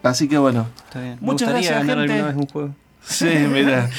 así 0.02 0.28
que 0.28 0.38
bueno. 0.38 0.66
Está 0.86 1.00
bien. 1.00 1.18
Muchas 1.20 1.48
Me 1.48 1.54
gustaría 1.54 1.70
gracias, 1.70 1.86
ganar 1.86 1.98
gente. 2.08 2.12
alguna 2.14 2.26
vez 2.32 2.36
un 2.36 2.46
juego. 2.52 2.74
Sí, 3.04 3.26
mira. 3.50 3.90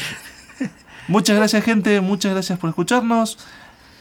Muchas 1.07 1.35
gracias, 1.35 1.63
gente. 1.63 1.99
Muchas 2.01 2.31
gracias 2.33 2.57
por 2.59 2.69
escucharnos. 2.69 3.37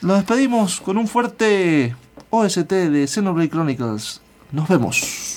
Nos 0.01 0.17
despedimos 0.19 0.81
con 0.81 0.97
un 0.99 1.07
fuerte 1.09 1.95
OST 2.31 2.73
de 2.91 3.07
Xenoblade 3.07 3.51
Chronicles. 3.51 4.21
Nos 4.53 4.69
vemos. 4.69 5.32